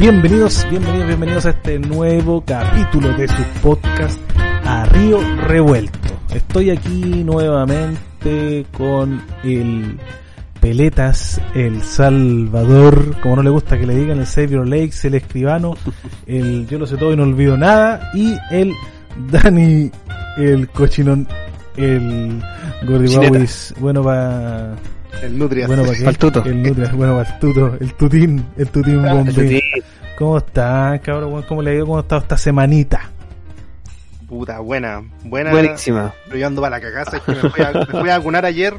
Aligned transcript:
Bienvenidos, 0.00 0.66
bienvenidos, 0.70 1.06
bienvenidos 1.06 1.44
a 1.44 1.50
este 1.50 1.78
nuevo 1.78 2.42
capítulo 2.42 3.12
de 3.18 3.28
su 3.28 3.42
podcast 3.62 4.18
a 4.64 4.86
Río 4.86 5.18
Revuelto. 5.42 5.98
Estoy 6.34 6.70
aquí 6.70 7.22
nuevamente 7.22 8.64
con 8.72 9.20
el 9.44 9.98
Peletas, 10.58 11.38
el 11.54 11.82
Salvador, 11.82 13.20
como 13.20 13.36
no 13.36 13.42
le 13.42 13.50
gusta 13.50 13.78
que 13.78 13.86
le 13.86 13.94
digan, 13.94 14.18
el 14.18 14.26
Savior 14.26 14.66
Lakes, 14.66 15.06
el 15.06 15.16
escribano, 15.16 15.74
el 16.26 16.66
Yo 16.66 16.78
lo 16.78 16.86
sé 16.86 16.96
todo 16.96 17.12
y 17.12 17.16
no 17.16 17.24
olvido 17.24 17.58
nada, 17.58 18.10
y 18.14 18.36
el 18.50 18.72
Dani, 19.30 19.90
el 20.38 20.66
cochinón, 20.68 21.28
el 21.76 22.42
Gordiwawis, 22.86 23.74
bueno 23.78 24.02
para... 24.02 24.76
El 25.22 25.38
Nutrias. 25.38 25.66
Bueno, 25.66 25.84
¿para? 25.84 25.98
Pa'l 26.02 26.16
tuto. 26.16 26.42
El 26.46 26.62
Nutrias, 26.62 26.92
bueno, 26.94 27.16
para 27.18 27.28
el 27.28 27.38
tuto, 27.40 27.76
el 27.78 27.92
tutín, 27.94 28.42
el 28.56 28.68
tutín 28.68 29.04
Ah, 29.04 29.12
bombe. 29.14 29.30
el 29.30 29.36
tutín. 29.36 29.60
¿Cómo 30.20 30.36
están, 30.36 30.98
cabrón? 30.98 31.42
¿Cómo 31.48 31.62
le 31.62 31.70
ha 31.70 31.74
ido? 31.76 31.86
¿Cómo 31.86 31.96
ha 31.96 32.02
estado 32.02 32.20
esta 32.20 32.36
semanita? 32.36 33.08
Puta, 34.28 34.60
buena. 34.60 35.02
Buena. 35.24 35.50
Buenísima. 35.50 36.12
Pero 36.26 36.36
yo 36.36 36.46
ando 36.46 36.60
para 36.60 36.76
la 36.76 36.82
cagada, 36.82 37.16
es 37.16 37.22
que 37.22 37.32
me 37.32 37.50
fui 37.50 37.64
a, 37.64 37.72
me 37.72 37.86
fui 37.86 38.10
a 38.10 38.18
vacunar 38.18 38.44
ayer. 38.44 38.74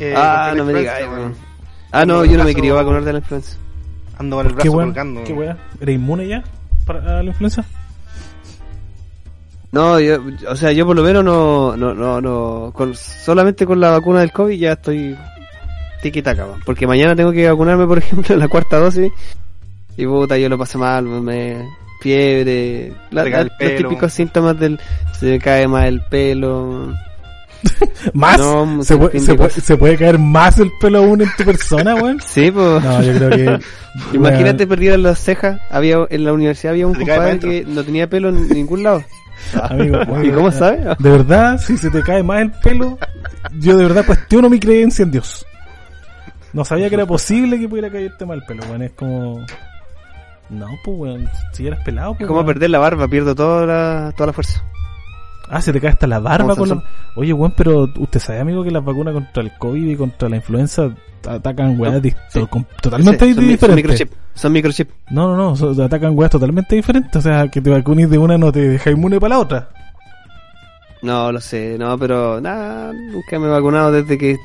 eh, 0.00 0.14
ah, 0.16 0.54
no 0.56 0.64
me 0.64 0.72
digas. 0.72 0.98
Ah, 1.92 2.06
no, 2.06 2.24
yo 2.24 2.38
no 2.38 2.44
me 2.44 2.54
quería 2.54 2.72
vacunar 2.72 3.04
de 3.04 3.12
la 3.12 3.18
influenza. 3.18 3.58
Ando 4.16 4.36
con 4.36 4.46
el 4.46 4.52
¿Qué 4.52 4.56
brazo 4.56 4.72
weón? 4.72 4.88
colgando. 4.88 5.24
¿Qué 5.24 5.32
weón? 5.34 5.58
¿Eres 5.78 5.94
inmune 5.94 6.26
ya 6.26 6.42
para 6.86 7.22
la 7.22 7.28
influenza? 7.28 7.66
No, 9.70 10.00
yo, 10.00 10.18
o 10.48 10.56
sea, 10.56 10.72
yo 10.72 10.86
por 10.86 10.96
lo 10.96 11.02
menos 11.02 11.22
no, 11.22 11.76
no, 11.76 11.92
no, 11.92 12.18
no, 12.22 12.72
con, 12.72 12.94
solamente 12.94 13.66
con 13.66 13.78
la 13.78 13.90
vacuna 13.90 14.20
del 14.20 14.32
COVID 14.32 14.58
ya 14.58 14.72
estoy 14.72 15.14
tiquitaca, 16.00 16.46
weón. 16.46 16.60
porque 16.64 16.86
mañana 16.86 17.14
tengo 17.14 17.30
que 17.32 17.46
vacunarme, 17.46 17.86
por 17.86 17.98
ejemplo, 17.98 18.34
en 18.34 18.40
la 18.40 18.48
cuarta 18.48 18.78
dosis, 18.78 19.12
y 19.98 20.06
puta, 20.06 20.38
yo 20.38 20.48
lo 20.48 20.56
pasé 20.56 20.78
mal, 20.78 21.04
me, 21.04 21.68
fiebre, 22.00 22.92
la- 23.10 23.24
la- 23.24 23.44
los 23.44 23.52
típicos 23.58 24.12
síntomas 24.12 24.58
del, 24.58 24.78
se 25.18 25.26
me 25.26 25.38
cae 25.38 25.68
más 25.68 25.86
el 25.86 26.00
pelo, 26.02 26.94
¿Más? 28.12 28.38
No, 28.38 28.82
¿Se, 28.84 28.96
puede, 28.96 29.18
se, 29.18 29.32
de 29.32 29.36
puede, 29.36 29.48
cosas. 29.50 29.64
¿Se 29.64 29.76
puede 29.76 29.96
caer 29.96 30.16
más 30.18 30.58
el 30.60 30.70
pelo 30.80 30.98
aún 30.98 31.22
en 31.22 31.28
tu 31.36 31.44
persona, 31.44 31.96
weón? 31.96 32.20
sí, 32.24 32.50
pues, 32.52 32.84
No, 32.84 33.02
yo 33.02 33.12
creo 33.14 33.30
que... 33.30 33.64
imagínate 34.16 34.64
perdidas 34.66 35.00
las 35.00 35.18
cejas, 35.18 35.60
había, 35.68 35.96
en 36.08 36.24
la 36.24 36.32
universidad 36.32 36.72
había 36.72 36.86
un 36.86 36.94
compadre 36.94 37.38
que 37.40 37.64
no 37.66 37.82
tenía 37.82 38.08
pelo 38.08 38.28
en 38.28 38.48
ningún 38.48 38.84
lado. 38.84 39.02
Amigo, 39.60 39.98
¿Y 40.22 40.30
cómo 40.30 40.50
sabe? 40.52 40.94
De 40.98 41.10
verdad, 41.10 41.58
si 41.58 41.76
se 41.76 41.90
te 41.90 42.02
cae 42.02 42.22
más 42.22 42.42
el 42.42 42.50
pelo, 42.52 42.96
yo 43.58 43.76
de 43.76 43.84
verdad 43.84 44.04
cuestiono 44.06 44.48
mi 44.48 44.60
creencia 44.60 45.02
en 45.02 45.10
Dios. 45.10 45.44
No 46.52 46.64
sabía 46.64 46.88
que 46.88 46.94
era 46.94 47.06
posible 47.06 47.58
que 47.58 47.68
pudiera 47.68 47.90
caerte 47.90 48.24
mal 48.24 48.38
el 48.38 48.44
pelo, 48.44 48.62
weón. 48.68 48.82
Es 48.82 48.92
como... 48.92 49.44
No, 50.50 50.66
pues, 50.84 50.96
weón. 50.98 51.28
Si 51.52 51.66
eras 51.66 51.80
pelado, 51.84 52.12
pues, 52.12 52.22
Es 52.22 52.26
como 52.26 52.40
weón. 52.40 52.46
perder 52.46 52.70
la 52.70 52.78
barba, 52.78 53.06
pierdo 53.08 53.34
toda 53.34 53.66
la, 53.66 54.12
toda 54.16 54.28
la 54.28 54.32
fuerza. 54.32 54.62
Ah, 55.50 55.62
se 55.62 55.72
te 55.72 55.80
cae 55.80 55.90
hasta 55.90 56.06
la 56.06 56.18
barba 56.18 56.54
con 56.56 56.68
la... 56.68 56.82
Oye, 57.16 57.32
weón, 57.32 57.54
pero 57.56 57.88
usted 57.96 58.20
sabe, 58.20 58.40
amigo, 58.40 58.62
que 58.62 58.70
las 58.70 58.84
vacunas 58.84 59.14
contra 59.14 59.42
el 59.42 59.50
COVID 59.58 59.88
y 59.90 59.96
contra 59.96 60.28
la 60.28 60.36
influenza 60.36 60.90
atacan 61.26 61.80
weas 61.80 62.02
Sí. 62.28 62.46
totalmente 62.82 63.24
Sí, 63.26 63.34
son, 63.34 63.44
mi- 63.44 63.48
son 63.48 63.48
diferentes. 63.48 63.76
microchip. 63.76 64.12
Son 64.34 64.52
microchip. 64.52 64.90
No, 65.10 65.28
no, 65.28 65.36
no, 65.36 65.56
so- 65.56 65.82
atacan 65.82 66.12
weas 66.18 66.30
totalmente 66.30 66.76
diferentes. 66.76 67.16
O 67.16 67.20
sea, 67.22 67.48
que 67.48 67.60
te 67.62 67.70
vacunes 67.70 68.10
de 68.10 68.18
una 68.18 68.36
no 68.36 68.52
te 68.52 68.60
deja 68.60 68.90
inmune 68.90 69.18
para 69.18 69.36
la 69.36 69.40
otra. 69.40 69.68
No, 71.00 71.30
lo 71.32 71.40
sé, 71.40 71.76
no, 71.78 71.96
pero 71.98 72.40
nada, 72.40 72.92
nunca 72.92 73.38
me 73.38 73.46
he 73.46 73.50
vacunado 73.50 73.92
desde 73.92 74.18
que... 74.18 74.36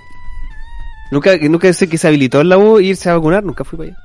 Nunca, 1.12 1.32
nunca 1.50 1.72
sé 1.74 1.90
que 1.90 1.98
se 1.98 2.08
habilitó 2.08 2.42
en 2.42 2.50
la 2.50 2.58
U 2.58 2.80
irse 2.80 3.10
a 3.10 3.16
vacunar, 3.16 3.44
nunca 3.44 3.64
fui 3.64 3.78
para 3.78 3.90
allá. 3.90 4.00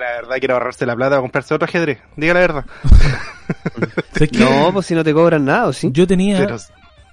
Que 0.00 0.04
la 0.06 0.12
verdad 0.22 0.36
quiere 0.38 0.54
ahorrarse 0.54 0.86
la 0.86 0.96
plata 0.96 1.10
para 1.10 1.20
comprarse 1.22 1.54
otro 1.54 1.66
ajedrez. 1.66 1.98
Diga 2.16 2.34
la 2.34 2.40
verdad. 2.40 2.64
No, 4.38 4.70
pues 4.72 4.86
si 4.86 4.94
no 4.94 5.02
te 5.04 5.12
cobran 5.12 5.44
nada, 5.44 5.66
¿o 5.68 5.72
¿sí? 5.72 5.88
Yo 5.92 6.06
tenía... 6.06 6.38
Pero, 6.38 6.56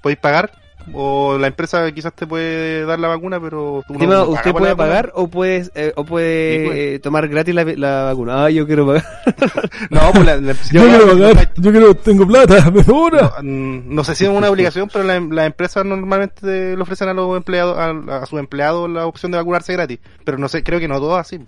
¿Podéis 0.01 0.19
pagar? 0.19 0.51
O 0.93 1.37
la 1.37 1.47
empresa 1.47 1.91
quizás 1.91 2.13
te 2.13 2.25
puede 2.25 2.85
dar 2.85 2.97
la 2.99 3.09
vacuna, 3.09 3.41
pero 3.41 3.81
tú 3.87 3.93
no- 3.93 3.99
Encima, 3.99 4.13
no 4.15 4.29
usted 4.29 4.51
puede 4.53 4.73
pagar 4.75 5.11
o 5.15 5.27
puede, 5.27 5.69
eh, 5.75 5.91
o 5.97 6.05
puede 6.05 6.57
Sí, 6.59 6.65
pues. 6.65 6.77
eh, 6.77 6.99
tomar 6.99 7.27
gratis 7.27 7.53
la, 7.55 7.63
la 7.65 8.03
vacuna. 8.03 8.45
Ah, 8.45 8.49
yo 8.49 8.65
quiero 8.65 8.85
pagar. 8.87 9.03
No, 9.89 9.99
pues 10.13 10.25
la, 10.25 10.37
la- 10.37 10.53
Yo 10.71 10.81
quiero 10.87 11.07
pagar, 11.07 11.53
yo 11.57 11.71
quiero, 11.71 11.95
tengo 11.95 12.25
plata, 12.27 12.71
me 12.71 12.83
sobra. 12.85 13.33
No, 13.41 13.51
mm, 13.51 13.95
no 13.95 14.03
sé 14.05 14.15
si 14.15 14.23
es 14.25 14.29
una 14.29 14.49
obligación, 14.49 14.89
pero 14.91 15.03
las 15.03 15.21
la 15.23 15.45
empresas 15.45 15.83
normalmente 15.85 16.75
le 16.77 16.81
ofrecen 16.81 17.09
a 17.09 17.13
los 17.13 17.35
empleados, 17.35 17.77
a, 17.77 18.19
a 18.21 18.25
sus 18.25 18.39
empleados 18.39 18.89
la 18.89 19.07
opción 19.07 19.31
de 19.33 19.39
vacunarse 19.39 19.73
gratis. 19.73 19.99
Pero 20.23 20.37
no 20.37 20.47
sé, 20.47 20.63
creo 20.63 20.79
que 20.79 20.87
no 20.87 20.99
todo 20.99 21.17
así. 21.17 21.39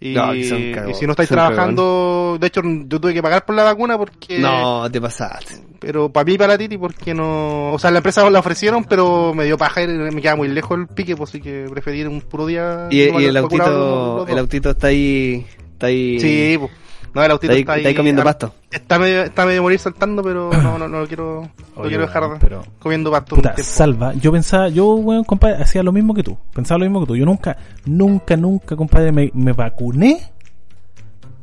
Y, 0.00 0.14
No, 0.14 0.26
cagos, 0.74 0.90
y 0.90 0.94
si 0.94 1.06
no 1.06 1.12
estáis 1.12 1.28
trabajando, 1.28 2.36
de 2.40 2.46
hecho 2.46 2.62
yo 2.62 3.00
tuve 3.00 3.12
que 3.12 3.22
pagar 3.22 3.44
por 3.44 3.56
la 3.56 3.64
vacuna 3.64 3.98
porque... 3.98 4.38
No, 4.38 4.88
te 4.90 5.00
pasaste. 5.00 5.54
Pero 5.80 6.08
para 6.08 6.24
mí 6.24 6.38
para 6.38 6.52
la 6.52 6.58
Titi 6.58 6.78
porque 6.78 7.14
no... 7.14 7.72
O 7.72 7.78
sea, 7.80 7.90
la 7.90 7.98
empresa 7.98 8.28
la 8.30 8.38
ofrecieron, 8.38 8.84
pero 8.84 9.34
me 9.34 9.44
dio 9.44 9.58
paja 9.58 9.82
y 9.82 9.88
me 9.88 10.22
queda 10.22 10.36
muy 10.36 10.48
lejos 10.48 10.78
el 10.78 10.86
pique, 10.86 11.16
pues 11.16 11.30
así 11.30 11.40
que 11.40 11.66
preferí 11.68 12.04
un 12.04 12.20
puro 12.20 12.46
día... 12.46 12.86
Y, 12.90 13.02
el 13.02 13.36
autito, 13.36 14.26
el 14.28 14.38
autito 14.38 14.70
está 14.70 14.86
ahí, 14.86 15.44
está 15.72 15.88
ahí, 15.88 16.20
Sí, 16.20 16.56
pues. 16.58 16.70
No, 17.14 17.24
el 17.24 17.30
autito 17.30 17.52
está 17.52 17.72
ahí, 17.72 17.80
está 17.80 17.88
ahí... 17.88 17.94
comiendo 17.94 18.22
pasto. 18.22 18.54
Está 18.70 18.98
medio, 18.98 19.22
está 19.22 19.46
medio 19.46 19.62
morir 19.62 19.78
saltando, 19.78 20.22
pero 20.22 20.50
no, 20.62 20.78
no, 20.78 20.88
no 20.88 21.00
lo 21.00 21.06
quiero, 21.06 21.48
quiero 21.82 22.02
dejar 22.02 22.38
pero- 22.38 22.64
comiendo 22.78 23.10
pasto. 23.10 23.36
Puta, 23.36 23.54
salva. 23.62 24.14
Yo 24.14 24.30
pensaba, 24.32 24.68
yo, 24.68 24.94
weón, 24.94 25.24
compadre, 25.24 25.62
hacía 25.62 25.82
lo 25.82 25.92
mismo 25.92 26.14
que 26.14 26.22
tú. 26.22 26.36
Pensaba 26.54 26.78
lo 26.78 26.84
mismo 26.84 27.00
que 27.00 27.06
tú. 27.06 27.16
Yo 27.16 27.24
nunca, 27.24 27.56
nunca, 27.86 28.36
nunca, 28.36 28.76
compadre, 28.76 29.12
me, 29.12 29.30
me 29.34 29.52
vacuné 29.52 30.32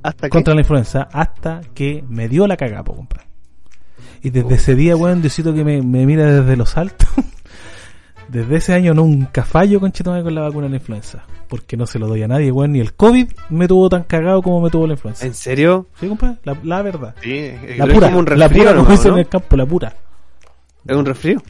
Hasta 0.03 0.29
contra 0.29 0.53
la 0.53 0.61
influenza 0.61 1.07
hasta 1.11 1.61
que 1.73 2.03
me 2.07 2.27
dio 2.29 2.45
la 2.47 2.57
cagada, 2.57 2.83
po, 2.83 2.95
compadre. 2.95 3.25
Y 4.21 4.29
desde 4.31 4.55
ese 4.55 4.75
día, 4.75 4.95
weón, 4.95 5.21
Diosito 5.21 5.53
que 5.53 5.63
me, 5.63 5.81
me 5.81 6.05
mira 6.05 6.25
desde 6.25 6.55
los 6.55 6.77
altos. 6.77 7.07
desde 8.27 8.55
ese 8.57 8.73
año 8.73 8.93
nunca 8.93 9.43
fallo 9.43 9.79
con 9.79 9.91
con 9.91 10.35
la 10.35 10.41
vacuna 10.41 10.63
de 10.65 10.71
la 10.71 10.75
influenza. 10.77 11.23
Porque 11.47 11.77
no 11.77 11.85
se 11.85 11.99
lo 11.99 12.07
doy 12.07 12.23
a 12.23 12.27
nadie, 12.27 12.51
weón. 12.51 12.71
Ni 12.71 12.79
el 12.79 12.93
COVID 12.93 13.27
me 13.49 13.67
tuvo 13.67 13.87
tan 13.89 14.03
cagado 14.03 14.41
como 14.41 14.61
me 14.61 14.69
tuvo 14.69 14.87
la 14.87 14.93
influenza. 14.93 15.25
¿En 15.25 15.33
serio? 15.33 15.87
Sí, 15.99 16.07
compadre, 16.07 16.37
la, 16.43 16.57
la 16.63 16.81
verdad. 16.81 17.15
Sí, 17.21 17.51
La 17.77 17.85
pura, 17.85 18.07
como 18.07 18.19
un 18.19 18.39
la 18.39 18.49
pura, 18.49 18.73
como 18.75 18.91
en 18.91 19.17
el 19.19 19.27
campo, 19.27 19.55
la 19.55 19.65
pura. 19.65 19.93
¿Es 20.87 20.95
un 20.95 21.05
resfrío? 21.05 21.41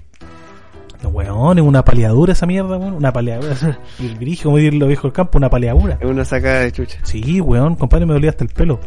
No, 1.01 1.09
weón, 1.09 1.59
es 1.59 1.63
una 1.63 1.83
paliadura 1.83 2.33
esa 2.33 2.45
mierda, 2.45 2.77
weón. 2.77 2.93
Una 2.93 3.13
paliadura. 3.13 3.55
Y 3.99 4.07
el 4.07 4.15
brillo, 4.15 4.43
como 4.43 4.57
dicen 4.57 4.79
los 4.79 4.87
viejos 4.87 5.03
del 5.03 5.13
campo, 5.13 5.37
una 5.37 5.49
paliadura. 5.49 5.97
Es 5.99 6.09
una 6.09 6.25
sacada 6.25 6.61
de 6.61 6.71
chucha. 6.71 6.99
Sí, 7.03 7.39
weón, 7.41 7.75
compadre, 7.75 8.05
me 8.05 8.13
dolía 8.13 8.31
hasta 8.31 8.43
el 8.43 8.49
pelo. 8.49 8.79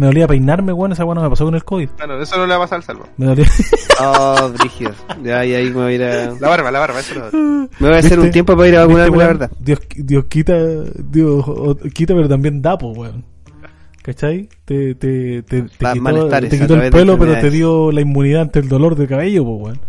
Me 0.00 0.06
dolía 0.06 0.26
peinarme, 0.26 0.72
weón, 0.72 0.92
esa 0.92 1.04
weón 1.04 1.16
no 1.16 1.22
me 1.24 1.28
pasó 1.28 1.44
con 1.44 1.54
el 1.54 1.62
COVID. 1.62 1.90
Bueno, 1.98 2.22
eso 2.22 2.38
no 2.38 2.46
le 2.46 2.52
va 2.52 2.56
a 2.56 2.60
pasar 2.60 2.76
al 2.76 2.82
salvo. 2.84 3.06
Me 3.18 3.26
dolía. 3.26 3.46
Oh, 4.02 4.50
brígido. 4.58 4.92
Ya, 5.22 5.44
y 5.44 5.52
ahí 5.52 5.66
me 5.66 5.74
voy 5.74 5.92
a 5.92 5.94
ir 5.94 6.02
a... 6.02 6.34
La 6.40 6.48
barba, 6.48 6.70
la 6.70 6.78
barba, 6.78 7.00
eso 7.00 7.16
no. 7.16 7.68
Me 7.78 7.88
voy 7.88 7.96
a 7.96 7.98
hacer 7.98 8.12
¿Viste? 8.12 8.26
un 8.26 8.30
tiempo 8.30 8.56
para 8.56 8.68
ir 8.68 8.76
a 8.76 8.86
vacunarme, 8.86 9.10
¿Viste, 9.10 9.18
la 9.18 9.26
verdad. 9.26 9.50
Dios, 9.60 9.78
Dios 9.94 10.24
quita, 10.24 10.54
Dios 11.04 11.44
quita, 11.92 12.14
pero 12.14 12.26
también 12.30 12.62
da, 12.62 12.78
pues, 12.78 12.96
weón. 12.96 13.26
¿Cachai? 14.02 14.48
Te, 14.64 14.94
te, 14.94 15.42
te, 15.42 15.62
te 15.64 15.68
quitó, 15.68 16.28
te 16.28 16.48
quitó 16.48 16.74
el 16.76 16.90
pelo, 16.90 17.18
pero 17.18 17.38
te 17.38 17.50
dio 17.50 17.92
la 17.92 18.00
inmunidad 18.00 18.40
ante 18.40 18.60
el 18.60 18.70
dolor 18.70 18.96
de 18.96 19.06
cabello, 19.06 19.44
pues, 19.44 19.62
weón. 19.64 19.80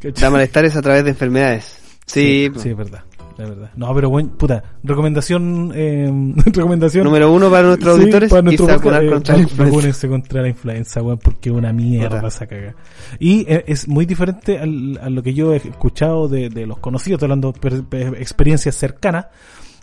¿Cachai? 0.00 0.22
Da 0.22 0.30
malestares 0.30 0.76
a 0.76 0.80
través 0.80 1.04
de 1.04 1.10
enfermedades. 1.10 1.78
Sí, 2.06 2.50
sí, 2.56 2.70
es 2.70 2.76
verdad. 2.76 3.04
Es 3.36 3.48
verdad. 3.48 3.70
No, 3.74 3.92
pero 3.94 4.10
bueno, 4.10 4.30
puta, 4.38 4.62
recomendación, 4.84 5.72
eh, 5.74 6.34
recomendación. 6.46 7.04
Número 7.04 7.32
uno 7.32 7.50
para 7.50 7.66
nuestros 7.66 7.96
Sí, 7.96 8.00
auditores, 8.02 8.30
para 8.30 8.42
nuestro 8.42 8.64
irse 8.66 8.74
a 8.74 8.76
eh, 9.02 9.10
contra 9.10 9.36
la 9.36 9.42
influenza. 9.42 10.08
contra 10.08 10.42
la 10.42 10.48
influenza, 10.48 11.02
weón, 11.02 11.18
porque 11.18 11.48
es 11.50 11.54
una 11.56 11.72
mierda 11.72 12.28
esa 12.28 12.46
caga. 12.46 12.74
Y 13.18 13.40
eh, 13.52 13.64
es 13.66 13.88
muy 13.88 14.06
diferente 14.06 14.58
al- 14.58 15.00
a 15.02 15.10
lo 15.10 15.22
que 15.22 15.34
yo 15.34 15.52
he 15.52 15.56
escuchado 15.56 16.28
de, 16.28 16.48
de 16.48 16.64
los 16.66 16.78
conocidos, 16.78 17.22
hablando 17.24 17.52
de 17.52 18.08
experiencias 18.20 18.76
cercanas, 18.76 19.26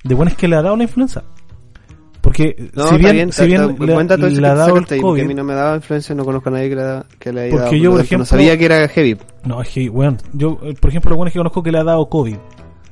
de 0.03 0.15
buenas 0.15 0.35
que 0.35 0.47
le 0.47 0.55
ha 0.55 0.61
dado 0.61 0.77
la 0.77 0.83
influenza. 0.83 1.23
Porque 2.21 2.69
No, 2.75 2.87
si 2.87 2.97
bien, 2.97 3.11
bien, 3.13 3.31
si 3.33 3.45
bien 3.47 3.75
le, 3.79 3.93
ha 4.47 4.53
dado 4.55 4.77
el 4.77 4.85
ahí, 4.89 5.01
porque 5.01 5.21
a 5.21 5.23
mí 5.25 5.33
COVID, 5.33 5.35
no 5.35 5.43
me 5.43 5.53
daba 5.55 5.75
influencia, 5.75 6.13
no 6.15 6.23
conozco 6.23 6.49
a 6.49 6.51
nadie 6.53 6.69
que 6.69 7.01
que 7.19 7.33
le 7.33 7.41
haya 7.41 7.51
Porque 7.51 7.65
dado. 7.65 7.75
yo, 7.75 7.89
por 7.89 7.97
lo 7.97 8.03
ejemplo- 8.03 8.17
no 8.19 8.25
sabía 8.25 8.57
que 8.57 8.65
era 8.65 8.87
heavy. 8.87 9.17
no, 9.43 9.61
es 9.61 9.69
que, 9.69 9.89
weón, 9.89 10.17
yo, 10.31 10.59
eh, 10.63 10.75
por 10.79 10.89
ejemplo, 10.91 11.09
los 11.09 11.17
buenos 11.17 11.33
que 11.33 11.39
conozco 11.39 11.63
que 11.63 11.71
le 11.71 11.79
ha 11.79 11.83
dado 11.83 12.07
COVID 12.07 12.37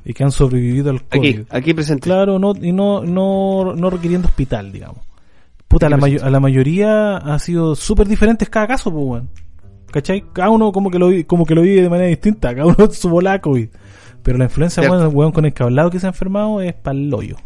y 0.04 0.14
que 0.14 0.24
han 0.24 0.32
sobrevivido 0.32 0.90
al 0.90 1.02
COVID. 1.04 1.40
Aquí, 1.40 1.46
aquí 1.50 1.74
presente. 1.74 2.02
Claro, 2.04 2.38
no, 2.38 2.52
y 2.60 2.72
no, 2.72 3.02
no, 3.04 3.74
no 3.74 3.90
requiriendo 3.90 4.28
hospital, 4.28 4.72
digamos. 4.72 4.98
Puta, 5.68 5.86
a 5.86 5.90
la, 5.90 5.96
mayo- 5.96 6.24
a 6.24 6.30
la 6.30 6.40
mayoría 6.40 7.16
ha 7.18 7.38
sido 7.38 7.74
súper 7.76 8.08
diferentes 8.08 8.48
cada 8.48 8.66
caso, 8.66 8.90
pues, 8.92 9.04
weón. 9.04 9.28
¿Cachai? 9.92 10.24
Cada 10.32 10.50
uno 10.50 10.70
como 10.72 10.90
que 10.90 10.98
lo 10.98 11.10
como 11.26 11.44
que 11.44 11.54
lo 11.54 11.62
vive 11.62 11.82
de 11.82 11.88
manera 11.90 12.08
distinta, 12.08 12.54
cada 12.54 12.66
uno 12.66 12.76
su 12.90 13.08
bola 13.08 13.40
COVID. 13.40 13.68
Pero 14.22 14.38
la 14.38 14.44
influenza, 14.44 14.82
weón, 14.82 15.10
weón, 15.14 15.32
con 15.32 15.44
el 15.46 15.52
cablado 15.52 15.90
que 15.90 15.98
se 16.00 16.06
ha 16.06 16.10
enfermado 16.10 16.60
es 16.60 16.74
pa'l 16.74 17.12
hoyo. 17.12 17.36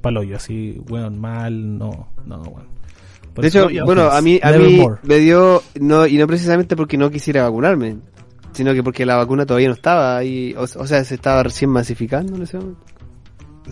Pa'l 0.00 0.16
hoyo, 0.16 0.36
así, 0.36 0.80
weón, 0.88 1.18
mal, 1.18 1.78
no, 1.78 2.08
no, 2.26 2.42
weón. 2.42 2.68
Por 3.34 3.42
De 3.42 3.48
hecho, 3.48 3.68
bueno, 3.84 4.10
a 4.10 4.20
mí, 4.22 4.40
a 4.42 4.50
mí 4.52 4.76
more. 4.78 4.96
me 5.04 5.18
dio, 5.18 5.62
no, 5.80 6.06
y 6.06 6.18
no 6.18 6.26
precisamente 6.26 6.74
porque 6.76 6.96
no 6.98 7.10
quisiera 7.10 7.44
vacunarme, 7.44 7.98
sino 8.60 8.74
que 8.74 8.82
porque 8.82 9.06
la 9.06 9.16
vacuna 9.16 9.46
todavía 9.46 9.68
no 9.68 9.74
estaba 9.74 10.22
y, 10.22 10.54
o, 10.54 10.64
o 10.64 10.86
sea, 10.86 11.02
se 11.02 11.14
estaba 11.14 11.42
recién 11.42 11.70
masificando 11.70 12.36
en 12.36 12.42
ese 12.42 12.58
momento. 12.58 12.78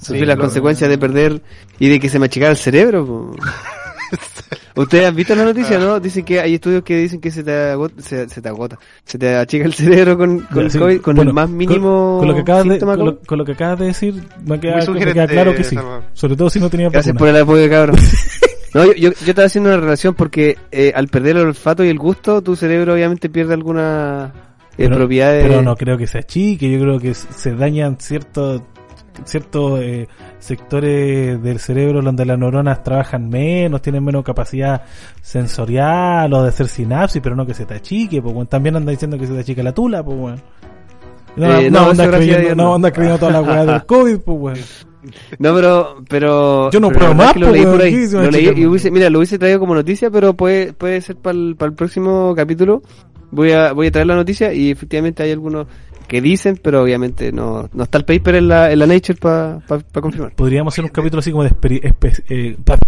Sufrí 0.01 0.21
las 0.21 0.29
claro. 0.29 0.41
consecuencias 0.41 0.89
de 0.89 0.97
perder 0.97 1.43
y 1.79 1.91
de 1.91 2.01
que 2.01 2.09
se 2.09 2.19
me 2.19 2.25
achicara 2.25 2.53
el 2.53 2.57
cerebro. 2.57 3.33
¿Ustedes 4.77 5.07
han 5.07 5.15
visto 5.15 5.35
la 5.35 5.45
noticia, 5.45 5.79
no? 5.79 6.01
Dicen 6.01 6.25
que 6.25 6.41
hay 6.41 6.55
estudios 6.55 6.83
que 6.85 6.97
dicen 6.97 7.21
que 7.21 7.31
se 7.31 7.45
te 7.45 7.53
agota, 7.73 8.01
se, 8.01 8.31
se 8.31 8.41
te 8.41 8.49
agota, 8.49 8.79
se 9.05 9.19
te 9.19 9.37
achica 9.37 9.67
el 9.67 9.75
cerebro 9.75 10.17
con, 10.17 10.41
con 10.41 10.65
el 10.65 10.71
Sí, 10.71 10.79
COVID, 10.79 11.01
con 11.03 11.17
bueno, 11.17 11.33
el 11.33 11.35
más 11.35 11.51
mínimo 11.51 12.17
con, 12.17 12.19
con 12.21 12.29
lo 12.29 12.35
que 12.35 12.41
acabas 12.41 12.65
de, 12.65 12.79
con, 12.79 13.05
lo, 13.05 13.19
con 13.21 13.39
lo 13.39 13.45
que 13.45 13.53
acabas 13.53 13.79
de 13.81 13.87
decir, 13.89 14.15
me 14.47 14.59
queda, 14.59 14.79
me 14.87 15.13
queda 15.13 15.27
claro 15.27 15.55
que 15.55 15.65
sí. 15.65 15.77
Sobre 16.15 16.35
todo 16.35 16.49
si 16.49 16.61
no 16.61 16.71
tenías 16.71 16.91
Gracias 16.93 17.15
vacuna. 17.15 17.31
por 17.31 17.37
el 17.37 17.43
apoyo, 17.43 17.69
cabrón. 17.69 17.97
No, 18.75 18.85
yo, 18.85 18.93
yo, 18.93 19.11
yo 19.13 19.31
estaba 19.31 19.47
haciendo 19.47 19.71
una 19.71 19.81
relación 19.81 20.15
porque 20.15 20.59
eh, 20.71 20.93
al 20.95 21.09
perder 21.09 21.37
el 21.37 21.47
olfato 21.47 21.85
y 21.85 21.89
el 21.89 21.99
gusto, 21.99 22.43
tu 22.43 22.55
cerebro 22.55 22.93
obviamente 22.95 23.31
pierde 23.31 23.55
algunas 23.55 24.31
eh, 24.31 24.33
Pero- 24.79 24.97
propiedades. 24.97 25.45
Pero 25.47 25.63
no 25.63 25.77
creo 25.77 25.99
que 25.99 26.07
sea 26.07 26.23
chique, 26.23 26.71
yo 26.71 26.81
creo 26.81 26.99
que 26.99 27.13
se 27.15 27.55
dañan 27.55 27.97
ciertos 28.01 28.63
ciertos 29.25 29.81
eh, 29.81 30.07
sectores 30.39 31.43
del 31.43 31.59
cerebro 31.59 32.01
donde 32.03 32.25
las 32.25 32.39
neuronas 32.39 32.85
trabajan 32.85 33.29
menos, 33.29 33.83
tienen 33.83 34.05
menos 34.05 34.23
capacidad 34.23 34.83
sensorial 35.21 36.33
o 36.33 36.43
de 36.45 36.49
hacer 36.51 36.69
sinapsis, 36.69 37.21
pero 37.23 37.35
no 37.35 37.45
que 37.45 37.55
se 37.55 37.67
te 37.67 37.75
achique, 37.75 38.23
pues 38.23 38.33
bueno. 38.33 38.49
también 38.49 38.77
anda 38.77 38.91
diciendo 38.93 39.19
que 39.19 39.27
se 39.27 39.33
te 39.35 39.41
achica 39.41 39.63
la 39.63 39.73
tula, 39.73 40.05
pues 40.05 40.17
bueno. 40.17 40.37
No, 41.37 41.59
Eh, 41.59 41.71
no, 41.71 41.83
no, 41.85 41.91
anda 41.91 42.09
creyendo, 42.09 42.55
no, 42.55 42.63
no. 42.65 42.75
anda 42.77 42.91
creyendo 42.93 43.19
toda 43.19 43.33
la 43.33 43.43
weá 43.43 43.65
del 43.67 43.85
COVID, 43.87 44.19
pues 44.21 44.39
bueno. 44.39 44.61
No, 45.39 45.55
pero, 45.55 46.03
pero. 46.09 46.71
Yo 46.71 46.81
no 46.81 46.89
pero 46.89 47.01
verdad 47.09 47.15
más, 47.17 47.37
lo 47.37 47.51
leí 47.51 47.65
por 47.65 47.81
ahí. 47.81 48.07
Lo 48.11 48.31
leí 48.31 48.49
y 48.49 48.67
hubiese- 48.67 48.91
mira, 48.91 49.09
lo 49.11 49.19
hubiese 49.19 49.39
traído 49.39 49.61
como 49.61 49.75
noticia, 49.75 50.11
pero 50.11 50.35
puede, 50.35 50.73
puede 50.73 51.01
ser 51.01 51.17
para 51.17 51.37
el, 51.39 51.57
para 51.57 51.71
el 51.71 51.75
próximo 51.75 52.35
capítulo. 52.35 52.83
Voy 53.31 53.53
a, 53.53 53.73
voy 53.73 53.89
a 53.89 53.91
traer 53.93 54.07
la 54.07 54.17
noticia 54.17 54.53
y 54.53 54.71
efectivamente 54.71 55.23
hay 55.23 55.33
algunos 55.33 55.67
que 56.09 56.23
dicen, 56.23 56.59
pero 56.63 56.83
obviamente 56.83 57.31
no, 57.33 57.69
no 57.73 57.85
está 57.85 57.99
el 57.99 58.07
paper 58.07 58.37
en 58.37 58.49
la, 58.49 58.73
en 58.73 58.79
la 58.79 58.87
Nature 58.87 59.19
para 59.21 59.61
confirmar. 60.01 60.33
Podríamos 60.35 60.73
hacer 60.73 60.85
un 60.85 60.91
capítulo 60.91 61.21
así 61.21 61.31
como 61.31 61.45
de 61.45 61.53
eh, 62.31 62.57
pa-. 62.65 62.79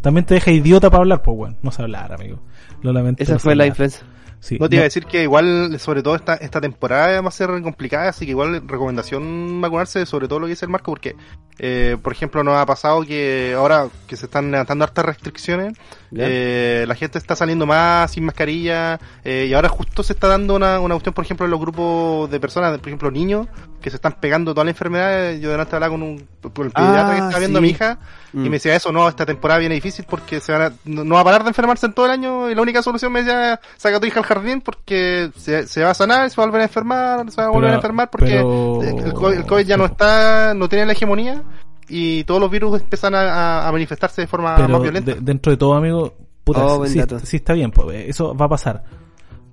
También 0.00 0.24
te 0.24 0.34
deja 0.34 0.50
idiota 0.50 0.90
para 0.90 1.02
hablar, 1.02 1.22
pues 1.22 1.36
bueno. 1.36 1.56
No 1.62 1.70
sé 1.70 1.82
hablar, 1.82 2.12
amigo. 2.12 2.40
Lo 2.80 2.92
lamento. 2.92 3.22
Esa 3.22 3.34
no 3.34 3.38
fue 3.38 3.54
la 3.54 3.66
influencia. 3.66 4.02
Sí, 4.44 4.58
No 4.58 4.68
te 4.68 4.74
iba 4.74 4.80
no- 4.80 4.82
a 4.82 4.90
decir 4.90 5.06
que 5.06 5.22
igual, 5.22 5.78
sobre 5.78 6.02
todo 6.02 6.16
esta, 6.16 6.34
esta 6.34 6.60
temporada 6.60 7.20
va 7.20 7.28
a 7.28 7.30
ser 7.30 7.48
complicada, 7.62 8.08
así 8.08 8.24
que 8.24 8.32
igual 8.32 8.66
recomendación 8.66 9.60
vacunarse, 9.60 10.04
sobre 10.04 10.26
todo 10.26 10.40
lo 10.40 10.46
que 10.46 10.50
dice 10.50 10.64
el 10.64 10.70
Marco, 10.72 10.90
porque, 10.90 11.14
eh, 11.60 11.96
por 12.02 12.12
ejemplo, 12.12 12.42
nos 12.42 12.56
ha 12.56 12.66
pasado 12.66 13.02
que 13.04 13.54
ahora 13.56 13.86
que 14.08 14.16
se 14.16 14.26
están 14.26 14.50
levantando 14.50 14.82
hartas 14.84 15.04
restricciones, 15.04 15.74
eh, 16.16 16.84
la 16.88 16.94
gente 16.96 17.18
está 17.18 17.36
saliendo 17.36 17.66
más 17.66 18.10
sin 18.10 18.24
mascarilla, 18.24 18.98
eh, 19.22 19.46
y 19.48 19.54
ahora 19.54 19.68
justo 19.68 20.02
se 20.02 20.12
está 20.12 20.26
dando 20.26 20.56
una, 20.56 20.80
una 20.80 20.96
cuestión, 20.96 21.14
por 21.14 21.24
ejemplo, 21.24 21.44
en 21.46 21.50
los 21.52 21.60
grupos 21.60 22.28
de 22.28 22.40
personas, 22.40 22.76
por 22.78 22.88
ejemplo, 22.88 23.12
niños, 23.12 23.46
que 23.80 23.90
se 23.90 23.96
están 23.96 24.16
pegando 24.20 24.54
todas 24.54 24.66
las 24.66 24.74
enfermedades. 24.74 25.40
Yo 25.40 25.50
delante 25.50 25.76
hablaba 25.76 25.92
con 25.92 26.02
un 26.02 26.26
con 26.52 26.66
el 26.66 26.72
pediatra 26.72 27.06
Ah, 27.06 27.10
que 27.12 27.18
estaba 27.18 27.38
viendo 27.38 27.58
sí. 27.60 27.64
a 27.64 27.66
mi 27.66 27.68
hija, 27.70 27.98
Mm. 28.32 28.46
y 28.46 28.48
me 28.48 28.56
decía 28.56 28.74
eso, 28.74 28.90
no, 28.92 29.08
esta 29.08 29.26
temporada 29.26 29.60
viene 29.60 29.74
difícil 29.74 30.04
porque 30.08 30.40
se 30.40 30.52
van 30.52 30.62
a, 30.62 30.72
no, 30.84 31.04
no 31.04 31.14
va 31.16 31.20
a 31.20 31.24
parar 31.24 31.42
de 31.42 31.48
enfermarse 31.50 31.84
en 31.86 31.92
todo 31.92 32.06
el 32.06 32.12
año 32.12 32.50
y 32.50 32.54
la 32.54 32.62
única 32.62 32.82
solución 32.82 33.12
me 33.12 33.22
decía, 33.22 33.60
saca 33.76 33.96
a 33.96 34.00
tu 34.00 34.06
hija 34.06 34.20
al 34.20 34.26
jardín 34.26 34.60
porque 34.62 35.30
se, 35.36 35.66
se 35.66 35.82
va 35.84 35.90
a 35.90 35.94
sanar, 35.94 36.30
se 36.30 36.36
va 36.36 36.44
a 36.44 36.46
volver 36.46 36.60
a 36.62 36.64
enfermar, 36.64 37.30
se 37.30 37.40
va 37.40 37.48
a 37.48 37.50
volver 37.50 37.62
Pero- 37.68 37.72
a 37.72 37.76
enfermar 37.76 38.10
porque 38.10 38.26
pero- 38.30 38.82
el, 38.82 39.12
COVID, 39.12 39.36
el 39.36 39.44
COVID 39.46 39.66
ya 39.66 39.76
no 39.76 39.84
está, 39.84 40.54
no 40.54 40.68
tiene 40.68 40.86
la 40.86 40.92
hegemonía 40.92 41.42
y 41.88 42.24
todos 42.24 42.40
los 42.40 42.50
virus 42.50 42.80
empiezan 42.80 43.14
a, 43.14 43.20
a- 43.20 43.68
a 43.68 43.72
manifestarse 43.72 44.22
de 44.22 44.26
forma 44.26 44.56
pero 44.56 44.68
más 44.68 44.82
violenta. 44.82 45.14
de- 45.14 45.20
dentro 45.20 45.50
de 45.52 45.56
todo, 45.58 45.74
amigo, 45.74 46.14
puta, 46.44 46.64
Oh, 46.64 46.86
sí, 46.86 47.36
está 47.36 47.52
bien, 47.52 47.70
pues, 47.70 48.08
eso 48.08 48.34
va 48.34 48.46
a 48.46 48.48
pasar. 48.48 48.84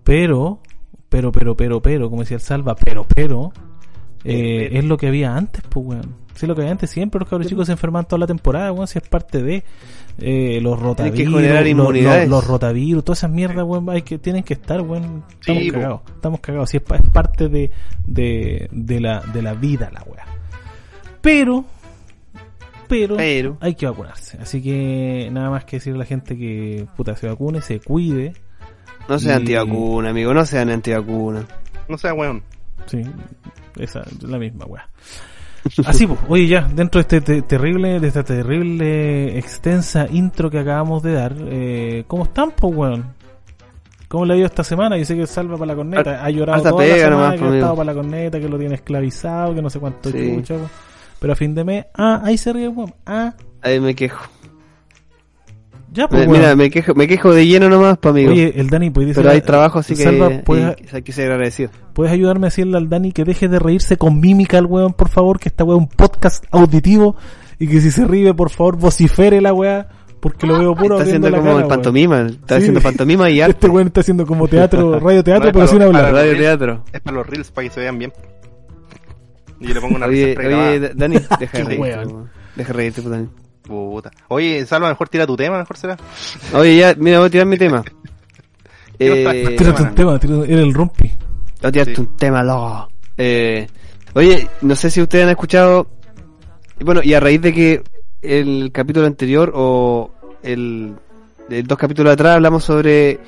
Pero, 0.04 0.60
pero, 1.10 1.31
pero, 1.31 1.56
pero, 1.56 1.81
pero, 1.81 2.10
como 2.10 2.22
decía 2.22 2.36
el 2.36 2.42
Salva, 2.42 2.76
pero, 2.76 3.06
pero, 3.14 3.52
eh, 4.24 4.68
Pero. 4.70 4.80
es 4.80 4.86
lo 4.86 4.98
que 4.98 5.08
había 5.08 5.36
antes, 5.36 5.64
pues, 5.70 5.86
weón. 5.86 6.16
Sí, 6.40 6.48
lo 6.48 6.56
que 6.56 6.62
había 6.62 6.72
antes, 6.72 6.90
siempre 6.90 7.20
los 7.20 7.28
cabros 7.28 7.48
chicos 7.50 7.66
se 7.66 7.74
enferman 7.74 8.06
toda 8.06 8.20
la 8.22 8.28
temporada, 8.28 8.72
weón, 8.72 8.88
si 8.88 8.98
es 8.98 9.06
parte 9.08 9.44
de 9.44 9.64
eh, 10.20 10.60
los 10.62 10.78
Tienen 10.96 11.14
que 11.14 11.26
rotavirus, 11.26 11.36
generar 11.36 11.62
los, 11.64 11.70
inmunidades. 11.72 12.30
los- 12.30 12.40
los 12.44 12.48
rotavirus, 12.48 13.04
todas 13.04 13.20
esas 13.20 13.32
mierdas, 13.32 13.66
weón, 13.66 13.90
hay 13.90 14.04
que, 14.04 14.18
tienen 14.20 14.44
que 14.44 14.54
estar, 14.54 14.80
weón. 14.80 15.26
Estamos 15.40 15.64
Sí, 15.64 15.72
po. 15.72 15.78
cagados, 15.80 16.02
estamos 16.16 16.40
cagados, 16.40 16.70
sí, 16.70 16.78
es, 16.78 16.84
pa- 16.84 16.96
es 16.96 17.10
parte 17.10 17.50
de, 17.50 17.72
de, 18.06 18.70
de 18.72 19.00
la, 19.02 19.20
de 19.20 19.42
la 19.42 19.54
vida, 19.54 19.90
la 19.94 20.02
weá. 20.04 20.26
Pero, 21.22 21.66
pero, 22.88 23.18
Pero. 23.18 23.58
hay 23.60 23.76
que 23.76 23.86
vacunarse. 23.86 24.38
Así 24.42 24.62
que 24.64 25.28
nada 25.34 25.50
más 25.50 25.66
que 25.66 25.76
decirle 25.78 25.98
a 25.98 26.00
la 26.00 26.06
gente 26.06 26.38
que 26.38 26.88
puta 26.96 27.16
se 27.18 27.28
vacune, 27.28 27.62
se 27.62 27.82
cuide. 27.82 28.34
No 29.10 29.20
sean 29.20 29.40
Y- 29.40 29.42
antivacuna, 29.42 30.10
amigo, 30.12 30.34
no 30.34 30.46
sean 30.46 30.70
antivacuna. 30.70 31.46
No 31.90 31.98
sea 31.98 32.14
weón. 32.14 32.44
Sí, 32.86 33.02
esa 33.78 34.02
es 34.02 34.24
la 34.24 34.38
misma 34.40 34.66
weá. 34.66 34.88
Así 35.86 36.07
pues, 36.07 36.19
oye 36.27 36.48
ya, 36.48 36.62
dentro 36.74 37.00
de 37.00 37.01
este 37.01 37.21
te- 37.21 37.42
terrible, 37.44 38.00
de 38.00 38.07
esta 38.07 38.24
terrible 38.24 39.38
extensa 39.38 40.07
intro 40.10 40.50
que 40.50 40.60
acabamos 40.60 41.01
de 41.04 41.13
dar, 41.13 41.36
eh, 41.38 42.04
¿cómo 42.07 42.24
están 42.24 42.51
pues 42.51 42.75
weón? 42.75 43.13
¿Cómo 44.07 44.25
le 44.25 44.33
ha 44.33 44.38
ido 44.38 44.45
esta 44.48 44.63
semana? 44.63 44.98
Yo 44.98 45.06
sé 45.06 45.16
que 45.16 45.27
salva 45.27 45.54
para 45.56 45.68
la 45.68 45.75
corneta, 45.75 46.24
ha 46.25 46.30
llorado 46.31 46.57
Harta 46.57 46.69
toda 46.71 46.83
la 46.83 46.94
pega 46.94 47.04
semana, 47.06 47.21
nomás, 47.24 47.39
que 47.39 47.45
ha 47.45 47.54
estado 47.56 47.75
para 47.75 47.86
la 47.86 47.94
corneta, 47.94 48.39
que 48.39 48.50
lo 48.50 48.57
tiene 48.57 48.75
esclavizado, 48.75 49.54
que 49.56 49.62
no 49.62 49.69
sé 49.69 49.80
cuánto 49.80 50.10
Sí. 50.10 50.36
chucha. 50.36 50.56
Pero 51.19 51.33
a 51.33 51.36
fin 51.36 51.54
de 51.54 51.63
mes, 51.63 51.86
ah, 51.94 52.21
ahí 52.24 52.38
se 52.38 52.51
ríe 52.51 52.63
el 52.66 52.69
weón, 52.69 52.94
ah, 53.06 53.33
Ahí 53.62 53.80
me 53.80 53.94
quejo. 53.94 54.24
Ya 55.92 56.08
pues 56.08 56.22
Me- 56.22 56.28
weón. 56.28 56.40
mira, 56.42 56.56
me 56.56 56.70
quejo, 56.70 56.94
me 56.96 57.08
quejo 57.08 57.34
de 57.34 57.46
lleno 57.48 57.68
nomás, 57.70 57.98
pa' 57.98 58.10
amigo. 58.10 58.32
Oye, 58.32 58.54
el 58.56 58.70
Dani, 58.70 58.90
pues 58.92 59.08
dice, 59.08 59.20
pero 59.22 59.32
hay 59.34 59.42
trabajo, 59.42 59.80
así 59.80 59.96
que 59.96 60.04
Salva, 60.04 60.30
¿puedes, 60.46 60.66
hay, 60.66 60.76
hay 60.94 61.02
que 61.02 61.12
ser 61.12 61.32
agradecido. 61.32 61.72
¿Puedes 61.94 62.14
ayudarme 62.14 62.48
a 62.48 62.50
decirle 62.50 62.78
al 62.78 62.90
Dani 62.90 63.12
que 63.12 63.24
deje 63.26 63.48
de 63.48 63.60
reírse 63.60 63.98
con 63.98 64.20
mímica 64.20 64.58
al 64.58 64.66
weón, 64.66 64.94
por 64.94 65.10
favor? 65.10 65.40
Que 65.40 65.50
esta 65.50 65.64
weá 65.64 65.76
es 65.78 65.82
un 65.82 65.88
podcast 65.90 66.46
auditivo 66.52 67.16
y 67.60 67.68
que 67.68 67.82
si 67.82 67.92
se 67.92 68.06
ríe, 68.06 68.34
por 68.34 68.50
favor, 68.52 68.78
vocifere 68.78 69.42
la 69.42 69.52
weá, 69.54 69.88
porque 70.20 70.46
lo 70.48 70.60
veo 70.60 70.76
puro 70.76 70.96
Está 70.96 71.08
haciendo 71.08 71.30
la 71.30 71.38
como 71.38 71.50
cara, 71.50 71.58
el 71.60 71.66
weón. 71.66 71.70
pantomima, 71.70 72.22
está 72.22 72.56
Sí. 72.56 72.62
haciendo 72.62 72.82
pantomima 72.82 73.30
y 73.30 73.42
arte. 73.42 73.52
Este 73.54 73.70
weón 73.70 73.88
está 73.88 74.02
haciendo 74.02 74.26
como 74.26 74.48
teatro, 74.48 75.00
radio 75.02 75.24
teatro, 75.24 75.52
pero 75.52 75.68
sin 75.68 75.82
hablar. 75.82 76.14
Radio 76.14 76.38
teatro. 76.38 76.84
Es 76.94 77.02
para 77.02 77.18
los 77.18 77.28
reels, 77.28 77.52
para 77.52 77.68
que 77.68 77.74
se 77.74 77.80
vean 77.80 77.98
bien. 77.98 78.14
Y 79.62 79.68
yo 79.68 79.74
le 79.74 79.81
pongo 79.81 79.96
una 79.98 80.06
Oye, 80.06 80.36
risa 80.38 80.48
oye, 80.69 80.92
Dani, 80.96 81.16
deja 81.40 81.58
de 81.58 81.64
reírte. 81.66 81.78
weón. 81.80 82.08
weón. 82.14 82.30
Deja 82.56 82.68
de 82.74 82.78
reírte, 82.78 83.02
puta. 83.02 83.22
Puta. 83.69 84.11
Oye, 84.30 84.66
Salva, 84.66 84.90
mejor 84.90 85.07
tira 85.09 85.26
tu 85.28 85.38
tema, 85.38 85.59
mejor 85.59 85.78
será. 85.78 85.95
Oye, 86.54 86.76
ya, 86.78 86.95
mira, 86.97 87.19
voy 87.19 87.28
a 87.28 87.30
tirar 87.30 87.45
mi 87.47 87.57
tema. 87.57 87.83
Eh, 89.02 89.56
Tírate 89.57 89.81
un 89.83 89.95
tema, 89.95 90.19
tírate, 90.19 90.52
era 90.52 90.61
el 90.61 90.73
rumpi. 90.73 91.07
voy 91.61 91.69
a 91.69 91.71
tirarte 91.71 91.95
Sí. 91.95 92.02
un 92.02 92.18
tema, 92.18 92.44
loco. 92.44 92.90
Eh, 93.18 93.66
oye, 94.14 94.45
no 94.59 94.76
sé 94.76 94.90
si 94.90 95.02
ustedes 95.02 95.23
han 95.23 95.30
escuchado. 95.30 95.88
Bueno, 96.83 96.99
y 97.02 97.14
a 97.14 97.21
raíz 97.21 97.42
de 97.42 97.54
que 97.54 97.81
el 98.21 98.71
capítulo 98.73 99.07
anterior 99.07 99.54
o 99.56 100.11
el, 100.44 100.95
el 101.49 101.66
dos 101.66 101.78
capítulos 101.78 102.11
atrás 102.11 102.35
hablamos 102.35 102.66
sobre 102.66 103.21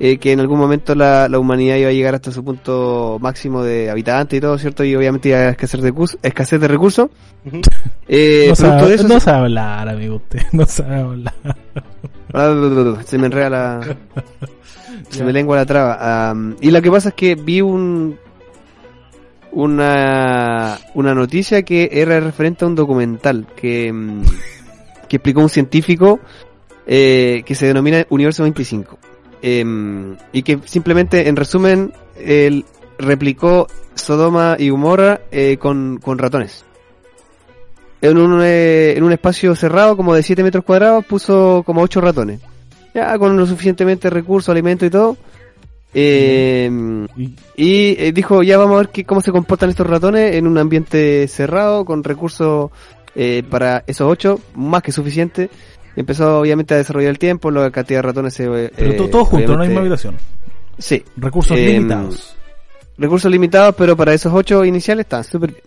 eh, 0.00 0.18
que 0.18 0.32
en 0.32 0.40
algún 0.40 0.58
momento 0.58 0.94
la, 0.94 1.28
la 1.28 1.38
humanidad 1.38 1.76
iba 1.76 1.88
a 1.88 1.92
llegar 1.92 2.14
hasta 2.14 2.30
su 2.30 2.44
punto 2.44 3.18
máximo 3.20 3.64
de 3.64 3.90
habitantes 3.90 4.38
y 4.38 4.40
todo, 4.40 4.56
¿cierto? 4.56 4.84
Y 4.84 4.94
obviamente 4.94 5.30
iba 5.30 5.38
a 5.38 5.50
escasez 5.50 5.80
de, 5.80 5.88
recursos, 5.88 6.18
escasez 6.22 6.60
de 6.60 6.68
recursos. 6.68 7.08
Eh, 8.10 8.46
no, 8.48 8.54
sabe, 8.54 8.88
de 8.88 8.94
eso, 8.94 9.06
no 9.06 9.20
sabe 9.20 9.38
hablar, 9.40 9.86
amigo, 9.86 10.16
usted. 10.16 10.40
No 10.52 10.64
sabe 10.64 10.96
hablar. 10.96 11.34
se 13.04 13.18
me 13.18 13.26
enreda 13.26 13.50
la... 13.50 13.96
se 15.10 15.24
me 15.24 15.32
lengua 15.32 15.58
la 15.58 15.66
traba. 15.66 16.34
Y 16.62 16.70
lo 16.70 16.80
que 16.80 16.90
pasa 16.90 17.10
es 17.10 17.14
que 17.14 17.34
vi 17.34 17.60
un 17.60 18.18
una 19.50 20.78
una 20.94 21.14
noticia 21.14 21.62
que 21.62 21.88
era 21.92 22.20
referente 22.20 22.64
a 22.64 22.68
un 22.68 22.74
documental 22.74 23.46
que 23.56 23.92
mm, 23.92 24.22
que 25.08 25.16
explicó 25.16 25.40
un 25.40 25.48
científico 25.48 26.20
eh, 26.86 27.42
que 27.46 27.54
se 27.54 27.66
denomina 27.66 28.06
Universo 28.10 28.42
25 28.42 28.98
Em, 29.42 30.16
y 30.32 30.42
que 30.42 30.58
simplemente 30.64 31.28
en 31.28 31.36
resumen 31.36 31.92
él 32.16 32.64
replicó 32.98 33.68
Sodoma 33.94 34.56
y 34.58 34.70
Gomorra 34.70 35.20
eh, 35.30 35.56
con, 35.58 35.98
con 36.02 36.18
ratones. 36.18 36.64
En 38.00 38.16
un, 38.16 38.40
eh, 38.42 38.94
en 38.96 39.02
un 39.02 39.12
espacio 39.12 39.54
cerrado 39.56 39.96
como 39.96 40.14
de 40.14 40.22
7 40.22 40.42
metros 40.42 40.64
cuadrados 40.64 41.04
puso 41.04 41.62
como 41.64 41.82
8 41.82 42.00
ratones. 42.00 42.40
Ya 42.94 43.16
con 43.18 43.36
lo 43.36 43.46
suficientemente 43.46 44.10
recursos, 44.10 44.48
alimento 44.48 44.86
y 44.86 44.90
todo. 44.90 45.16
Eh, 45.94 46.70
Y, 47.56 47.96
eh, 47.98 48.12
dijo, 48.12 48.42
ya 48.42 48.58
vamos 48.58 48.76
a 48.76 48.78
ver 48.78 48.88
qué, 48.90 49.04
cómo 49.04 49.20
se 49.20 49.32
comportan 49.32 49.70
estos 49.70 49.86
ratones 49.86 50.34
en 50.34 50.46
un 50.46 50.58
ambiente 50.58 51.26
cerrado, 51.28 51.84
con 51.84 52.04
recursos 52.04 52.70
eh, 53.14 53.42
para 53.48 53.82
esos 53.86 54.10
ocho, 54.10 54.40
más 54.54 54.82
que 54.82 54.92
suficiente. 54.92 55.50
Empezó 55.98 56.38
obviamente 56.40 56.74
a 56.74 56.76
desarrollar 56.76 57.10
el 57.10 57.18
tiempo, 57.18 57.50
la 57.50 57.70
cantidad 57.70 57.98
de 57.98 58.02
ratones 58.02 58.34
se... 58.34 58.44
eh, 58.44 58.72
pero 58.76 58.94
to- 58.96 59.08
todos 59.08 59.28
juntos, 59.28 59.50
en 59.50 59.58
la 59.58 59.64
misma 59.66 59.80
obviamente- 59.80 59.80
habitación. 59.80 60.14
Sí, 60.78 61.04
Recursos 61.16 61.58
Em, 61.58 61.66
limitados. 61.66 62.36
recursos 62.96 63.30
limitados, 63.30 63.74
pero 63.76 63.96
para 63.96 64.14
esos 64.14 64.32
ocho 64.32 64.64
iniciales 64.64 65.04
están 65.06 65.24
súper 65.24 65.50
bien. 65.50 65.62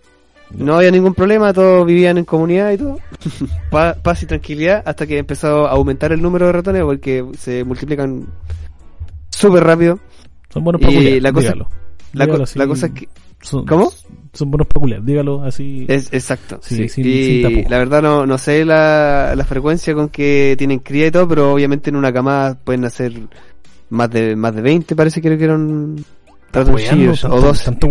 No 0.53 0.75
había 0.77 0.91
ningún 0.91 1.13
problema, 1.13 1.51
todos 1.53 1.85
vivían 1.85 2.17
en 2.17 2.25
comunidad 2.25 2.71
y 2.71 2.77
todo. 2.77 2.99
Pa- 3.69 3.93
paz 3.95 4.23
y 4.23 4.25
tranquilidad 4.25 4.83
hasta 4.85 5.05
que 5.07 5.17
empezó 5.17 5.65
a 5.67 5.71
aumentar 5.71 6.11
el 6.13 6.21
número 6.21 6.45
de 6.45 6.51
ratones 6.53 6.83
porque 6.83 7.25
se 7.37 7.63
multiplican 7.65 8.25
súper 9.29 9.63
rápido. 9.63 9.99
Son 10.49 10.63
buenos 10.63 10.81
y 10.81 10.85
para 10.85 10.95
culiar, 10.97 11.21
la 11.21 11.31
cosa- 11.33 11.47
dígalo. 11.53 11.69
La, 12.13 12.27
co- 12.27 12.43
así. 12.43 12.59
la 12.59 12.67
cosa 12.67 12.87
es 12.87 12.91
que 12.93 13.09
son, 13.41 13.65
¿Cómo? 13.65 13.91
Son 14.33 14.49
buenos 14.51 14.67
para 14.67 14.79
culiar, 14.79 15.03
dígalo 15.03 15.43
así. 15.43 15.85
Es, 15.89 16.11
exacto. 16.13 16.59
Sí, 16.61 16.75
sí. 16.75 16.89
sin- 16.89 17.05
y 17.07 17.23
sin 17.43 17.69
la 17.69 17.77
verdad 17.79 18.01
no, 18.01 18.25
no 18.25 18.37
sé 18.37 18.63
la, 18.65 19.33
la 19.35 19.43
frecuencia 19.45 19.93
con 19.93 20.09
que 20.09 20.55
tienen 20.57 20.79
cría 20.79 21.07
y 21.07 21.11
todo, 21.11 21.27
pero 21.27 21.53
obviamente 21.53 21.89
en 21.89 21.95
una 21.95 22.13
camada 22.13 22.55
pueden 22.55 22.85
hacer 22.85 23.13
más 23.89 24.09
de 24.09 24.35
más 24.35 24.55
de 24.55 24.61
20, 24.61 24.95
parece 24.95 25.21
que 25.21 25.27
eran 25.33 25.95
ratoncillos, 26.53 27.23
o 27.25 27.41
12. 27.41 27.65
Tanto. 27.65 27.87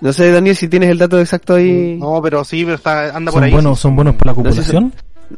No 0.00 0.12
sé, 0.12 0.32
Daniel, 0.32 0.56
si 0.56 0.68
tienes 0.68 0.90
el 0.90 0.98
dato 0.98 1.20
exacto 1.20 1.54
ahí. 1.54 1.96
No, 1.98 2.20
pero 2.20 2.42
sí, 2.44 2.64
pero 2.64 2.74
está, 2.74 3.16
anda 3.16 3.30
por 3.30 3.38
Son 3.40 3.44
ahí. 3.44 3.52
buenos, 3.52 3.78
sí, 3.78 3.82
son 3.82 3.94
buenos 3.96 4.16
para 4.16 4.32
la 4.32 4.42
No 4.42 4.52
sé 4.52 4.64
si. 4.64 4.76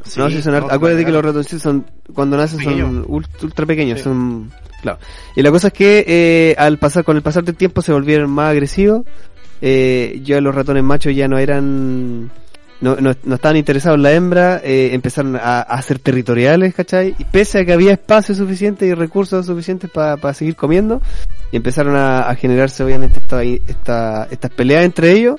Sí, 0.05 0.19
no, 0.21 0.29
son. 0.31 0.55
Acuérdate 0.55 1.05
que 1.05 1.13
los 1.13 1.21
claro. 1.21 1.29
ratoncillos 1.29 1.63
son, 1.63 1.87
cuando 2.13 2.37
nacen 2.37 2.61
son 2.61 3.05
ultra 3.09 3.67
pequeños, 3.67 3.99
Sí. 3.99 4.05
son, 4.05 4.51
claro. 4.83 4.99
Y 5.37 5.43
la 5.43 5.51
cosa 5.51 5.69
es 5.69 5.73
que, 5.73 6.05
eh, 6.07 6.55
al 6.59 6.79
pasar, 6.79 7.05
con 7.05 7.17
el 7.17 7.23
pasar 7.23 7.45
del 7.45 7.57
tiempo 7.57 7.83
se 7.83 7.93
volvieron 7.93 8.31
más 8.31 8.51
agresivos, 8.51 9.03
eh, 9.63 10.21
ya 10.25 10.41
los 10.41 10.55
ratones 10.55 10.83
machos 10.85 11.15
ya 11.15 11.27
no 11.29 11.39
eran, 11.39 12.31
no, 12.81 12.97
no, 12.97 13.13
no 13.25 13.35
estaban 13.37 13.57
interesados 13.57 13.97
en 13.97 14.03
la 14.03 14.13
hembra, 14.13 14.61
eh, 14.63 14.91
empezaron 14.93 15.37
a, 15.37 15.61
a 15.61 15.81
ser 15.83 15.99
territoriales, 16.01 16.75
¿cachai? 16.75 17.15
Y 17.19 17.25
pese 17.25 17.61
a 17.61 17.65
que 17.65 17.73
había 17.73 17.93
espacio 17.93 18.35
suficiente 18.35 18.85
y 18.87 18.93
recursos 18.95 19.47
suficientes 19.47 19.91
para 19.91 20.35
seguir 20.35 20.57
comiendo, 20.57 21.01
y 21.51 21.57
empezaron 21.57 21.97
a, 21.97 22.29
a 22.29 22.35
generarse 22.35 22.83
obviamente 22.85 23.21
esta, 23.21 23.43
esta, 23.43 24.29
estas 24.31 24.51
peleas 24.51 24.85
entre 24.85 25.13
ellos, 25.13 25.37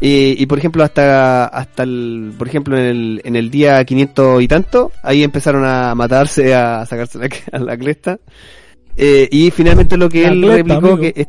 y, 0.00 0.40
y 0.40 0.46
por 0.46 0.58
ejemplo 0.58 0.84
hasta 0.84 1.46
hasta 1.46 1.82
el 1.82 2.32
por 2.38 2.46
ejemplo 2.48 2.76
en 2.78 2.84
el, 2.84 3.20
en 3.24 3.34
el 3.36 3.50
día 3.50 3.84
500 3.84 4.42
y 4.42 4.48
tanto 4.48 4.92
ahí 5.02 5.24
empezaron 5.24 5.64
a 5.64 5.94
matarse 5.94 6.54
a 6.54 6.84
sacarse 6.86 7.18
la, 7.18 7.28
a 7.52 7.58
la 7.58 7.76
cresta 7.76 8.18
Eh, 9.00 9.28
y 9.30 9.50
finalmente 9.52 9.96
lo 9.96 10.08
que 10.08 10.22
La 10.22 10.28
él 10.32 10.42
replicó 10.42 10.78
amigo. 10.78 10.98
que 10.98 11.12
es- 11.14 11.28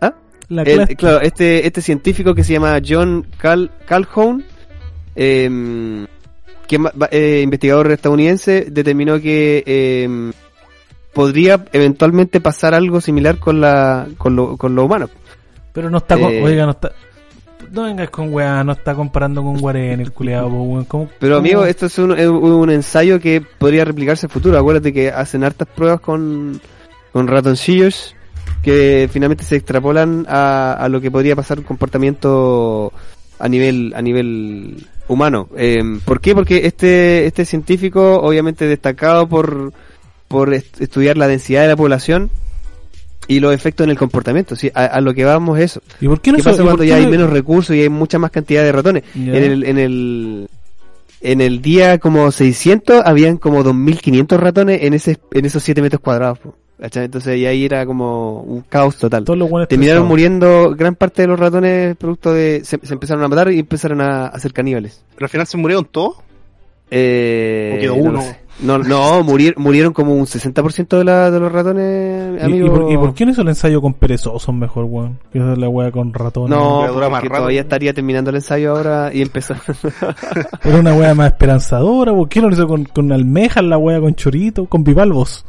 ¿Ah? 0.00 0.14
La 0.48 0.62
El- 0.62 0.86
claro 0.96 1.20
este 1.20 1.66
este 1.66 1.80
científico 1.82 2.34
que 2.34 2.44
se 2.44 2.52
llama 2.54 2.80
John 2.86 3.26
Cal 3.36 3.70
Calhoun 3.86 4.44
em, 5.16 6.06
que 6.68 6.78
eh, 7.10 7.40
investigador 7.42 7.90
estadounidense 7.90 8.66
determinó 8.70 9.20
que 9.20 9.64
em, 9.66 10.32
podría 11.12 11.64
eventualmente 11.72 12.40
pasar 12.40 12.74
algo 12.74 13.00
similar 13.00 13.38
con 13.38 13.60
la 13.60 14.06
con 14.16 14.36
lo, 14.36 14.56
con 14.56 14.74
lo 14.76 14.84
humano 14.84 15.10
Pero 15.72 15.90
no 15.90 15.98
está 15.98 16.14
eh, 16.16 16.42
oiga, 16.44 16.64
no 16.64 16.70
está. 16.72 16.92
No 17.70 17.84
vengas 17.84 18.10
con 18.10 18.32
weá, 18.32 18.64
no 18.64 18.72
está 18.72 18.94
comparando 18.94 19.42
con 19.42 19.58
Guarén, 19.58 20.00
el 20.00 20.12
culeado, 20.12 20.48
weón. 20.48 20.84
¿Cómo- 20.86 21.08
Pero 21.18 21.36
amigo, 21.36 21.64
esto 21.64 21.86
es 21.86 21.98
un, 21.98 22.18
es 22.18 22.26
un 22.28 22.70
ensayo 22.70 23.20
que 23.20 23.40
podría 23.40 23.84
replicarse 23.84 24.26
en 24.26 24.30
futuro. 24.30 24.58
Acuérdate 24.58 24.92
que 24.92 25.10
hacen 25.10 25.44
hartas 25.44 25.68
pruebas 25.68 26.00
con, 26.00 26.60
con 27.12 27.28
ratoncillos 27.28 28.14
que 28.62 29.08
finalmente 29.12 29.44
se 29.44 29.56
extrapolan 29.56 30.26
a, 30.28 30.72
a 30.74 30.88
lo 30.88 31.00
que 31.00 31.10
podría 31.10 31.36
pasar 31.36 31.58
un 31.58 31.64
comportamiento 31.64 32.92
a 33.38 33.48
nivel 33.48 33.92
a 33.96 34.02
nivel 34.02 34.86
humano. 35.08 35.48
Eh, 35.56 35.82
¿Por 36.04 36.20
qué? 36.20 36.34
Porque 36.34 36.66
este 36.66 37.26
este 37.26 37.44
científico, 37.46 38.20
obviamente 38.20 38.66
destacado 38.66 39.28
por 39.28 39.72
por 40.28 40.52
est- 40.52 40.80
estudiar 40.80 41.16
la 41.16 41.26
densidad 41.26 41.62
de 41.62 41.68
la 41.68 41.76
población 41.76 42.30
y 43.28 43.40
los 43.40 43.54
efectos 43.54 43.84
en 43.84 43.90
el 43.90 43.98
comportamiento. 43.98 44.56
¿sí? 44.56 44.70
A, 44.74 44.84
a 44.86 45.00
lo 45.00 45.14
que 45.14 45.24
vamos 45.24 45.58
es 45.58 45.64
eso. 45.72 45.82
¿Y 46.00 46.08
por 46.08 46.20
qué 46.20 46.32
no 46.32 46.36
¿Qué 46.38 46.42
se- 46.42 46.50
pasa 46.50 46.62
cuando 46.62 46.84
ya 46.84 46.96
hay 46.96 47.04
no- 47.04 47.10
menos 47.10 47.30
recursos 47.30 47.74
y 47.76 47.82
hay 47.82 47.88
mucha 47.88 48.18
más 48.18 48.30
cantidad 48.30 48.62
de 48.62 48.72
ratones? 48.72 49.04
En 49.14 49.34
el, 49.34 49.64
en 49.64 49.78
el 49.78 50.48
en 51.22 51.40
el 51.42 51.60
día 51.60 51.98
como 51.98 52.30
600 52.32 53.02
habían 53.04 53.36
como 53.36 53.62
2500 53.62 54.40
ratones 54.40 54.82
en 54.82 54.94
ese 54.94 55.18
en 55.32 55.44
esos 55.44 55.62
7 55.62 55.82
metros 55.82 56.00
cuadrados. 56.00 56.38
Entonces 56.82 57.36
y 57.36 57.44
ahí 57.44 57.66
era 57.66 57.84
como 57.84 58.40
un 58.40 58.62
caos 58.62 58.96
total. 58.96 59.22
Todos 59.24 59.38
los 59.38 59.50
buenos 59.50 59.68
Terminaron 59.68 60.06
muriendo 60.08 60.74
gran 60.74 60.94
parte 60.94 61.20
de 61.20 61.28
los 61.28 61.38
ratones 61.38 61.94
producto 61.98 62.32
de 62.32 62.62
se, 62.64 62.78
se 62.82 62.94
empezaron 62.94 63.22
a 63.22 63.28
matar 63.28 63.52
y 63.52 63.58
empezaron 63.58 64.00
a, 64.00 64.28
a 64.28 64.38
ser 64.40 64.54
caníbales. 64.54 65.04
Pero 65.14 65.26
al 65.26 65.30
final 65.30 65.46
se 65.46 65.58
murieron 65.58 65.84
todos. 65.84 66.14
Eh, 66.90 67.74
¿O 67.76 67.80
quedó 67.80 67.96
no 67.96 68.02
uno? 68.02 68.22
sé. 68.22 68.38
No, 68.62 68.78
no, 68.78 69.22
murir- 69.24 69.56
murieron 69.56 69.92
como 69.92 70.14
un 70.14 70.26
60% 70.26 70.98
de, 70.98 71.04
la, 71.04 71.30
de 71.30 71.40
los 71.40 71.50
ratones, 71.50 72.40
¿Y, 72.40 72.44
amigo. 72.44 72.66
y 72.66 72.70
por, 72.70 72.92
y 72.92 72.96
por 72.96 73.14
qué 73.14 73.24
no 73.24 73.32
hizo 73.32 73.42
el 73.42 73.48
ensayo 73.48 73.80
con 73.80 73.94
perezosos 73.94 74.54
mejor, 74.54 74.84
weón? 74.84 75.18
Que 75.32 75.38
es 75.38 75.58
la 75.58 75.68
weá 75.68 75.90
con 75.90 76.12
ratones. 76.12 76.50
No, 76.50 76.82
más 76.82 76.90
porque 76.92 77.28
rato. 77.28 77.38
todavía 77.38 77.60
estaría 77.62 77.94
terminando 77.94 78.30
el 78.30 78.36
ensayo 78.36 78.70
ahora 78.76 79.10
y 79.14 79.22
empezó. 79.22 79.54
Era 80.64 80.78
una 80.78 80.94
weá 80.94 81.14
más 81.14 81.28
esperanzadora, 81.32 82.12
¿por 82.12 82.28
qué 82.28 82.40
no 82.40 82.48
lo 82.48 82.54
hizo 82.54 82.66
con, 82.66 82.84
con 82.84 83.10
almejas 83.12 83.64
la 83.64 83.78
weá 83.78 84.00
con 84.00 84.14
chorito, 84.14 84.66
con 84.66 84.84
bivalvos? 84.84 85.44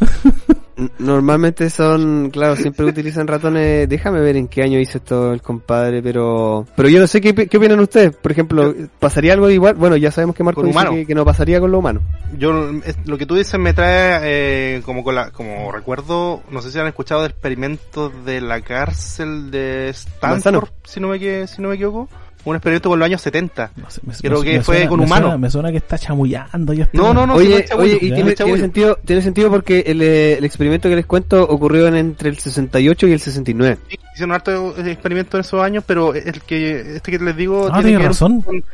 Normalmente 0.98 1.70
son, 1.70 2.30
claro, 2.30 2.54
siempre 2.54 2.86
utilizan 2.86 3.26
ratones. 3.26 3.88
Déjame 3.88 4.20
ver 4.20 4.36
en 4.36 4.46
qué 4.46 4.62
año 4.62 4.78
hizo 4.78 4.98
esto 4.98 5.32
el 5.32 5.42
compadre, 5.42 6.02
pero 6.02 6.66
pero 6.76 6.88
yo 6.88 7.00
no 7.00 7.08
sé 7.08 7.20
qué, 7.20 7.34
qué 7.34 7.56
opinan 7.56 7.80
ustedes. 7.80 8.14
Por 8.14 8.30
ejemplo, 8.30 8.74
¿pasaría 9.00 9.32
algo 9.32 9.50
igual? 9.50 9.74
Bueno, 9.74 9.96
ya 9.96 10.12
sabemos 10.12 10.36
que 10.36 10.44
Marco 10.44 10.62
dice 10.62 10.78
que, 10.90 11.06
que 11.06 11.14
no 11.14 11.24
pasaría 11.24 11.58
con 11.58 11.72
lo 11.72 11.80
humano. 11.80 12.00
Yo, 12.36 12.70
lo 13.06 13.18
que 13.18 13.26
tú 13.26 13.34
dices 13.34 13.58
me 13.58 13.74
trae, 13.74 14.20
eh, 14.22 14.82
como 14.84 15.02
con 15.02 15.16
la, 15.16 15.30
como 15.32 15.72
recuerdo, 15.72 16.42
no 16.50 16.62
sé 16.62 16.70
si 16.70 16.78
han 16.78 16.86
escuchado 16.86 17.22
de 17.22 17.28
experimentos 17.28 18.12
de 18.24 18.40
la 18.40 18.60
cárcel 18.60 19.50
de 19.50 19.92
Manzano. 20.22 20.58
Stanford, 20.58 20.70
si 20.84 21.00
no 21.00 21.08
me, 21.08 21.46
si 21.48 21.60
no 21.60 21.68
me 21.70 21.74
equivoco. 21.74 22.08
Un 22.48 22.56
experimento 22.56 22.88
con 22.88 22.98
los 22.98 23.06
años 23.06 23.20
70. 23.20 23.70
No 23.76 23.90
sé, 23.90 24.00
me- 24.04 24.14
Creo 24.14 24.38
me- 24.40 24.44
que 24.44 24.52
me 24.58 24.62
fue 24.62 24.76
suena- 24.76 24.88
con 24.88 25.00
me 25.00 25.06
humano. 25.06 25.26
suena- 25.26 25.38
me 25.38 25.50
suena 25.50 25.70
que 25.70 25.76
está 25.78 25.98
chamullando. 25.98 26.72
Ya 26.72 26.84
está. 26.84 26.96
No, 26.98 27.12
no, 27.14 27.26
no. 27.26 27.38
si 27.38 27.48
no 27.48 27.54
oye, 27.56 27.66
oye, 27.76 27.94
y 28.00 28.10
tiene, 28.12 28.34
tiene 28.34 28.58
sentido, 28.58 28.98
tiene 29.04 29.22
sentido 29.22 29.50
porque 29.50 29.80
el, 29.86 30.00
eh, 30.02 30.38
el 30.38 30.44
experimento 30.44 30.88
que 30.88 30.96
les 30.96 31.06
cuento 31.06 31.42
ocurrió 31.42 31.86
en 31.88 31.96
entre 31.96 32.30
el 32.30 32.38
68 32.38 33.06
y 33.06 33.12
el 33.12 33.20
69. 33.20 33.78
Sí, 33.88 33.98
Hicieron 34.14 34.34
harto 34.34 34.74
experimentos 34.84 35.34
en 35.34 35.40
esos 35.40 35.62
años, 35.62 35.84
pero 35.86 36.12
el 36.14 36.40
que, 36.42 36.96
este 36.96 37.12
que 37.12 37.18
les 37.18 37.36
digo, 37.36 37.68
Ah, 37.70 37.74
tiene 37.74 37.82
tiene 37.82 37.92
que 37.92 37.98
ver 37.98 38.06
razón. 38.08 38.40
Con, 38.40 38.64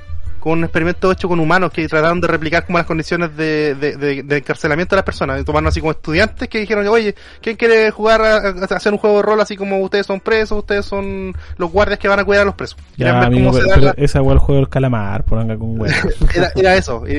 con 0.45 0.59
un 0.59 0.65
experimento 0.65 1.11
hecho 1.11 1.27
con 1.27 1.41
humanos 1.41 1.73
que 1.73 1.89
trataron 1.89 2.21
de 2.21 2.29
replicar 2.29 2.67
como 2.67 2.77
las 2.79 2.87
condiciones 2.87 3.35
de, 3.37 3.75
de, 3.75 3.97
de- 3.97 4.23
de 4.23 4.37
encarcelamiento 4.37 4.95
de 4.95 4.99
las 4.99 5.05
personas. 5.05 5.43
Tomaron 5.45 5.67
así 5.69 5.81
como 5.81 5.93
estudiantes 5.93 6.49
que 6.49 6.61
dijeron, 6.61 6.87
oye, 6.87 7.15
¿quién 7.41 7.57
quiere 7.57 7.91
jugar 7.91 8.21
a, 8.21 8.37
a 8.37 8.77
hacer 8.77 8.93
un 8.93 8.99
juego 8.99 9.17
de 9.17 9.23
rol 9.23 9.41
así 9.41 9.57
como 9.57 9.79
ustedes 9.81 10.05
son 10.07 10.21
presos, 10.21 10.59
ustedes 10.59 10.85
son 10.85 11.35
los 11.57 11.73
guardias 11.73 11.99
que 11.99 12.09
van 12.09 12.21
a 12.21 12.25
cuidar 12.25 12.43
a 12.43 12.45
los 12.45 12.55
presos? 12.55 12.79
Ya, 12.99 13.19
amigo, 13.23 13.51
pero, 13.53 13.67
pero 13.71 13.81
la- 13.87 13.95
esa 13.97 14.19
el 14.19 14.39
juego 14.39 14.61
del 14.61 14.69
calamar, 14.69 15.25
por 15.25 15.39
venga 15.39 15.57
con 15.57 15.81
weá. 15.81 15.95
era, 16.35 16.53
era 16.55 16.77
eso. 16.77 17.05
Y, 17.09 17.15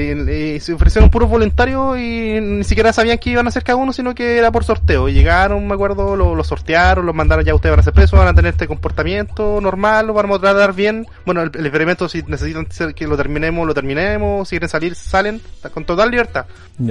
y 0.55 0.60
se 0.60 0.74
ofrecieron 0.74 1.10
puros 1.10 1.27
voluntarios 1.29 1.98
y 1.98 2.39
ni 2.39 2.63
siquiera 2.63 2.94
sabían 2.94 3.17
que 3.17 3.32
iban 3.32 3.48
a 3.48 3.51
ser 3.51 3.63
cada 3.63 3.77
uno, 3.77 3.91
sino 3.91 4.13
que 4.13 4.38
era 4.38 4.51
por 4.51 4.63
sorteo. 4.63 5.10
Y 5.10 5.13
llegaron, 5.13 5.67
me 5.67 5.74
acuerdo, 5.74 6.15
lo, 6.15 6.36
lo 6.36 6.44
sortearon, 6.44 7.05
los 7.05 7.15
mandaron 7.15 7.44
ya 7.44 7.55
ustedes 7.55 7.72
van 7.72 7.79
a 7.79 7.84
ser 7.84 7.94
presos, 7.94 8.20
van 8.20 8.27
a 8.27 8.34
tener 8.36 8.51
este 8.53 8.67
comportamiento 8.67 9.60
normal, 9.62 10.08
lo 10.08 10.13
vamos 10.13 10.38
a 10.38 10.41
tratar 10.41 10.74
bien. 10.74 11.08
Bueno, 11.25 11.41
el, 11.41 11.51
el 11.55 11.65
experimento, 11.65 12.08
si 12.08 12.22
necesitan 12.27 12.67
ser- 12.70 12.94
que 12.94 13.08
lo 13.08 13.14
terminemos, 13.17 13.65
lo 13.67 13.74
terminemos. 13.74 14.48
Si 14.48 14.55
quieren 14.55 14.69
salir, 14.69 14.95
salen 14.95 15.41
con 15.74 15.86
total 15.86 16.12
libertad. 16.12 16.45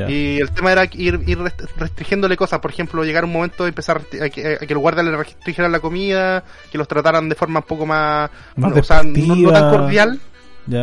Y 0.08 0.40
el 0.40 0.50
tema 0.50 0.72
era 0.72 0.84
ir, 0.84 1.20
ir 1.26 1.38
rest- 1.38 1.68
restringiéndole 1.76 2.36
cosas, 2.36 2.60
por 2.60 2.70
ejemplo, 2.70 3.04
llegar 3.04 3.24
un 3.24 3.32
momento 3.32 3.64
de 3.64 3.68
empezar 3.70 4.00
a 4.22 4.28
que, 4.28 4.54
a 4.54 4.58
que 4.58 4.74
los 4.74 4.80
guardias 4.80 5.06
le 5.06 5.16
restringieran 5.16 5.72
la 5.72 5.80
comida, 5.80 6.42
que 6.72 6.78
los 6.78 6.88
trataran 6.88 7.28
de 7.28 7.34
forma 7.34 7.60
un 7.60 7.66
poco 7.66 7.86
más, 7.86 8.30
Más 8.56 8.72
o 8.80 8.82
sea, 8.82 9.02
no, 9.02 9.34
no 9.42 9.52
tan 9.52 9.70
cordial, 9.70 10.20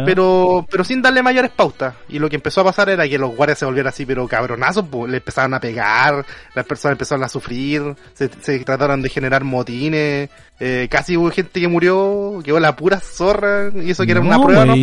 pero 0.06 0.68
pero 0.70 0.84
sin 0.84 1.02
darle 1.02 1.24
mayores 1.24 1.50
pautas. 1.50 1.96
Y 2.08 2.20
lo 2.20 2.30
que 2.30 2.36
empezó 2.36 2.62
a 2.62 2.66
pasar 2.66 2.90
era 2.90 3.08
que 3.10 3.18
los 3.18 3.36
guardias 3.36 3.58
se 3.58 3.66
volvieran 3.66 3.90
así, 3.90 4.06
pero 4.06 4.28
cabronazos, 4.28 4.86
pues, 4.90 5.10
le 5.10 5.18
empezaron 5.18 5.56
a 5.56 5.60
pegar, 5.60 6.24
las 6.54 6.66
personas 6.66 6.94
empezaron 6.94 7.24
a 7.24 7.28
sufrir, 7.30 7.96
se, 8.14 8.30
se 8.42 8.60
trataron 8.60 9.02
de 9.02 9.10
generar 9.10 9.44
motines, 9.44 10.30
eh, 10.60 10.88
casi 10.92 11.18
hubo 11.18 11.32
gente 11.32 11.60
que 11.60 11.68
murió, 11.68 12.40
quedó 12.46 12.60
la 12.60 12.76
pura 12.76 13.00
zorra, 13.00 13.72
y 13.74 13.90
eso 13.90 14.06
que 14.06 14.12
era 14.12 14.22
una 14.22 14.36
prueba, 14.46 14.66
¿no? 14.68 14.74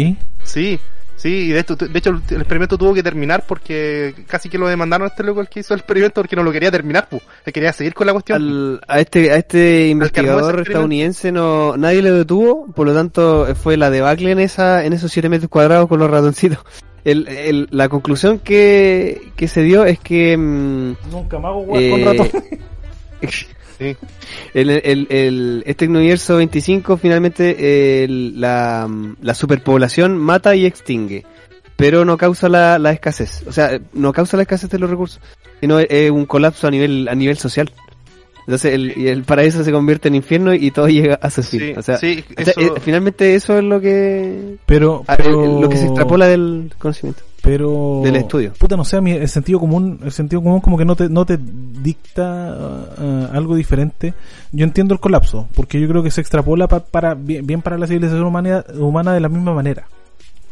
Sí, 0.48 0.80
sí, 1.16 1.28
y 1.28 1.48
de, 1.50 1.60
esto, 1.60 1.76
de 1.76 1.98
hecho 1.98 2.10
el, 2.10 2.16
experimento 2.38 2.78
tuvo 2.78 2.94
que 2.94 3.02
terminar 3.02 3.44
porque 3.46 4.14
casi 4.26 4.48
que 4.48 4.56
lo 4.58 4.66
demandaron 4.66 5.04
a 5.06 5.10
este 5.10 5.22
loco 5.22 5.40
el 5.40 5.48
que 5.48 5.60
hizo 5.60 5.74
el 5.74 5.80
experimento 5.80 6.20
porque 6.22 6.36
no 6.36 6.42
lo 6.42 6.50
quería 6.52 6.70
terminar, 6.70 7.06
pues. 7.10 7.22
Él 7.44 7.52
quería 7.52 7.72
seguir 7.72 7.92
con 7.94 8.06
la 8.06 8.12
cuestión. 8.14 8.40
Al- 8.42 8.80
a 8.88 9.00
este 9.00 9.30
a 9.30 9.36
este 9.36 9.88
investigador 9.88 10.60
estadounidense 10.60 11.30
no 11.32 11.76
nadie 11.76 12.02
le 12.02 12.10
detuvo, 12.12 12.66
por 12.72 12.86
lo 12.86 12.94
tanto 12.94 13.46
fue 13.54 13.76
la 13.76 13.90
debacle 13.90 14.30
en 14.32 14.38
esa 14.40 14.84
en 14.84 14.92
esos 14.94 15.12
7 15.12 15.28
metros 15.28 15.50
cuadrados 15.50 15.88
con 15.88 15.98
los 16.00 16.10
ratoncitos. 16.10 16.58
El, 17.04 17.28
el- 17.28 17.68
la 17.70 17.88
conclusión 17.88 18.38
que, 18.40 19.30
que 19.36 19.48
se 19.48 19.62
dio 19.62 19.84
es 19.84 19.98
que 20.00 20.36
mm, 20.36 20.96
Nunca 21.10 21.38
me 21.38 21.46
hago 21.46 21.78
eh, 21.78 21.90
con 21.90 22.04
ratón. 22.04 22.28
Sí. 23.78 23.96
el, 24.54 24.70
el, 24.70 25.06
el- 25.10 25.62
este 25.66 25.86
universo 25.86 26.36
25 26.38 26.96
finalmente 26.96 28.02
el- 28.04 28.40
la, 28.40 28.88
la 29.20 29.34
superpoblación 29.34 30.18
mata 30.18 30.56
y 30.56 30.66
extingue, 30.66 31.24
pero 31.76 32.04
no 32.04 32.16
causa 32.16 32.48
la, 32.48 32.78
la 32.78 32.90
escasez, 32.92 33.44
o 33.46 33.52
sea, 33.52 33.78
no 33.92 34.12
causa 34.12 34.36
la 34.36 34.42
escasez 34.42 34.68
de 34.70 34.78
los 34.80 34.90
recursos, 34.90 35.20
sino 35.60 35.78
es 35.78 36.10
un 36.10 36.26
colapso 36.26 36.66
a 36.66 36.70
nivel 36.70 37.08
a 37.08 37.14
nivel 37.14 37.36
social. 37.38 37.70
Entonces 38.40 38.72
el, 38.72 39.06
el 39.06 39.24
paraíso 39.24 39.62
se 39.62 39.70
convierte 39.70 40.08
en 40.08 40.14
infierno 40.14 40.54
y 40.54 40.70
todo 40.70 40.88
llega 40.88 41.16
a 41.20 41.30
su 41.30 41.42
fin. 41.42 41.60
Sí, 41.60 41.74
o 41.76 41.82
sea, 41.82 41.98
sí, 41.98 42.24
o 42.30 42.42
sea, 42.42 42.52
eso- 42.56 42.60
eh, 42.76 42.80
finalmente 42.80 43.34
eso 43.34 43.56
es 43.58 43.62
lo 43.62 43.78
que 43.80 44.56
Pero, 44.66 45.04
pero 45.06 45.44
el- 45.44 45.60
lo 45.60 45.68
que 45.68 45.76
se 45.76 45.84
extrapola 45.86 46.26
del 46.26 46.72
conocimiento. 46.78 47.22
Pero 47.42 48.00
del 48.02 48.16
estudio. 48.16 48.52
puta 48.58 48.76
no 48.76 48.84
sé 48.84 48.98
el 48.98 49.28
sentido 49.28 49.60
común 49.60 50.00
el 50.02 50.12
sentido 50.12 50.42
común 50.42 50.60
como 50.60 50.76
que 50.76 50.84
no 50.84 50.96
te 50.96 51.08
no 51.08 51.24
te 51.24 51.38
dicta 51.38 52.56
uh, 52.98 53.36
algo 53.36 53.54
diferente. 53.54 54.14
Yo 54.52 54.64
entiendo 54.64 54.94
el 54.94 55.00
colapso, 55.00 55.48
porque 55.54 55.80
yo 55.80 55.88
creo 55.88 56.02
que 56.02 56.10
se 56.10 56.20
extrapola 56.20 56.66
pa- 56.68 56.80
para 56.80 57.14
bien, 57.14 57.46
bien 57.46 57.62
para 57.62 57.78
la 57.78 57.86
civilización 57.86 58.24
humana, 58.26 58.64
humana 58.78 59.12
de 59.12 59.20
la 59.20 59.28
misma 59.28 59.54
manera. 59.54 59.86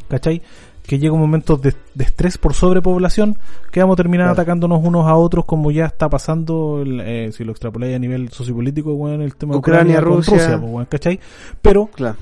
¿Cachai? 0.09 0.41
Que 0.87 1.01
llega 1.01 1.13
un 1.15 1.21
momento 1.21 1.57
de, 1.57 1.75
de 1.95 2.05
estrés 2.05 2.39
por 2.39 2.55
sobrepoblación 2.55 3.37
que 3.73 3.81
vamos 3.81 3.95
a 3.95 3.97
terminar 3.97 4.27
Claro. 4.27 4.41
atacándonos 4.41 4.81
unos 4.85 5.07
a 5.09 5.17
otros 5.17 5.45
como 5.45 5.73
ya 5.73 5.87
está 5.87 6.09
pasando, 6.09 6.81
el, 6.83 7.01
eh, 7.01 7.33
si 7.33 7.43
lo 7.43 7.51
extrapoláis 7.51 7.97
a 7.97 7.99
nivel 7.99 8.29
sociopolítico, 8.31 8.95
bueno, 8.95 9.25
el 9.25 9.35
tema 9.35 9.55
de 9.55 9.59
Ucrania, 9.59 10.01
Rusia. 10.01 10.35
Rusia, 10.37 10.61
pues, 10.61 10.87
¿cachai? 10.89 11.19
Pero 11.61 11.87
Claro. 11.87 12.17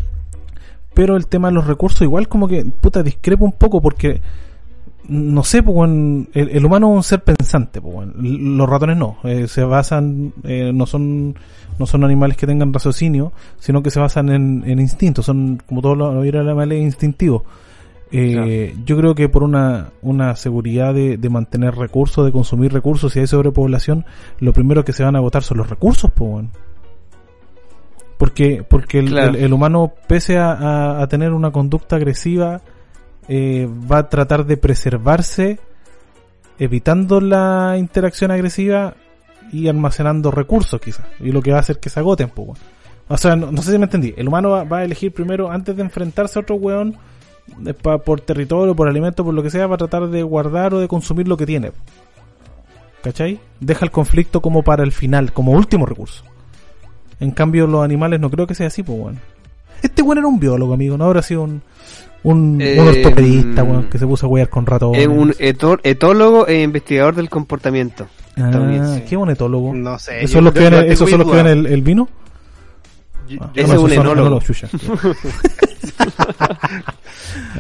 pero 0.94 1.16
el 1.16 1.26
tema 1.26 1.49
de 1.49 1.54
los 1.54 1.66
recursos 1.66 2.00
igual 2.00 2.26
como 2.28 2.49
que 2.49 2.64
puta 2.64 3.02
discrepa 3.02 3.44
un 3.44 3.52
poco 3.52 3.83
porque 3.83 4.23
no 5.08 5.42
sé 5.44 5.62
pues 5.62 5.88
el, 5.90 6.28
el 6.34 6.64
humano 6.64 6.90
es 6.92 6.96
un 6.96 7.02
ser 7.02 7.23
pensante 7.23 7.80
pues 7.80 8.08
los 8.16 8.68
ratones 8.68 8.96
no. 8.96 9.18
Eh, 9.25 9.46
se 9.49 9.62
basan 9.64 10.32
eh, 10.44 10.73
no 10.75 10.87
son 10.87 11.34
no 11.78 11.87
son 11.87 12.04
animales 12.04 12.37
que 12.37 12.46
tengan 12.46 12.73
raciocinio 12.73 13.32
sino 13.58 13.82
que 13.82 13.90
se 13.90 14.00
basan 14.00 14.28
en, 14.30 14.62
en 14.66 14.78
instintos 14.80 15.26
son 15.26 15.61
como 15.66 15.82
todos 15.82 15.96
los 15.99 16.14
animales 16.25 16.82
instintivos. 16.82 17.42
Eh, 18.16 18.76
yo 18.87 18.96
creo 18.96 19.14
que 19.16 19.28
por 19.28 19.42
una, 19.42 19.88
una 20.02 20.37
seguridad 20.37 20.94
de, 20.94 21.16
de 21.16 21.28
mantener 21.30 21.75
recursos, 21.75 22.25
de 22.25 22.30
consumir 22.30 22.73
recursos, 22.73 23.12
si 23.12 23.18
hay 23.18 23.26
sobrepoblación, 23.26 24.04
lo 24.38 24.52
primero 24.52 24.84
que 24.84 24.92
se 24.92 25.02
van 25.02 25.16
a 25.16 25.18
agotar 25.18 25.42
son 25.42 25.56
los 25.58 25.68
recursos, 25.68 26.12
pues. 26.14 26.46
Porque, 28.16 28.62
porque 28.68 29.00
el, 29.00 29.08
Claro. 29.08 29.30
el- 29.30 29.37
el 29.37 29.52
humano, 29.52 29.92
pese 30.06 30.38
a, 30.38 30.52
a- 30.52 31.02
a 31.02 31.08
tener 31.08 31.32
una 31.32 31.50
conducta 31.50 31.96
agresiva, 31.96 32.61
eh, 33.28 33.69
va 33.90 33.99
a 33.99 34.09
tratar 34.09 34.45
de 34.45 34.57
preservarse, 34.57 35.59
evitando 36.59 37.21
la 37.21 37.76
interacción 37.78 38.31
agresiva 38.31 38.95
y 39.52 39.69
almacenando 39.69 40.31
recursos, 40.31 40.81
quizás. 40.81 41.07
Y 41.21 41.33
lo 41.33 41.43
que 41.43 41.50
va 41.50 41.59
a 41.59 41.61
hacer 41.61 41.78
que 41.78 41.90
se 41.90 42.00
agoten, 42.00 42.28
pues. 42.28 42.59
O 43.09 43.19
sea, 43.19 43.37
no, 43.37 43.61
sé 43.62 43.73
si 43.73 43.78
me 43.78 43.85
entendí. 43.85 44.14
El 44.16 44.28
humano 44.28 44.50
va, 44.50 44.78
a 44.78 44.85
elegir 44.85 45.12
primero, 45.12 45.50
antes 45.50 45.76
de 45.76 45.83
enfrentarse 45.83 46.38
a 46.38 46.43
otro 46.43 46.57
weón, 46.57 46.97
eh, 47.66 47.75
por 47.75 48.21
territorio, 48.21 48.75
por 48.75 48.88
alimento, 48.88 49.25
por 49.25 49.35
lo 49.35 49.43
que 49.43 49.50
sea, 49.50 49.66
va 49.66 49.75
a 49.75 49.78
tratar 49.78 50.09
de 50.09 50.23
guardar 50.23 50.75
o 50.75 50.81
de 50.81 50.88
consumir 50.88 51.28
lo 51.28 51.37
que 51.37 51.47
tiene. 51.47 51.73
¿Cachai? 53.02 53.38
Deja 53.61 53.85
el 53.85 53.90
conflicto 53.90 54.40
como 54.40 54.62
para 54.62 54.83
el 54.83 54.93
final, 54.93 55.33
como 55.33 55.52
último 55.52 55.85
recurso. 55.85 56.25
En 57.21 57.31
cambio, 57.31 57.66
los 57.66 57.85
animales 57.85 58.21
no 58.21 58.31
creo 58.31 58.47
que 58.47 58.54
sea 58.54 58.69
así, 58.69 58.83
pues. 58.83 59.16
Este 59.83 60.00
weón 60.00 60.19
era 60.19 60.26
un 60.26 60.40
biólogo, 60.40 60.73
amigo, 60.73 60.97
no 60.97 61.04
habrá 61.04 61.21
sido 61.21 61.43
un, 61.43 61.62
un, 62.25 62.61
Eh, 62.61 62.76
un 62.81 62.88
ortopedista, 62.88 63.62
weón, 63.62 63.85
que 63.85 63.99
se 63.99 64.07
puso 64.07 64.26
a 64.26 64.28
huear 64.28 64.49
con 64.49 64.66
ratones. 64.66 65.00
Es 65.00 65.07
un 65.09 65.33
etólogo 65.38 66.47
e 66.49 66.62
investigador 66.62 67.14
del 67.14 67.28
comportamiento. 67.31 68.07
Ah, 68.37 68.99
qué 69.09 69.14
buen 69.16 69.31
etólogo. 69.31 69.73
No 69.73 69.97
sé. 69.99 70.19
¿Esos 70.19 70.33
son 70.33 70.45
los 70.45 70.52
que 70.52 70.61
ven, 70.69 70.75
esos 70.90 71.09
son 71.09 71.21
los 71.21 71.31
que 71.31 71.37
ven 71.37 71.47
el, 71.47 71.66
el 71.66 71.83
vino? 71.83 72.09
Yo- 73.28 73.38
Ah, 73.40 73.50
Ese 73.54 73.69
no, 73.69 73.75
es 73.75 73.81
un 73.81 73.93
enólogo. 73.93 74.40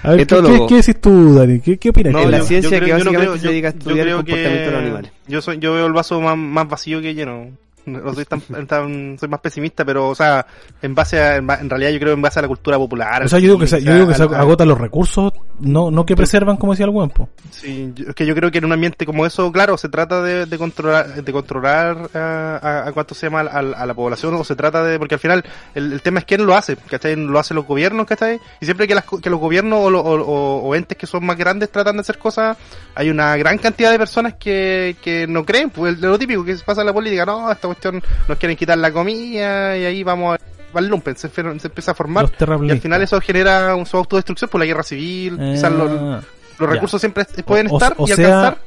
a 0.02 0.08
ver, 0.10 0.16
¿qué, 0.18 0.22
Etólogo. 0.22 0.66
qué, 0.66 0.74
qué 0.74 0.76
decís 0.76 1.00
tú, 1.00 1.34
Dani? 1.34 1.60
¿Qué, 1.60 1.78
qué 1.78 1.88
opinas? 1.90 2.12
No, 2.12 2.18
Es 2.20 2.28
la 2.30 2.38
yo- 2.38 2.44
ciencia 2.44 2.70
yo 2.70 2.78
que 2.78 2.84
creo- 2.84 2.98
yo 2.98 3.04
no 3.04 3.10
básicamente 3.12 3.26
creo- 3.30 3.36
se 3.38 3.44
yo- 3.44 3.50
dedica 3.50 3.68
a 3.68 3.70
estudiar 3.70 3.98
el 3.98 4.04
creo 4.04 4.16
comportamiento 4.18 4.64
de 4.64 4.70
los 4.72 4.80
animales. 4.82 5.12
Yo 5.28 5.42
soy, 5.42 5.58
yo 5.58 5.74
veo 5.74 5.86
el 5.86 5.92
vaso 5.92 6.20
más, 6.20 6.36
más 6.36 6.68
vacío 6.68 7.00
que 7.00 7.14
lleno. 7.14 7.46
No 7.86 8.14
soy 8.14 8.24
tan, 8.24 8.40
tan- 8.66 9.18
soy 9.18 9.28
más 9.28 9.40
pesimista, 9.40 9.84
pero 9.84 10.08
o 10.08 10.14
sea, 10.14 10.46
en 10.82 10.94
base 10.94 11.20
a, 11.20 11.36
en, 11.36 11.48
en 11.50 11.70
realidad 11.70 11.90
yo 11.90 11.98
creo 12.00 12.12
en 12.14 12.22
base 12.22 12.38
a 12.38 12.42
la 12.42 12.48
cultura 12.48 12.76
popular. 12.78 13.24
O 13.24 13.28
sea, 13.28 13.38
yo 13.38 13.46
digo 13.48 13.58
que 13.58 13.66
se, 13.66 13.82
yo 13.82 13.94
digo 13.94 14.08
que 14.08 14.14
se 14.14 14.22
al- 14.22 14.34
al- 14.34 14.40
agotan 14.40 14.68
los 14.68 14.78
recursos, 14.80 15.32
no, 15.60 15.90
no 15.90 16.04
que 16.06 16.16
preservan, 16.16 16.56
como 16.56 16.72
decía 16.72 16.86
el 16.86 16.90
buen, 16.92 17.10
po. 17.10 17.28
Sí, 17.50 17.92
yo- 17.94 18.08
es 18.08 18.14
que 18.14 18.26
yo 18.26 18.34
creo 18.34 18.50
que 18.50 18.58
en 18.58 18.64
un 18.64 18.72
ambiente 18.72 19.04
como 19.06 19.26
eso, 19.26 19.50
claro, 19.52 19.76
se 19.78 19.88
trata 19.88 20.22
de, 20.22 20.46
de 20.46 20.58
controlar, 20.58 21.22
de 21.22 21.32
controlar 21.32 22.10
a, 22.14 22.58
a, 22.62 22.88
a 22.88 22.92
cuánto 22.92 23.14
se 23.14 23.26
llama 23.26 23.40
a, 23.42 23.58
a 23.58 23.86
la 23.86 23.94
población, 23.94 24.34
o 24.34 24.44
se 24.44 24.56
trata 24.56 24.82
de, 24.82 24.98
porque 24.98 25.14
al 25.14 25.20
final 25.20 25.44
el, 25.74 25.92
el 25.92 26.02
tema 26.02 26.20
es 26.20 26.24
quién 26.24 26.44
lo 26.46 26.54
hace, 26.56 26.76
¿cachai? 26.76 27.16
Lo 27.16 27.38
hacen 27.38 27.54
los 27.56 27.66
gobiernos, 27.66 28.06
¿cachai? 28.06 28.40
Y 28.60 28.64
siempre 28.64 28.86
que, 28.88 28.94
las, 28.94 29.04
que 29.04 29.30
los 29.30 29.38
gobiernos 29.40 29.78
o, 29.80 29.90
lo- 29.90 30.00
o, 30.00 30.14
o- 30.22 30.60
o 30.68 30.74
entes 30.74 30.96
que 30.96 31.06
son 31.06 31.24
más 31.24 31.36
grandes 31.36 31.70
tratan 31.70 31.96
de 31.96 32.00
hacer 32.00 32.18
cosas, 32.18 32.56
hay 32.94 33.10
una 33.10 33.36
gran 33.36 33.58
cantidad 33.58 33.90
de 33.90 33.98
personas 33.98 34.34
que, 34.34 34.96
que 35.02 35.26
no 35.26 35.44
creen, 35.44 35.70
pues 35.70 35.98
lo 36.00 36.18
típico 36.18 36.44
que 36.44 36.54
pasa 36.64 36.80
en 36.80 36.86
la 36.86 36.92
política, 36.92 37.24
no, 37.26 37.50
esta 37.50 37.68
cuestión 37.74 38.02
nos 38.28 38.38
quieren 38.38 38.56
quitar 38.56 38.78
la 38.78 38.92
comida 38.92 39.76
y 39.76 39.84
ahí 39.84 40.02
vamos 40.02 40.36
a, 40.38 40.78
al 40.78 40.86
lumpen, 40.88 41.16
se, 41.16 41.28
empieza 41.36 41.92
a 41.92 41.94
formar. 41.94 42.30
Los 42.38 42.62
Y 42.66 42.70
al 42.70 42.80
final 42.80 43.02
eso 43.02 43.20
genera 43.20 43.74
un, 43.76 43.86
su 43.86 43.96
autodestrucción 43.96 44.50
por 44.50 44.58
la 44.60 44.66
guerra 44.66 44.82
civil, 44.82 45.36
quizás 45.38 45.72
los, 45.72 45.90
Ah. 45.90 46.20
los 46.58 46.68
Ya. 46.68 46.74
recursos 46.74 47.00
siempre 47.00 47.24
pueden 47.46 47.68
O- 47.70 47.76
estar 47.76 47.94
o 47.96 48.04
y 48.04 48.12
sea, 48.12 48.16
alcanzar. 48.26 48.58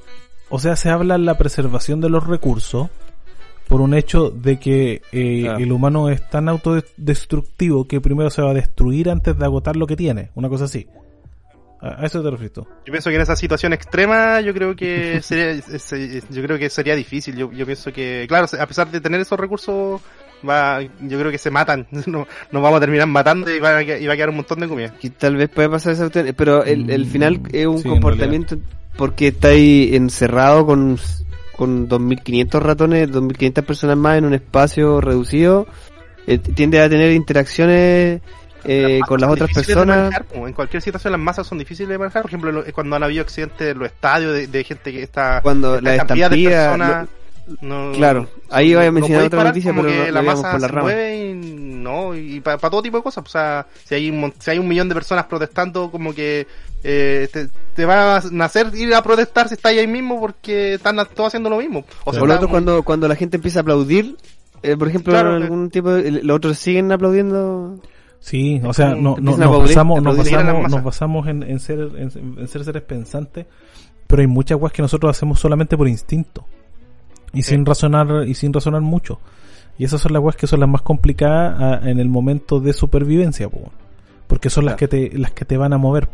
O 0.50 0.60
sea, 0.60 0.76
se 0.78 0.89
habla 0.89 1.15
en 1.15 1.26
la 1.26 1.38
preservación 1.38 2.00
de 2.00 2.10
los 2.10 2.26
recursos 2.26 2.88
por 3.67 3.82
un 3.82 3.93
hecho 3.93 4.30
de 4.30 4.58
que 4.60 5.02
eh, 5.12 5.41
Claro. 5.43 5.58
el 5.60 5.72
humano 5.74 6.10
es 6.10 6.28
tan 6.30 6.48
autodestructivo 6.48 7.86
que 7.88 8.00
primero 8.00 8.30
se 8.30 8.41
va 8.41 8.52
a 8.52 8.54
destruir 8.54 9.10
antes 9.10 9.38
de 9.38 9.43
agotar 9.43 9.76
lo 9.76 9.88
que 9.88 9.98
tiene. 9.98 10.30
Una 10.36 10.48
cosa 10.48 10.65
así. 10.65 10.88
A 11.80 12.06
eso 12.06 12.24
te 12.24 12.30
refieres 12.32 12.54
tú. 12.54 12.62
Yo 12.86 12.92
pienso 12.92 13.10
que 13.10 13.16
en 13.18 13.22
esa 13.22 13.36
situación 13.36 13.72
extrema 13.74 14.42
yo 14.42 14.54
creo 14.54 14.76
que 14.76 15.20
sería, 15.24 15.54
yo 16.30 16.44
creo 16.44 16.58
que 16.58 16.70
sería 16.70 16.96
difícil. 16.96 17.36
Yo, 17.36 17.52
yo 17.52 17.66
pienso 17.66 17.92
que, 17.94 18.26
claro, 18.28 18.48
a 18.60 18.66
pesar 18.66 18.90
de 18.90 19.00
tener 19.00 19.22
esos 19.22 19.40
recursos, 19.40 20.02
va, 20.48 20.82
yo 20.82 21.20
creo 21.20 21.32
que 21.32 21.38
se 21.38 21.52
matan. 21.52 21.88
No, 22.08 22.26
nos 22.52 22.63
vamos 22.63 22.78
a 22.78 22.80
terminar 22.80 23.08
matando 23.08 23.54
y 23.54 23.60
va, 23.60 23.78
a, 23.78 23.86
que- 23.86 24.00
y 24.00 24.08
va 24.08 24.13
a 24.13 24.16
quedar 24.16 24.30
un 24.30 24.38
montón 24.38 24.60
de 24.60 24.68
comida. 24.68 24.94
Y 25.02 25.10
tal 25.12 25.36
vez 25.36 25.50
puede 25.50 25.70
pasar 25.70 25.94
esa 25.94 26.10
pero 26.36 26.63
el, 26.63 26.90
el 26.90 27.06
Mm, 27.06 27.10
final 27.12 27.42
es 27.52 27.68
un 27.68 27.78
sí, 27.78 27.90
comportamiento 27.90 28.58
porque 28.98 29.28
está 29.28 29.50
ahí 29.50 29.96
encerrado 29.96 30.66
con, 30.66 30.98
con 31.56 31.88
2.500 31.88 32.60
ratones, 32.60 33.12
2.500 33.12 33.63
personas 33.63 33.98
más 33.98 34.18
en 34.18 34.26
un 34.26 34.34
espacio 34.34 35.00
reducido, 35.02 35.68
eh, 36.26 36.40
tiende 36.40 36.82
a 36.82 36.90
tener 36.90 37.12
interacciones 37.12 38.22
eh, 38.68 39.00
con 39.08 39.20
las 39.22 39.30
otras 39.30 39.52
personas. 39.52 39.98
manejar, 39.98 40.26
en 40.34 40.54
cualquier 40.54 40.82
situación 40.82 41.12
las 41.14 41.22
masas 41.22 41.48
son 41.48 41.58
difíciles 41.58 41.90
de 41.90 41.98
manejar. 41.98 42.22
Por 42.24 42.30
ejemplo, 42.32 42.52
lo- 42.52 42.64
cuando 42.74 42.96
han 42.96 43.04
habido 43.04 43.22
accidentes 43.24 43.72
en 43.72 43.80
los 43.80 43.88
estadios 43.88 44.34
de, 44.34 44.48
de 44.48 44.64
gente 44.64 44.92
que 44.92 45.02
está... 45.04 45.42
Cuando 45.42 45.80
la 45.82 45.98
cantidad 45.98 46.30
de 46.30 46.38
estampida, 46.44 46.70
personas, 46.72 47.08
no- 47.62 47.92
claro, 47.94 48.28
ahí 48.50 48.76
voy 48.76 48.86
a 48.86 48.92
mencionar 48.92 49.24
otra 49.26 49.38
parar, 49.38 49.54
noticia, 49.54 49.74
pero 49.74 49.90
no- 49.90 50.12
la 50.12 50.22
masa 50.22 50.52
por 50.52 50.62
la 50.62 50.68
se 50.68 50.74
rama. 50.74 50.82
mueve 50.84 51.30
y 51.30 51.34
no 51.34 52.14
y 52.16 52.42
para 52.42 52.58
todo 52.58 52.82
tipo 52.82 52.98
de 52.98 53.04
cosas 53.04 53.24
o 53.26 53.30
sea 53.30 53.66
si 53.86 53.96
hay 53.96 54.10
un, 54.10 54.34
si 54.38 54.52
hay 54.52 54.60
un 54.60 54.68
millón 54.68 54.90
de 54.90 54.96
personas 54.96 55.26
protestando 55.28 55.90
como 55.90 56.14
que 56.14 56.46
eh, 56.84 57.30
te, 57.32 57.48
te 57.74 57.86
va 57.86 58.18
a 58.18 58.22
nacer 58.32 58.68
ir 58.76 58.94
a 58.94 59.02
protestar 59.02 59.48
si 59.48 59.54
estás 59.54 59.72
ahí 59.72 59.88
mismo 59.88 60.20
porque 60.20 60.74
están 60.74 60.98
todos 61.16 61.28
haciendo 61.28 61.50
lo 61.50 61.58
mismo 61.60 61.86
o 62.04 62.12
sea 62.12 62.22
O 62.22 62.26
lo 62.26 62.34
está 62.34 62.40
otro 62.46 62.48
muy- 62.50 62.54
cuando, 62.54 62.84
cuando 62.84 63.08
la 63.08 63.16
gente 63.16 63.38
empieza 63.38 63.60
a 63.60 63.62
aplaudir, 63.62 64.18
eh, 64.62 64.76
por 64.76 64.90
ejemplo, 64.90 65.14
Claro, 65.14 65.36
algún 65.36 65.70
tipo 65.70 65.92
de, 65.92 66.12
los 66.24 66.36
otros 66.36 66.58
siguen 66.60 66.92
aplaudiendo. 66.92 67.80
Sí, 68.20 68.60
o 68.66 68.74
sea, 68.74 68.96
no, 68.96 69.16
nos 69.18 69.38
basamos, 69.38 70.02
nos 70.02 70.18
basamos, 70.18 70.72
nos 70.72 70.84
basamos 70.84 71.28
en, 71.28 71.44
en 71.44 71.60
ser, 71.60 71.80
en, 71.98 72.38
en 72.40 72.48
ser 72.48 72.64
seres 72.66 72.82
pensantes, 72.84 73.46
pero 74.08 74.22
hay 74.22 74.28
muchas 74.28 74.58
cosas 74.58 74.74
que 74.74 74.82
nosotros 74.82 75.16
hacemos 75.16 75.40
solamente 75.40 75.78
por 75.78 75.88
instinto 75.88 76.46
y 77.34 77.44
Sí. 77.44 77.52
sin 77.52 77.66
razonar 77.66 78.28
y 78.28 78.34
sin 78.34 78.52
razonar 78.54 78.82
mucho. 78.82 79.20
Y 79.78 79.86
esas 79.86 80.02
son 80.02 80.14
las 80.14 80.22
cosas 80.22 80.36
que 80.40 80.48
son 80.48 80.60
las 80.60 80.70
más 80.70 80.82
complicadas 80.82 81.56
ah, 81.60 81.80
en 81.90 82.00
el 82.00 82.10
momento 82.10 82.60
de 82.60 82.74
supervivencia, 82.74 83.48
po, 83.48 83.72
porque 84.28 84.50
son 84.50 84.66
las 84.66 84.76
que 84.76 84.88
te 84.88 85.18
las 85.18 85.32
que 85.32 85.46
te 85.46 85.56
van 85.56 85.72
a 85.74 85.78
mover, 85.78 86.10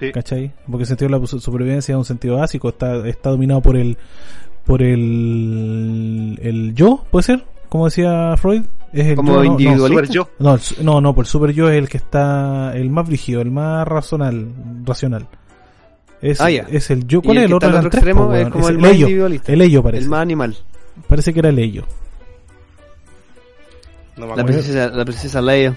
Sí. 0.00 0.12
¿cachai? 0.12 0.52
Porque 0.66 0.82
el 0.84 0.86
sentido 0.86 1.10
de 1.10 1.18
la 1.20 1.26
su- 1.26 1.40
supervivencia 1.40 1.92
es 1.94 1.98
un 1.98 2.04
sentido 2.04 2.36
básico, 2.36 2.68
está 2.68 3.06
está 3.08 3.30
dominado 3.30 3.60
por 3.60 3.76
el 3.76 3.98
por 4.64 4.80
el 4.82 6.38
el 6.42 6.74
yo, 6.74 7.04
puede 7.10 7.24
ser, 7.24 7.44
como 7.68 7.86
decía 7.86 8.36
Freud, 8.36 8.62
es 8.94 9.06
el 9.08 9.16
Como 9.16 9.32
yo, 9.32 9.38
no- 9.38 9.44
no, 9.44 9.50
individualista. 9.52 10.02
super 10.06 10.14
yo 10.14 10.28
no, 10.38 10.58
no, 10.82 11.00
no, 11.00 11.14
por 11.14 11.24
el 11.24 11.28
super 11.28 11.50
yo 11.52 11.68
es 11.68 11.76
el 11.78 11.88
que 11.88 11.96
está 11.98 12.72
el 12.76 12.88
más 12.90 13.06
brígido, 13.06 13.40
el 13.42 13.50
más 13.50 13.86
racional, 13.86 14.48
racional. 14.84 15.26
Es, 16.22 16.40
Ah, 16.40 16.48
ya. 16.50 16.66
es 16.70 16.90
el 16.90 17.06
yo. 17.06 17.20
¿Cuál 17.20 17.36
el 17.38 17.42
es 17.44 17.48
el 17.50 17.54
otro? 17.54 17.68
otro 17.68 17.80
tres, 17.90 17.94
extremo 17.94 18.26
po, 18.28 18.34
es 18.34 18.48
como 18.48 18.64
Es 18.64 18.70
el 18.70 18.76
el 18.76 18.80
más 18.80 18.90
ello. 18.92 19.00
individualista. 19.06 19.52
El 19.52 19.60
ello 19.60 19.82
parece. 19.82 20.04
El 20.04 20.08
más 20.10 20.20
animal. 20.22 20.56
Parece 21.08 21.32
que 21.34 21.40
era 21.40 21.48
el 21.50 21.58
ello. 21.58 21.84
no 24.16 24.26
me 24.28 24.36
La 24.36 24.44
princesa, 24.44 24.88
la 24.88 25.04
princesa 25.04 25.42
Leia. 25.42 25.74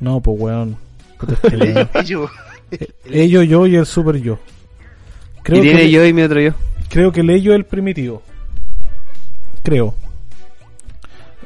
No, 0.00 0.20
pues 0.20 0.40
weón. 0.40 0.76
El 1.50 1.62
ello. 1.62 1.88
Yo- 2.04 2.30
ello, 3.10 3.42
yo 3.42 3.66
y 3.66 3.76
el 3.76 3.86
super 3.86 4.16
yo. 4.16 4.38
Creo 5.42 5.58
y 5.58 5.62
tiene 5.62 5.80
que, 5.82 5.90
yo 5.90 6.04
y 6.06 6.12
mi 6.12 6.22
otro 6.22 6.40
yo. 6.40 6.52
creo 6.88 7.10
que 7.12 7.20
el 7.20 7.30
ello 7.30 7.52
es 7.52 7.56
el 7.58 7.64
primitivo. 7.64 8.22
Creo. 9.62 9.94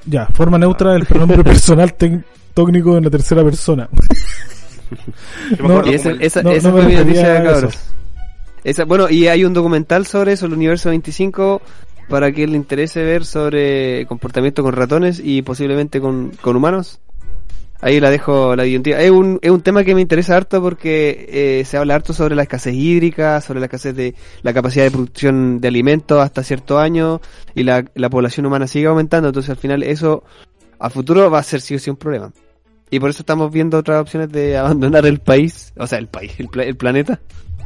Ya, 0.06 0.26
forma 0.26 0.58
neutra 0.58 0.92
del 0.92 1.06
pronombre 1.06 1.42
personal 1.44 1.94
técnico 1.94 2.96
en 2.96 3.04
la 3.04 3.10
tercera 3.10 3.42
persona. 3.42 3.88
No, 5.58 5.82
esa, 5.82 6.10
esa, 6.20 6.42
no- 6.42 6.52
esa 6.52 6.68
no 6.68 6.76
fue 6.76 6.86
mi 6.86 6.94
noticia, 6.94 7.42
cabros. 7.42 7.78
Esa, 8.62 8.84
bueno, 8.84 9.10
y 9.10 9.26
hay 9.26 9.44
un 9.44 9.52
documental 9.52 10.06
sobre 10.06 10.32
eso, 10.32 10.46
el 10.46 10.52
universo 10.52 10.90
25, 10.90 11.60
para 12.08 12.30
quien 12.32 12.50
le 12.52 12.56
interese 12.56 13.02
ver 13.02 13.24
sobre 13.24 14.06
comportamiento 14.06 14.62
con 14.62 14.72
ratones 14.72 15.20
y 15.22 15.42
posiblemente 15.42 16.00
con, 16.00 16.30
con 16.40 16.54
humanos. 16.56 17.00
Ahí 17.80 18.00
la 18.00 18.08
dejo 18.10 18.56
la 18.56 18.62
disyuntiva. 18.62 18.98
Es 19.00 19.10
un, 19.10 19.38
es 19.42 19.50
un 19.50 19.60
tema 19.60 19.84
que 19.84 19.94
me 19.94 20.00
interesa 20.00 20.36
harto 20.36 20.62
porque 20.62 21.26
eh, 21.60 21.64
se 21.66 21.76
habla 21.76 21.94
harto 21.96 22.14
sobre 22.14 22.34
la 22.34 22.42
escasez 22.42 22.72
hídrica, 22.74 23.40
sobre 23.42 23.60
la 23.60 23.66
escasez 23.66 23.94
de 23.94 24.14
la 24.42 24.54
capacidad 24.54 24.84
de 24.84 24.90
producción 24.90 25.60
de 25.60 25.68
alimentos 25.68 26.18
hasta 26.20 26.42
cierto 26.42 26.78
año 26.78 27.20
y 27.54 27.62
la, 27.64 27.84
la 27.94 28.08
población 28.08 28.46
humana 28.46 28.66
sigue 28.66 28.86
aumentando. 28.86 29.28
Entonces 29.28 29.50
al 29.50 29.56
final 29.58 29.82
eso 29.82 30.24
a 30.78 30.88
futuro 30.88 31.30
va 31.30 31.40
a 31.40 31.42
ser 31.42 31.60
sí 31.60 31.74
o 31.74 31.78
sí 31.78 31.90
un 31.90 31.96
problema. 31.96 32.32
Y 32.90 33.00
por 33.00 33.10
eso 33.10 33.20
estamos 33.22 33.52
viendo 33.52 33.76
otras 33.78 34.00
opciones 34.00 34.30
de 34.32 34.56
abandonar 34.58 35.04
el 35.04 35.18
país, 35.20 35.72
o 35.76 35.86
sea, 35.86 35.98
el 35.98 36.06
país, 36.06 36.32
el, 36.38 36.48
pla- 36.48 36.64
el 36.64 36.76
planeta, 36.76 37.20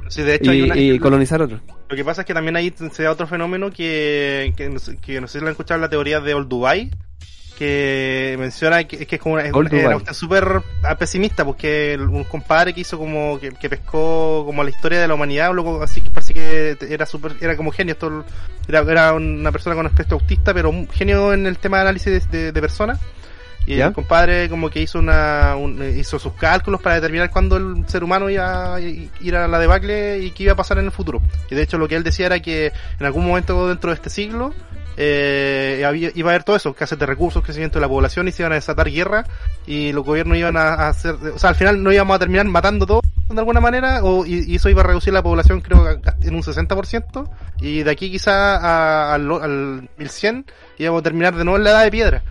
Sí, 0.09 0.23
de 0.23 0.37
hecho, 0.37 0.55
y, 0.55 0.63
hay 0.63 0.63
una, 0.63 0.79
y 0.79 0.99
colonizar 0.99 1.43
otro. 1.43 1.61
Lo 1.91 1.95
que 1.95 2.03
pasa 2.03 2.23
es 2.23 2.27
que 2.27 2.33
también 2.33 2.57
ahí 2.57 2.73
se 2.93 3.03
da 3.03 3.13
otro 3.13 3.27
fenómeno 3.27 3.71
que, 3.71 4.55
que, 4.57 4.71
no 4.71 4.79
sé- 4.79 4.97
que 4.97 5.21
no 5.21 5.27
sé 5.29 5.35
si 5.35 5.41
lo 5.41 5.49
han 5.49 5.53
escuchado 5.53 5.79
la 5.81 5.91
teoría 5.91 6.19
de 6.21 6.33
Old 6.33 6.49
Dubai, 6.49 6.91
que 7.59 8.37
menciona 8.39 8.85
que, 8.85 9.05
que 9.07 9.17
es 9.17 9.21
como 9.21 9.35
una, 9.35 9.45
es 9.45 9.53
Old 9.53 9.73
una- 9.73 9.97
usted 9.97 10.13
súper 10.13 10.63
ah, 10.85 10.95
pesimista, 10.97 11.45
porque 11.45 11.95
el- 11.95 12.03
un 12.09 12.25
compadre 12.25 12.73
que 12.73 12.81
hizo 12.83 12.97
como, 12.99 13.39
que, 13.41 13.51
que 13.51 13.69
pescó 13.69 14.45
como 14.47 14.63
la 14.63 14.71
historia 14.71 15.01
de 15.01 15.09
la 15.09 15.15
humanidad, 15.15 15.53
luego 15.53 15.83
así 15.83 16.01
que 16.01 16.11
parece 16.11 16.35
que 16.35 16.77
era 16.89 17.05
súper, 17.05 17.33
era 17.41 17.57
como 17.57 17.73
genio, 17.73 17.93
esto, 17.95 18.25
era, 18.69 18.81
era 18.81 19.13
una 19.13 19.51
persona 19.53 19.75
con 19.75 19.87
aspecto 19.87 20.15
autista, 20.15 20.55
pero 20.55 20.71
un 20.71 20.89
genio 20.89 21.33
en 21.35 21.47
el 21.47 21.59
tema 21.59 21.79
de 21.79 21.83
análisis 21.83 22.31
de, 22.31 22.39
de- 22.39 22.53
de 22.53 22.61
personas. 22.61 22.99
Y 23.67 23.77
¿Ya? 23.77 23.89
el 23.89 23.93
compadre 23.93 24.49
como 24.49 24.71
que 24.71 24.81
hizo 24.81 24.99
una 24.99 25.55
un- 25.55 25.83
hizo 25.95 26.19
sus 26.19 26.33
cálculos 26.33 26.81
para 26.81 26.95
determinar 26.95 27.29
cuándo 27.31 27.59
el 27.59 27.85
ser 27.87 28.03
humano 28.03 28.31
iba 28.31 28.77
a 28.77 28.81
ir 28.81 29.37
a 29.37 29.47
la 29.47 29.59
debacle 29.59 30.21
y 30.21 30.31
qué 30.31 30.45
iba 30.45 30.53
a 30.55 30.57
pasar 30.57 30.79
en 30.79 30.87
el 30.87 30.91
futuro. 30.91 31.21
Y 31.51 31.55
de 31.55 31.63
hecho 31.65 31.77
lo 31.77 31.87
que 31.87 31.95
él 31.97 32.03
decía 32.03 32.25
era 32.27 32.41
que 32.41 32.73
en 32.99 33.05
algún 33.05 33.27
momento 33.27 33.69
dentro 33.69 33.91
de 33.91 33.97
este 33.97 34.09
siglo 34.09 34.55
eh, 35.01 35.85
había- 35.87 36.11
iba 36.15 36.31
a 36.31 36.33
haber 36.35 36.43
todo 36.45 36.57
eso, 36.57 36.71
escasez 36.71 36.99
de 36.99 37.07
recursos, 37.07 37.43
crecimiento 37.43 37.79
de 37.79 37.83
la 37.83 37.89
población 37.89 38.27
y 38.27 38.33
se 38.33 38.43
iban 38.43 38.53
a 38.53 38.57
desatar 38.57 38.91
guerra 38.91 39.25
y 39.67 39.93
los 39.93 40.05
gobiernos 40.05 40.37
iban 40.37 40.57
a, 40.57 40.89
hacer, 40.89 41.15
o 41.35 41.39
sea, 41.39 41.51
al 41.51 41.57
final 41.57 41.83
no 41.83 41.93
íbamos 41.93 42.17
a 42.17 42.19
terminar 42.19 42.45
matando 42.47 42.85
todo 42.85 43.01
de 43.29 43.39
alguna 43.39 43.61
manera 43.61 44.03
o, 44.03 44.27
y, 44.27 44.57
eso 44.57 44.69
iba 44.71 44.81
a 44.81 44.87
reducir 44.87 45.13
la 45.13 45.23
población 45.23 45.61
creo 45.61 45.87
en 45.91 46.35
un 46.35 46.43
60% 46.43 47.31
y 47.61 47.83
de 47.83 47.91
aquí 47.91 48.11
quizá 48.11 48.57
a- 48.57 49.15
al, 49.15 49.31
al 49.31 49.89
1100 49.99 50.47
íbamos 50.79 51.01
a 51.01 51.03
terminar 51.05 51.37
de 51.37 51.45
nuevo 51.45 51.59
en 51.59 51.65
la 51.65 51.71
edad 51.71 51.85
de 51.85 51.91
piedra 51.91 52.23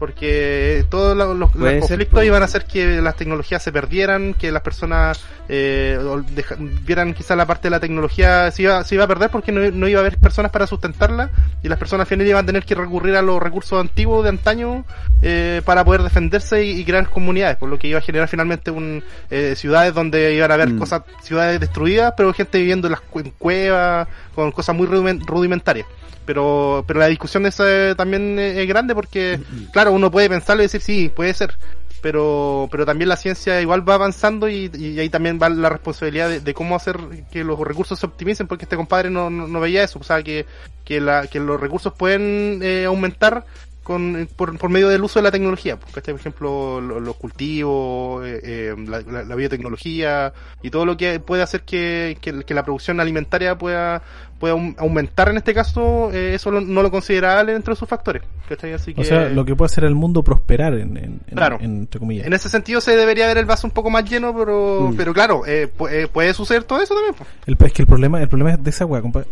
porque 0.00 0.84
todos 0.90 1.16
los, 1.16 1.52
ser, 1.52 1.78
conflictos 1.80 2.24
iban 2.24 2.42
a 2.42 2.46
hacer 2.46 2.64
que 2.64 3.00
las 3.00 3.14
tecnologías 3.16 3.62
se 3.62 3.70
perdieran, 3.70 4.34
que 4.34 4.50
las 4.50 4.62
personas 4.62 5.20
eh, 5.48 5.98
deja- 6.34 6.56
vieran 6.58 7.12
quizás 7.14 7.36
la 7.36 7.46
parte 7.46 7.64
de 7.68 7.70
la 7.70 7.80
tecnología 7.80 8.50
se 8.50 8.62
iba, 8.62 8.82
se 8.82 8.94
iba 8.96 9.04
a 9.04 9.06
perder 9.06 9.30
porque 9.30 9.52
no, 9.52 9.60
no 9.70 9.86
iba 9.88 10.00
a 10.00 10.02
haber 10.02 10.16
personas 10.18 10.50
para 10.50 10.66
sustentarla 10.66 11.30
y 11.62 11.68
las 11.68 11.78
personas 11.78 12.06
al 12.06 12.08
final 12.08 12.26
iban 12.26 12.42
a 12.44 12.46
tener 12.46 12.64
que 12.64 12.74
recurrir 12.74 13.14
a 13.14 13.22
los 13.22 13.40
recursos 13.42 13.78
antiguos 13.78 14.22
de 14.24 14.30
antaño 14.30 14.84
eh, 15.22 15.60
para 15.64 15.84
poder 15.84 16.02
defenderse 16.02 16.64
y, 16.64 16.80
y 16.80 16.84
crear 16.84 17.08
comunidades, 17.10 17.58
por 17.58 17.68
lo 17.68 17.78
que 17.78 17.88
iba 17.88 17.98
a 17.98 18.02
generar 18.02 18.26
finalmente 18.26 18.70
un, 18.70 19.04
eh, 19.30 19.54
ciudades 19.54 19.92
donde 19.94 20.34
iban 20.34 20.50
a 20.50 20.54
haber 20.54 20.70
Mm. 20.70 20.78
cosas, 20.78 21.02
ciudades 21.22 21.60
destruidas, 21.60 22.14
pero 22.16 22.32
gente 22.32 22.56
viviendo 22.58 22.88
en 22.88 22.92
las 22.92 23.02
en 23.16 23.30
cuevas, 23.32 24.08
con 24.34 24.50
cosas 24.52 24.74
muy 24.74 24.86
rudimen- 24.86 25.24
rudimentarias. 25.26 25.86
Pero 26.26 26.84
pero 26.86 27.00
la 27.00 27.06
discusión 27.06 27.42
de 27.42 27.48
esa 27.48 27.64
también 27.96 28.38
es 28.38 28.58
es 28.58 28.68
grande 28.68 28.94
porque 28.94 29.40
claro 29.72 29.89
uno 29.90 30.10
puede 30.10 30.28
pensarlo 30.28 30.62
y 30.62 30.66
decir 30.66 30.80
sí 30.80 31.10
puede 31.14 31.34
ser 31.34 31.56
pero 32.02 32.68
pero 32.72 32.86
también 32.86 33.08
la 33.08 33.16
ciencia 33.16 33.60
igual 33.60 33.86
va 33.88 33.94
avanzando 33.94 34.48
y, 34.48 34.70
y 34.74 34.98
ahí 34.98 35.10
también 35.10 35.38
va 35.40 35.48
la 35.50 35.68
responsabilidad 35.68 36.28
de, 36.30 36.40
de 36.40 36.54
cómo 36.54 36.74
hacer 36.76 36.98
que 37.30 37.44
los 37.44 37.58
recursos 37.60 37.98
se 37.98 38.06
optimicen 38.06 38.46
porque 38.46 38.64
este 38.64 38.76
compadre 38.76 39.10
no, 39.10 39.28
no, 39.28 39.60
veía 39.60 39.84
eso 39.84 39.98
o 39.98 40.02
sea 40.04 40.22
que 40.22 40.46
que, 40.84 41.00
la, 41.00 41.26
que 41.26 41.38
los 41.40 41.60
recursos 41.60 41.92
pueden 41.92 42.60
eh, 42.62 42.84
aumentar 42.86 43.44
con, 43.82 44.28
por, 44.36 44.56
por 44.58 44.70
medio 44.70 44.88
del 44.88 45.02
uso 45.02 45.18
de 45.18 45.24
la 45.24 45.30
tecnología, 45.32 45.76
pues, 45.76 45.92
¿cachai? 45.92 46.14
por 46.14 46.20
ejemplo, 46.20 46.80
lo- 46.80 47.00
los 47.00 47.16
cultivos, 47.16 48.24
eh, 48.26 48.40
eh, 48.44 48.74
la, 48.86 49.34
biotecnología 49.34 50.32
y 50.62 50.70
todo 50.70 50.86
lo 50.86 50.96
que 50.96 51.18
puede 51.18 51.42
hacer 51.42 51.62
que, 51.62 52.16
que 52.20 52.54
la 52.54 52.62
producción 52.62 53.00
alimentaria 53.00 53.56
pueda, 53.58 54.02
pueda 54.40 54.54
aum- 54.54 54.74
aumentar 54.78 55.28
en 55.28 55.36
este 55.36 55.54
caso, 55.54 56.10
eh, 56.12 56.34
eso 56.34 56.50
lo- 56.50 56.60
no 56.60 56.82
lo 56.82 56.90
consideraba 56.90 57.44
dentro 57.44 57.74
de 57.74 57.78
sus 57.78 57.88
factores. 57.88 58.22
¿cachai? 58.48 58.72
Así 58.72 58.92
que, 58.94 59.02
O 59.02 59.04
sea, 59.04 59.28
lo 59.28 59.44
que 59.44 59.54
puede 59.54 59.66
hacer 59.66 59.84
el 59.84 59.94
mundo 59.94 60.24
prosperar, 60.24 60.74
en, 60.74 60.96
en- 60.96 61.20
en- 61.28 61.36
Claro. 61.36 61.58
en- 61.60 61.76
entre 61.80 62.00
comillas. 62.00 62.26
en 62.26 62.32
ese 62.32 62.48
sentido 62.48 62.80
se 62.80 62.96
debería 62.96 63.28
ver 63.28 63.38
el 63.38 63.44
vaso 63.46 63.68
un 63.68 63.70
poco 63.72 63.90
más 63.90 64.04
lleno, 64.10 64.36
pero, 64.36 64.88
Mm. 64.90 64.96
pero 64.96 65.12
claro, 65.14 65.46
eh, 65.46 65.68
pu- 65.78 65.88
eh, 65.88 66.08
puede 66.12 66.34
suceder 66.34 66.64
todo 66.64 66.80
eso 66.82 66.94
también. 66.94 67.14
pues. 67.16 67.28
El, 67.46 67.56
es 67.64 67.72
que 67.72 67.82
el 67.82 67.86
problema, 67.86 68.20
el 68.20 68.28
problema 68.28 68.56
de 68.56 68.70
esa 68.70 68.86
weá, 68.86 69.00
compadre, 69.02 69.28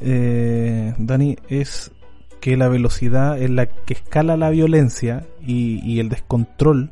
eh, 0.00 0.94
Dani, 0.98 1.36
es 1.48 1.92
que 2.40 2.56
la 2.56 2.68
velocidad 2.68 3.40
en 3.40 3.56
la 3.56 3.66
que 3.66 3.94
escala 3.94 4.36
la 4.36 4.50
violencia 4.50 5.24
y, 5.40 5.80
y 5.84 6.00
el 6.00 6.08
descontrol 6.08 6.90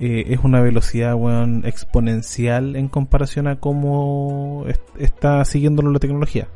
eh, 0.00 0.24
es 0.28 0.40
una 0.42 0.60
velocidad 0.60 1.14
weón, 1.14 1.62
exponencial 1.66 2.76
en 2.76 2.88
comparación 2.88 3.46
a 3.46 3.56
cómo 3.56 4.64
est- 4.68 4.80
está 4.98 5.44
siguiéndolo 5.44 5.90
la 5.90 5.98
tecnología. 5.98 6.48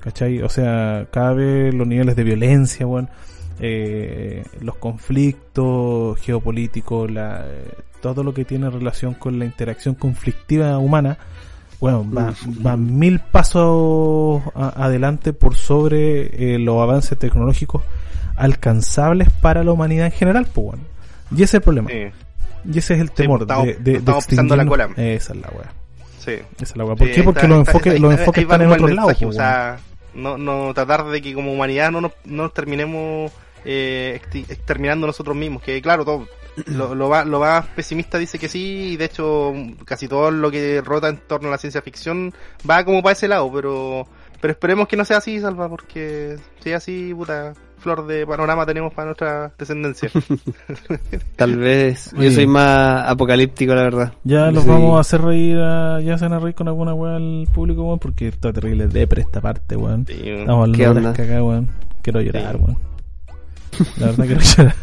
¿Cachai? 0.00 0.42
O 0.42 0.48
sea, 0.48 1.06
cada 1.12 1.32
vez 1.32 1.72
los 1.74 1.86
niveles 1.86 2.16
de 2.16 2.24
violencia, 2.24 2.86
weón, 2.86 3.08
eh, 3.60 4.42
los 4.60 4.76
conflictos 4.76 6.18
geopolíticos, 6.20 7.10
la, 7.10 7.44
eh, 7.46 7.68
todo 8.00 8.24
lo 8.24 8.34
que 8.34 8.44
tiene 8.44 8.68
relación 8.70 9.14
con 9.14 9.38
la 9.38 9.44
interacción 9.44 9.94
conflictiva 9.94 10.76
humana, 10.78 11.18
bueno, 11.80 12.04
va, 12.16 12.32
va 12.64 12.76
mil 12.76 13.20
pasos 13.20 14.42
a- 14.54 14.84
adelante 14.84 15.32
por 15.32 15.54
sobre 15.54 16.54
eh, 16.54 16.58
los 16.58 16.80
avances 16.80 17.16
tecnológicos 17.18 17.82
alcanzables 18.36 19.30
para 19.30 19.62
la 19.62 19.72
humanidad 19.72 20.06
en 20.06 20.12
general, 20.12 20.46
pues 20.52 20.66
bueno. 20.66 20.82
Y 21.30 21.36
ese 21.36 21.44
es 21.44 21.54
el 21.54 21.60
problema. 21.62 21.90
Y 22.70 22.78
ese 22.78 22.94
es 22.94 23.00
el 23.00 23.10
temor 23.12 23.42
estamos- 23.42 23.66
de, 23.66 23.74
de, 23.74 23.80
de 23.92 23.98
estamos 23.98 24.26
pisando 24.26 24.56
la 24.56 24.66
cola. 24.66 24.90
Esa 24.96 25.32
es 25.32 25.40
la 25.40 25.48
weá. 25.48 25.72
Sí. 26.18 26.32
Esa 26.32 26.44
es 26.64 26.76
la 26.76 26.84
weá. 26.84 26.96
¿Por 26.96 27.08
Sí, 27.08 27.14
qué? 27.14 27.22
Porque 27.22 27.38
está- 27.40 27.48
los 27.48 27.58
enfoques, 27.68 28.00
los 28.00 28.12
enfoques 28.12 28.42
están 28.42 28.62
en 28.62 28.70
otros 28.72 28.92
lados. 28.92 29.12
pues, 29.18 29.22
o 29.24 29.32
sea, 29.32 29.78
no, 30.14 30.36
no 30.38 30.72
tratar 30.74 31.04
de 31.06 31.20
que 31.22 31.34
como 31.34 31.52
humanidad 31.52 31.90
no 31.90 32.00
nos, 32.00 32.12
no 32.24 32.44
nos 32.44 32.54
terminemos 32.54 33.32
eh, 33.64 34.20
exterminando 34.48 35.06
nosotros 35.06 35.36
mismos. 35.36 35.62
Que 35.62 35.80
claro, 35.82 36.04
todo, 36.04 36.26
lo, 36.66 36.94
lo, 36.94 37.08
va- 37.08 37.24
lo 37.24 37.40
más 37.40 37.66
pesimista 37.68 38.18
dice 38.18 38.38
que 38.38 38.48
sí, 38.48 38.92
y 38.92 38.96
de 38.96 39.06
hecho 39.06 39.52
casi 39.84 40.08
todo 40.08 40.30
lo 40.30 40.50
que 40.50 40.80
rota 40.84 41.08
en 41.08 41.16
torno 41.18 41.48
a 41.48 41.52
la 41.52 41.58
ciencia 41.58 41.80
ficción 41.82 42.32
va 42.68 42.84
como 42.84 43.02
para 43.02 43.12
ese 43.14 43.28
lado, 43.28 43.50
pero 43.52 44.06
pero 44.40 44.52
esperemos 44.52 44.88
que 44.88 44.96
no 44.96 45.04
sea 45.04 45.18
así, 45.18 45.40
Salva, 45.40 45.68
porque 45.68 46.36
si 46.60 46.70
es 46.70 46.76
así, 46.76 47.14
puta, 47.14 47.54
flor 47.82 48.06
de 48.06 48.26
panorama 48.26 48.64
tenemos 48.64 48.92
para 48.94 49.06
nuestra 49.06 49.52
descendencia. 49.58 50.10
Tal 51.36 51.56
vez. 51.56 52.10
Yo 52.18 52.30
soy 52.30 52.46
más 52.46 53.08
apocalíptico, 53.08 53.74
la 53.74 53.82
verdad. 53.82 54.12
Ya 54.24 54.50
los 54.50 54.62
Sí. 54.64 54.68
vamos 54.70 54.96
a 54.96 55.00
hacer 55.00 55.20
reír, 55.22 55.58
a, 55.58 56.00
ya 56.00 56.16
se 56.18 56.24
van 56.26 56.34
a 56.34 56.38
reír 56.40 56.54
con 56.54 56.68
alguna 56.68 56.94
weá 56.94 57.16
al 57.16 57.48
público, 57.52 57.82
weón, 57.84 57.98
porque 57.98 58.28
está 58.28 58.52
terrible 58.52 58.86
depre 58.88 59.22
esta 59.22 59.40
parte, 59.40 59.76
weón. 59.76 60.06
Sí, 60.06 60.14
Estamos 60.24 60.70
¿Qué 60.76 60.86
hablando 60.86 61.10
de 61.10 61.16
cagadas, 61.16 61.42
weón. 61.42 61.68
Quiero 62.02 62.20
llorar, 62.20 62.56
Sí. 62.56 62.62
weón. 62.62 62.76
La 63.96 64.06
verdad 64.06 64.26
quiero 64.26 64.40
llorar. 64.56 64.74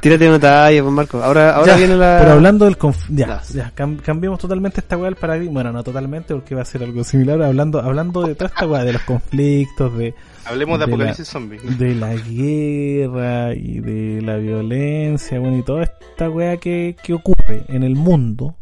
Tírate 0.00 0.28
una 0.28 0.38
talla, 0.38 0.82
pues 0.82 0.92
Marco. 0.94 1.22
Ahora, 1.22 1.54
ahora 1.56 1.72
Ya, 1.72 1.78
viene 1.78 1.96
la. 1.96 2.18
Pero 2.20 2.32
hablando 2.32 2.64
del 2.66 2.76
conf... 2.76 3.06
ya, 3.08 3.26
Ya. 3.26 3.42
ya, 3.54 3.72
cam- 3.74 3.96
cambiemos 4.02 4.38
totalmente 4.38 4.80
esta 4.80 4.96
weá 4.98 5.06
del 5.06 5.16
paradigma. 5.16 5.54
Bueno, 5.54 5.72
no 5.72 5.82
totalmente 5.82 6.34
porque 6.34 6.54
va 6.54 6.62
a 6.62 6.64
ser 6.66 6.82
algo 6.82 7.02
similar. 7.02 7.40
Hablando, 7.42 7.80
hablando 7.80 8.22
de 8.26 8.34
toda 8.34 8.48
esta 8.48 8.66
weá, 8.66 8.84
de 8.84 8.92
los 8.92 9.02
conflictos, 9.02 9.96
de, 9.96 10.14
Hablemos 10.48 10.78
de, 10.78 10.86
de 10.86 10.90
la- 10.90 10.94
apocalipsis 10.94 11.28
zombie. 11.28 11.58
de 11.58 11.94
la 11.94 12.14
guerra 12.14 13.54
y 13.54 13.80
de 13.80 14.22
la 14.22 14.36
violencia, 14.36 15.38
bueno, 15.38 15.58
y 15.58 15.62
toda 15.62 15.82
esta 15.84 16.30
weá 16.30 16.56
que, 16.56 16.96
que 17.02 17.12
ocurre 17.14 17.64
en 17.68 17.82
el 17.82 17.94
mundo. 17.94 18.54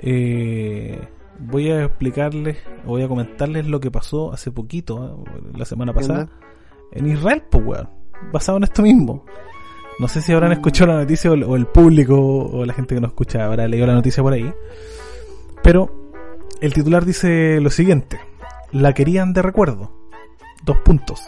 Eh, 0.00 0.98
voy 1.38 1.70
a 1.70 1.84
explicarles, 1.84 2.56
voy 2.84 3.02
a 3.02 3.08
comentarles 3.08 3.66
lo 3.66 3.80
que 3.80 3.90
pasó 3.90 4.32
hace 4.32 4.50
poquito, 4.50 5.26
¿eh? 5.26 5.50
la 5.56 5.64
semana 5.64 5.92
¿Qué 5.92 6.00
pasada, 6.00 6.28
en 6.92 7.06
Israel, 7.10 7.42
pues 7.50 7.64
weón, 7.64 7.88
basado 8.32 8.58
en 8.58 8.64
esto 8.64 8.82
mismo. 8.82 9.24
No 9.98 10.06
sé 10.06 10.22
si 10.22 10.32
habrán 10.32 10.52
escuchado 10.52 10.92
la 10.92 11.00
noticia 11.00 11.30
o 11.30 11.34
el, 11.34 11.42
o 11.42 11.56
el 11.56 11.66
público 11.66 12.16
o 12.16 12.64
la 12.64 12.72
gente 12.72 12.94
que 12.94 13.00
nos 13.00 13.10
escucha 13.10 13.44
habrá 13.44 13.66
leído 13.66 13.86
la 13.86 13.94
noticia 13.94 14.22
por 14.22 14.32
ahí. 14.32 14.52
Pero 15.64 16.12
el 16.60 16.72
titular 16.72 17.04
dice 17.04 17.60
lo 17.60 17.70
siguiente. 17.70 18.20
La 18.70 18.92
querían 18.94 19.32
de 19.32 19.42
recuerdo. 19.42 19.97
Dos 20.64 20.76
puntos. 20.78 21.22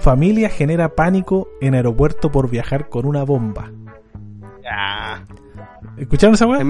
Familia 0.00 0.48
genera 0.48 0.94
pánico 0.94 1.48
en 1.60 1.74
aeropuerto 1.74 2.30
por 2.30 2.50
viajar 2.50 2.88
con 2.88 3.06
una 3.06 3.24
bomba. 3.24 3.70
¿Escucharon 5.96 6.34
esa 6.34 6.46
weá? 6.46 6.62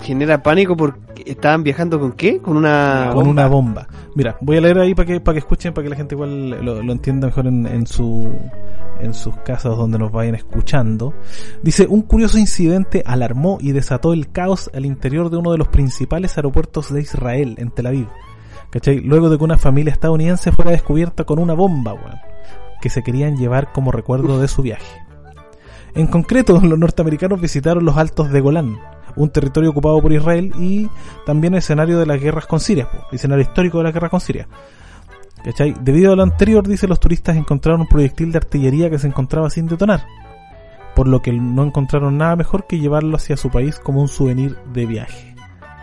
Genera 0.00 0.42
pánico 0.42 0.76
porque 0.76 1.22
estaban 1.24 1.62
viajando 1.62 1.98
con 1.98 2.12
qué? 2.12 2.38
Con 2.38 2.56
una. 2.56 3.10
con 3.12 3.26
una 3.26 3.46
bomba. 3.46 3.86
Mira, 4.14 4.36
voy 4.40 4.58
a 4.58 4.60
leer 4.60 4.78
ahí 4.78 4.94
para 4.94 5.06
que 5.06 5.20
para 5.20 5.34
que 5.34 5.38
escuchen, 5.40 5.72
para 5.72 5.84
que 5.84 5.90
la 5.90 5.96
gente 5.96 6.14
igual 6.14 6.50
lo, 6.64 6.82
lo 6.82 6.92
entienda 6.92 7.26
mejor 7.28 7.46
en, 7.46 7.66
en 7.66 7.86
su 7.86 8.30
en 9.00 9.14
sus 9.14 9.36
casas 9.38 9.76
donde 9.76 9.98
nos 9.98 10.12
vayan 10.12 10.34
escuchando. 10.34 11.14
Dice, 11.62 11.86
un 11.88 12.02
curioso 12.02 12.38
incidente 12.38 13.02
alarmó 13.06 13.58
y 13.60 13.72
desató 13.72 14.12
el 14.12 14.30
caos 14.30 14.70
al 14.74 14.86
interior 14.86 15.30
de 15.30 15.36
uno 15.36 15.52
de 15.52 15.58
los 15.58 15.68
principales 15.68 16.36
aeropuertos 16.36 16.92
de 16.92 17.00
Israel, 17.00 17.54
en 17.58 17.70
Tel 17.70 17.86
Aviv. 17.86 18.08
¿Cachai? 18.74 18.98
Luego 18.98 19.30
de 19.30 19.38
que 19.38 19.44
una 19.44 19.56
familia 19.56 19.92
estadounidense 19.92 20.50
fuera 20.50 20.72
descubierta 20.72 21.22
con 21.22 21.38
una 21.38 21.54
bomba, 21.54 21.94
weón, 21.94 22.18
que 22.80 22.90
se 22.90 23.04
querían 23.04 23.36
llevar 23.36 23.70
como 23.72 23.92
recuerdo 23.92 24.40
de 24.40 24.48
su 24.48 24.62
viaje. 24.62 25.00
En 25.94 26.08
concreto, 26.08 26.60
los 26.62 26.76
norteamericanos 26.76 27.40
visitaron 27.40 27.84
los 27.84 27.96
altos 27.96 28.32
de 28.32 28.40
Golán, 28.40 28.76
un 29.14 29.30
territorio 29.30 29.70
ocupado 29.70 30.02
por 30.02 30.12
Israel 30.12 30.52
y 30.58 30.88
también 31.24 31.54
escenario 31.54 32.00
de 32.00 32.06
las 32.06 32.20
guerras 32.20 32.46
con 32.46 32.58
Siria, 32.58 32.88
escenario 33.12 33.44
histórico 33.44 33.78
de 33.78 33.84
las 33.84 33.94
guerras 33.94 34.10
con 34.10 34.20
Siria. 34.20 34.48
¿Cachai? 35.44 35.76
Debido 35.80 36.12
a 36.12 36.16
lo 36.16 36.24
anterior, 36.24 36.66
dice 36.66 36.88
los 36.88 36.98
turistas 36.98 37.36
encontraron 37.36 37.82
un 37.82 37.86
proyectil 37.86 38.32
de 38.32 38.38
artillería 38.38 38.90
que 38.90 38.98
se 38.98 39.06
encontraba 39.06 39.50
sin 39.50 39.68
detonar, 39.68 40.04
por 40.96 41.06
lo 41.06 41.22
que 41.22 41.32
no 41.32 41.62
encontraron 41.62 42.18
nada 42.18 42.34
mejor 42.34 42.66
que 42.66 42.80
llevarlo 42.80 43.14
hacia 43.14 43.36
su 43.36 43.50
país 43.50 43.78
como 43.78 44.00
un 44.00 44.08
souvenir 44.08 44.56
de 44.72 44.86
viaje. 44.86 45.33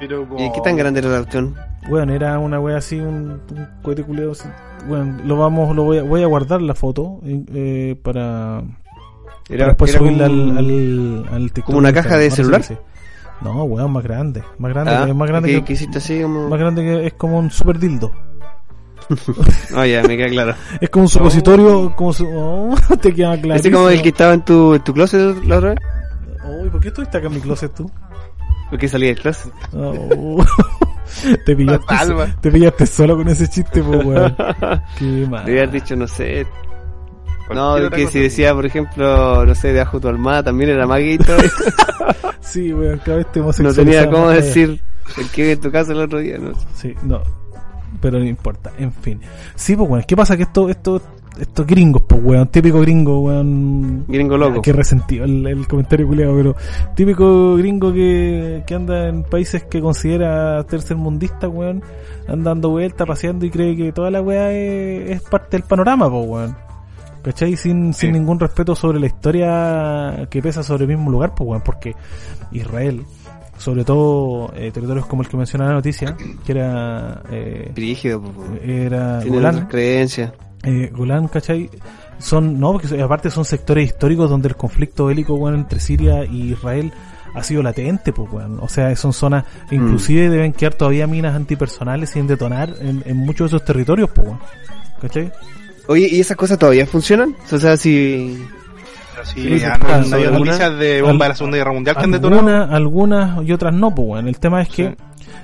Pero 0.02 0.28
como- 0.28 0.44
¿Y 0.44 0.52
qué 0.52 0.62
tan 0.62 0.76
grande 0.76 1.00
era 1.00 1.10
la 1.10 1.22
opción? 1.22 1.56
Bueno, 1.88 2.14
era 2.14 2.38
una 2.40 2.60
wea 2.60 2.78
así, 2.78 3.00
un, 3.00 3.40
un 3.52 3.68
cohete 3.84 4.04
así. 4.32 4.50
Bueno, 4.88 5.18
lo 5.24 5.38
vamos, 5.38 5.76
lo 5.76 5.84
voy 5.84 6.00
a, 6.00 6.04
voy 6.04 6.24
a 6.24 6.26
guardar 6.28 6.60
la 6.62 6.74
foto 6.74 7.20
eh, 7.24 7.96
para, 8.04 8.64
para 8.64 9.56
Era, 9.56 9.68
después 9.68 9.92
era 9.92 10.00
subirla 10.00 10.28
como- 10.28 10.42
al, 10.54 10.58
al, 10.58 11.26
al 11.32 11.42
TikTok 11.52 11.66
como 11.66 11.78
una 11.78 11.94
caja 11.94 12.18
de 12.18 12.32
celular. 12.32 12.64
sí, 12.64 12.74
sí. 12.74 12.80
No, 13.42 13.64
weón, 13.64 13.92
más 13.92 14.04
grande, 14.04 14.44
más 14.60 14.72
grande, 14.72 14.92
Ah, 14.92 15.06
es 15.08 15.16
más 15.16 15.28
grande 15.28 15.50
que, 15.50 15.64
que, 15.64 15.74
hiciste 15.74 15.98
así 16.00 16.22
como... 16.22 16.48
más 16.50 16.60
grande 16.60 16.84
que 16.84 17.08
es 17.08 17.14
como 17.14 17.40
un 17.40 17.50
super 17.50 17.80
dildo. 17.80 18.12
Oh, 19.76 19.84
ya, 19.86 20.04
me 20.04 20.16
queda 20.18 20.30
claro. 20.30 20.56
Es 20.80 20.90
como 20.90 21.04
un 21.06 21.10
supositorio, 21.10 21.96
como 21.96 22.14
su, 22.14 22.28
oh, 22.28 22.76
te 23.02 23.14
queda 23.14 23.40
claro. 23.40 23.56
Este 23.56 23.72
como 23.72 23.90
el 23.90 24.02
que 24.02 24.10
estaba 24.10 24.34
en 24.34 24.46
tu, 24.46 24.76
en 24.76 24.84
tu 24.84 24.94
closet 24.94 25.44
la 25.46 25.58
otra 25.58 25.70
vez. 25.72 25.80
Uy, 26.64 26.70
¿por 26.70 26.82
qué 26.82 26.88
estuviste 26.90 27.18
acá 27.18 27.28
en 27.28 27.34
mi 27.34 27.40
closet 27.42 27.74
tú? 27.74 27.90
Porque 28.72 28.88
salí 28.88 29.08
del 29.08 29.20
closet. 29.20 29.54
Oh. 29.74 30.44
te 31.46 31.56
pillaste, 31.56 31.96
te 32.42 32.52
pillaste 32.52 32.88
solo 32.88 33.18
con 33.18 33.28
ese 33.28 33.48
chiste, 33.50 33.84
pues 33.84 34.06
weón. 34.06 34.36
Qué 34.98 35.28
mal. 35.30 35.46
Debía 35.46 35.64
haber 35.64 35.72
dicho, 35.72 35.96
no 35.96 36.08
sé. 36.08 36.48
No, 37.54 37.90
que 37.90 38.08
si 38.08 38.20
decía, 38.20 38.54
por 38.54 38.66
ejemplo, 38.66 39.46
no 39.46 39.54
sé, 39.56 39.74
debajo 39.74 39.98
de 39.98 40.02
tu 40.04 40.08
almohada 40.08 40.44
también 40.44 40.72
era 40.72 40.86
todavía. 40.86 41.18
Sí, 42.40 42.74
weón, 42.74 43.00
cada 43.06 43.18
vez 43.18 43.32
te 43.32 43.40
No 43.40 43.74
tenía 43.74 44.10
cómo 44.10 44.30
decir 44.30 44.82
el 45.18 45.30
que 45.30 45.44
vi 45.44 45.50
en 45.52 45.62
tu 45.62 45.72
casa 45.72 45.92
el 45.92 46.00
otro 46.00 46.20
día, 46.20 46.38
¿no? 46.38 46.54
Sí, 46.74 46.96
no. 47.04 47.22
Pero 48.02 48.20
no 48.20 48.26
importa, 48.26 48.72
en 48.78 48.92
fin. 48.92 49.22
Sí, 49.56 49.76
pues 49.76 49.90
weón, 49.90 50.04
¿qué 50.08 50.16
pasa? 50.16 50.36
Que 50.36 50.44
esto, 50.44 50.70
esto, 50.70 51.02
estos 51.40 51.66
gringos, 51.66 52.04
pues 52.08 52.22
weón, 52.24 52.48
típico 52.48 52.80
gringo, 52.82 53.22
weón. 53.22 54.06
Gringo 54.08 54.38
loco. 54.38 54.62
Qué 54.62 54.74
resentido 54.74 55.26
el, 55.26 55.46
el 55.48 55.68
comentario 55.68 56.08
culiado, 56.08 56.36
pero 56.36 56.56
típico 56.96 57.56
gringo 57.56 57.94
que, 57.94 58.64
que 58.66 58.76
anda 58.76 59.08
en 59.08 59.24
países 59.24 59.64
que 59.64 59.80
considera 59.82 60.64
tercermundista, 60.66 61.48
weón, 61.48 61.84
anda 62.28 62.52
dando 62.52 62.70
vuelta, 62.70 63.06
paseando 63.06 63.46
y 63.46 63.50
cree 63.50 63.76
que 63.76 63.92
toda 63.92 64.12
la 64.12 64.22
weá 64.22 64.52
es, 64.52 65.12
es 65.12 65.22
parte 65.22 65.58
del 65.58 65.64
panorama, 65.66 66.10
pues 66.10 66.28
weón. 66.28 66.56
¿Cachai? 67.24 67.56
Sin, 67.56 67.94
sin 67.94 68.14
ningún 68.14 68.40
respeto 68.40 68.76
sobre 68.76 69.00
la 69.00 69.06
historia 69.06 70.28
que 70.30 70.42
pesa 70.42 70.64
sobre 70.64 70.86
el 70.86 70.90
mismo 70.90 71.12
lugar, 71.12 71.36
pues 71.36 71.48
weón, 71.48 71.62
porque 71.64 71.96
Israel, 72.52 73.06
sobre 73.58 73.86
todo 73.86 74.52
eh, 74.56 74.72
territorios 74.72 75.06
como 75.06 75.22
el 75.22 75.30
que 75.30 75.38
menciona 75.38 75.68
la 75.68 75.74
noticia, 75.74 76.18
que 76.44 76.52
era 76.52 77.22
eh, 77.32 77.72
Brígido, 77.76 78.22
po. 78.22 78.34
era 78.64 79.20
Tiene 79.20 79.68
creencias. 79.68 80.34
Eh, 80.64 80.92
Golán, 80.94 81.28
¿cachai? 81.28 81.70
Son, 82.20 82.60
no, 82.60 82.74
porque 82.74 83.02
aparte 83.02 83.32
son 83.32 83.46
sectores 83.46 83.86
históricos 83.88 84.30
donde 84.30 84.48
el 84.48 84.56
conflicto 84.56 85.06
bélico, 85.08 85.34
weón, 85.34 85.56
entre 85.56 85.80
Siria 85.80 86.24
y 86.24 86.52
Israel 86.52 86.92
ha 87.34 87.44
sido 87.44 87.64
latente, 87.64 88.14
pues, 88.14 88.32
weón. 88.32 88.60
O 88.62 88.68
sea, 88.70 88.96
son 88.96 89.14
zonas, 89.14 89.46
inclusive 89.72 90.30
deben 90.30 90.54
quedar 90.54 90.76
todavía 90.76 91.08
minas 91.08 91.36
antipersonales 91.36 92.12
sin 92.12 92.28
detonar 92.28 92.76
en, 92.80 93.04
en 93.06 93.18
muchos 93.18 93.50
de 93.50 93.58
esos 93.58 93.66
territorios, 93.66 94.10
pues, 94.14 94.28
weón. 94.28 94.40
¿Cachai? 95.02 95.32
Oye, 95.88 96.08
¿y 96.12 96.20
esas 96.20 96.38
cosas 96.38 96.60
todavía 96.60 96.86
funcionan? 96.86 97.36
O 97.52 97.58
sea, 97.58 97.76
si... 97.78 98.46
Sí, 99.24 99.60
Sí, 99.60 99.66
no 100.10 100.16
hay 100.16 100.32
noticias 100.32 100.80
de 100.80 101.02
bomba 101.02 101.26
de 101.26 101.30
la 101.30 101.36
Segunda 101.36 101.58
Guerra 101.58 101.74
Mundial 101.74 101.96
que 101.96 102.04
han 102.04 102.12
detonado. 102.12 102.40
Algunas, 102.40 102.72
algunas 102.72 103.48
y 103.48 103.52
otras 103.52 103.74
no, 103.74 103.94
pues, 103.94 104.08
weón. 104.08 104.28
El 104.28 104.40
tema 104.40 104.62
es 104.62 104.70
que 104.70 104.90
Sí. 104.90 104.96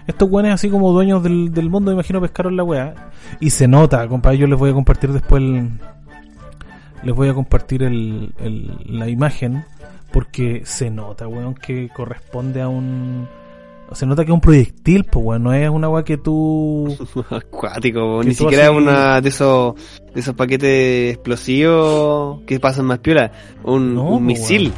Estos 0.07 0.29
weones, 0.29 0.53
así 0.53 0.69
como 0.69 0.91
dueños 0.91 1.21
del, 1.23 1.51
del 1.53 1.69
mundo, 1.69 1.91
imagino, 1.91 2.21
pescaron 2.21 2.55
la 2.55 2.63
weá. 2.63 2.93
Y 3.39 3.49
se 3.49 3.67
nota, 3.67 4.07
compadre. 4.07 4.37
Yo 4.37 4.47
les 4.47 4.57
voy 4.57 4.69
a 4.71 4.73
compartir 4.73 5.11
después 5.11 5.41
el, 5.43 5.69
les 7.03 7.15
voy 7.15 7.29
a 7.29 7.33
compartir 7.33 7.83
el, 7.83 8.33
el- 8.39 8.77
la 8.85 9.07
imagen. 9.09 9.63
Porque 10.11 10.61
se 10.65 10.89
nota, 10.89 11.27
weón, 11.27 11.53
que 11.53 11.89
corresponde 11.89 12.61
a 12.61 12.69
un. 12.69 13.27
Se 13.91 14.05
nota 14.05 14.23
que 14.25 14.31
es 14.31 14.33
un 14.33 14.41
proyectil, 14.41 15.03
pues, 15.03 15.25
weón. 15.25 15.43
No 15.43 15.53
es 15.53 15.69
una 15.69 15.89
weá 15.89 16.03
que 16.03 16.17
tú. 16.17 16.95
Acuático. 17.29 18.21
Que 18.21 18.29
ni 18.29 18.33
tú 18.35 18.43
siquiera 18.45 18.67
así- 18.69 18.75
una 18.77 19.19
de 19.21 19.29
esos 19.29 19.75
de 20.13 20.19
esos 20.21 20.33
paquetes 20.33 21.13
explosivos 21.13 22.41
que 22.47 22.59
pasan 22.59 22.85
más 22.85 22.99
piola, 22.99 23.31
un, 23.63 23.95
No, 23.95 24.03
un 24.05 24.09
po, 24.15 24.19
misil. 24.21 24.71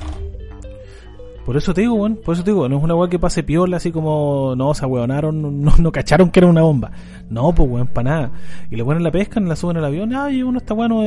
Por 1.50 1.58
eso 1.58 1.74
te 1.74 1.82
digo, 1.82 1.96
weón. 1.96 2.16
Por 2.18 2.36
eso 2.36 2.44
te 2.44 2.52
digo, 2.52 2.70
no 2.70 2.78
es 2.78 2.84
una 2.84 2.94
weá 2.94 3.10
que 3.10 3.18
pase 3.18 3.42
piola 3.42 3.78
así 3.78 3.92
como. 3.92 4.54
No, 4.56 4.72
se 4.76 4.86
ahueonaron, 4.86 5.64
no, 5.64 5.74
no, 5.80 5.92
cacharon 5.92 6.30
que 6.30 6.42
era 6.42 6.46
una 6.46 6.62
bomba. 6.62 6.92
No, 7.28 7.56
pues 7.56 7.68
weón, 7.68 7.88
para 7.88 8.10
nada. 8.12 8.32
Y 8.70 8.76
le 8.76 8.86
ponen 8.86 9.02
la 9.02 9.10
pescan, 9.10 9.50
la 9.50 9.56
suben 9.56 9.78
al 9.78 9.86
avión. 9.86 10.14
Ay, 10.14 10.44
uno 10.44 10.60
está 10.60 10.76
bueno, 10.76 11.02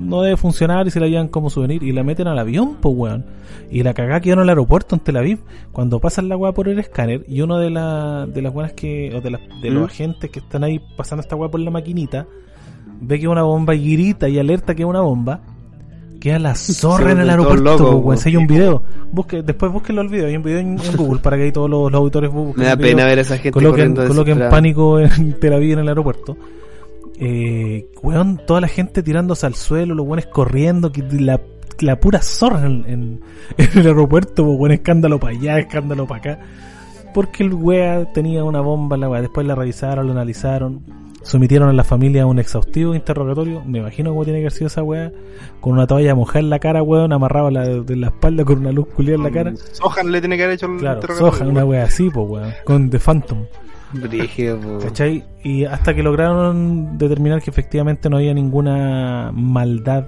no 0.00 0.22
debe 0.22 0.36
funcionar 0.36 0.86
y 0.86 0.92
se 0.92 1.00
la 1.00 1.08
llevan 1.08 1.26
como 1.26 1.50
souvenir. 1.50 1.82
Y 1.82 1.90
la 1.90 2.04
meten 2.04 2.28
al 2.28 2.38
avión, 2.38 2.76
pues 2.80 2.94
weón. 2.96 3.26
Y 3.68 3.82
la 3.82 3.92
cagá 3.92 4.20
quedó 4.20 4.34
en 4.34 4.42
el 4.42 4.50
aeropuerto 4.50 4.94
en 4.94 5.00
Tel 5.00 5.16
Aviv. 5.16 5.40
Cuando 5.72 5.98
pasan 5.98 6.28
la 6.28 6.36
weá 6.36 6.52
por 6.52 6.68
el 6.68 6.78
escáner. 6.78 7.24
Y 7.26 7.40
uno 7.40 7.58
de, 7.58 7.70
la, 7.70 8.28
de 8.32 8.42
las 8.42 8.52
buenas 8.52 8.74
que. 8.74 9.12
O 9.16 9.20
de, 9.20 9.30
las 9.30 9.40
de 9.60 9.70
los 9.70 9.82
¿Mm? 9.82 9.86
agentes 9.86 10.30
que 10.30 10.38
están 10.38 10.62
ahí 10.62 10.80
pasando 10.96 11.22
esta 11.22 11.34
weá 11.34 11.50
por 11.50 11.58
la 11.58 11.72
maquinita. 11.72 12.28
Ve 13.00 13.18
que 13.18 13.24
es 13.24 13.28
una 13.28 13.42
bomba 13.42 13.74
y 13.74 13.92
grita 13.92 14.28
y 14.28 14.38
alerta 14.38 14.76
que 14.76 14.84
es 14.84 14.88
una 14.88 15.00
bomba. 15.00 15.40
Queda 16.20 16.38
la 16.38 16.54
zorra 16.54 17.12
en 17.12 17.20
el 17.20 17.30
aeropuerto, 17.30 17.76
pues, 17.78 18.04
weón. 18.04 18.18
Si 18.18 18.28
hay 18.28 18.36
un 18.36 18.46
video, 18.46 18.82
busque, 19.10 19.42
después 19.42 19.72
búsquenlo 19.72 20.02
el 20.02 20.08
video. 20.08 20.26
Hay 20.26 20.36
un 20.36 20.42
video 20.42 20.58
en, 20.58 20.78
en 20.78 20.96
Google 20.96 21.20
para 21.20 21.36
que 21.36 21.44
ahí 21.44 21.52
todos 21.52 21.68
los, 21.70 21.90
los 21.90 21.98
auditores 21.98 22.30
busquen 22.30 22.60
Me 22.62 22.66
da 22.68 22.76
pena 22.76 23.04
ver 23.06 23.18
a 23.18 23.22
esa 23.22 23.36
gente 23.36 23.50
coloquen, 23.52 23.94
coloquen 23.96 24.38
pánico 24.50 25.00
en 25.00 25.32
Tel 25.40 25.52
Aviv 25.54 25.72
en 25.72 25.78
el 25.80 25.88
aeropuerto. 25.88 26.36
Eh, 27.18 27.86
weón, 28.02 28.40
toda 28.46 28.60
la 28.60 28.68
gente 28.68 29.02
tirándose 29.02 29.46
al 29.46 29.54
suelo, 29.54 29.94
los 29.94 30.06
weones 30.06 30.26
corriendo, 30.26 30.90
que 30.92 31.02
la, 31.02 31.40
la 31.80 32.00
pura 32.00 32.22
zorra 32.22 32.66
en, 32.66 32.84
en- 32.86 33.20
en 33.58 33.78
el 33.80 33.86
aeropuerto, 33.86 34.44
pues, 34.44 34.58
weón, 34.58 34.72
escándalo 34.72 35.18
para 35.18 35.36
allá, 35.36 35.58
escándalo 35.58 36.06
para 36.06 36.32
acá. 36.34 36.40
Porque 37.12 37.42
el 37.42 37.52
wea 37.54 38.12
tenía 38.12 38.44
una 38.44 38.60
bomba 38.60 38.94
en 38.96 39.00
la 39.00 39.08
wea. 39.08 39.20
Después 39.20 39.44
la 39.46 39.54
revisaron, 39.56 40.06
la 40.06 40.12
analizaron, 40.12 40.82
sometieron 41.22 41.68
a 41.68 41.72
la 41.72 41.84
familia 41.84 42.22
a 42.22 42.26
un 42.26 42.38
exhaustivo 42.38 42.94
interrogatorio. 42.94 43.62
Me 43.64 43.78
imagino 43.78 44.10
cómo 44.10 44.24
tiene 44.24 44.38
que 44.40 44.44
haber 44.44 44.52
sido 44.52 44.66
esa 44.68 44.82
wea. 44.82 45.12
Con 45.60 45.74
una 45.74 45.86
toalla 45.86 46.14
mojada 46.14 46.40
en 46.40 46.50
la 46.50 46.58
cara, 46.58 46.82
weón, 46.82 47.12
amarrado 47.12 47.48
a 47.48 47.50
la, 47.50 47.68
de 47.68 47.96
la 47.96 48.08
espalda 48.08 48.44
con 48.44 48.58
una 48.58 48.72
luz 48.72 48.86
culiada 48.88 49.16
en 49.16 49.22
la 49.22 49.30
cara. 49.30 49.52
Sohan 49.72 50.10
le 50.10 50.20
tiene 50.20 50.36
que 50.36 50.44
haber 50.44 50.54
hecho 50.54 50.66
el 50.66 50.78
Claro, 50.78 50.96
interrogatorio. 51.00 51.32
soja, 51.38 51.50
una 51.50 51.64
wea 51.64 51.84
así, 51.84 52.10
pues, 52.10 52.26
weón. 52.28 52.52
Con 52.64 52.90
The 52.90 52.98
Phantom. 52.98 53.44
Po. 53.92 54.78
¿Cachai? 54.82 55.24
Y 55.42 55.64
hasta 55.64 55.94
que 55.94 56.02
lograron 56.02 56.96
determinar 56.96 57.42
que 57.42 57.50
efectivamente 57.50 58.08
no 58.08 58.18
había 58.18 58.32
ninguna 58.32 59.32
maldad 59.34 60.04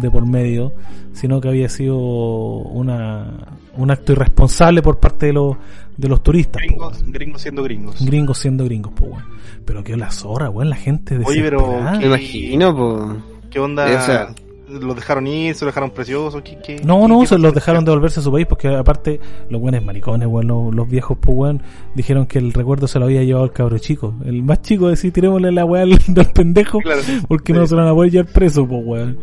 de 0.00 0.10
por 0.10 0.26
medio, 0.26 0.72
sino 1.12 1.40
que 1.40 1.48
había 1.48 1.68
sido 1.68 1.96
una, 1.98 3.58
un 3.76 3.90
acto 3.90 4.12
irresponsable 4.12 4.82
por 4.82 4.98
parte 4.98 5.26
de 5.26 5.32
los, 5.32 5.56
de 5.96 6.08
los 6.08 6.22
turistas. 6.22 6.60
Gringos, 6.62 7.02
gringos 7.06 7.42
siendo 7.42 7.62
gringos. 7.62 8.04
Gringos 8.04 8.38
siendo 8.38 8.64
gringos, 8.64 8.92
pues, 8.96 9.10
weón. 9.12 9.24
Pero 9.64 9.82
que 9.84 9.96
la 9.96 10.10
zorra, 10.10 10.50
weón, 10.50 10.70
la 10.70 10.76
gente 10.76 11.18
Oye, 11.24 11.42
pero. 11.42 11.80
Me 11.98 12.06
imagino, 12.06 12.74
po. 12.76 13.16
¿Qué 13.50 13.58
onda? 13.60 13.84
O 13.86 14.00
sea- 14.04 14.34
¿Los 14.66 14.96
dejaron 14.96 15.26
ir? 15.26 15.54
¿Se 15.54 15.64
los 15.66 15.72
dejaron 15.72 15.90
preciosos? 15.90 16.42
¿Qué, 16.42 16.58
qué, 16.64 16.76
No, 16.84 17.02
qué- 17.02 17.08
no, 17.08 17.20
qué 17.20 17.26
se 17.26 17.38
los 17.38 17.54
dejaron 17.54 17.84
devolverse 17.84 18.20
a 18.20 18.22
su 18.22 18.32
país 18.32 18.46
porque 18.46 18.66
aparte 18.74 19.20
los 19.50 19.60
buenos 19.60 19.84
maricones, 19.84 20.26
weón, 20.26 20.48
los, 20.48 20.74
los 20.74 20.88
viejos, 20.88 21.18
pues, 21.20 21.36
weón, 21.36 21.62
dijeron 21.94 22.26
que 22.26 22.38
el 22.38 22.52
recuerdo 22.52 22.88
se 22.88 22.98
lo 22.98 23.04
había 23.04 23.22
llevado 23.22 23.44
el 23.44 23.52
cabro 23.52 23.78
chico. 23.78 24.14
El 24.24 24.42
más 24.42 24.62
chico 24.62 24.88
decía, 24.88 25.12
tirémosle 25.12 25.52
la 25.52 25.64
weá 25.66 25.82
al, 25.82 25.90
del 26.08 26.26
pendejo 26.32 26.80
Claro. 26.80 27.02
porque 27.28 27.52
no 27.52 27.66
se 27.66 27.74
lo 27.74 27.82
van 27.82 27.90
a 27.90 27.94
poder 27.94 28.10
llevar 28.10 28.32
preso, 28.32 28.66
pues, 28.66 28.80
weón. 28.84 29.18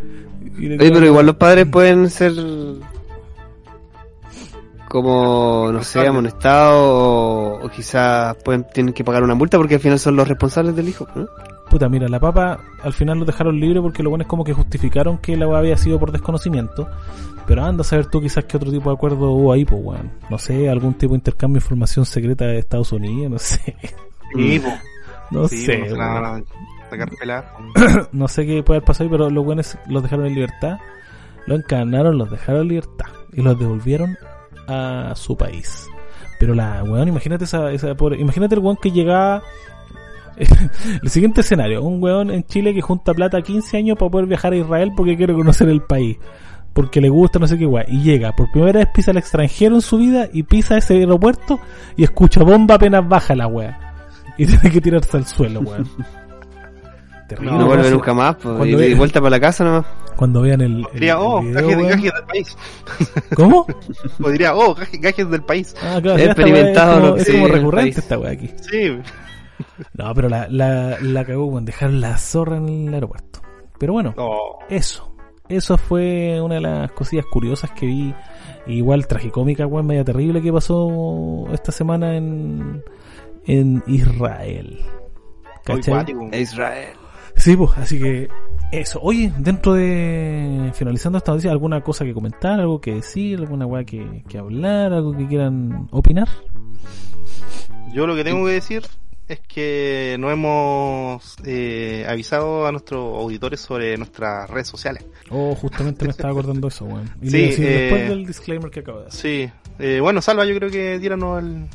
Oye, 0.57 0.77
pero 0.77 1.05
igual 1.07 1.25
los 1.25 1.35
padres 1.35 1.65
pueden 1.65 2.09
ser 2.11 2.33
como, 4.91 5.69
no 5.71 5.83
sé, 5.83 6.05
amonestados 6.05 6.75
o, 6.75 7.59
o 7.63 7.69
quizás 7.69 8.35
pueden, 8.43 8.65
tienen 8.73 8.93
que 8.93 9.05
pagar 9.05 9.23
una 9.23 9.35
multa 9.35 9.57
porque 9.57 9.75
al 9.75 9.79
final 9.79 9.97
son 9.99 10.17
los 10.17 10.27
responsables 10.27 10.75
del 10.75 10.89
hijo, 10.89 11.07
¿no? 11.15 11.27
Puta, 11.69 11.87
mira, 11.87 12.09
la 12.09 12.19
papa 12.19 12.59
al 12.83 12.91
final 12.91 13.17
lo 13.19 13.23
dejaron 13.23 13.57
libre 13.57 13.79
porque 13.79 14.03
lo 14.03 14.09
bueno 14.09 14.23
es 14.23 14.27
como 14.27 14.43
que 14.43 14.51
justificaron 14.51 15.19
que 15.19 15.37
la 15.37 15.45
había 15.57 15.77
sido 15.77 15.97
por 15.97 16.11
desconocimiento. 16.11 16.89
Pero 17.47 17.63
anda 17.63 17.81
a 17.81 17.85
saber 17.85 18.07
tú 18.07 18.19
quizás 18.19 18.43
qué 18.43 18.57
otro 18.57 18.69
tipo 18.69 18.89
de 18.89 18.95
acuerdo 18.97 19.31
hubo 19.31 19.53
ahí, 19.53 19.63
pues, 19.63 19.81
weón. 19.81 20.11
No 20.29 20.37
sé, 20.37 20.69
algún 20.69 20.95
tipo 20.95 21.13
de 21.13 21.19
intercambio 21.19 21.61
de 21.61 21.63
información 21.63 22.05
secreta 22.05 22.45
de 22.45 22.59
Estados 22.59 22.91
Unidos, 22.91 23.31
no 23.31 23.39
sé. 23.39 23.77
Sí, 24.35 24.59
po. 24.63 24.69
No 25.31 25.47
Sí, 25.47 25.65
sé, 25.65 25.77
po, 25.77 25.89
se 25.89 25.95
la 25.95 26.43
no 28.11 28.27
sé 28.27 28.45
qué 28.45 28.63
puede 28.63 28.79
haber 28.79 28.87
pasado 28.87 29.05
ahí, 29.05 29.09
pero 29.09 29.29
los 29.29 29.45
buenos 29.45 29.77
los 29.87 30.03
dejaron 30.03 30.25
en 30.25 30.35
libertad, 30.35 30.77
los 31.47 31.59
encadenaron, 31.59 32.17
los 32.17 32.29
dejaron 32.29 32.63
en 32.63 32.67
libertad 32.67 33.05
y 33.31 33.41
los 33.41 33.57
devolvieron 33.57 34.17
a 34.67 35.13
su 35.15 35.35
país. 35.37 35.87
Pero 36.39 36.55
la 36.55 36.83
weón, 36.83 37.07
imagínate 37.07 37.43
esa, 37.43 37.71
esa 37.71 37.95
pobre, 37.95 38.19
imagínate 38.19 38.55
el 38.55 38.61
weón 38.61 38.77
que 38.77 38.91
llegaba. 38.91 39.43
el 41.03 41.09
siguiente 41.09 41.41
escenario, 41.41 41.83
un 41.83 42.01
weón 42.01 42.31
en 42.31 42.43
Chile 42.45 42.73
que 42.73 42.81
junta 42.81 43.13
plata 43.13 43.41
15 43.41 43.77
años 43.77 43.97
para 43.97 44.09
poder 44.09 44.27
viajar 44.27 44.53
a 44.53 44.57
Israel 44.57 44.91
porque 44.95 45.15
quiere 45.17 45.33
conocer 45.33 45.69
el 45.69 45.81
país. 45.81 46.17
porque 46.73 47.01
le 47.01 47.09
gusta, 47.09 47.37
no 47.37 47.47
sé 47.47 47.57
qué 47.57 47.65
weá. 47.65 47.85
Y 47.87 48.01
llega, 48.01 48.31
por 48.35 48.49
primera 48.51 48.79
vez 48.79 48.87
pisa 48.93 49.11
al 49.11 49.17
extranjero 49.17 49.75
en 49.75 49.81
su 49.81 49.97
vida 49.97 50.29
y 50.31 50.43
pisa 50.43 50.77
ese 50.77 50.95
aeropuerto 50.95 51.59
y 51.97 52.03
escucha 52.03 52.43
bomba 52.43 52.75
apenas 52.75 53.07
baja 53.07 53.35
la 53.35 53.47
weá. 53.47 53.77
Y 54.37 54.45
tiene 54.47 54.71
que 54.71 54.81
tirarse 54.81 55.17
al 55.17 55.25
suelo, 55.25 55.59
weón. 55.59 55.87
Terrible, 57.35 57.57
No, 57.57 57.65
vuelve 57.65 57.91
nunca 57.91 58.13
más, 58.13 58.35
pues, 58.35 58.55
Cuando 58.57 58.65
y, 58.67 58.75
ve- 58.75 58.89
y 58.89 58.93
vuelta 58.93 59.19
para 59.19 59.29
la 59.31 59.39
casa 59.39 59.63
nomás. 59.63 59.85
Cuando 60.15 60.41
vean 60.41 60.61
el, 60.61 60.77
el- 60.77 60.87
Diría, 60.93 61.19
oh, 61.19 61.41
video, 61.41 61.53
gajes, 61.61 61.77
weón. 61.77 61.89
gajes 61.89 62.13
del 62.13 62.23
país. 62.25 62.57
¿Cómo? 63.35 63.65
O 64.23 64.29
diría, 64.29 64.55
oh, 64.55 64.75
gajes, 64.75 65.01
gajes 65.01 65.29
del 65.31 65.43
país. 65.43 65.75
Ah, 65.81 65.99
claro, 66.01 66.19
He 66.19 66.25
experimentado 66.25 66.93
es 66.93 66.97
como, 66.99 67.07
lo 67.07 67.15
que 67.15 67.21
es 67.21 67.27
sí, 67.27 67.31
como 67.33 67.45
en 67.47 67.51
el 67.53 67.57
recurrente 67.59 67.99
esta 67.99 68.17
weá 68.19 68.31
aquí. 68.31 68.49
Sí. 68.69 68.99
No, 69.93 70.13
pero 70.13 70.29
la, 70.29 70.47
la, 70.49 70.97
la 71.01 71.25
cagó 71.25 71.51
con 71.51 71.65
dejar 71.65 71.91
la 71.91 72.17
zorra 72.17 72.57
en 72.57 72.87
el 72.87 72.93
aeropuerto. 72.93 73.41
Pero 73.79 73.93
bueno, 73.93 74.13
Oh. 74.17 74.59
eso. 74.69 75.07
Eso 75.49 75.77
fue 75.77 76.39
una 76.41 76.55
de 76.55 76.61
las 76.61 76.91
cosillas 76.93 77.25
curiosas 77.31 77.71
que 77.71 77.85
vi. 77.85 78.13
Igual 78.67 79.07
tragicómica, 79.07 79.65
weón, 79.65 79.87
media 79.87 80.03
terrible 80.05 80.41
que 80.41 80.53
pasó 80.53 81.45
esta 81.51 81.71
semana 81.71 82.15
en, 82.15 82.83
en 83.45 83.83
Israel. 83.87 84.79
¿Cachai? 85.65 86.05
Israel. 86.33 86.93
Sí, 87.41 87.55
pues, 87.55 87.71
así 87.77 87.99
que 87.99 88.29
eso. 88.71 88.99
Oye, 89.01 89.33
dentro 89.39 89.73
de 89.73 90.71
finalizando 90.75 91.17
esta 91.17 91.31
noticia, 91.31 91.51
¿alguna 91.51 91.81
cosa 91.81 92.05
que 92.05 92.13
comentar, 92.13 92.59
algo 92.59 92.79
que 92.79 92.93
decir, 92.95 93.39
alguna 93.39 93.65
weá 93.65 93.83
que, 93.83 94.23
que 94.29 94.37
hablar, 94.37 94.93
algo 94.93 95.15
que 95.17 95.27
quieran 95.27 95.87
opinar? 95.91 96.27
Yo 97.93 98.07
lo 98.07 98.15
que 98.15 98.23
tengo 98.23 98.45
que 98.45 98.53
decir 98.53 98.83
es 99.27 99.39
que 99.39 100.17
no 100.19 100.29
hemos 100.29 101.35
eh, 101.45 102.05
avisado 102.07 102.67
a 102.67 102.71
nuestros 102.71 103.01
auditores 103.17 103.59
sobre 103.59 103.97
nuestras 103.97 104.49
redes 104.49 104.67
sociales. 104.67 105.05
Oh, 105.29 105.55
justamente 105.55 106.05
me 106.05 106.11
estaba 106.11 106.31
acordando 106.31 106.67
eso, 106.67 106.85
weón. 106.85 107.09
Y 107.21 107.29
Sí, 107.29 107.37
eh, 107.37 107.55
después 107.57 108.09
del 108.09 108.25
disclaimer 108.25 108.69
que 108.71 108.81
acabo 108.81 109.01
de 109.01 109.07
hacer. 109.07 109.19
Sí. 109.49 109.51
Eh, 109.79 109.99
bueno, 110.01 110.21
Salva, 110.21 110.45
yo 110.45 110.55
creo 110.55 110.69
que 110.69 110.99
tíranos 110.99 111.41
el, 111.43 111.65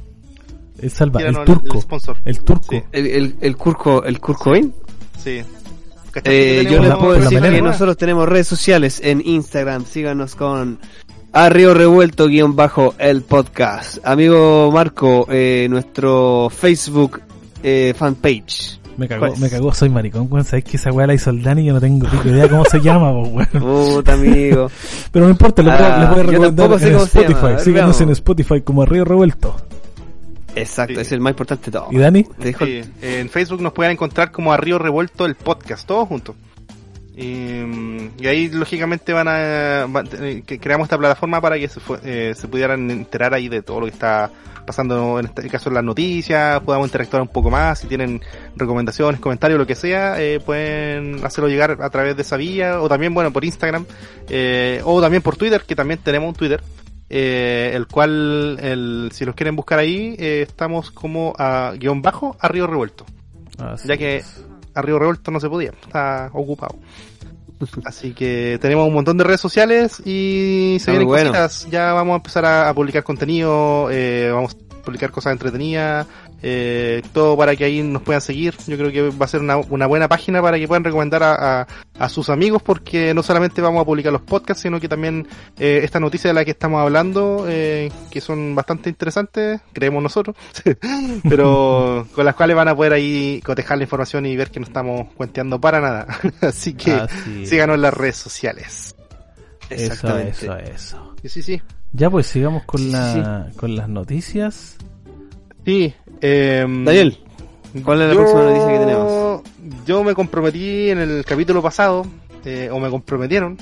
El 0.81 0.90
salva, 0.90 1.20
el 1.20 1.26
tíranos 1.29 1.48
el- 1.48 1.55
turco. 1.55 1.76
el 1.76 1.83
sponsor. 1.83 2.16
El 2.24 2.38
turco. 2.44 2.66
Sí. 2.70 2.83
El, 2.92 3.07
el, 3.07 3.37
el 3.40 3.57
Curco, 3.57 4.05
el 4.05 4.20
Curcoin. 4.20 4.72
Sí. 5.22 5.42
¿Cachaste 6.11 6.31
que 6.31 6.61
Eh, 6.61 6.66
yo 6.70 6.81
les 6.83 6.94
puedo 6.94 7.12
decir 7.14 7.40
que 7.40 7.62
nosotros 7.62 7.96
tenemos 7.96 8.29
redes 8.29 8.46
sociales 8.46 9.00
en 9.05 9.22
Instagram. 9.24 9.85
Síganos 9.85 10.35
con 10.35 10.79
Arrio 11.33 11.74
Revuelto 11.74 12.26
guion 12.29 12.57
bajo 12.57 12.94
el 12.98 13.22
podcast. 13.22 13.98
Amigo 14.07 14.70
Marco, 14.72 15.26
eh, 15.31 15.66
nuestro 15.68 16.48
Facebook 16.50 17.20
eh, 17.62 17.92
fanpage. 17.96 18.81
Me 18.96 19.07
cagó, 19.09 19.20
¿Cuál 19.20 19.33
es? 19.35 19.38
me 19.40 19.50
cagó, 19.50 19.74
soy 19.74 19.90
maricón, 19.90 20.26
weón. 20.31 20.46
Sabes 20.46 20.64
que 20.64 20.79
esa 20.79 20.90
weá 20.90 21.07
la 21.07 21.12
hizo 21.12 21.29
el 21.29 21.42
Dani 21.42 21.61
y 21.61 21.66
yo 21.66 21.74
no 21.74 21.81
tengo 21.83 22.09
pico 22.09 22.29
idea 22.31 22.48
cómo 22.48 22.64
se 22.64 22.81
llama, 22.81 23.12
weón. 23.12 23.46
Puta 23.52 24.14
amigo. 24.14 24.70
Pero 25.12 25.26
no 25.26 25.31
importa, 25.33 25.62
le 25.62 25.70
puedo, 25.70 25.85
Ah, 25.85 25.98
le 26.00 26.07
puedo 26.07 26.22
yo 26.22 26.31
recomendar 26.31 26.83
en. 26.83 26.96
Spotify. 26.96 27.35
A 27.35 27.46
ver, 27.48 27.61
Síganos 27.61 27.74
veamos. 27.74 28.00
en 28.00 28.11
Spotify 28.11 28.61
como 28.62 28.87
Río 28.87 29.05
Revuelto. 29.05 29.55
Exacto, 30.56 30.94
Sí. 30.96 31.00
es 31.02 31.12
el 31.12 31.20
más 31.20 31.30
importante 31.32 31.66
de 31.66 31.72
todo. 31.78 31.88
¿Y 31.92 31.98
Dani? 31.98 32.24
Te 32.24 32.44
dejo 32.46 32.64
el- 32.64 32.84
Sí, 32.84 32.90
en 33.02 33.28
Facebook 33.28 33.60
nos 33.62 33.72
pueden 33.72 33.92
encontrar 33.92 34.32
como 34.32 34.52
a 34.52 34.56
Río 34.56 34.78
Revuelto 34.78 35.24
el 35.26 35.34
podcast, 35.36 35.86
todos 35.86 36.08
juntos. 36.08 36.34
Y, 37.16 37.24
mm, 37.64 38.10
y 38.20 38.26
ahí 38.26 38.48
lógicamente 38.50 39.12
van 39.14 39.26
a 39.28 39.86
va- 39.86 40.04
eh, 40.20 40.42
que 40.46 40.58
creamos 40.58 40.86
esta 40.86 40.98
plataforma 40.98 41.40
para 41.40 41.58
que 41.58 41.66
se, 41.68 41.80
fue- 41.80 41.98
eh, 42.04 42.34
se 42.36 42.46
pudieran 42.48 42.90
enterar 42.90 43.32
ahí 43.32 43.48
de 43.48 43.62
todo 43.62 43.80
lo 43.80 43.86
que 43.86 43.92
está 43.92 44.30
pasando 44.66 45.18
en 45.20 45.26
este 45.26 45.48
caso 45.48 45.68
en 45.70 45.76
las 45.76 45.84
noticias, 45.84 46.60
podamos 46.60 46.88
interactuar 46.88 47.22
un 47.22 47.28
poco 47.28 47.50
más, 47.50 47.78
si 47.78 47.86
tienen 47.86 48.20
recomendaciones, 48.56 49.20
comentarios, 49.20 49.58
lo 49.60 49.66
que 49.66 49.76
sea, 49.76 50.20
eh, 50.20 50.40
pueden 50.44 51.24
hacerlo 51.24 51.48
llegar 51.48 51.78
a 51.80 51.88
través 51.88 52.16
de 52.16 52.22
esa 52.22 52.36
vía 52.36 52.80
o 52.82 52.88
también 52.88 53.14
bueno 53.14 53.32
por 53.32 53.44
Instagram 53.44 53.86
eh, 54.28 54.80
o 54.84 55.00
también 55.00 55.22
por 55.22 55.36
Twitter, 55.36 55.62
que 55.66 55.76
también 55.76 56.00
tenemos 56.02 56.28
un 56.30 56.34
Twitter. 56.34 56.62
Eh, 57.08 57.70
el 57.74 57.86
cual, 57.86 58.58
el, 58.60 59.10
si 59.12 59.24
los 59.24 59.34
quieren 59.34 59.56
buscar 59.56 59.78
ahí, 59.78 60.16
eh, 60.18 60.42
estamos 60.46 60.90
como 60.90 61.34
a 61.38 61.72
guion 61.78 62.02
bajo 62.02 62.36
a 62.40 62.48
Río 62.48 62.66
Revuelto. 62.66 63.04
Así 63.58 63.88
Ya 63.88 63.96
que 63.96 64.16
es. 64.16 64.44
a 64.74 64.82
Río 64.82 64.98
Revuelto 64.98 65.30
no 65.30 65.40
se 65.40 65.48
podía, 65.48 65.70
está 65.70 66.30
ocupado. 66.32 66.76
Así 67.84 68.12
que 68.12 68.58
tenemos 68.60 68.86
un 68.86 68.92
montón 68.92 69.16
de 69.16 69.24
redes 69.24 69.40
sociales 69.40 70.02
y 70.04 70.76
se 70.80 70.90
vienen 70.90 71.08
bueno. 71.08 71.30
cositas. 71.30 71.66
Ya 71.70 71.92
vamos 71.94 72.12
a 72.12 72.16
empezar 72.16 72.44
a, 72.44 72.68
a 72.68 72.74
publicar 72.74 73.02
contenido, 73.02 73.88
eh, 73.90 74.30
vamos 74.30 74.54
a 74.54 74.82
publicar 74.84 75.10
cosas 75.10 75.32
entretenidas, 75.32 76.06
eh, 76.48 77.02
todo 77.12 77.37
para 77.37 77.56
que 77.56 77.64
ahí 77.64 77.82
nos 77.82 78.02
puedan 78.02 78.20
seguir. 78.20 78.54
Yo 78.68 78.76
creo 78.78 78.92
que 78.92 79.11
va 79.11 79.24
a 79.24 79.28
ser 79.28 79.40
una, 79.40 79.56
una 79.56 79.87
buena 79.88 80.06
página 80.06 80.40
para 80.40 80.59
que 80.59 80.68
puedan 80.68 80.85
recomendar 80.85 81.24
a, 81.24 81.62
a- 81.62 81.66
a 81.98 82.09
sus 82.09 82.28
amigos 82.30 82.62
porque 82.62 83.12
no 83.14 83.22
solamente 83.24 83.61
vamos 83.62 83.82
a 83.82 83.85
publicar 83.85 84.12
los 84.12 84.20
podcasts, 84.22 84.62
sino 84.62 84.78
que 84.78 84.87
también 84.88 85.26
eh, 85.59 85.80
esta 85.82 85.98
noticia 85.98 86.28
de 86.30 86.35
la 86.35 86.44
que 86.44 86.52
estamos 86.52 86.80
hablando, 86.80 87.46
eh, 87.48 87.90
que 88.11 88.20
son 88.20 88.54
bastante 88.54 88.90
interesantes, 88.90 89.61
creemos 89.72 90.02
nosotros, 90.02 90.37
pero 91.28 92.06
con 92.14 92.24
las 92.24 92.35
cuales 92.35 92.54
van 92.56 92.68
a 92.68 92.76
poder 92.76 92.92
ahí 92.92 93.40
cotejar 93.44 93.78
la 93.78 93.85
información 93.85 94.26
y 94.26 94.37
ver 94.37 94.50
que 94.50 94.61
no 94.61 94.66
estamos 94.66 95.09
cuenteando 95.16 95.61
para 95.61 95.80
nada. 95.80 96.06
Así 96.42 96.74
que 96.74 96.92
Así 96.92 97.46
síganos 97.46 97.74
en 97.76 97.82
las 97.82 97.94
redes 97.94 98.16
sociales. 98.16 98.94
Eso, 99.68 99.82
Exactamente. 99.92 100.30
eso, 100.46 100.56
eso. 100.59 101.14
Sí, 101.22 101.28
sí, 101.28 101.42
sí. 101.42 101.62
Ya 101.92 102.11
pues 102.11 102.26
sigamos 102.26 102.64
con 102.64 102.80
Sí, 102.80 102.90
la, 102.90 103.50
con 103.56 103.74
las 103.74 103.88
noticias. 103.88 104.76
Sí, 105.64 105.92
em, 106.20 106.85
Daniel, 106.85 107.18
¿cuál 107.85 108.02
es 108.02 108.09
la 108.09 108.14
yo- 108.14 108.20
próxima 108.20 108.42
noticia 108.44 108.68
que 108.72 108.79
tenemos? 108.79 109.42
Yo 109.87 110.05
me 110.05 110.14
comprometí 110.14 110.90
en 110.90 110.98
el 110.98 111.24
capítulo 111.24 111.62
pasado, 111.62 112.07
eh, 112.44 112.68
o 112.72 112.79
me 112.81 112.90
comprometieron. 112.90 113.57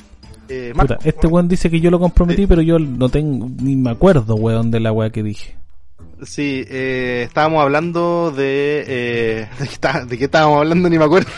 Eh, 0.49 0.73
Marco, 0.75 0.95
Puta, 0.97 1.09
este 1.09 1.27
weón 1.27 1.49
dice 1.49 1.71
que 1.71 1.81
yo 1.81 1.91
lo 1.91 1.99
comprometí, 1.99 2.47
pero 2.47 2.61
yo 2.63 2.79
no 2.79 3.09
tengo, 3.09 3.49
ni 3.63 3.77
me 3.77 3.91
acuerdo, 3.91 4.35
weón, 4.35 4.71
de 4.71 4.81
la 4.81 4.93
weá 4.93 5.11
que 5.11 5.23
dije. 5.23 5.57
Sí, 6.23 6.65
eh, 6.69 7.23
estábamos 7.27 7.63
hablando 7.63 8.31
de, 8.31 8.85
eh, 8.87 9.49
de, 9.59 9.67
qué 9.69 10.05
de 10.07 10.19
qué 10.19 10.25
estábamos 10.25 10.59
hablando, 10.59 10.89
ni 10.89 10.99
me 10.99 11.05
acuerdo. 11.05 11.31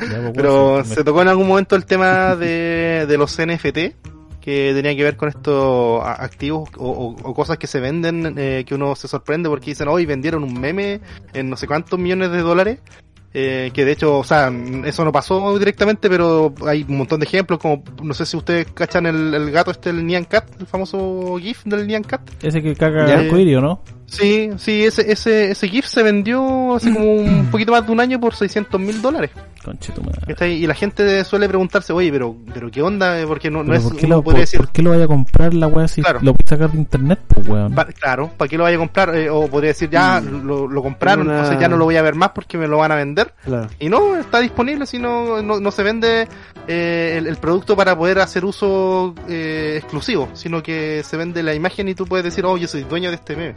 Ya, 0.00 0.20
pues, 0.20 0.32
Pero 0.34 0.84
se 0.84 1.04
tocó 1.04 1.22
en 1.22 1.28
algún 1.28 1.46
momento 1.46 1.76
el 1.76 1.84
tema 1.84 2.34
de, 2.34 3.04
de 3.06 3.18
los 3.18 3.38
NFT, 3.38 3.94
que 4.42 4.72
tenía 4.74 4.94
que 4.96 5.04
ver 5.04 5.16
con 5.16 5.28
estos 5.30 6.02
activos 6.04 6.68
o, 6.76 6.90
o- 6.90 7.16
o 7.30 7.34
cosas 7.34 7.56
que 7.58 7.66
se 7.66 7.80
venden, 7.80 8.34
eh, 8.36 8.64
que 8.66 8.74
uno 8.74 8.94
se 8.96 9.06
sorprende 9.08 9.48
porque 9.48 9.70
dicen, 9.70 9.88
hoy 9.88 10.04
vendieron 10.04 10.42
un 10.42 10.60
meme 10.60 11.00
en 11.32 11.48
no 11.48 11.56
sé 11.56 11.66
cuántos 11.66 11.98
millones 11.98 12.30
de 12.32 12.38
dólares. 12.42 12.78
Eh, 13.34 13.70
que 13.72 13.86
de 13.86 13.92
hecho, 13.92 14.18
o 14.18 14.24
sea, 14.24 14.52
eso 14.84 15.06
no 15.06 15.10
pasó 15.12 15.58
directamente, 15.58 16.10
pero 16.10 16.52
hay 16.66 16.84
un 16.86 16.98
montón 16.98 17.18
de 17.18 17.24
ejemplos, 17.24 17.58
como 17.60 17.82
no 18.02 18.12
sé 18.12 18.26
si 18.26 18.36
ustedes 18.36 18.66
cachan 18.74 19.06
el, 19.06 19.32
el 19.32 19.50
gato 19.50 19.70
este, 19.70 19.88
el 19.88 20.04
Nyan 20.06 20.24
Cat, 20.24 20.44
el 20.60 20.66
famoso 20.66 21.38
GIF 21.40 21.64
del 21.64 21.86
Nyan 21.86 22.02
Cat. 22.02 22.20
Ese 22.42 22.60
que 22.62 22.74
caga 22.76 23.06
Ya. 23.08 23.18
arcoíris, 23.20 23.56
¿o 23.56 23.60
¿no? 23.62 23.80
Sí, 24.12 24.50
sí, 24.58 24.84
ese, 24.84 25.10
ese, 25.10 25.50
ese 25.52 25.68
GIF 25.68 25.86
se 25.86 26.02
vendió 26.02 26.74
hace 26.74 26.92
como 26.92 27.14
un 27.14 27.46
poquito 27.50 27.72
más 27.72 27.86
de 27.86 27.92
un 27.92 28.00
año 28.00 28.20
por 28.20 28.34
600 28.34 28.80
mil 28.80 29.00
dólares. 29.00 29.30
Y 30.40 30.66
la 30.66 30.74
gente 30.74 31.22
suele 31.24 31.48
preguntarse, 31.48 31.92
oye, 31.92 32.10
pero, 32.10 32.34
pero 32.52 32.68
¿qué 32.70 32.82
onda? 32.82 33.16
Porque 33.28 33.48
no, 33.48 33.62
no 33.62 33.74
es, 33.74 33.82
¿por, 33.84 33.96
qué 33.96 34.08
lo, 34.08 34.20
por, 34.22 34.34
decir, 34.34 34.58
por 34.58 34.70
qué 34.72 34.82
lo 34.82 34.90
vaya 34.90 35.04
a 35.04 35.08
comprar 35.08 35.54
la 35.54 35.68
weá 35.68 35.86
si 35.86 36.02
Claro. 36.02 36.18
lo 36.20 36.34
puedes 36.34 36.48
sacar 36.50 36.72
de 36.72 36.78
internet, 36.78 37.20
pues 37.28 37.46
weón? 37.46 37.72
pa- 37.72 37.84
claro, 37.86 38.28
¿para 38.36 38.48
qué 38.48 38.58
lo 38.58 38.64
vaya 38.64 38.76
a 38.76 38.80
comprar? 38.80 39.14
Eh, 39.14 39.30
o 39.30 39.46
podría 39.48 39.68
decir, 39.68 39.88
ya 39.88 40.20
Mm. 40.20 40.46
lo, 40.46 40.66
lo 40.66 40.82
compraron, 40.82 41.26
Una- 41.28 41.36
entonces 41.38 41.60
ya 41.60 41.68
no 41.68 41.76
lo 41.76 41.84
voy 41.84 41.96
a 41.96 42.02
ver 42.02 42.16
más 42.16 42.30
porque 42.30 42.58
me 42.58 42.66
lo 42.66 42.78
van 42.78 42.90
a 42.90 42.96
vender. 42.96 43.34
Claro. 43.44 43.68
Y 43.78 43.88
no, 43.88 44.16
está 44.16 44.40
disponible, 44.40 44.84
si 44.84 44.98
no, 44.98 45.40
no, 45.42 45.60
no 45.60 45.70
se 45.70 45.82
vende 45.84 46.26
eh, 46.66 47.14
el, 47.18 47.28
el 47.28 47.36
producto 47.36 47.76
para 47.76 47.96
poder 47.96 48.18
hacer 48.18 48.44
uso 48.44 49.14
eh, 49.28 49.74
exclusivo, 49.78 50.28
sino 50.32 50.60
que 50.62 51.02
se 51.04 51.16
vende 51.16 51.42
la 51.44 51.54
imagen 51.54 51.88
y 51.88 51.94
tú 51.94 52.04
puedes 52.04 52.24
decir, 52.24 52.44
oh, 52.44 52.56
yo 52.56 52.66
soy 52.66 52.82
dueño 52.82 53.10
de 53.10 53.14
este 53.16 53.36
meme. 53.36 53.54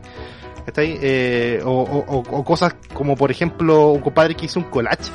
Eh, 0.78 1.62
o, 1.64 1.70
o- 1.70 2.06
o- 2.18 2.38
o 2.40 2.44
cosas 2.44 2.76
como, 2.94 3.16
por 3.16 3.32
ejemplo, 3.32 3.90
un 3.92 4.02
compadre 4.02 4.36
que 4.36 4.46
hizo 4.46 4.60
un 4.60 4.66
collage 4.66 5.12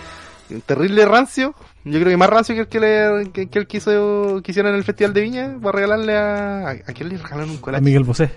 terrible 0.66 1.04
rancio. 1.04 1.54
Yo 1.84 1.92
creo 2.00 2.08
que 2.10 2.16
más 2.16 2.28
rancio 2.28 2.54
que 2.54 2.60
el 2.62 2.68
que, 2.68 2.80
le, 2.80 3.30
que, 3.30 3.48
que 3.48 3.58
el 3.60 3.66
que 3.66 3.76
hizo, 3.78 4.40
que 4.42 4.50
hicieron 4.50 4.72
en 4.72 4.78
el 4.78 4.84
Festival 4.84 5.12
de 5.14 5.20
Viña, 5.20 5.56
va 5.64 5.70
a 5.70 5.72
regalarle 5.72 6.16
a... 6.16 6.68
¿A, 6.68 6.70
a 6.70 6.92
quién 6.92 7.08
le 7.08 7.16
regalaron 7.16 7.50
un 7.50 7.56
A 7.56 7.60
collage? 7.60 7.84
Miguel 7.84 8.04
Bosé. 8.04 8.30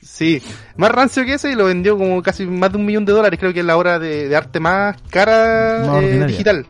Sí, 0.00 0.42
más 0.76 0.90
rancio 0.92 1.24
que 1.24 1.34
ese 1.34 1.50
y 1.50 1.54
lo 1.54 1.64
vendió 1.64 1.96
como 1.98 2.22
casi 2.22 2.46
más 2.46 2.70
de 2.70 2.78
un 2.78 2.86
millón 2.86 3.04
de 3.04 3.12
dólares. 3.12 3.38
Creo 3.40 3.52
que 3.52 3.60
es 3.60 3.66
la 3.66 3.76
obra 3.76 3.98
de, 3.98 4.28
de 4.28 4.36
arte 4.36 4.60
más 4.60 4.96
cara 5.10 6.00
eh, 6.00 6.24
digital. 6.26 6.66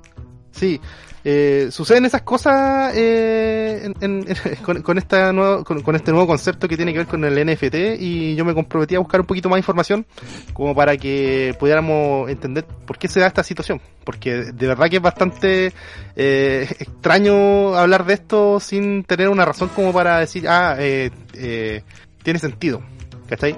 Sí, 0.53 0.81
eh, 1.25 1.69
suceden 1.71 2.05
esas 2.05 2.23
cosas 2.23 2.93
eh, 2.95 3.91
en- 4.01 4.25
en- 4.27 4.83
con, 4.83 4.99
esta 4.99 5.33
nuevo, 5.33 5.65
con, 5.65 5.95
este 5.97 6.11
nuevo 6.13 6.27
concepto 6.27 6.69
que 6.69 6.77
tiene 6.77 6.93
que 6.93 6.99
ver 6.99 7.07
con 7.07 7.25
el 7.25 7.45
NFT 7.47 7.75
y 8.01 8.35
yo 8.37 8.45
me 8.45 8.55
comprometí 8.55 8.95
a 8.95 8.99
buscar 9.01 9.21
un 9.21 9.27
poquito 9.27 9.49
más 9.49 9.59
información 9.59 10.07
como 10.53 10.75
para 10.75 10.97
que 10.97 11.55
pudiéramos 11.59 12.31
entender 12.31 12.65
por 12.87 12.99
qué 12.99 13.09
se 13.09 13.21
da 13.21 13.27
esta 13.27 13.43
situación. 13.43 13.81
Porque 14.05 14.31
de 14.53 14.67
verdad 14.67 14.89
que 14.89 14.97
es 14.97 15.03
bastante 15.03 15.73
eh, 16.17 16.67
extraño 16.79 17.75
hablar 17.75 18.05
de 18.07 18.15
esto 18.15 18.59
sin 18.61 19.05
tener 19.05 19.29
una 19.29 19.45
razón 19.45 19.69
como 19.75 19.93
para 19.93 20.19
decir, 20.21 20.49
ah, 20.49 20.77
eh, 20.79 21.11
eh, 21.35 21.83
tiene 22.23 22.39
sentido. 22.39 22.81
¿Cachai? 23.29 23.57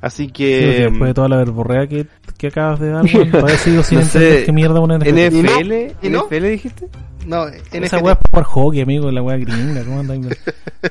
Así 0.00 0.26
Sí, 0.26 0.32
que... 0.32 0.88
después 0.90 1.10
de 1.10 1.14
toda 1.14 1.28
la 1.28 1.36
verborrea 1.36 1.86
que, 1.86 2.06
que 2.44 2.48
acabas 2.48 2.80
de 2.80 2.90
dar, 2.90 3.04
weón. 3.04 3.48
Sigo 3.58 3.82
sin 3.82 3.98
No 3.98 4.04
entender 4.04 4.38
sé, 4.40 4.44
qué 4.44 4.52
mierda 4.52 4.78
es 4.78 4.84
un 4.84 4.98
NFT. 4.98 5.08
NFL, 5.08 6.06
¿Y 6.06 6.10
no? 6.10 6.26
NFL 6.26 6.42
dijiste? 6.48 6.88
No, 7.26 7.46
Esa 7.48 7.78
NFT. 7.80 8.02
weá 8.02 8.12
es 8.12 8.18
jugar 8.30 8.44
hockey, 8.44 8.80
amigo, 8.82 9.10
la 9.10 9.22
weá 9.22 9.36
gringa. 9.38 9.82
¿Cómo 9.84 10.00
andáis? 10.00 10.26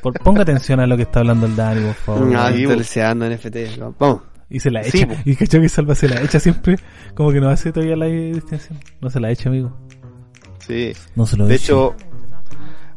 Por- 0.01 0.19
ponga 0.19 0.41
atención 0.41 0.79
a 0.79 0.87
lo 0.87 0.95
que 0.97 1.03
está 1.03 1.19
hablando 1.19 1.45
el 1.45 1.55
Dani, 1.55 1.81
por 1.85 1.93
favor. 1.93 2.21
No, 2.27 2.47
sí, 2.51 2.65
deseando 2.65 3.29
NFT. 3.29 3.57
Vamos. 3.99 4.21
Y 4.49 4.59
se 4.59 4.71
la 4.71 4.83
Sí, 4.83 4.97
echa. 4.99 5.07
po. 5.07 5.15
y 5.25 5.35
cachó 5.35 5.59
que 5.61 5.69
Salva 5.69 5.95
se 5.95 6.07
la 6.09 6.21
echa 6.21 6.39
siempre. 6.39 6.77
Como 7.15 7.31
que 7.31 7.39
no 7.39 7.49
hace 7.49 7.71
todavía 7.71 7.95
la 7.95 8.05
distinción. 8.07 8.79
No 9.01 9.09
se 9.09 9.19
la 9.19 9.31
echa, 9.31 9.49
amigo. 9.49 9.75
Sí. 10.59 10.93
No 11.15 11.25
se 11.25 11.37
lo 11.37 11.45
De 11.47 11.55
hecho, 11.55 11.95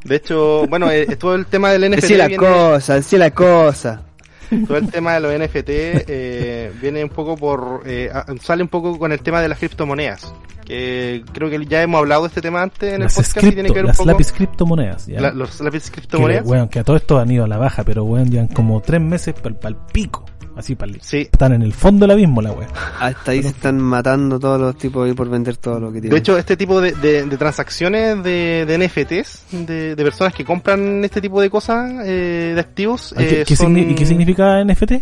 de 0.05 0.17
hecho, 0.17 0.67
bueno, 0.69 0.91
eh, 0.91 1.17
todo 1.17 1.35
el 1.35 1.47
tema 1.47 1.71
del 1.73 1.91
NFT 1.91 2.01
Decí 2.03 2.15
la 2.17 2.27
viene, 2.29 2.43
cosa, 2.45 2.95
decí 2.95 3.17
la 3.17 3.31
cosa. 3.33 4.03
todo 4.67 4.77
el 4.77 4.91
tema 4.91 5.15
de 5.15 5.21
los 5.21 5.33
NFT 5.33 5.69
eh, 5.69 6.73
viene 6.81 7.03
un 7.05 7.11
poco 7.11 7.37
por, 7.37 7.83
eh, 7.87 8.11
sale 8.41 8.63
un 8.63 8.69
poco 8.69 8.99
con 8.99 9.13
el 9.13 9.21
tema 9.21 9.41
de 9.41 9.49
las 9.49 9.59
criptomonedas. 9.59 10.33
Que 10.65 11.23
creo 11.33 11.49
que 11.49 11.65
ya 11.67 11.81
hemos 11.81 11.99
hablado 12.01 12.23
de 12.23 12.29
este 12.29 12.41
tema 12.43 12.61
antes 12.63 12.93
en 12.93 13.03
el 13.03 13.09
podcast 13.09 13.37
y 13.47 13.53
tiene 13.53 13.69
que 13.69 13.75
ver 13.75 13.85
un 13.85 13.89
las 13.89 13.97
poco 13.99 14.11
lápiz 14.11 14.33
criptomonedas. 14.33 15.07
La- 15.07 15.31
los 15.31 15.61
lápices 15.61 15.91
que, 15.91 15.99
criptomonedas. 16.01 16.45
weón, 16.45 16.69
que 16.69 16.81
a 16.81 16.85
todo 16.85 16.97
esto 16.97 17.19
han 17.21 17.31
ido 17.31 17.45
a 17.45 17.47
la 17.47 17.57
baja, 17.57 17.85
pero 17.85 18.03
weón, 18.03 18.31
llevan 18.31 18.49
como 18.49 18.81
tres 18.81 19.01
meses 19.01 19.35
para 19.35 19.69
el 19.69 19.77
pico. 19.93 20.25
Así 20.57 20.75
para 20.75 20.91
el 20.91 21.03
Sí. 21.03 21.19
Están 21.19 21.53
en 21.53 21.61
el 21.63 21.75
fondo 21.75 22.05
del 22.05 22.13
abismo 22.13 22.41
la 22.41 22.51
weón. 22.51 22.71
Hasta 22.99 23.33
ahí 23.33 23.43
se 23.43 23.49
están 23.49 23.79
matando 23.79 24.41
todos 24.41 24.59
los 24.59 24.77
tipos 24.79 25.07
ahí 25.07 25.13
por 25.15 25.29
vender 25.29 25.59
todo 25.59 25.79
lo 25.79 25.89
que 25.93 26.01
tienen. 26.01 26.11
De 26.11 26.17
hecho, 26.19 26.39
este 26.39 26.57
tipo 26.57 26.81
de, 26.81 26.93
de- 26.93 27.25
de 27.25 27.37
transacciones 27.37 28.23
de, 28.23 28.65
de 28.67 28.79
NFTs, 28.79 29.45
de, 29.67 29.95
de 29.95 30.03
personas 30.05 30.33
que 30.35 30.45
compran 30.47 31.05
este 31.05 31.21
tipo 31.21 31.41
de 31.43 31.51
cosas, 31.51 31.93
eh, 32.07 32.53
de 32.55 32.61
activos, 32.61 33.13
¿Y 33.13 33.19
qué- 33.19 33.41
eh, 33.43 33.45
qué 33.47 33.55
son- 33.57 33.75
signi- 33.75 33.91
¿Y 33.91 33.95
qué 33.95 34.07
significa 34.07 34.61
NFT? 34.65 34.93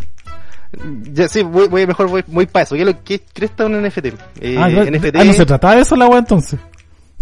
Ya, 1.12 1.28
sí, 1.28 1.42
voy, 1.44 1.68
voy- 1.68 1.86
mejor 1.86 2.08
voy, 2.08 2.24
voy 2.26 2.46
para 2.46 2.64
eso. 2.64 2.74
¿Qué, 2.74 2.80
es 2.82 2.86
lo- 2.88 3.04
qué 3.04 3.20
cresta 3.32 3.64
un 3.66 3.76
NFT? 3.80 4.06
Eh, 4.40 4.56
ah. 4.58 4.68
NFT, 4.68 5.16
Ah, 5.20 5.24
no 5.24 5.32
se 5.32 5.46
trataba 5.46 5.76
de 5.76 5.82
eso 5.82 5.94
la 5.94 6.06
weón 6.06 6.18
entonces. 6.24 6.58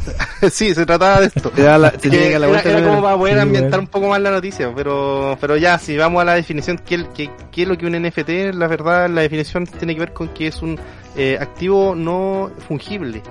sí, 0.51 0.75
se 0.75 0.85
trataba 0.87 1.21
de 1.21 1.27
esto. 1.27 1.51
Te 1.51 1.63
la, 1.63 1.91
te 1.93 2.11
Que 2.11 2.39
la 2.39 2.49
era, 2.49 2.61
era 2.61 2.83
como 2.89 3.03
para 3.03 3.17
poder 3.17 3.35
Sí, 3.35 3.41
ambientar 3.41 3.71
bueno. 3.71 3.83
un 3.85 3.89
poco 3.89 4.09
más 4.09 4.21
la 4.21 4.31
noticia, 4.31 4.73
pero 4.75 5.37
pero 5.41 5.57
ya, 5.57 5.79
si 5.79 5.97
vamos 5.97 6.23
a 6.23 6.25
la 6.25 6.35
definición, 6.35 6.81
¿qué, 6.85 7.07
qué, 7.15 7.31
qué 7.51 7.63
es 7.63 7.69
lo 7.69 7.77
que 7.79 7.87
un 7.87 7.93
NFT? 8.01 8.55
La 8.55 8.67
verdad, 8.67 9.09
la 9.09 9.23
definición 9.23 9.67
tiene 9.67 9.95
que 9.95 10.01
ver 10.01 10.13
con 10.13 10.29
que 10.29 10.49
es 10.49 10.63
un 10.63 10.79
eh, 11.17 11.39
activo 11.41 11.95
no 11.95 12.51
fungible. 12.67 13.23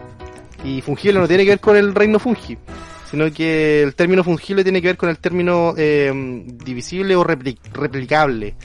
Y 0.64 0.82
fungible 0.82 1.20
no 1.20 1.28
tiene 1.28 1.44
que 1.44 1.50
ver 1.52 1.60
con 1.60 1.76
el 1.76 1.94
reino 1.96 2.20
fungi, 2.20 2.58
sino 3.10 3.32
que 3.34 3.82
el 3.82 3.96
término 3.96 4.24
fungible 4.24 4.64
tiene 4.64 4.82
que 4.82 4.90
ver 4.90 4.98
con 4.98 5.10
el 5.10 5.18
término 5.18 5.74
eh, 5.76 6.12
divisible 6.64 7.16
o 7.16 7.24
repli- 7.24 7.58
replicable. 7.74 8.56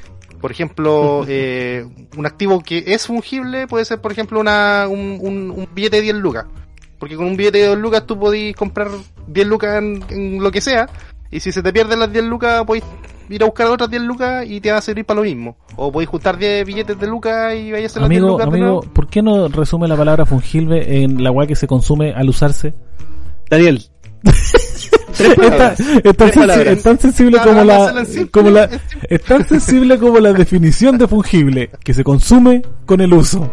Por 0.40 0.50
ejemplo, 0.52 1.24
eh, 1.28 1.86
un 2.16 2.26
activo 2.26 2.62
que 2.62 2.84
es 2.86 3.07
fungible 3.07 3.66
puede 3.66 3.86
ser, 3.86 4.00
por 4.00 4.12
ejemplo, 4.12 4.38
una, 4.38 4.86
un, 4.88 5.18
un, 5.20 5.50
un 5.50 5.68
billete 5.74 5.96
de 5.96 6.02
10 6.02 6.16
lucas. 6.16 6.44
Porque 6.99 7.16
con 7.16 7.26
un 7.26 7.36
billete 7.36 7.59
de 7.59 7.66
2 7.68 7.78
lucas 7.78 8.07
tú 8.07 8.18
podís 8.18 8.55
comprar 8.57 8.88
10 9.26 9.47
lucas 9.47 9.78
en, 9.82 10.03
en 10.09 10.42
lo 10.42 10.51
que 10.51 10.61
sea. 10.61 10.88
Y 11.30 11.40
si 11.40 11.53
se 11.53 11.62
te 11.62 11.72
pierden 11.72 11.99
las 12.01 12.12
10 12.12 12.24
lucas, 12.24 12.64
podéis 12.64 12.84
ir 13.28 13.42
a 13.42 13.47
buscar 13.47 13.66
otras 13.66 13.90
10 13.90 14.03
lucas 14.03 14.44
y 14.49 14.61
te 14.61 14.70
va 14.70 14.78
a 14.78 14.80
servir 14.80 15.05
para 15.05 15.18
lo 15.20 15.24
mismo. 15.24 15.57
O 15.76 15.90
podéis 15.92 16.09
juntar 16.09 16.38
10 16.38 16.64
billetes 16.64 16.99
de 16.99 17.07
lucas 17.07 17.55
y 17.55 17.72
vayas 17.72 17.90
a 17.97 18.01
hacer 18.01 18.03
las 18.03 18.09
10 18.11 18.20
Amigo, 18.22 18.32
lucas. 18.38 18.47
amigo. 18.49 18.80
¿por 18.92 19.09
qué 19.09 19.22
no 19.22 19.49
resume 19.49 19.88
la 19.88 19.97
palabra 19.97 20.24
fungible 20.24 21.03
en 21.03 21.22
la 21.22 21.30
weá 21.30 21.47
que 21.47 21.57
se 21.57 21.66
consume 21.66 22.12
al 22.14 22.28
usarse? 22.28 22.72
Daniel. 23.51 23.82
Tres 25.16 25.30
Es 25.30 25.36
tan, 25.36 25.36
palabras. 25.40 25.80
es 25.80 26.03
tan 26.03 26.14
Tres 26.16 26.34
sensi- 26.34 26.34
palabras. 26.34 26.66
es 26.76 26.82
tan 26.82 26.99
sensible 26.99 27.38
como 27.42 27.64
la, 27.64 28.05
simple, 28.05 28.30
como 28.30 28.51
la, 28.51 28.68
es 29.09 29.22
tan 29.22 29.49
sensible 29.49 29.99
como 29.99 30.18
la 30.20 30.32
definición 30.34 30.99
de 30.99 31.09
fungible, 31.09 31.70
que 31.82 31.94
se 31.94 32.05
consume 32.05 32.62
con 32.84 33.01
el 33.01 33.14
uso. 33.14 33.51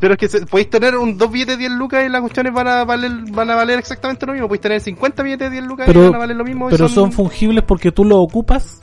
Pero 0.00 0.14
es 0.14 0.18
que 0.18 0.28
se- 0.28 0.44
podéis 0.46 0.68
tener 0.70 0.96
un, 0.96 1.16
dos 1.16 1.30
billetes 1.30 1.56
de 1.56 1.68
10 1.68 1.72
lucas 1.72 2.04
y 2.04 2.08
las 2.08 2.20
cuestiones 2.20 2.52
van 2.52 2.68
a 2.68 2.84
valer, 2.84 3.10
van 3.30 3.50
a 3.50 3.54
valer 3.54 3.78
exactamente 3.78 4.26
lo 4.26 4.32
mismo. 4.32 4.48
Podéis 4.48 4.60
tener 4.62 4.80
50 4.80 5.22
billetes 5.22 5.50
de 5.50 5.56
10 5.58 5.66
lucas 5.66 5.88
y 5.88 5.92
van 5.96 6.14
a 6.14 6.18
valer 6.18 6.36
lo 6.36 6.44
mismo. 6.44 6.68
pero 6.68 6.88
son 6.88 7.12
fungibles 7.12 7.64
porque 7.64 7.92
tú 7.92 8.04
los 8.04 8.18
ocupas, 8.18 8.80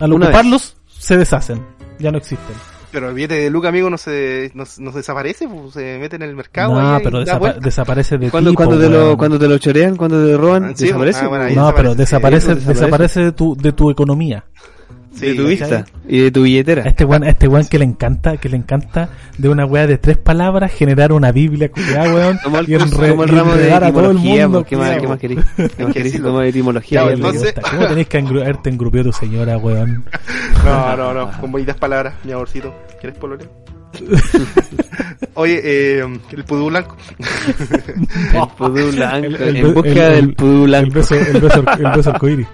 al 0.00 0.12
Una 0.12 0.26
ocuparlos, 0.26 0.76
se 0.86 1.16
deshacen, 1.16 1.64
ya 1.98 2.10
no 2.10 2.18
existen. 2.18 2.54
Pero 2.90 3.10
el 3.10 3.14
billete 3.14 3.34
de 3.34 3.50
lucas, 3.50 3.68
amigo, 3.68 3.90
no 3.90 3.98
se, 3.98 4.50
no, 4.54 4.64
no 4.78 4.90
se 4.92 4.96
desaparece, 4.98 5.46
pues, 5.46 5.74
se 5.74 5.98
mete 5.98 6.16
en 6.16 6.22
el 6.22 6.34
mercado. 6.34 6.72
no, 6.80 6.94
ahí 6.96 7.02
pero 7.04 7.18
da 7.18 7.24
desapa- 7.34 7.38
vuelta. 7.38 7.60
desaparece 7.60 8.16
de 8.18 8.30
Cuando, 8.30 8.50
ti, 8.50 8.56
cuando, 8.56 8.78
te 8.80 8.88
lo, 8.88 9.16
cuando 9.18 9.38
te 9.38 9.46
lo 9.46 9.58
chorean, 9.58 9.94
cuando 9.96 10.24
te 10.24 10.32
lo 10.32 10.38
roban, 10.38 10.64
Ah, 10.64 10.72
sí, 10.74 10.84
desaparece. 10.86 11.20
ah, 11.24 11.28
bueno, 11.28 11.44
No, 11.54 11.74
pero 11.74 11.94
desaparece, 11.94 12.54
desaparece, 12.54 12.60
sí, 12.60 12.66
desaparece 12.66 13.20
de 13.24 13.32
tu, 13.32 13.54
de 13.56 13.72
tu 13.72 13.90
economía. 13.90 14.44
Sí, 15.18 15.26
de 15.26 15.34
tu 15.34 15.46
vista 15.46 15.84
y 16.08 16.20
de 16.20 16.30
tu 16.30 16.42
billetera. 16.42 16.82
A 16.84 16.88
este 16.88 17.04
weón, 17.04 17.24
este 17.24 17.48
weón 17.48 17.66
que 17.66 17.78
le 17.78 17.84
encanta, 17.84 18.36
que 18.36 18.48
le 18.48 18.56
encanta 18.56 19.08
de 19.36 19.48
una 19.48 19.64
weá 19.66 19.86
de 19.86 19.98
tres 19.98 20.16
palabras 20.16 20.72
generar 20.72 21.12
una 21.12 21.32
biblia 21.32 21.70
culiá, 21.70 22.02
weón, 22.04 22.38
Como 22.42 22.58
el, 22.58 22.70
y, 22.70 22.76
como 22.78 23.22
el 23.24 23.28
ramo 23.28 23.54
de 23.54 23.68
el 23.72 23.82
etimología, 23.82 24.48
mundo. 24.48 24.64
¿qué 24.64 24.76
más, 24.76 24.96
qué 24.98 25.06
más 25.08 25.18
querés? 25.18 25.38
¿Qué 25.76 25.84
más 25.84 25.92
querés? 25.94 26.20
Como 26.22 26.40
de 26.40 26.48
etimología. 26.48 27.02
Entonces- 27.12 27.54
¿Cómo 27.70 27.86
tenés 27.86 28.08
que 28.08 28.22
engru- 28.22 28.40
haberte 28.42 28.70
engrupido 28.70 29.04
tu 29.04 29.12
señora, 29.12 29.58
weón? 29.58 30.04
No, 30.64 30.96
no, 30.96 31.14
no, 31.14 31.30
con 31.40 31.52
bonitas 31.52 31.76
palabras, 31.76 32.14
mi 32.24 32.32
amorcito. 32.32 32.74
¿Quieres 33.00 33.18
pololeo? 33.18 33.48
Oye, 35.34 35.60
eh, 35.62 36.04
el 36.32 36.44
pudú 36.44 36.66
blanco. 36.66 36.96
El 37.18 38.48
pudú 38.56 38.90
blanco. 38.92 39.26
El- 39.26 39.34
el- 39.36 39.56
en 39.56 39.74
busca 39.74 39.88
el- 40.08 40.14
del 40.14 40.34
pudú 40.34 40.62
El 40.64 40.68
blanco. 40.68 40.94
beso, 40.94 41.14
el 41.14 41.40
beso, 41.40 41.64
el 41.78 41.92
beso 41.96 42.10
arcoíris. 42.10 42.46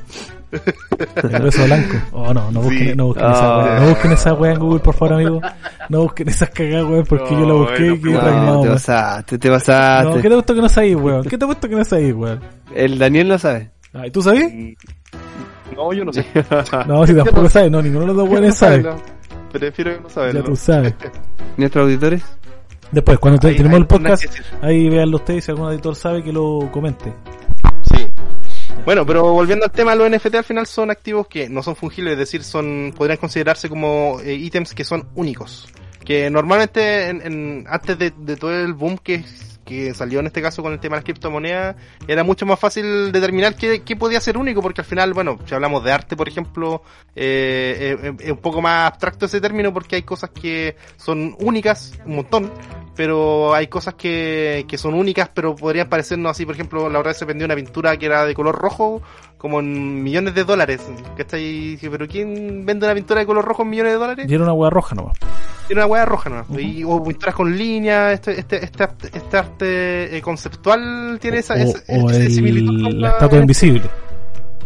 El 1.22 1.42
beso 1.42 1.64
blanco. 1.64 1.96
Oh, 2.12 2.32
no, 2.34 2.50
no 2.50 2.60
busquen, 2.60 2.88
Sí. 2.90 2.94
no 2.96 3.06
busquen 3.06 3.24
Ah. 3.26 3.32
esa. 3.32 3.80
No 3.80 3.88
busquen 3.90 4.12
esa 4.12 4.32
weá 4.34 4.52
en 4.52 4.58
Google, 4.60 4.80
por 4.80 4.94
favor, 4.94 5.14
amigo. 5.14 5.40
No 5.88 6.02
busquen 6.02 6.28
esas 6.28 6.50
cagadas, 6.50 6.84
weón, 6.84 7.04
porque 7.06 7.30
yo 7.30 7.40
la 7.40 7.46
No, 7.46 7.58
busqué 7.58 7.86
y 7.86 8.00
quedé 8.00 8.12
no, 8.12 8.20
traumado, 8.20 8.54
No, 8.56 8.62
te 8.62 8.68
pasaste, 8.70 9.38
te 9.38 9.48
No, 9.48 9.54
pasaste. 9.54 10.20
¿qué 10.22 10.28
te 10.28 10.34
gustó 10.34 10.54
que 10.54 10.60
no 10.60 10.68
sabéis, 10.68 10.96
weón? 10.96 11.24
¿Qué 11.24 11.38
te 11.38 11.44
gustó 11.46 11.68
que 11.68 11.74
no 11.76 11.84
sabéis, 11.84 12.14
weón? 12.14 12.40
El 12.74 12.98
Daniel 12.98 13.28
lo 13.28 13.38
sabe. 13.38 13.70
Ay, 13.92 14.10
¿Tú 14.10 14.22
sabes? 14.22 14.52
No, 15.76 15.92
yo 15.92 16.04
no 16.04 16.12
sé. 16.12 16.24
No, 16.86 17.06
si 17.06 17.14
tampoco 17.14 17.48
sabes, 17.48 17.70
no, 17.70 17.82
ninguno 17.82 18.02
de 18.02 18.06
los 18.08 18.16
dos 18.16 18.28
weones 18.28 18.54
sabe. 18.56 18.82
No, 18.82 18.96
Prefiero 19.52 19.92
no 20.00 20.08
Ya 20.08 20.14
saberlo. 20.14 20.42
tú 20.44 20.56
sabes. 20.56 20.94
Nuestros 21.56 21.84
auditores. 21.84 22.22
Después, 22.90 23.18
cuando 23.18 23.48
Ahí- 23.48 23.56
tenemos 23.56 23.76
ahí 23.76 23.80
el 23.82 23.86
podcast, 23.86 24.24
que 24.24 24.66
ahí 24.66 24.88
veanlo 24.88 25.16
ustedes, 25.16 25.44
si 25.44 25.50
algún 25.50 25.70
editor 25.72 25.94
sabe 25.96 26.22
que 26.22 26.32
lo 26.32 26.68
comente. 26.72 27.12
Bueno, 28.84 29.06
pero 29.06 29.22
volviendo 29.32 29.64
al 29.64 29.72
tema, 29.72 29.94
los 29.94 30.10
NFT 30.10 30.34
al 30.34 30.44
final 30.44 30.66
son 30.66 30.90
activos 30.90 31.26
que 31.26 31.48
no 31.48 31.62
son 31.62 31.74
fungibles, 31.74 32.12
es 32.12 32.18
decir, 32.18 32.42
son 32.44 32.92
podrían 32.94 33.16
considerarse 33.18 33.68
como 33.70 34.20
eh, 34.22 34.34
ítems 34.34 34.74
que 34.74 34.84
son 34.84 35.08
únicos. 35.14 35.68
Que 36.04 36.28
normalmente 36.28 37.08
en, 37.08 37.22
en- 37.22 37.64
antes 37.66 37.98
de, 37.98 38.12
de 38.14 38.36
todo 38.36 38.52
el 38.54 38.74
boom 38.74 38.98
que, 38.98 39.24
que 39.64 39.94
salió 39.94 40.20
en 40.20 40.26
este 40.26 40.42
caso 40.42 40.62
con 40.62 40.72
el 40.72 40.80
tema 40.80 40.96
de 40.96 40.98
las 40.98 41.04
criptomonedas, 41.04 41.76
era 42.06 42.24
mucho 42.24 42.46
más 42.46 42.58
fácil 42.58 43.12
determinar 43.12 43.56
qué, 43.56 43.82
qué 43.82 43.96
podía 43.96 44.20
ser 44.20 44.36
único, 44.36 44.62
porque 44.62 44.80
al 44.80 44.86
final, 44.86 45.14
bueno, 45.14 45.38
si 45.46 45.54
hablamos 45.54 45.82
de 45.84 45.92
arte, 45.92 46.16
por 46.16 46.28
ejemplo, 46.28 46.82
eh, 47.14 47.96
eh, 48.02 48.12
es 48.20 48.30
un 48.30 48.38
poco 48.38 48.60
más 48.60 48.86
abstracto 48.88 49.26
ese 49.26 49.40
término 49.40 49.72
porque 49.72 49.96
hay 49.96 50.02
cosas 50.02 50.30
que 50.30 50.76
son 50.96 51.36
únicas, 51.40 51.98
un 52.04 52.16
montón, 52.16 52.52
pero 52.94 53.54
hay 53.54 53.66
cosas 53.66 53.94
que, 53.94 54.64
que 54.68 54.78
son 54.78 54.94
únicas, 54.94 55.28
pero 55.34 55.56
podrían 55.56 55.88
parecernos 55.88 56.30
así. 56.30 56.46
Por 56.46 56.54
ejemplo, 56.54 56.88
la 56.88 57.00
otra 57.00 57.10
vez 57.10 57.18
se 57.18 57.24
vendió 57.24 57.44
una 57.44 57.56
pintura 57.56 57.96
que 57.96 58.06
era 58.06 58.24
de 58.24 58.34
color 58.34 58.54
rojo, 58.54 59.02
como 59.44 59.60
en 59.60 60.02
millones 60.02 60.34
de 60.34 60.42
dólares. 60.42 60.80
¿Cachai? 61.18 61.76
Pero 61.78 62.08
¿quién 62.08 62.64
vende 62.64 62.86
una 62.86 62.94
pintura 62.94 63.20
de 63.20 63.26
color 63.26 63.44
rojo 63.44 63.60
en 63.62 63.68
millones 63.68 63.92
de 63.92 63.98
dólares? 63.98 64.26
Era 64.30 64.42
una 64.42 64.54
weá 64.54 64.70
roja 64.70 64.94
nomás. 64.94 65.18
Tiene 65.66 65.82
una 65.82 65.86
hueá 65.86 66.06
roja, 66.06 66.30
¿no? 66.30 66.58
Y, 66.58 66.82
o 66.82 67.02
pinturas 67.04 67.34
con 67.34 67.54
líneas, 67.54 68.14
este, 68.14 68.38
este, 68.40 68.64
este, 68.64 68.82
arte- 68.84 69.10
este 69.12 69.36
arte 69.36 70.16
eh, 70.16 70.22
conceptual 70.22 71.18
tiene 71.20 71.38
esa, 71.40 71.52
o, 71.54 71.56
esa- 71.58 71.82
o 71.88 72.10
esa 72.10 72.20
el- 72.22 72.32
similitud 72.32 72.82
con 72.82 73.00
la 73.02 73.08
estatua 73.10 73.38
invisible. 73.38 73.82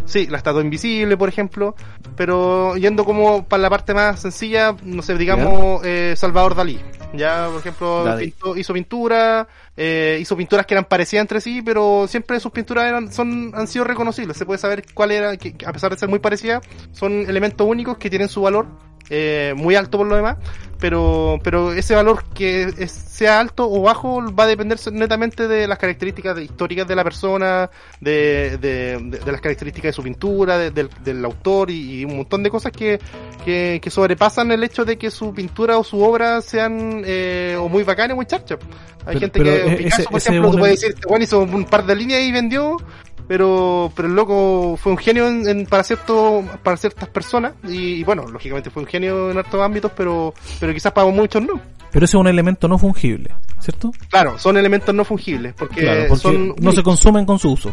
Sí, 0.09 0.25
la 0.27 0.37
estatua 0.37 0.61
invisible, 0.61 1.15
por 1.17 1.29
ejemplo. 1.29 1.75
Pero 2.15 2.75
yendo 2.77 3.05
como 3.05 3.47
para 3.47 3.61
la 3.61 3.69
parte 3.69 3.93
más 3.93 4.19
sencilla, 4.19 4.75
no 4.83 5.01
sé, 5.03 5.15
digamos 5.17 5.81
eh, 5.85 6.15
Salvador 6.17 6.55
Dalí. 6.55 6.79
Ya, 7.13 7.47
por 7.51 7.59
ejemplo, 7.59 8.03
pintó- 8.19 8.57
hizo 8.57 8.73
pintura, 8.73 9.47
eh, 9.77 10.17
hizo 10.21 10.35
pinturas 10.37 10.65
que 10.65 10.73
eran 10.75 10.85
parecidas 10.85 11.21
entre 11.21 11.41
sí, 11.41 11.61
pero 11.63 12.07
siempre 12.07 12.39
sus 12.39 12.51
pinturas 12.51 12.85
eran, 12.85 13.11
son, 13.11 13.51
han 13.55 13.67
sido 13.67 13.85
reconocibles. 13.85 14.37
Se 14.37 14.45
puede 14.45 14.57
saber 14.59 14.83
cuál 14.93 15.11
era, 15.11 15.37
que 15.37 15.55
a 15.65 15.71
pesar 15.73 15.91
de 15.91 15.97
ser 15.97 16.09
muy 16.09 16.19
parecidas, 16.19 16.61
son 16.91 17.11
elementos 17.27 17.65
únicos 17.67 17.97
que 17.97 18.09
tienen 18.09 18.29
su 18.29 18.41
valor, 18.41 18.67
eh, 19.09 19.53
muy 19.55 19.75
alto 19.75 19.97
por 19.97 20.05
lo 20.07 20.15
demás. 20.15 20.37
Pero, 20.79 21.39
pero 21.43 21.73
ese 21.73 21.93
valor 21.93 22.23
que 22.33 22.63
es- 22.77 22.91
sea 22.91 23.41
alto 23.41 23.69
o 23.69 23.81
bajo 23.81 24.23
va 24.33 24.45
a 24.45 24.47
depender 24.47 24.77
netamente 24.93 25.47
de 25.49 25.67
las 25.67 25.77
características 25.77 26.39
históricas 26.39 26.87
de 26.87 26.95
la 26.95 27.03
persona, 27.03 27.69
de, 27.99 28.57
de, 28.61 28.97
de- 29.01 29.19
de 29.19 29.31
las 29.31 29.41
características 29.41 29.89
de 29.89 29.93
su 29.93 30.03
pintura, 30.03 30.57
de- 30.57 30.71
del, 30.71 30.89
del 31.03 31.25
autor 31.25 31.69
y, 31.69 31.99
y 31.99 32.05
un 32.05 32.15
montón 32.15 32.43
de 32.43 32.49
cosas 32.49 32.71
que, 32.71 32.97
que, 33.43 33.79
que 33.83 33.89
sobrepasan 33.89 34.51
el 34.53 34.63
hecho 34.63 34.85
de 34.85 34.97
que 34.97 35.11
su 35.11 35.33
pintura 35.33 35.77
o 35.77 35.83
su 35.83 36.01
obra 36.01 36.41
sean 36.41 37.03
eh, 37.05 37.57
o 37.59 37.67
muy 37.67 37.83
bacanas 37.83 38.13
o 38.13 38.15
muy 38.15 38.25
charchas. 38.25 38.59
Hay 39.05 39.15
Pero- 39.15 39.19
gente 39.19 39.39
pero 39.39 39.51
que, 39.51 39.73
e- 39.73 39.77
Picasso, 39.77 40.01
ese- 40.03 40.09
por 40.09 40.19
ejemplo, 40.19 40.51
tú 40.51 40.57
puedes 40.59 40.79
decir, 40.81 40.95
bueno, 41.09 41.23
hizo 41.25 41.39
un 41.41 41.65
par 41.65 41.85
de 41.85 41.95
líneas 41.95 42.21
y 42.21 42.31
vendió, 42.31 42.77
pero 43.29 43.91
pero 43.95 44.07
el 44.07 44.15
loco 44.15 44.75
fue 44.75 44.91
un 44.91 44.97
genio 44.97 45.27
en, 45.27 45.47
en- 45.47 45.65
para 45.67 45.83
cierto 45.83 46.43
para 46.63 46.75
ciertas 46.75 47.07
personas 47.09 47.53
y, 47.63 47.93
y 47.99 48.03
bueno 48.03 48.25
lógicamente 48.27 48.69
fue 48.71 48.81
un 48.83 48.87
genio 48.89 49.29
en 49.31 49.37
hartos 49.37 49.61
ámbitos 49.61 49.91
pero 49.95 50.33
pero 50.59 50.73
quizás 50.73 50.91
para 50.91 51.07
muchos 51.09 51.41
no 51.43 51.61
Pero 51.91 52.05
ese 52.05 52.17
es 52.17 52.19
un 52.21 52.27
elemento 52.27 52.67
no 52.67 52.77
fungible, 52.79 53.29
¿cierto? 53.59 53.91
claro 54.09 54.37
son 54.39 54.57
elementos 54.57 54.93
no 54.95 55.05
fungibles 55.05 55.53
porque, 55.53 55.81
Claro, 55.81 56.05
porque 56.09 56.21
son 56.23 56.55
no 56.59 56.71
se 56.71 56.81
consumen 56.83 57.25
con 57.25 57.37
su 57.39 57.51
uso. 57.53 57.71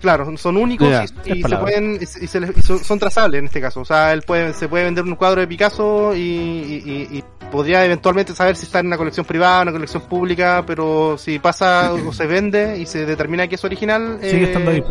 Claro, 0.00 0.36
son 0.36 0.56
únicos 0.56 0.88
y, 1.24 1.42
se 1.42 1.56
pueden 1.56 1.98
y, 2.00 2.06
se- 2.06 2.40
les- 2.40 2.56
y 2.56 2.62
son, 2.62 2.78
son 2.82 2.98
trazables 2.98 3.38
en 3.40 3.46
este 3.46 3.60
caso. 3.60 3.80
O 3.80 3.84
sea, 3.84 4.12
él 4.12 4.22
puede, 4.22 4.52
se 4.52 4.68
puede 4.68 4.84
vender 4.84 5.04
un 5.04 5.14
cuadro 5.16 5.40
de 5.40 5.46
Picasso 5.46 6.12
y, 6.14 7.22
podría 7.50 7.84
eventualmente 7.84 8.34
saber 8.34 8.56
si 8.56 8.66
está 8.66 8.80
en 8.80 8.88
una 8.88 8.96
colección 8.96 9.24
privada, 9.24 9.62
una 9.62 9.72
colección 9.72 10.02
pública, 10.02 10.64
pero 10.66 11.16
si 11.16 11.38
pasa 11.38 11.92
o 11.92 12.12
se 12.12 12.26
vende 12.26 12.76
y 12.78 12.86
se 12.86 13.06
determina 13.06 13.46
que 13.46 13.54
es 13.54 13.64
original, 13.64 14.18
Sigue 14.20 14.42
eh, 14.42 14.44
estando 14.46 14.70
ahí. 14.72 14.82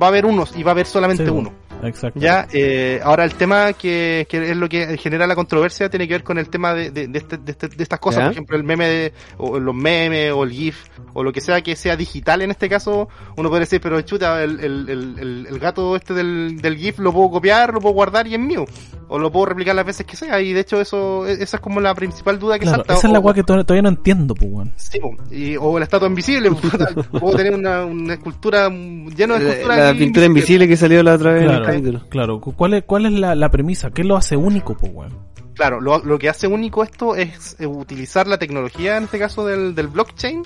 va 0.00 0.06
a 0.06 0.08
haber 0.08 0.24
unos 0.24 0.56
y 0.56 0.62
va 0.62 0.70
a 0.70 0.72
haber 0.72 0.86
solamente 0.86 1.24
Sí, 1.24 1.30
uno. 1.30 1.52
Exacto. 1.82 2.18
Ya, 2.18 2.46
eh, 2.52 3.00
ahora 3.02 3.24
el 3.24 3.34
tema 3.34 3.72
que, 3.74 4.26
que 4.28 4.50
es 4.52 4.56
lo 4.56 4.68
que 4.68 4.96
genera 4.96 5.26
la 5.26 5.34
controversia 5.34 5.90
tiene 5.90 6.08
que 6.08 6.14
ver 6.14 6.22
con 6.24 6.38
el 6.38 6.48
tema 6.48 6.72
de, 6.72 6.90
de, 6.90 7.08
de, 7.08 7.18
este- 7.18 7.36
de 7.38 7.52
este- 7.52 7.68
de 7.68 7.82
estas 7.82 7.98
cosas, 7.98 8.20
Ya. 8.20 8.24
por 8.26 8.32
ejemplo, 8.32 8.56
el 8.56 8.64
meme, 8.64 8.88
de, 8.88 9.12
o 9.38 9.58
los 9.58 9.74
memes, 9.74 10.32
o 10.32 10.44
el 10.44 10.50
GIF, 10.50 10.76
o 11.12 11.22
lo 11.22 11.32
que 11.32 11.40
sea 11.40 11.60
que 11.60 11.76
sea 11.76 11.96
digital 11.96 12.40
en 12.42 12.50
este 12.50 12.68
caso, 12.68 13.08
uno 13.36 13.48
puede 13.50 13.60
decir, 13.60 13.80
pero 13.80 14.00
chuta, 14.02 14.42
el, 14.42 14.60
el, 14.60 15.46
el, 15.50 15.58
gato 15.58 15.94
este 15.96 16.14
del, 16.14 16.56
del 16.60 16.76
GIF 16.76 16.98
lo 17.00 17.12
puedo 17.12 17.30
copiar, 17.30 17.72
lo 17.74 17.80
puedo 17.80 17.94
guardar 17.94 18.26
y 18.26 18.34
es 18.34 18.40
mío, 18.40 18.64
o 19.08 19.18
lo 19.18 19.30
puedo 19.30 19.46
replicar 19.46 19.74
las 19.74 19.84
veces 19.86 20.06
que 20.06 20.16
sea, 20.16 20.40
y 20.40 20.52
de 20.52 20.60
hecho 20.60 20.80
eso, 20.80 21.26
e- 21.26 21.32
esa 21.42 21.56
es 21.58 21.60
como 21.60 21.80
la 21.80 21.94
principal 21.94 22.38
duda 22.38 22.58
que 22.58 22.64
Claro, 22.64 22.78
salta. 22.78 22.94
esa 22.94 23.06
es 23.06 23.12
la 23.12 23.20
weá 23.20 23.34
que 23.34 23.42
to- 23.42 23.62
todavía 23.64 23.82
no 23.82 23.88
entiendo, 23.90 24.34
pues, 24.34 24.50
weón. 24.50 24.72
Sí, 24.76 24.98
y, 25.30 25.56
o 25.56 25.78
la 25.78 25.84
estatua 25.84 26.08
invisible, 26.08 26.50
puedo 27.20 27.36
tener 27.36 27.54
una, 27.54 27.84
una 27.84 28.14
escultura 28.14 28.68
llena 28.70 29.38
de 29.38 29.44
La, 29.44 29.50
esculturas. 29.52 29.78
la 29.78 29.94
pintura 29.98 30.26
invisible 30.26 30.66
que 30.68 30.76
salió 30.76 31.02
la 31.02 31.14
otra 31.14 31.32
vez 31.32 31.44
Claro, 31.44 31.73
claro. 32.08 32.40
Cu- 32.40 32.54
¿Cuál 32.54 32.74
es, 32.74 32.84
cuál 32.84 33.06
es 33.06 33.12
la, 33.12 33.34
la 33.34 33.50
premisa? 33.50 33.90
¿Qué 33.90 34.04
lo 34.04 34.16
hace 34.16 34.36
único, 34.36 34.74
pues, 34.76 34.92
weón? 34.94 35.18
Claro, 35.54 35.80
lo, 35.80 35.98
lo 36.04 36.18
que 36.18 36.28
hace 36.28 36.48
único 36.48 36.82
esto 36.82 37.14
es 37.14 37.56
utilizar 37.60 38.26
la 38.26 38.38
tecnología, 38.38 38.96
en 38.96 39.04
este 39.04 39.18
caso 39.20 39.46
del, 39.46 39.74
del 39.76 39.86
blockchain, 39.86 40.42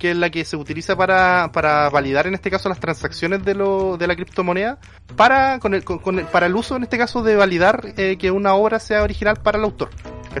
que 0.00 0.10
es 0.12 0.16
la 0.16 0.30
que 0.30 0.44
se 0.44 0.56
utiliza 0.56 0.96
para, 0.96 1.50
para 1.52 1.88
validar, 1.90 2.26
en 2.26 2.34
este 2.34 2.50
caso, 2.50 2.68
las 2.68 2.80
transacciones 2.80 3.44
de, 3.44 3.54
lo, 3.54 3.96
de 3.96 4.06
la 4.08 4.16
criptomoneda, 4.16 4.78
para, 5.16 5.60
con 5.60 5.74
el, 5.74 5.84
con- 5.84 6.18
el- 6.18 6.24
para 6.26 6.46
el 6.46 6.56
uso, 6.56 6.74
en 6.76 6.82
este 6.82 6.98
caso, 6.98 7.22
de 7.22 7.36
validar 7.36 7.94
eh, 7.96 8.16
que 8.18 8.30
una 8.32 8.54
obra 8.54 8.80
sea 8.80 9.02
original 9.04 9.36
para 9.42 9.58
el 9.58 9.64
autor. 9.64 9.90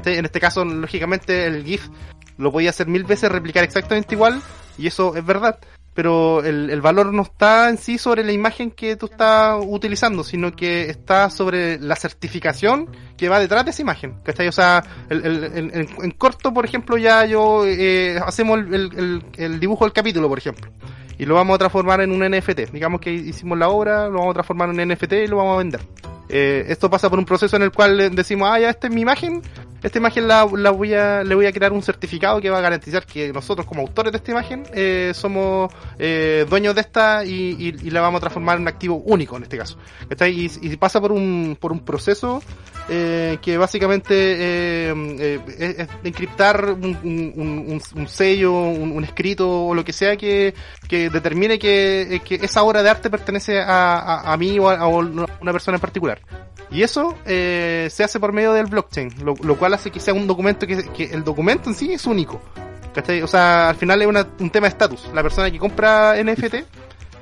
En 0.04 0.24
este 0.24 0.40
caso, 0.40 0.64
lógicamente, 0.64 1.46
el 1.46 1.64
GIF 1.64 1.88
lo 2.38 2.50
podía 2.52 2.70
hacer 2.70 2.86
mil 2.88 3.04
veces, 3.04 3.30
replicar 3.30 3.62
exactamente 3.64 4.14
igual, 4.16 4.40
y 4.76 4.86
eso 4.88 5.14
es 5.16 5.24
verdad. 5.24 5.58
Pero 5.98 6.44
el, 6.44 6.70
el 6.70 6.80
valor 6.80 7.12
no 7.12 7.22
está 7.22 7.68
en 7.68 7.76
sí 7.76 7.98
sobre 7.98 8.22
la 8.22 8.30
imagen 8.30 8.70
que 8.70 8.94
tú 8.94 9.06
estás 9.06 9.60
utilizando, 9.66 10.22
sino 10.22 10.54
que 10.54 10.88
está 10.88 11.28
sobre 11.28 11.80
la 11.80 11.96
certificación 11.96 12.88
que 13.16 13.28
va 13.28 13.40
detrás 13.40 13.64
de 13.64 13.72
esa 13.72 13.82
imagen. 13.82 14.14
¿Cachai? 14.22 14.46
O 14.46 14.52
sea, 14.52 14.84
el, 15.08 15.88
en, 16.00 16.10
corto, 16.12 16.54
por 16.54 16.64
ejemplo, 16.64 16.98
ya 16.98 17.24
yo 17.24 17.66
eh, 17.66 18.16
hacemos 18.24 18.60
el, 18.60 19.58
dibujo 19.58 19.86
del 19.86 19.92
capítulo, 19.92 20.28
por 20.28 20.38
ejemplo. 20.38 20.70
Y 21.18 21.26
lo 21.26 21.34
vamos 21.34 21.56
a 21.56 21.58
transformar 21.58 22.00
en 22.00 22.12
un 22.12 22.20
NFT. 22.20 22.70
Digamos 22.72 23.00
que 23.00 23.12
hicimos 23.12 23.58
la 23.58 23.68
obra, 23.68 24.06
lo 24.06 24.18
vamos 24.18 24.30
a 24.30 24.34
transformar 24.34 24.70
en 24.70 24.78
un 24.78 24.94
NFT 24.94 25.14
y 25.14 25.26
lo 25.26 25.38
vamos 25.38 25.56
a 25.56 25.58
vender. 25.58 25.80
Eh, 26.28 26.64
esto 26.68 26.88
pasa 26.88 27.10
por 27.10 27.18
un 27.18 27.24
proceso 27.24 27.56
en 27.56 27.62
el 27.62 27.72
cual 27.72 28.14
decimos, 28.14 28.48
ah, 28.52 28.60
ya, 28.60 28.70
esta 28.70 28.86
es 28.86 28.94
mi 28.94 29.00
imagen, 29.00 29.42
esta 29.82 29.98
imagen 29.98 30.26
la, 30.26 30.46
la 30.56 30.70
voy 30.70 30.94
a, 30.94 31.22
le 31.22 31.34
voy 31.34 31.46
a 31.46 31.52
crear 31.52 31.72
un 31.72 31.82
certificado 31.82 32.40
que 32.40 32.50
va 32.50 32.58
a 32.58 32.60
garantizar 32.60 33.06
que 33.06 33.32
nosotros 33.32 33.66
como 33.66 33.82
autores 33.82 34.12
de 34.12 34.18
esta 34.18 34.30
imagen 34.32 34.64
eh, 34.74 35.12
somos 35.14 35.72
eh, 35.98 36.46
dueños 36.48 36.74
de 36.74 36.80
esta 36.80 37.24
y, 37.24 37.56
y- 37.82 37.90
la 37.90 38.00
vamos 38.00 38.18
a 38.18 38.20
transformar 38.20 38.56
en 38.56 38.62
un 38.62 38.68
activo 38.68 38.96
único 38.96 39.36
en 39.36 39.44
este 39.44 39.56
caso. 39.56 39.78
¿Cachai? 40.08 40.48
Y, 40.60 40.76
pasa 40.76 41.00
por 41.00 41.12
un, 41.12 41.56
por 41.58 41.72
un 41.72 41.80
proceso 41.80 42.42
eh, 42.88 43.38
que 43.42 43.56
básicamente 43.58 44.14
eh, 44.14 44.94
eh, 45.18 45.40
es, 45.58 45.78
es 45.80 45.88
encriptar 46.04 46.72
un, 46.72 47.80
sello, 48.06 48.52
un, 48.52 49.02
escrito 49.04 49.66
o 49.66 49.74
lo 49.74 49.84
que 49.84 49.92
sea 49.92 50.16
que, 50.16 50.54
que 50.88 51.10
determine 51.10 51.58
que, 51.58 52.16
eh, 52.16 52.38
esa 52.42 52.62
obra 52.62 52.82
de 52.82 52.90
arte 52.90 53.10
pertenece 53.10 53.60
a, 53.60 54.32
a, 54.32 54.36
mí 54.36 54.58
o 54.58 54.68
a 54.70 54.86
una 54.86 55.52
persona 55.52 55.76
en 55.76 55.80
particular. 55.80 56.20
Y 56.70 56.82
eso 56.82 57.14
eh, 57.24 57.88
se 57.90 58.04
hace 58.04 58.20
por 58.20 58.32
medio 58.32 58.52
del 58.52 58.66
blockchain, 58.66 59.10
lo, 59.24 59.56
cual 59.56 59.74
hace 59.74 59.90
que 59.90 60.00
sea 60.00 60.12
un 60.14 60.26
documento 60.26 60.66
que, 60.66 60.84
que 60.90 61.04
el 61.04 61.24
documento 61.24 61.68
en 61.70 61.74
sí 61.74 61.92
es 61.92 62.06
único. 62.06 62.40
O 63.22 63.26
sea, 63.28 63.68
al 63.68 63.76
final 63.76 64.02
es 64.02 64.08
una- 64.08 64.26
un 64.40 64.50
tema 64.50 64.66
de 64.66 64.70
estatus. 64.70 65.08
La 65.14 65.22
persona 65.22 65.50
que 65.50 65.58
compra 65.58 66.16
NFT 66.22 66.64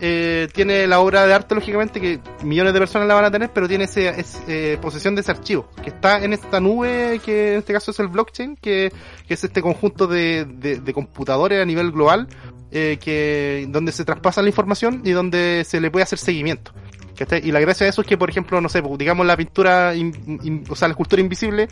eh, 0.01 0.49
tiene 0.53 0.87
la 0.87 1.01
obra 1.01 1.27
de 1.27 1.33
arte, 1.35 1.55
lógicamente, 1.55 2.01
que 2.01 2.19
millones 2.43 2.73
de 2.73 2.79
personas 2.79 3.07
la 3.09 3.15
van 3.15 3.25
a 3.27 3.31
tener, 3.31 3.51
pero 3.53 3.69
tiene 3.69 3.85
ese, 3.85 4.09
es, 4.09 4.41
eh, 4.49 4.79
posesión 4.81 5.15
de 5.15 5.21
ese 5.23 5.31
archivo, 5.33 5.69
que 5.83 5.91
está 5.91 6.23
en 6.23 6.33
esta 6.33 6.61
nube, 6.61 7.21
que 7.25 7.53
en 7.55 7.59
este 7.61 7.73
caso 7.73 7.91
es 7.93 8.01
el 8.01 8.09
blockchain, 8.09 8.57
que, 8.57 8.93
que 9.29 9.35
es 9.35 9.45
este 9.45 9.63
conjunto 9.63 10.07
de, 10.07 10.45
de, 10.47 10.81
de 10.81 10.93
computadores 10.95 11.63
a 11.63 11.65
nivel 11.65 11.93
global, 11.93 12.27
eh, 12.71 12.99
que 13.01 13.67
donde 13.69 13.93
se 13.93 14.05
traspasa 14.05 14.43
la 14.43 14.49
información 14.49 15.01
y 15.05 15.13
donde 15.13 15.63
se 15.67 15.81
le 15.81 15.91
puede 15.91 16.03
hacer 16.05 16.19
seguimiento. 16.19 16.73
¿Cachai? 17.17 17.41
Y 17.47 17.53
la 17.53 17.61
gracia 17.61 17.85
de 17.85 17.91
eso 17.91 18.03
es 18.03 18.07
que, 18.07 18.17
por 18.19 18.31
ejemplo, 18.31 18.61
no 18.61 18.69
sé, 18.69 18.83
pues, 18.83 18.99
digamos 18.99 19.27
la 19.27 19.37
pintura, 19.37 19.95
in- 19.95 20.39
in- 20.43 20.65
o 20.69 20.77
sea, 20.77 20.89
la 20.89 20.93
escultura 20.93 21.21
invisible, 21.23 21.69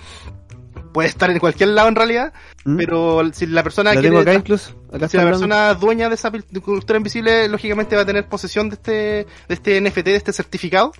puede 0.92 1.08
estar 1.08 1.30
en 1.30 1.38
cualquier 1.38 1.70
lado 1.70 1.88
en 1.88 1.96
realidad, 1.96 2.32
¿Mm? 2.64 2.76
pero 2.76 3.22
si 3.32 3.46
la 3.46 3.62
persona 3.62 3.90
La 3.90 4.00
quiere 4.00 4.08
tengo 4.08 4.20
acá 4.20 4.30
tras- 4.32 4.40
incluso. 4.40 4.83
Acá 4.94 5.08
si 5.08 5.16
la 5.16 5.22
hablando. 5.24 5.40
persona 5.46 5.74
dueña 5.74 6.08
de 6.08 6.14
esa 6.14 6.30
pintura 6.30 6.96
invisible, 6.96 7.48
lógicamente 7.48 7.96
va 7.96 8.02
a 8.02 8.06
tener 8.06 8.26
posesión 8.28 8.68
de 8.68 8.74
este, 8.76 8.92
de 8.92 9.26
este 9.48 9.80
NFT, 9.80 10.04
de 10.04 10.16
este 10.16 10.32
certificado. 10.32 10.92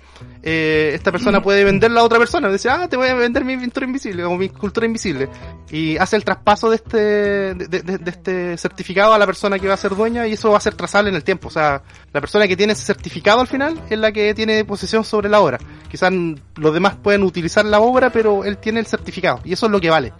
Eh, 0.43 0.91
esta 0.93 1.11
persona 1.11 1.41
puede 1.41 1.63
venderla 1.63 2.01
a 2.01 2.03
otra 2.03 2.19
persona. 2.19 2.51
Dice, 2.51 2.69
ah, 2.69 2.87
te 2.87 2.97
voy 2.97 3.07
a 3.07 3.13
vender 3.15 3.43
mi 3.45 3.57
pintura 3.57 3.85
invisible 3.85 4.23
o 4.25 4.35
mi 4.35 4.45
escultura 4.45 4.85
invisible. 4.85 5.29
Y 5.71 5.97
hace 5.97 6.15
el 6.17 6.23
traspaso 6.23 6.69
de 6.69 6.75
este, 6.75 6.97
de, 6.97 7.55
de- 7.67 7.97
de 7.97 8.11
este 8.11 8.57
certificado 8.57 9.13
a 9.13 9.17
la 9.17 9.25
persona 9.25 9.57
que 9.59 9.67
va 9.67 9.73
a 9.73 9.77
ser 9.77 9.95
dueña 9.95 10.27
y 10.27 10.33
eso 10.33 10.51
va 10.51 10.57
a 10.57 10.61
ser 10.61 10.75
trazable 10.75 11.09
en 11.09 11.15
el 11.15 11.23
tiempo. 11.23 11.47
O 11.47 11.51
sea, 11.51 11.81
la 12.13 12.21
persona 12.21 12.47
que 12.47 12.55
tiene 12.57 12.73
ese 12.73 12.83
certificado 12.83 13.39
al 13.41 13.47
final 13.47 13.79
es 13.89 13.97
la 13.97 14.11
que 14.11 14.33
tiene 14.33 14.63
posesión 14.65 15.03
sobre 15.03 15.29
la 15.29 15.39
obra. 15.39 15.57
Quizás 15.89 16.11
los 16.55 16.73
demás 16.73 16.95
pueden 17.01 17.23
utilizar 17.23 17.65
la 17.65 17.79
obra, 17.79 18.09
pero 18.11 18.43
él 18.43 18.57
tiene 18.57 18.79
el 18.81 18.85
certificado 18.85 19.39
y 19.45 19.53
eso 19.53 19.65
es 19.67 19.71
lo 19.71 19.79
que 19.79 19.89
vale. 19.89 20.13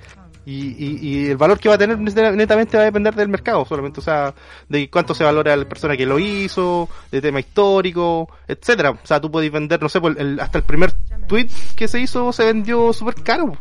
Y, 0.47 0.75
y, 0.77 0.99
y 1.01 1.25
el 1.31 1.37
valor 1.37 1.59
que 1.59 1.69
va 1.69 1.75
a 1.75 1.77
tener 1.77 1.97
net- 1.97 2.35
netamente 2.35 2.77
va 2.77 2.83
a 2.83 2.85
depender 2.85 3.15
del 3.15 3.29
mercado 3.29 3.65
solamente, 3.65 3.99
o 3.99 4.03
sea, 4.03 4.33
de 4.69 4.87
cuánto 4.91 5.15
se 5.15 5.23
valora 5.23 5.55
la 5.55 5.65
persona 5.67 5.97
que 5.97 6.05
lo 6.05 6.19
hizo, 6.19 6.87
de 7.11 7.19
tema 7.19 7.39
histórico, 7.39 8.29
etcétera. 8.47 8.91
O 8.91 8.99
sea, 9.03 9.19
tú 9.19 9.31
podés 9.31 9.51
vender, 9.51 9.81
no 9.81 9.89
sé, 9.89 9.99
por 9.99 10.19
el- 10.19 10.39
hasta 10.39 10.59
el 10.59 10.63
primer 10.63 10.91
tweet 11.27 11.47
que 11.75 11.87
se 11.87 11.99
hizo 11.99 12.31
se 12.31 12.45
vendió 12.45 12.93
súper 12.93 13.15
caro. 13.15 13.57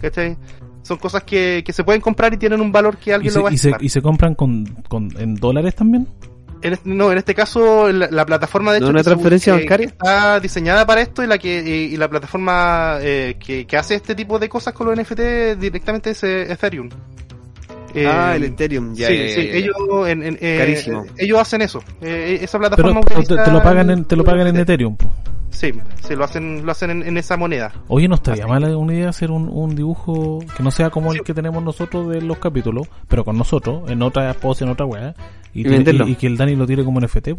¿Cachai? 0.00 0.36
Son 0.82 0.98
cosas 0.98 1.22
que, 1.24 1.62
que 1.64 1.72
se 1.72 1.84
pueden 1.84 2.00
comprar 2.00 2.32
y 2.34 2.36
tienen 2.38 2.60
un 2.60 2.72
valor 2.72 2.96
que 2.98 3.10
¿Y 3.10 3.12
alguien 3.14 3.32
se, 3.32 3.38
lo 3.38 3.44
va 3.44 3.50
a 3.50 3.52
y, 3.52 3.58
se, 3.58 3.68
estimar. 3.68 3.82
y 3.84 3.88
se 3.88 4.02
compran 4.02 4.34
con, 4.34 4.64
con, 4.88 5.10
en 5.18 5.34
dólares 5.36 5.74
también? 5.74 6.06
En 6.62 6.72
este- 6.74 6.88
no, 6.90 7.10
en 7.12 7.18
este 7.18 7.34
caso 7.34 7.90
la, 7.90 8.08
la 8.10 8.26
plataforma 8.26 8.72
de 8.72 8.80
¿No 8.80 8.86
hecho 8.86 8.90
una 8.90 9.00
que 9.00 9.04
se- 9.04 9.10
transferencia 9.10 9.54
que- 9.54 9.60
bancaria? 9.60 9.86
que 9.86 9.92
está 9.92 10.40
diseñada 10.40 10.86
para 10.86 11.00
esto 11.00 11.22
y 11.22 11.26
la 11.26 11.38
que 11.38 11.62
y, 11.62 11.94
y 11.94 11.96
la 11.96 12.08
plataforma 12.08 12.98
eh, 13.00 13.36
que, 13.44 13.66
que 13.66 13.76
hace 13.76 13.94
este 13.94 14.14
tipo 14.14 14.38
de 14.38 14.48
cosas 14.48 14.74
con 14.74 14.86
los 14.86 14.96
NFT 14.98 15.58
directamente 15.58 16.10
es 16.10 16.22
eh, 16.24 16.52
Ethereum. 16.52 16.90
Eh, 17.94 18.06
ah, 18.06 18.36
el 18.36 18.44
Ethereum. 18.44 18.94
Ya, 18.94 19.08
sí, 19.08 19.16
ya, 19.16 19.22
ya, 19.26 19.34
sí, 19.34 19.46
ya. 19.46 19.52
ellos 19.54 19.74
en, 20.08 20.22
en- 20.22 20.38
eh, 20.40 20.56
Carísimo. 20.58 21.04
ellos 21.16 21.38
hacen 21.40 21.62
eso. 21.62 21.82
Eh, 22.00 22.38
esa 22.42 22.58
Pero, 22.58 22.68
plataforma 22.70 23.00
pero 23.02 23.14
te, 23.20 23.24
utiliza 23.24 23.44
te 23.44 23.50
lo 23.50 23.62
pagan 23.62 23.90
en, 23.90 24.04
te 24.04 24.16
lo 24.16 24.24
pagan 24.24 24.46
en 24.48 24.56
Ethereum. 24.58 24.96
po. 24.96 25.10
Sí, 25.50 25.72
sí, 26.06 26.14
lo 26.14 26.24
hacen 26.24 26.64
lo 26.64 26.70
hacen 26.72 26.90
en, 26.90 27.02
en 27.02 27.16
esa 27.18 27.36
moneda. 27.36 27.72
Oye, 27.88 28.06
no 28.08 28.14
estaría 28.14 28.46
mala 28.46 28.74
una 28.76 28.94
idea 28.94 29.08
hacer 29.08 29.30
un, 29.32 29.48
un 29.48 29.74
dibujo 29.74 30.38
que 30.56 30.62
no 30.62 30.70
sea 30.70 30.90
como 30.90 31.12
el 31.12 31.22
que 31.22 31.34
tenemos 31.34 31.62
nosotros 31.62 32.08
de 32.08 32.22
los 32.22 32.38
capítulos, 32.38 32.86
pero 33.08 33.24
con 33.24 33.36
nosotros, 33.36 33.90
en 33.90 34.00
otra 34.02 34.32
pose, 34.34 34.62
en 34.64 34.70
otra 34.70 34.86
weá, 34.86 35.14
y, 35.52 35.60
Y 35.60 35.64
tire- 35.64 35.70
venderlo. 35.70 36.06
y- 36.06 36.12
y 36.12 36.14
que 36.14 36.28
el 36.28 36.36
Dani 36.36 36.54
lo 36.54 36.66
tire 36.66 36.84
como 36.84 37.00
NFT. 37.00 37.30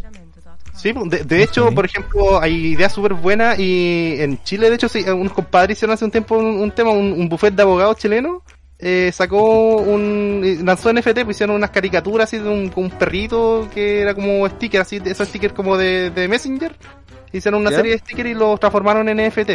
Sí, 0.73 0.93
de, 1.05 1.23
de 1.23 1.43
hecho, 1.43 1.71
por 1.71 1.85
ejemplo, 1.85 2.39
hay 2.41 2.67
ideas 2.73 2.91
súper 2.93 3.13
buenas 3.13 3.57
y 3.59 4.15
en 4.19 4.41
Chile, 4.43 4.69
de 4.69 4.75
hecho, 4.75 4.89
sí, 4.89 5.03
unos 5.09 5.33
compadres 5.33 5.77
hicieron 5.77 5.93
hace 5.93 6.05
un 6.05 6.11
tiempo 6.11 6.37
un, 6.37 6.45
un 6.45 6.71
tema, 6.71 6.91
un, 6.91 7.13
un 7.13 7.29
buffet 7.29 7.53
de 7.53 7.61
abogados 7.63 7.97
chilenos, 7.97 8.41
eh, 8.81 9.11
sacó 9.13 9.77
un, 9.77 10.41
eh, 10.43 10.57
lanzó 10.63 10.91
NFT, 10.91 11.23
pues 11.23 11.37
hicieron 11.37 11.55
unas 11.55 11.69
caricaturas 11.69 12.27
así 12.27 12.39
de 12.39 12.49
un, 12.49 12.71
un 12.75 12.89
perrito 12.89 13.69
que 13.73 14.01
era 14.01 14.15
como 14.15 14.47
sticker, 14.49 14.81
así, 14.81 14.99
de 14.99 15.11
esos 15.11 15.27
stickers 15.27 15.53
como 15.53 15.77
de, 15.77 16.09
de 16.09 16.27
Messenger, 16.27 16.75
hicieron 17.33 17.61
una 17.61 17.69
¿Ya? 17.71 17.77
serie 17.77 17.91
de 17.93 17.97
stickers 17.99 18.29
y 18.29 18.33
los 18.33 18.59
transformaron 18.59 19.07
en 19.09 19.17
NFT. 19.27 19.51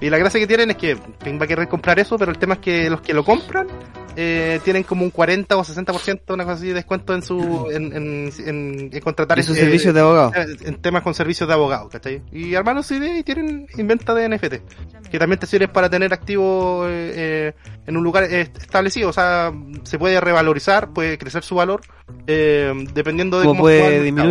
Y 0.00 0.10
la 0.10 0.18
gracia 0.18 0.38
que 0.38 0.46
tienen 0.46 0.70
es 0.70 0.76
que 0.76 0.94
va 0.94 1.44
a 1.44 1.46
querer 1.46 1.68
comprar 1.68 1.98
eso, 1.98 2.18
pero 2.18 2.30
el 2.30 2.38
tema 2.38 2.54
es 2.54 2.60
que 2.60 2.90
los 2.90 3.00
que 3.00 3.14
lo 3.14 3.24
compran 3.24 3.66
eh, 4.14 4.60
tienen 4.62 4.82
como 4.82 5.04
un 5.04 5.10
40 5.10 5.56
o 5.56 5.64
60%, 5.64 6.20
una 6.34 6.44
cosa 6.44 6.56
así 6.56 6.68
de 6.68 6.74
descuento 6.74 7.14
en 7.14 7.22
su 7.22 7.68
en, 7.70 7.92
en, 7.94 8.30
en- 8.46 8.90
en 8.92 9.00
contratar 9.00 9.42
sus 9.42 9.56
eh, 9.56 9.60
servicios 9.60 9.94
de 9.94 10.00
abogado. 10.00 10.32
eh, 10.34 10.56
en 10.64 10.74
temas 10.82 11.02
con 11.02 11.14
servicios 11.14 11.46
de 11.48 11.54
abogado, 11.54 11.88
¿cachai? 11.88 12.22
Y 12.30 12.54
armaron 12.54 12.82
su 12.82 12.92
idea 12.94 13.18
y 13.18 13.22
tienen 13.22 13.66
inventa 13.78 14.12
de 14.14 14.28
NFT, 14.28 15.08
que 15.10 15.18
también 15.18 15.38
te 15.38 15.46
sirve 15.46 15.68
para 15.68 15.88
tener 15.88 16.12
activo 16.12 16.84
eh, 16.86 17.12
eh, 17.16 17.52
en 17.86 17.96
un 17.96 18.04
lugar 18.04 18.24
eh, 18.24 18.50
establecido, 18.60 19.08
o 19.08 19.12
sea, 19.14 19.50
se 19.84 19.98
puede 19.98 20.20
revalorizar, 20.20 20.90
puede 20.92 21.16
crecer 21.16 21.42
su 21.42 21.54
valor, 21.54 21.80
eh, 22.26 22.72
dependiendo 22.92 23.38
de 23.38 23.46
¿Cómo 23.46 23.60
cómo 23.62 23.62
puede 23.70 24.12
mercado. 24.12 24.28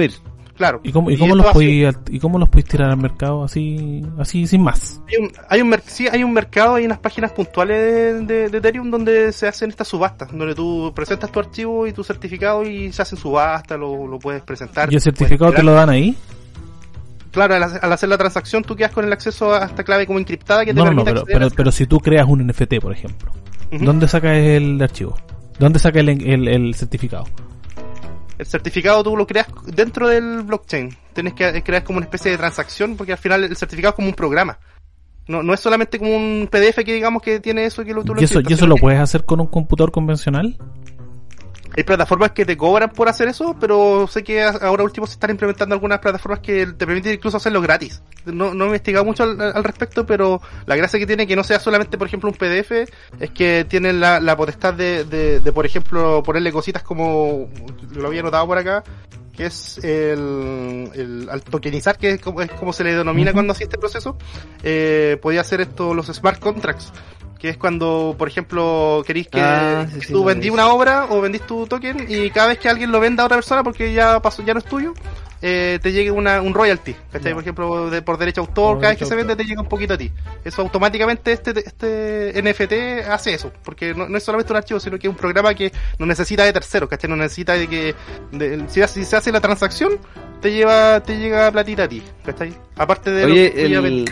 Claro. 0.56 0.80
¿Y 0.84 0.92
cómo, 0.94 1.12
y 1.12 1.18
cómo 1.18 1.36
los 1.36 1.48
podéis, 1.48 1.94
¿y 2.10 2.18
cómo 2.20 2.40
los 2.40 2.48
podéis 2.48 2.66
tirar 2.70 2.90
al 2.90 2.96
mercado 2.98 3.44
así, 3.44 4.02
así 4.18 4.48
sin 4.48 4.62
más? 4.62 5.02
Hay 5.10 5.18
un, 5.18 5.32
hay 5.50 5.62
un 5.62 5.76
sí, 5.86 6.08
hay 6.10 6.24
un 6.24 6.32
mercado, 6.32 6.76
hay 6.76 6.86
unas 6.86 7.00
páginas 7.00 7.34
puntuales 7.34 7.78
de, 7.78 8.22
de- 8.26 8.50
de 8.50 8.58
Ethereum 8.60 8.90
donde 8.90 9.34
se 9.34 9.48
hacen 9.50 9.70
estas 9.70 9.90
subastas, 9.90 10.32
donde 10.32 10.56
tú 10.56 10.94
presentas 10.96 11.30
tu 11.30 11.40
archivo 11.42 11.86
y 11.88 11.92
tu 11.92 12.06
certificado 12.06 12.64
y 12.64 12.90
se 12.94 13.02
hacen 13.02 13.18
subastas, 13.18 13.78
lo, 13.78 14.08
lo 14.08 14.18
puedes 14.18 14.44
presentar. 14.44 14.90
¿Y 14.92 14.96
el 14.96 15.02
certificado 15.02 15.52
te 15.52 15.62
lo 15.62 15.74
dan 15.74 15.90
ahí? 15.90 16.16
Claro, 17.32 17.56
al, 17.56 17.64
hacer- 17.64 17.80
al 17.84 17.92
hacer 17.92 18.08
la 18.08 18.18
transacción 18.18 18.64
tú 18.64 18.78
quedas 18.78 18.92
con 18.94 19.04
el 19.04 19.12
acceso 19.12 19.54
a 19.54 19.66
esta 19.66 19.84
clave 19.84 20.08
como 20.08 20.20
encriptada 20.20 20.64
que 20.64 20.72
te 20.74 20.78
No, 20.80 20.86
no, 20.86 20.92
no, 20.94 21.04
permite 21.04 21.26
pero, 21.34 21.50
pero, 21.54 21.72
si 21.74 21.86
tú 21.86 22.00
creas 22.00 22.28
un 22.30 22.48
NFT, 22.48 22.80
por 22.82 22.94
ejemplo. 22.94 23.30
¿dónde 23.72 24.08
sacas 24.08 24.38
el 24.38 24.82
archivo? 24.82 25.18
¿Dónde 25.60 25.80
sacas 25.80 26.00
el, 26.00 26.10
el, 26.10 26.48
el 26.48 26.76
certificado? 26.76 27.26
El 28.38 28.46
certificado 28.46 29.04
tú 29.04 29.16
lo 29.16 29.26
creas 29.26 29.48
dentro 29.66 30.08
del 30.08 30.42
blockchain. 30.44 30.96
Tienes 31.14 31.34
que 31.34 31.64
crear 31.64 31.84
como 31.84 31.98
una 31.98 32.06
especie 32.06 32.32
de 32.32 32.38
transacción 32.38 32.98
porque 32.98 33.14
al 33.14 33.18
final 33.18 33.44
el 33.44 33.56
certificado 33.56 33.92
es 33.92 33.96
como 33.96 34.10
un 34.10 34.14
programa. 34.14 34.60
No, 35.28 35.42
no 35.42 35.54
es 35.54 35.60
solamente 35.60 35.98
como 35.98 36.16
un 36.16 36.48
PDF 36.52 36.84
que 36.84 36.94
digamos 36.94 37.22
que 37.22 37.40
tiene 37.40 37.66
eso 37.66 37.84
que 37.84 37.94
lo, 37.94 38.04
tú 38.04 38.14
lo 38.14 38.22
¿Y 38.22 38.26
eso, 38.26 38.42
¿Y 38.48 38.54
eso 38.54 38.68
lo 38.68 38.76
puedes 38.76 39.00
hacer 39.00 39.26
con 39.26 39.40
un 39.40 39.48
computador 39.48 39.92
convencional? 39.92 40.58
Hay 41.78 41.84
plataformas 41.84 42.32
que 42.32 42.46
te 42.46 42.56
cobran 42.56 42.90
por 42.90 43.10
hacer 43.10 43.28
eso, 43.28 43.56
pero 43.60 44.08
sé 44.08 44.24
que 44.24 44.42
ahora 44.42 44.84
último 44.84 45.06
se 45.08 45.14
están 45.14 45.32
implementando 45.32 45.76
algunas 45.76 46.00
plataformas 46.00 46.40
que 46.40 46.68
te 46.68 46.86
permiten 46.86 47.14
incluso 47.14 47.38
hacerlo 47.38 47.62
gratis. 47.62 48.02
No, 48.26 48.54
no 48.54 48.64
he 48.64 48.68
investigado 48.68 49.04
mucho 49.04 49.24
al, 49.24 49.42
al 49.42 49.64
respecto, 49.64 50.06
pero 50.06 50.42
la 50.66 50.78
gracia 50.78 51.00
que 51.00 51.06
tiene 51.06 51.28
que 51.28 51.36
no 51.36 51.44
sea 51.44 51.60
solamente, 51.60 51.98
por 51.98 52.08
ejemplo, 52.08 52.30
un 52.30 52.36
PDF, 52.36 52.72
es 53.20 53.32
que 53.32 53.66
tienen 53.66 54.00
la, 54.00 54.22
la 54.22 54.38
potestad 54.38 54.74
de, 54.74 55.04
de, 55.04 55.42
de, 55.42 55.52
por 55.52 55.66
ejemplo, 55.66 56.24
ponerle 56.24 56.52
cositas 56.52 56.82
como, 56.82 57.50
lo 57.94 58.08
había 58.08 58.24
notado 58.24 58.48
por 58.48 58.58
acá, 58.58 58.84
que 59.36 59.46
es 59.48 59.78
el, 59.84 60.90
el 60.94 61.28
al 61.32 61.42
tokenizar, 61.44 61.98
que 61.98 62.12
es 62.12 62.22
como, 62.22 62.42
es 62.42 62.52
como 62.52 62.72
se 62.74 62.84
le 62.84 62.94
denomina 62.96 63.34
cuando 63.34 63.52
hace 63.54 63.66
este 63.66 63.78
proceso, 63.78 64.18
eh, 64.64 65.18
podía 65.22 65.42
hacer 65.42 65.62
esto 65.62 65.94
los 65.94 66.08
smart 66.08 66.40
contracts, 66.40 66.92
que 67.40 67.50
es 67.50 67.58
cuando, 67.58 68.16
por 68.18 68.28
ejemplo, 68.28 69.04
queréis 69.06 69.28
que, 69.28 69.40
Ah, 69.42 69.88
sí, 69.94 70.02
sí, 70.02 70.14
tú 70.14 70.20
lo 70.20 70.26
vendí 70.26 70.48
vi. 70.48 70.54
una 70.54 70.68
obra 70.70 71.06
o 71.10 71.22
vendís 71.22 71.42
tu 71.46 71.68
token 71.68 72.06
y 72.08 72.30
cada 72.32 72.48
vez 72.48 72.60
que 72.60 72.70
alguien 72.70 72.92
lo 72.92 73.00
venda 73.00 73.24
a 73.24 73.26
otra 73.28 73.38
persona 73.38 73.64
porque 73.64 73.94
ya 73.94 74.22
pasó, 74.22 74.42
ya 74.44 74.54
no 74.54 74.60
es 74.60 74.66
tuyo, 74.66 74.94
eh, 75.42 75.80
te 75.82 75.92
llegue 75.92 76.12
una, 76.12 76.42
un 76.42 76.54
royalty, 76.54 76.96
¿cachai? 77.12 77.30
Ya. 77.32 77.34
Por 77.34 77.44
ejemplo, 77.44 77.90
de, 77.90 78.02
por 78.02 78.18
derecho 78.18 78.42
de 78.42 78.48
autor, 78.48 78.74
Por 78.76 78.82
cada 78.82 78.92
vez 78.94 79.00
que 79.00 79.06
se 79.06 79.12
de 79.12 79.16
vende 79.18 79.36
te 79.36 79.44
llega 79.44 79.62
un 79.62 79.68
poquito 79.68 79.94
a 79.94 79.98
ti. 79.98 80.12
Eso 80.44 80.62
automáticamente 80.62 81.32
este, 81.32 81.54
este 81.66 82.42
NFT 82.42 83.08
hace 83.10 83.34
eso, 83.34 83.52
porque 83.64 83.94
no, 83.94 84.08
no 84.10 84.18
es 84.18 84.24
solamente 84.24 84.54
un 84.54 84.58
archivo, 84.58 84.80
sino 84.80 84.98
que 84.98 85.08
es 85.08 85.12
un 85.12 85.18
programa 85.18 85.54
que 85.54 85.72
no 86.00 86.06
necesita 86.06 86.44
de 86.46 86.54
terceros, 86.54 86.90
¿cachai? 86.90 87.10
No 87.10 87.16
necesita 87.16 87.54
de 87.54 87.68
que, 87.68 87.96
de- 88.32 88.64
si, 88.70 89.06
se 89.06 89.16
hace 89.16 89.32
la 89.32 89.42
transacción, 89.42 89.94
te 90.42 90.52
lleva, 90.52 91.02
te 91.02 91.18
llega 91.18 91.52
platita 91.52 91.84
a 91.84 91.88
ti, 91.88 92.02
¿cachai? 92.26 92.54
Aparte 92.76 93.12
de 93.12 93.28
lo 93.28 93.34
que 93.34 93.66
el- 93.66 94.06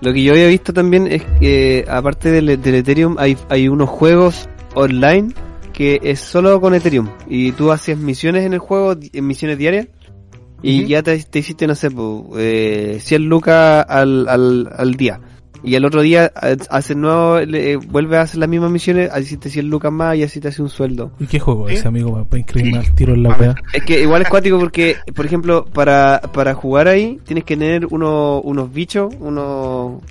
lo 0.00 0.12
que 0.12 0.22
yo 0.22 0.32
había 0.32 0.48
visto 0.48 0.72
también 0.72 1.06
es 1.06 1.22
que 1.40 1.84
aparte 1.88 2.30
del, 2.30 2.60
del 2.60 2.74
Ethereum 2.74 3.16
hay, 3.18 3.38
hay 3.48 3.68
unos 3.68 3.88
juegos 3.88 4.48
online 4.74 5.32
que 5.72 5.98
es 6.02 6.20
solo 6.20 6.60
con 6.60 6.74
Ethereum 6.74 7.08
y 7.26 7.52
tú 7.52 7.72
haces 7.72 7.96
misiones 7.96 8.44
en 8.44 8.52
el 8.52 8.58
juego, 8.58 8.94
misiones 9.14 9.56
diarias 9.58 9.86
y 10.70 10.86
ya 10.86 11.02
te, 11.02 11.18
te 11.22 11.38
hiciste, 11.38 11.66
no 11.66 11.74
sé, 11.74 11.90
po, 11.90 12.30
eh, 12.38 12.98
100 13.00 13.24
lucas 13.26 13.84
al, 13.88 14.28
al, 14.28 14.70
al 14.76 14.94
día. 14.94 15.20
Y 15.66 15.76
al 15.76 15.84
otro 15.86 16.02
día 16.02 16.30
eh, 16.42 16.58
haces 16.68 16.94
nuevo, 16.94 17.40
le- 17.40 17.72
eh, 17.72 17.76
vuelve 17.76 18.18
a 18.18 18.20
hacer 18.20 18.38
las 18.38 18.50
mismas 18.50 18.70
misiones, 18.70 19.08
así 19.10 19.22
hiciste 19.22 19.48
100 19.48 19.70
lucas 19.70 19.90
más 19.90 20.14
y 20.16 20.22
así 20.22 20.38
te 20.38 20.48
hace 20.48 20.60
un 20.60 20.68
sueldo. 20.68 21.12
¿Y 21.18 21.26
qué 21.26 21.40
juego 21.40 21.68
¿Sí? 21.68 21.76
ese, 21.76 21.88
amigo? 21.88 22.22
Para 22.28 22.38
inscribirme 22.38 22.78
al 22.80 22.94
tiro 22.94 23.14
en 23.14 23.22
la 23.22 23.30
wea. 23.30 23.54
Es 23.72 23.82
que 23.84 24.02
igual 24.02 24.20
es 24.20 24.28
cuático 24.28 24.58
porque, 24.58 24.96
por 25.14 25.24
ejemplo, 25.24 25.64
para, 25.64 26.20
para 26.34 26.52
jugar 26.52 26.86
ahí 26.88 27.18
tienes 27.24 27.44
que 27.44 27.56
tener 27.56 27.86
uno, 27.86 28.40
unos 28.42 28.70
bichos, 28.74 29.14
unos, 29.18 30.02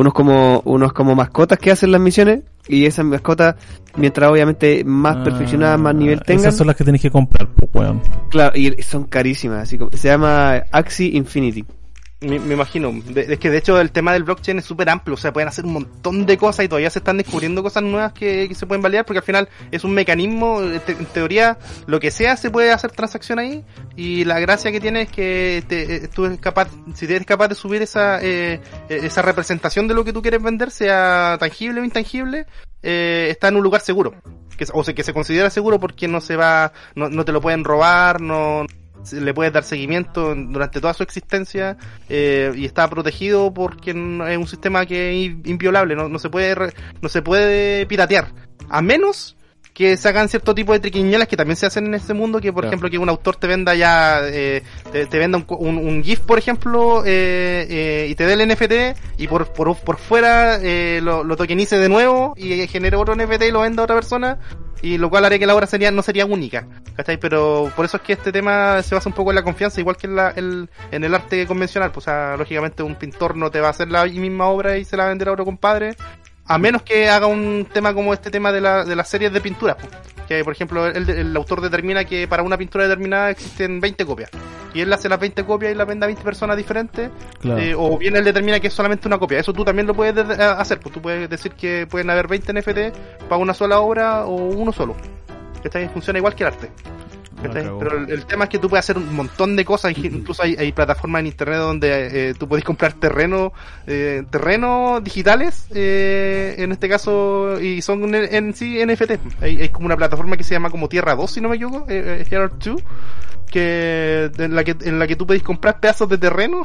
unos 0.00 0.12
como, 0.14 0.60
unos 0.64 0.92
como 0.92 1.14
mascotas 1.14 1.58
que 1.58 1.70
hacen 1.70 1.92
las 1.92 2.00
misiones 2.00 2.40
y 2.68 2.86
esas 2.86 3.04
mascotas, 3.04 3.56
mientras 3.96 4.30
obviamente 4.30 4.82
más 4.84 5.16
Ah, 5.18 5.24
perfeccionadas, 5.24 5.78
más 5.80 5.94
nivel 5.94 6.20
tengan, 6.22 6.40
Esas 6.46 6.56
son 6.56 6.66
las 6.68 6.76
que 6.76 6.84
tenéis 6.84 7.02
que 7.02 7.10
comprar, 7.10 7.48
pues, 7.48 7.70
weón. 7.74 8.00
claro, 8.30 8.56
y 8.56 8.70
son 8.82 9.04
carísimas, 9.04 9.62
así 9.62 9.76
como, 9.78 9.90
se 9.92 10.08
llama 10.08 10.62
Axie 10.70 11.08
Infinity. 11.16 11.64
Me, 12.22 12.36
imagino. 12.36 12.92
Es 13.16 13.38
que 13.38 13.48
de 13.48 13.58
hecho 13.58 13.80
el 13.80 13.92
tema 13.92 14.12
del 14.12 14.24
blockchain 14.24 14.58
es 14.58 14.66
súper 14.66 14.90
amplio. 14.90 15.14
O 15.14 15.16
sea, 15.16 15.32
pueden 15.32 15.48
hacer 15.48 15.64
un 15.64 15.72
montón 15.72 16.26
de 16.26 16.36
cosas 16.36 16.66
y 16.66 16.68
todavía 16.68 16.90
se 16.90 16.98
están 16.98 17.16
descubriendo 17.16 17.62
cosas 17.62 17.82
nuevas 17.82 18.12
que, 18.12 18.46
que 18.46 18.54
se 18.54 18.66
pueden 18.66 18.82
validar 18.82 19.06
porque 19.06 19.18
al 19.18 19.24
final 19.24 19.48
es 19.70 19.84
un 19.84 19.92
mecanismo. 19.92 20.60
en 20.60 21.06
teoría, 21.14 21.58
lo 21.86 21.98
que 21.98 22.10
sea 22.10 22.36
se 22.36 22.50
puede 22.50 22.72
hacer 22.72 22.90
transacción 22.90 23.38
ahí. 23.38 23.64
Y 23.96 24.24
la 24.24 24.38
gracia 24.38 24.70
que 24.70 24.80
tiene 24.80 25.02
es 25.02 25.08
que 25.10 25.64
te, 25.66 25.96
eh, 25.96 26.08
tú 26.08 26.26
eres 26.26 26.38
capaz, 26.40 26.68
si 26.94 27.06
eres 27.06 27.26
capaz 27.26 27.48
de 27.48 27.54
subir 27.54 27.80
esa, 27.80 28.20
eh, 28.20 28.60
eh, 28.90 29.00
esa 29.02 29.22
representación 29.22 29.88
de 29.88 29.94
lo 29.94 30.04
que 30.04 30.12
tú 30.12 30.20
quieres 30.20 30.42
vender, 30.42 30.70
sea 30.70 31.38
tangible 31.40 31.80
o 31.80 31.84
intangible, 31.84 32.46
eh, 32.82 33.28
está 33.30 33.48
en 33.48 33.56
un 33.56 33.62
lugar 33.62 33.80
seguro. 33.80 34.14
Que, 34.58 34.66
o 34.74 34.84
sea, 34.84 34.94
que 34.94 35.04
se 35.04 35.14
considera 35.14 35.48
seguro 35.48 35.80
porque 35.80 36.06
no 36.06 36.20
se 36.20 36.36
va, 36.36 36.74
no, 36.94 37.08
no 37.08 37.24
te 37.24 37.32
lo 37.32 37.40
pueden 37.40 37.64
robar, 37.64 38.20
no, 38.20 38.66
le 39.12 39.34
puedes 39.34 39.52
dar 39.52 39.64
seguimiento 39.64 40.34
durante 40.34 40.80
toda 40.80 40.94
su 40.94 41.02
existencia 41.02 41.76
eh, 42.08 42.52
y 42.54 42.64
está 42.66 42.88
protegido 42.88 43.52
porque 43.52 43.90
es 43.90 43.96
un 44.38 44.46
sistema 44.46 44.86
que 44.86 45.10
es 45.10 45.16
in- 45.26 45.42
inviolable, 45.46 45.94
no, 45.96 46.08
no 46.08 46.18
se 46.18 46.28
puede 46.30 46.54
no 47.00 47.08
se 47.08 47.22
puede 47.22 47.86
piratear, 47.86 48.28
a 48.68 48.82
menos 48.82 49.36
que 49.80 49.96
se 49.96 50.08
hagan 50.10 50.28
cierto 50.28 50.54
tipo 50.54 50.74
de 50.74 50.78
triquiñuelas 50.80 51.26
que 51.26 51.38
también 51.38 51.56
se 51.56 51.64
hacen 51.64 51.86
en 51.86 51.94
este 51.94 52.12
mundo, 52.12 52.38
que 52.38 52.52
por 52.52 52.64
Claro. 52.64 52.68
ejemplo 52.68 52.90
que 52.90 52.98
un 52.98 53.08
autor 53.08 53.36
te 53.36 53.46
venda 53.46 53.74
ya, 53.74 54.20
eh, 54.24 54.62
te, 54.92 55.06
te 55.06 55.18
venda 55.18 55.38
un, 55.38 55.46
un, 55.48 55.78
un 55.78 56.04
GIF 56.04 56.20
por 56.20 56.38
ejemplo 56.38 57.02
eh, 57.06 57.66
eh, 57.70 58.06
y 58.10 58.14
te 58.14 58.26
dé 58.26 58.34
el 58.34 58.46
NFT 58.46 58.98
y 59.16 59.26
por, 59.26 59.50
por, 59.54 59.74
por 59.78 59.96
fuera 59.96 60.58
eh, 60.60 61.00
lo, 61.02 61.24
lo 61.24 61.34
tokenice 61.34 61.78
de 61.78 61.88
nuevo 61.88 62.34
y 62.36 62.66
genere 62.66 62.96
otro 62.98 63.16
NFT 63.16 63.44
y 63.44 63.50
lo 63.52 63.60
venda 63.62 63.80
a 63.80 63.84
otra 63.84 63.96
persona 63.96 64.38
y 64.82 64.96
lo 64.98 65.10
cual 65.10 65.24
haría 65.26 65.38
que 65.38 65.46
la 65.46 65.54
obra 65.54 65.66
sería, 65.66 65.90
no 65.90 66.00
sería 66.02 66.24
única, 66.24 66.66
¿cachai? 66.96 67.18
Pero 67.18 67.70
por 67.76 67.84
eso 67.84 67.98
es 67.98 68.02
que 68.02 68.14
este 68.14 68.32
tema 68.32 68.82
se 68.82 68.94
basa 68.94 69.10
un 69.10 69.14
poco 69.14 69.30
en 69.30 69.34
la 69.34 69.42
confianza, 69.42 69.78
igual 69.78 69.96
que 69.98 70.06
en, 70.06 70.16
la, 70.16 70.30
el, 70.30 70.70
en 70.90 71.04
el 71.04 71.14
arte 71.14 71.46
convencional, 71.46 71.90
pues 71.92 72.04
o 72.04 72.10
sea, 72.10 72.34
lógicamente 72.38 72.82
un 72.82 72.94
pintor 72.94 73.36
no 73.36 73.50
te 73.50 73.60
va 73.60 73.66
a 73.66 73.70
hacer 73.72 73.90
la 73.90 74.06
misma 74.06 74.46
obra 74.46 74.78
y 74.78 74.84
se 74.86 74.96
la 74.96 75.02
va 75.02 75.08
a 75.08 75.10
vender 75.10 75.28
a 75.28 75.32
otro 75.32 75.44
compadre, 75.44 75.96
a 76.52 76.58
menos 76.58 76.82
que 76.82 77.08
haga 77.08 77.26
un 77.28 77.66
tema 77.72 77.94
como 77.94 78.12
este 78.12 78.30
tema 78.30 78.50
de, 78.50 78.60
la, 78.60 78.84
de 78.84 78.96
las 78.96 79.08
series 79.08 79.32
de 79.32 79.40
pinturas, 79.40 79.76
que 80.26 80.42
por 80.42 80.52
ejemplo 80.52 80.86
el, 80.86 81.08
el 81.08 81.36
autor 81.36 81.60
determina 81.60 82.04
que 82.04 82.26
para 82.26 82.42
una 82.42 82.56
pintura 82.58 82.84
determinada 82.84 83.30
existen 83.30 83.80
20 83.80 84.04
copias, 84.04 84.30
y 84.74 84.80
él 84.80 84.92
hace 84.92 85.08
las 85.08 85.20
20 85.20 85.44
copias 85.44 85.70
y 85.72 85.74
las 85.76 85.86
vende 85.86 86.06
a 86.06 86.08
20 86.08 86.22
personas 86.24 86.56
diferentes, 86.56 87.08
Claro. 87.40 87.60
eh, 87.60 87.74
o 87.76 87.96
bien 87.98 88.16
él 88.16 88.24
determina 88.24 88.58
que 88.58 88.66
es 88.66 88.74
solamente 88.74 89.06
una 89.06 89.18
copia. 89.18 89.38
Eso 89.38 89.52
tú 89.52 89.64
también 89.64 89.86
lo 89.86 89.94
puedes 89.94 90.14
de- 90.14 90.42
hacer. 90.44 90.80
Pues 90.80 90.92
tú 90.94 91.00
puedes 91.00 91.30
decir 91.30 91.52
que 91.52 91.86
pueden 91.88 92.10
haber 92.10 92.26
20 92.28 92.52
NFT 92.52 92.92
para 93.28 93.36
una 93.40 93.54
sola 93.54 93.78
obra 93.80 94.26
o 94.26 94.34
uno 94.34 94.72
solo. 94.72 94.96
¿Cachai? 95.62 95.88
Funciona 95.88 96.18
igual 96.18 96.34
que 96.34 96.42
el 96.44 96.48
arte. 96.48 96.70
Pero 97.42 97.98
el, 97.98 98.10
el 98.10 98.26
tema 98.26 98.44
es 98.44 98.50
que 98.50 98.58
tú 98.58 98.68
puedes 98.68 98.84
hacer 98.84 98.98
un 98.98 99.14
montón 99.14 99.56
de 99.56 99.64
cosas. 99.64 99.96
Incluso 99.96 100.42
hay, 100.42 100.56
hay 100.58 100.72
plataformas 100.72 101.20
en 101.20 101.26
internet 101.26 101.58
donde 101.58 102.30
eh, 102.30 102.34
tú 102.34 102.48
puedes 102.48 102.64
comprar 102.64 102.92
terreno, 102.94 103.52
eh, 103.86 104.24
terreno 104.30 105.00
digitales, 105.00 105.66
eh, 105.74 106.54
en 106.58 106.72
este 106.72 106.88
caso, 106.88 107.60
y 107.60 107.82
son 107.82 108.14
en, 108.14 108.34
en 108.34 108.54
sí 108.54 108.84
NFT. 108.84 109.42
Hay, 109.42 109.62
hay 109.62 109.68
como 109.68 109.86
una 109.86 109.96
plataforma 109.96 110.36
que 110.36 110.44
se 110.44 110.54
llama 110.54 110.70
como 110.70 110.88
Tierra 110.88 111.14
2, 111.14 111.30
si 111.30 111.40
no 111.40 111.48
me 111.48 111.56
equivoco, 111.56 111.86
eh, 111.88 112.20
eh, 112.20 112.26
Here 112.30 112.48
2, 112.58 112.82
que 113.50 114.30
en 114.38 114.54
la 114.54 114.64
que 114.64 114.76
en 114.82 114.98
la 114.98 115.06
que 115.06 115.16
tú 115.16 115.26
puedes 115.26 115.42
comprar 115.42 115.80
pedazos 115.80 116.08
de 116.08 116.18
terreno 116.18 116.62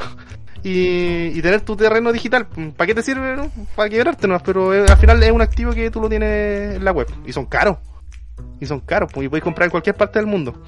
y, 0.63 1.27
y 1.37 1.41
tener 1.41 1.61
tu 1.61 1.75
terreno 1.75 2.11
digital. 2.11 2.47
¿Para 2.75 2.87
qué 2.87 2.95
te 2.95 3.03
sirve? 3.03 3.35
No? 3.35 3.51
Para 3.75 3.89
quebrarte 3.89 4.27
nomás, 4.27 4.43
pero 4.43 4.73
eh, 4.73 4.85
al 4.87 4.97
final 4.97 5.21
es 5.21 5.31
un 5.31 5.41
activo 5.41 5.71
que 5.71 5.91
tú 5.91 6.01
lo 6.01 6.09
tienes 6.09 6.75
en 6.75 6.83
la 6.83 6.91
web 6.91 7.07
y 7.25 7.31
son 7.31 7.45
caros. 7.45 7.77
Y 8.59 8.65
son 8.65 8.79
caros, 8.81 9.11
pues, 9.13 9.25
y 9.25 9.29
podéis 9.29 9.43
comprar 9.43 9.65
en 9.65 9.71
cualquier 9.71 9.95
parte 9.95 10.19
del 10.19 10.27
mundo. 10.27 10.61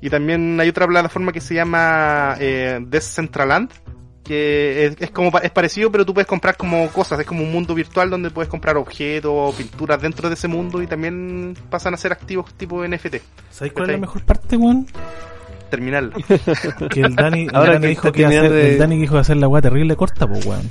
Y 0.00 0.10
también 0.10 0.58
hay 0.60 0.68
otra 0.68 0.86
plataforma 0.86 1.32
que 1.32 1.40
se 1.40 1.54
llama 1.54 2.36
eh, 2.38 2.78
Decentraland, 2.86 3.70
que 4.24 4.86
es, 4.86 4.96
es 5.00 5.10
como 5.10 5.30
pa- 5.32 5.38
es 5.40 5.50
parecido, 5.50 5.90
pero 5.90 6.04
tú 6.04 6.12
puedes 6.14 6.26
comprar 6.28 6.56
como 6.56 6.86
cosas, 6.90 7.18
es 7.20 7.26
como 7.26 7.42
un 7.42 7.50
mundo 7.50 7.74
virtual 7.74 8.10
donde 8.10 8.30
puedes 8.30 8.48
comprar 8.50 8.76
objetos 8.76 9.30
o 9.34 9.52
pinturas 9.56 10.00
dentro 10.02 10.28
de 10.28 10.34
ese 10.34 10.46
mundo 10.48 10.82
y 10.82 10.86
también 10.86 11.56
pasan 11.70 11.94
a 11.94 11.96
ser 11.96 12.12
activos 12.12 12.52
tipo 12.54 12.86
NFT. 12.86 13.16
¿Sabes 13.50 13.72
cuál 13.72 13.86
es 13.90 13.96
la 13.96 14.00
mejor 14.00 14.24
parte, 14.24 14.56
weón? 14.56 14.86
Terminal. 15.70 16.12
Que 16.90 17.00
el 17.00 17.14
Dani, 17.16 17.42
el 17.48 17.54
Ahora 17.56 17.72
Dani 17.74 17.82
que 17.82 17.88
dijo 17.88 18.12
que 18.12 18.20
iba 18.20 18.28
a 18.30 18.32
hacer, 18.38 18.52
de- 18.52 18.72
el 18.72 18.78
Dani 18.78 18.98
dijo 19.00 19.18
hacer 19.18 19.36
la 19.38 19.48
weá 19.48 19.62
terrible 19.62 19.96
corta, 19.96 20.26
pues 20.26 20.44
weón. 20.46 20.68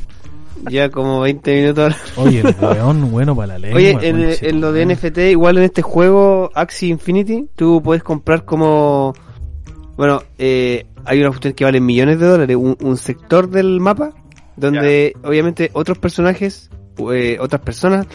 Ya 0.69 0.89
como 0.89 1.21
20 1.21 1.61
minutos. 1.61 1.95
Oye, 2.15 2.41
el 2.41 2.55
weón, 2.59 3.11
bueno 3.11 3.35
para 3.35 3.53
la 3.53 3.59
lengua. 3.59 3.77
Oye, 3.77 3.97
en, 4.01 4.61
lo 4.61 4.71
de. 4.71 4.85
NFT, 4.85 5.17
igual 5.31 5.57
en 5.57 5.63
este 5.63 5.81
juego 5.81 6.51
Axie 6.53 6.89
Infinity, 6.89 7.47
tú 7.55 7.81
puedes 7.81 8.03
comprar 8.03 8.45
como... 8.45 9.13
Bueno, 9.95 10.21
eh, 10.37 10.85
hay 11.05 11.19
una 11.19 11.29
cuestión 11.29 11.53
que 11.53 11.63
vale 11.63 11.79
millones 11.79 12.19
de 12.19 12.27
dólares, 12.27 12.55
un, 12.55 12.77
un 12.81 12.97
sector 12.97 13.49
del 13.49 13.79
mapa, 13.79 14.13
donde 14.55 15.15
obviamente 15.23 15.71
otros 15.73 15.97
personajes, 15.97 16.69
eh, 17.11 17.37
otras 17.39 17.61
personas, 17.61 18.05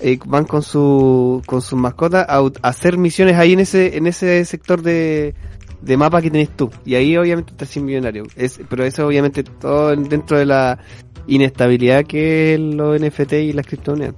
eh, 0.00 0.18
van 0.26 0.44
con 0.44 0.62
su 0.62 1.42
con 1.44 1.60
sus 1.60 1.78
mascotas 1.78 2.24
a, 2.28 2.40
hacer 2.62 2.98
misiones 2.98 3.36
ahí 3.36 3.52
en 3.52 3.60
ese 3.60 3.96
en 3.96 4.06
ese 4.06 4.44
sector 4.44 4.80
de, 4.80 5.34
de 5.82 5.96
mapa 5.96 6.22
que 6.22 6.30
tenés 6.30 6.50
tú. 6.56 6.70
Y 6.84 6.94
ahí 6.94 7.16
obviamente 7.16 7.52
estás 7.52 7.68
sin 7.68 7.84
millonario. 7.84 8.24
Es, 8.36 8.60
pero 8.68 8.84
eso 8.84 9.06
obviamente 9.06 9.42
todo 9.42 9.94
dentro 9.96 10.38
de 10.38 10.46
la 10.46 10.78
inestabilidad 11.28 12.04
que 12.04 12.56
los 12.58 13.00
NFT 13.00 13.34
y 13.34 13.52
las 13.52 13.66
criptomonedas. 13.66 14.14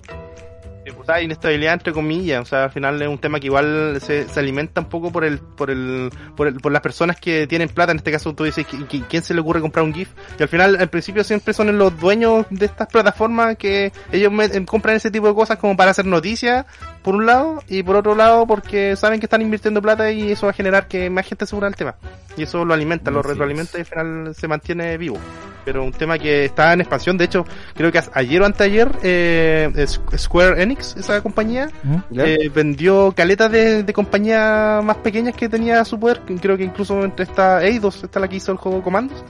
Sí, 0.85 0.93
inestabilidad 1.21 1.73
entre 1.75 1.93
comillas, 1.93 2.43
o 2.43 2.45
sea, 2.45 2.65
al 2.65 2.71
final 2.71 3.01
es 3.01 3.09
un 3.09 3.19
tema 3.19 3.41
que 3.41 3.47
igual 3.47 3.99
se, 4.01 4.29
se 4.29 4.41
alimenta 4.41 4.81
un 4.83 4.89
poco 4.89 5.11
por 5.11 5.25
el, 5.25 5.39
por 5.39 5.71
el, 5.71 6.11
por 6.37 6.47
el, 6.47 6.55
por 6.61 6.71
las 6.73 6.83
personas 6.83 7.19
que 7.19 7.47
tienen 7.47 7.69
plata, 7.71 7.93
en 7.93 7.99
este 7.99 8.13
caso 8.13 8.35
tú 8.35 8.45
dices, 8.45 8.67
¿qui- 8.67 8.87
qui- 8.87 9.05
¿quién 9.09 9.23
se 9.23 9.33
le 9.35 9.41
ocurre 9.41 9.61
comprar 9.61 9.85
un 9.85 9.95
GIF? 9.95 10.11
Y 10.39 10.43
al 10.43 10.49
final, 10.49 10.77
al 10.79 10.89
principio 10.89 11.25
siempre 11.25 11.55
son 11.55 11.77
los 11.79 11.99
dueños 11.99 12.47
de 12.51 12.67
estas 12.67 12.89
plataformas 12.89 13.57
que 13.57 13.93
ellos 14.13 14.33
em, 14.53 14.65
compran 14.67 14.97
ese 14.97 15.11
tipo 15.11 15.27
de 15.29 15.35
cosas 15.35 15.59
como 15.59 15.77
para 15.77 15.91
hacer 15.93 16.05
noticias, 16.07 16.67
por 17.03 17.15
un 17.15 17.25
lado, 17.27 17.63
y 17.69 17.83
por 17.83 17.97
otro 17.97 18.15
lado 18.15 18.47
porque 18.47 18.95
saben 18.97 19.21
que 19.21 19.27
están 19.27 19.41
invirtiendo 19.43 19.81
plata 19.81 20.11
y 20.13 20.33
eso 20.33 20.47
va 20.47 20.51
a 20.51 20.55
generar 20.55 20.87
que 20.89 21.09
más 21.09 21.27
gente 21.27 21.47
se 21.47 21.57
una 21.57 21.67
al 21.67 21.77
tema. 21.77 21.95
Y 22.37 22.43
eso 22.45 22.65
lo 22.65 22.75
alimenta, 22.75 23.11
lo 23.11 23.23
retroalimenta 23.23 23.79
y 23.79 23.81
al 23.81 23.87
final 23.87 24.35
se 24.35 24.47
mantiene 24.49 24.97
vivo. 24.99 25.19
Pero 25.65 25.85
un 25.85 25.93
tema 25.93 26.19
que 26.19 26.47
está 26.47 26.73
en 26.73 26.81
expansión, 26.81 27.19
de 27.19 27.25
hecho, 27.27 27.45
creo 27.75 27.93
que 27.93 28.01
ayer 28.15 28.41
o 28.41 28.47
anteayer, 28.47 28.91
eh, 29.03 29.87
Square 30.17 30.63
Enix, 30.63 30.95
esa 31.01 31.21
compañía, 31.23 31.69
¿Mm? 31.83 32.19
Eh, 32.19 32.51
vendió 32.55 33.13
caletas 33.13 33.51
de, 33.51 33.83
de 33.83 33.93
compañías 33.93 34.83
más 34.85 34.97
pequeñas 34.99 35.35
que 35.35 35.49
tenía 35.49 35.81
a 35.81 35.85
su 35.85 35.99
poder. 35.99 36.21
Creo 36.41 36.57
que 36.57 36.65
incluso 36.65 37.03
entre 37.05 37.25
esta 37.25 37.63
Eidos, 37.65 38.03
esta 38.05 38.21
la 38.21 38.29
que 38.29 38.37
hizo 38.37 38.53
el 38.53 38.59
juego 38.59 38.83
Commandos. 38.83 39.23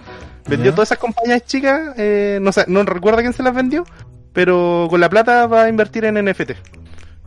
Vendió 0.48 0.70
Ya. 0.70 0.74
todas 0.74 0.88
esas 0.88 0.98
compañías 0.98 1.44
chicas, 1.44 1.94
eh, 1.96 2.38
no 2.40 2.50
sé, 2.52 2.64
no 2.66 2.82
recuerdo 2.84 3.20
quién 3.20 3.32
se 3.32 3.42
las 3.42 3.54
vendió, 3.54 3.84
pero 4.32 4.86
con 4.90 5.00
la 5.00 5.08
plata 5.08 5.46
va 5.46 5.64
a 5.64 5.68
invertir 5.68 6.04
en 6.04 6.14
NFT. 6.24 6.52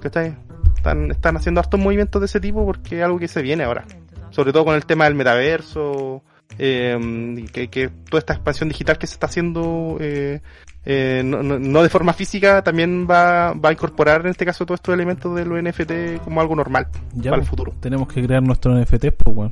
¿Cachai? 0.02 0.36
Están, 0.76 1.12
están 1.12 1.38
haciendo 1.38 1.62
hartos 1.62 1.80
movimientos 1.80 2.22
de 2.22 2.26
ese 2.26 2.40
tipo 2.40 2.66
porque 2.66 2.98
es 3.00 3.04
algo 3.04 3.20
que 3.20 3.28
se 3.28 3.42
viene 3.42 3.64
ahora. 3.64 3.86
Sobre 4.32 4.52
todo 4.52 4.66
con 4.66 4.76
el 4.76 4.86
tema 4.86 5.06
del 5.06 5.16
metaverso, 5.16 6.24
eh, 6.58 6.98
y 7.38 7.46
que, 7.46 7.68
que 7.70 7.90
toda 8.10 8.20
esta 8.20 8.34
expansión 8.34 8.70
digital 8.70 8.98
que 8.98 9.08
se 9.08 9.14
está 9.14 9.28
haciendo 9.28 9.98
eh, 10.00 10.42
eh, 10.86 11.22
no, 11.24 11.42
no- 11.44 11.60
no 11.60 11.82
de 11.84 11.90
forma 11.90 12.14
física 12.14 12.62
también 12.64 13.08
va, 13.10 13.54
va 13.54 13.70
a 13.70 13.72
incorporar 13.72 14.22
en 14.22 14.28
este 14.32 14.46
caso 14.46 14.66
todos 14.66 14.80
estos 14.80 14.94
elementos 14.94 15.34
de 15.36 15.46
los 15.46 15.62
NFT 15.62 16.24
como 16.24 16.42
algo 16.42 16.56
normal 16.56 16.88
Ya, 17.16 17.32
para 17.32 17.36
el 17.36 17.42
pues, 17.42 17.50
futuro. 17.50 17.74
Tenemos 17.80 18.08
que 18.08 18.22
crear 18.24 18.44
nuestro 18.44 18.74
NFT, 18.78 19.12
pues, 19.18 19.36
weón. 19.38 19.52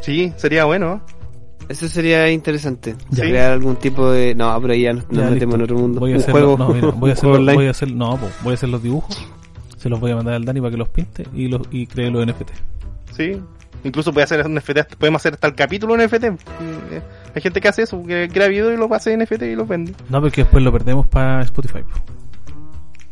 Sí, 0.00 0.32
sería 0.36 0.64
bueno. 0.64 1.00
Eso 1.68 1.86
sería 1.88 2.30
interesante. 2.30 2.94
Ya. 3.10 3.24
Crear 3.24 3.52
algún 3.52 3.76
tipo 3.76 4.10
de. 4.10 4.34
No, 4.34 4.58
pero 4.60 4.72
ahí 4.72 4.82
ya 4.82 4.92
nos, 4.94 5.06
Ya, 5.10 5.28
metemos 5.28 5.56
en 5.56 5.62
otro 5.62 5.76
mundo. 5.76 6.00
Voy 6.00 6.14
a 6.14 6.16
hacer 6.16 6.30
juego. 6.30 6.56
no, 6.56 6.68
mira, 6.70 6.88
voy 6.96 7.10
a 7.10 7.12
hacer 7.12 7.28
voy 7.28 7.66
a 7.66 7.70
hacer 7.70 7.92
no, 7.92 8.16
po, 8.16 8.26
voy 8.42 8.52
a 8.52 8.54
hacer 8.54 8.68
los 8.70 8.82
dibujos. 8.82 9.26
Se 9.76 9.88
los 9.90 10.00
voy 10.00 10.10
a 10.12 10.16
mandar 10.16 10.34
al 10.34 10.44
Dani 10.44 10.60
para 10.60 10.70
que 10.72 10.76
los 10.78 10.88
pinte 10.88 11.26
y 11.34 11.48
los 11.48 11.62
y 11.70 11.86
cree 11.86 12.10
los 12.10 12.26
NFT. 12.26 12.50
Sí. 13.16 13.40
Incluso 13.84 14.12
puede 14.12 14.24
hacer 14.24 14.48
NFT, 14.48 14.96
podemos 14.98 15.20
hacer 15.22 15.34
hasta 15.34 15.46
el 15.46 15.54
capítulo 15.54 15.96
NFT. 15.96 16.24
Y, 16.24 16.94
eh, 16.94 17.02
Hay 17.34 17.42
gente 17.42 17.60
que 17.60 17.68
hace 17.68 17.82
eso, 17.82 18.02
que 18.04 18.28
crea 18.28 18.48
videos 18.48 18.74
y 18.74 18.76
lo 18.76 18.92
hace 18.94 19.12
en 19.12 19.20
NFT 19.20 19.42
y 19.42 19.54
los 19.54 19.68
vende. 19.68 19.92
No, 20.08 20.20
porque 20.20 20.42
después 20.42 20.62
lo 20.64 20.72
perdemos 20.72 21.06
para 21.06 21.42
Spotify. 21.42 21.82
po. 21.82 22.00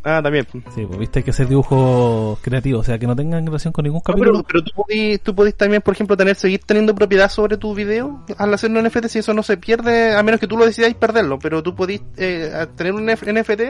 Ah, 0.03 0.21
también. 0.23 0.47
Sí, 0.73 0.85
pues 0.85 0.99
viste 0.99 1.19
hay 1.19 1.23
que 1.23 1.31
hacer 1.31 1.49
dibujos 1.49 2.39
creativos, 2.39 2.81
o 2.81 2.83
sea, 2.85 2.97
que 2.97 3.05
no 3.07 3.15
tengan 3.15 3.45
relación 3.45 3.73
con 3.73 3.83
ningún 3.83 3.97
No, 3.99 4.03
capítulo. 4.03 4.31
pero, 4.43 4.43
pero 4.47 4.63
tú 4.63 4.71
podís, 4.83 5.19
tú 5.21 5.35
podís 5.35 5.55
también, 5.55 5.81
por 5.81 5.93
ejemplo, 5.95 6.15
tener, 6.15 6.35
seguir 6.35 6.61
teniendo 6.65 6.95
propiedad 6.95 7.29
sobre 7.29 7.57
tu 7.57 7.73
video 7.75 8.23
al 8.37 8.53
hacer 8.53 8.71
un 8.71 8.81
NFT, 8.81 9.07
si 9.07 9.19
eso 9.19 9.33
no 9.33 9.43
se 9.43 9.57
pierde, 9.57 10.15
a 10.15 10.23
menos 10.23 10.39
que 10.39 10.47
tú 10.47 10.57
lo 10.57 10.65
decidáis 10.65 10.95
perderlo, 10.95 11.39
pero 11.39 11.61
tú 11.61 11.75
podís 11.75 12.01
eh, 12.15 12.67
tener 12.77 12.93
un 12.93 13.05
NFT 13.07 13.61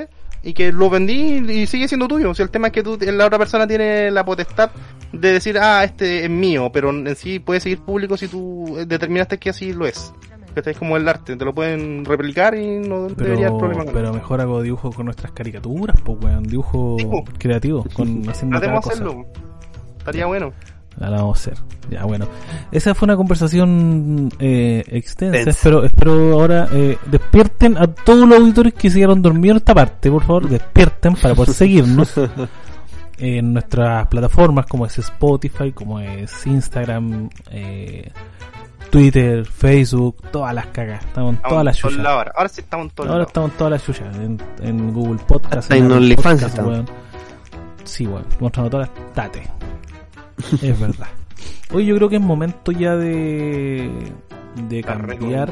y 0.47 0.53
que 0.53 0.71
lo 0.71 0.89
vendí 0.89 1.43
y 1.51 1.67
sigue 1.67 1.89
siendo 1.89 2.07
tuyo. 2.07 2.29
O 2.29 2.33
sea, 2.33 2.45
el 2.45 2.49
tema 2.49 2.67
es 2.67 2.73
que 2.73 2.81
tú, 2.81 2.97
la 3.01 3.25
otra 3.25 3.37
persona 3.37 3.67
tiene 3.67 4.09
la 4.11 4.23
potestad 4.23 4.71
de 5.11 5.33
decir, 5.33 5.57
ah, 5.59 5.83
este 5.83 6.23
es 6.23 6.29
mío, 6.29 6.69
pero 6.71 6.89
en 6.89 7.13
sí 7.17 7.39
puede 7.39 7.59
seguir 7.59 7.81
público 7.81 8.15
si 8.15 8.29
tú 8.29 8.77
eh, 8.77 8.85
determinaste 8.85 9.37
que 9.37 9.49
así 9.49 9.73
lo 9.73 9.85
es. 9.85 10.13
Que 10.55 10.71
es 10.71 10.77
como 10.77 10.95
el 10.95 11.05
arte, 11.07 11.35
te 11.35 11.43
lo 11.43 11.53
pueden 11.53 12.05
replicar 12.05 12.55
y 12.55 12.79
no 12.79 13.09
debería 13.09 13.47
haber 13.47 13.47
Pero, 13.47 13.57
problema 13.57 13.83
con 13.85 13.93
pero 13.93 14.13
mejor 14.13 14.39
hago 14.39 14.61
dibujos 14.61 14.95
con 14.95 15.05
nuestras 15.05 15.33
caricaturas, 15.33 15.99
pues 16.01 16.17
weón, 16.23 16.43
dibujos 16.43 17.01
Sí, 17.01 17.05
po. 17.07 17.23
creativos, 17.37 17.85
con 17.93 18.27
haciendo 18.29 18.57
Podemos 18.57 18.85
cosa. 18.85 18.93
hacerlo. 18.95 19.25
Estaría 19.99 20.25
bueno. 20.27 20.53
La 20.99 21.11
vamos 21.11 21.37
a 21.37 21.41
hacer. 21.51 21.63
Ya, 21.89 22.05
bueno. 22.05 22.27
Esa 22.71 22.95
fue 22.95 23.05
una 23.05 23.15
conversación 23.15 24.29
eh, 24.39 24.83
extensa. 24.87 25.49
Espero, 25.49 25.83
espero 25.83 26.33
ahora 26.33 26.67
eh, 26.71 26.97
despierten 27.05 27.77
a 27.77 27.87
todos 27.87 28.27
los 28.27 28.39
auditores 28.39 28.73
que 28.73 28.89
se 28.89 28.97
quedaron 28.97 29.21
dormidos 29.21 29.55
en 29.55 29.57
esta 29.57 29.75
parte. 29.75 30.09
Por 30.09 30.23
favor, 30.23 30.49
despierten 30.49 31.13
para 31.15 31.35
poder 31.35 31.53
seguirnos 31.53 32.13
en 33.19 33.53
nuestras 33.53 34.07
plataformas 34.07 34.65
como 34.65 34.85
es 34.85 34.97
Spotify, 34.97 35.71
como 35.71 35.99
es 35.99 36.45
Instagram, 36.47 37.29
eh, 37.51 38.11
Twitter, 38.89 39.45
Facebook, 39.45 40.17
todas 40.31 40.53
las 40.55 40.65
cagas. 40.67 41.05
Estamos 41.05 41.29
en 41.29 41.35
Estamos 41.35 41.51
todas 41.51 41.65
las 41.65 41.83
lados 41.83 42.07
ahora. 42.07 42.31
Ahora 42.35 42.49
sí 42.49 42.61
estamos 42.61 42.85
en 42.85 42.89
todos 42.91 43.09
Ahora 43.09 43.23
estamos 43.23 43.51
en 43.51 43.57
todas 43.57 43.71
las 43.71 43.85
chuchas. 43.85 44.15
En, 44.17 44.41
en 44.61 44.93
Google 44.93 45.19
Podcast, 45.27 45.57
Hasta 45.57 45.77
en 45.77 45.91
OnlyFans. 45.91 46.47
Sí, 47.83 48.07
weón. 48.07 48.25
Mostrando 48.39 48.69
todas 48.71 48.89
las 48.89 49.13
tate. 49.13 49.43
Es 50.61 50.79
verdad. 50.79 51.07
Hoy 51.73 51.85
yo 51.85 51.95
creo 51.95 52.09
que 52.09 52.15
es 52.15 52.21
momento 52.21 52.71
ya 52.71 52.95
de, 52.95 53.91
de 54.69 54.83
cambiar 54.83 55.51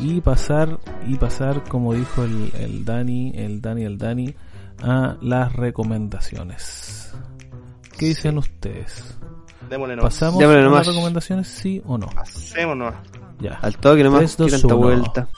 y 0.00 0.20
pasar, 0.20 0.78
y 1.06 1.16
pasar, 1.16 1.62
como 1.68 1.94
dijo 1.94 2.24
el, 2.24 2.50
el 2.58 2.84
Dani, 2.84 3.32
el 3.36 3.60
Dani, 3.60 3.84
el 3.84 3.98
Dani, 3.98 4.34
a 4.82 5.16
las 5.20 5.52
recomendaciones. 5.52 7.14
¿Qué 7.98 8.06
dicen 8.06 8.38
ustedes? 8.38 9.16
Démosle 9.70 9.96
nomás. 9.96 10.14
¿Pasamos 10.14 10.38
Démosle 10.40 10.58
a 10.60 10.62
las 10.64 10.70
nomás. 10.70 10.86
recomendaciones, 10.88 11.48
sí 11.48 11.80
o 11.86 11.96
no? 11.98 12.08
Hacémonos. 12.16 12.94
Ya. 13.40 13.58
Al 13.62 13.76
toque 13.78 14.02
nomás, 14.02 14.20
Tres, 14.20 14.36
dos, 14.36 14.46
que 14.52 14.58
tanta 14.58 14.74
uno. 14.74 14.86
vuelta. 14.86 15.28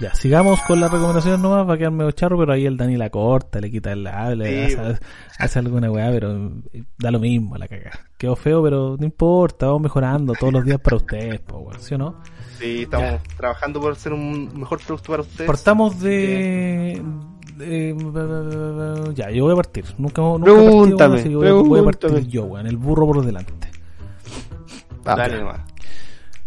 Ya, 0.00 0.14
sigamos 0.14 0.60
con 0.62 0.80
las 0.80 0.90
recomendaciones 0.90 1.40
nomás, 1.40 1.68
va 1.68 1.74
a 1.74 1.76
quedar 1.78 1.92
medio 1.92 2.10
charro, 2.12 2.38
pero 2.38 2.52
ahí 2.54 2.64
el 2.64 2.76
Dani 2.78 2.96
la 2.96 3.10
corta, 3.10 3.60
le 3.60 3.70
quita 3.70 3.92
el 3.92 4.06
habla, 4.06 4.46
Sí, 4.46 4.74
hace, 4.74 4.98
hace 5.38 5.58
alguna 5.58 5.90
weá, 5.90 6.10
pero 6.10 6.52
da 6.96 7.10
lo 7.10 7.18
mismo 7.20 7.56
la 7.58 7.68
caga. 7.68 7.90
Quedó 8.16 8.34
feo, 8.34 8.62
pero 8.62 8.96
no 8.98 9.04
importa, 9.04 9.66
vamos 9.66 9.82
mejorando 9.82 10.32
todos 10.40 10.54
los 10.54 10.64
días 10.64 10.80
para 10.80 10.96
ustedes, 10.96 11.40
po, 11.40 11.58
weón, 11.58 11.80
¿sí 11.82 11.94
o 11.94 11.98
no? 11.98 12.14
Sí, 12.58 12.82
estamos 12.82 13.20
trabajando 13.36 13.78
por 13.80 13.94
ser 13.96 14.14
un 14.14 14.50
mejor 14.58 14.80
producto 14.86 15.10
para 15.12 15.22
ustedes. 15.22 15.46
Partamos 15.46 16.00
de... 16.00 17.02
de- 17.56 17.94
ya, 19.14 19.30
yo 19.30 19.44
voy 19.44 19.52
a 19.52 19.56
partir. 19.56 19.84
Nunca, 19.98 20.22
nunca 20.22 20.50
he 20.50 20.54
partido, 20.54 20.70
Pregúntame, 20.70 21.14
así 21.20 21.28
que 21.28 21.36
voy, 21.36 21.48
a- 21.48 21.52
voy 21.52 21.80
a 21.80 21.84
partir 21.84 22.26
yo, 22.26 22.44
weón, 22.44 22.66
el 22.66 22.76
burro 22.78 23.06
por 23.06 23.24
delante. 23.24 23.52
Ah, 25.04 25.14
Dale 25.16 25.40
nomás. 25.40 25.60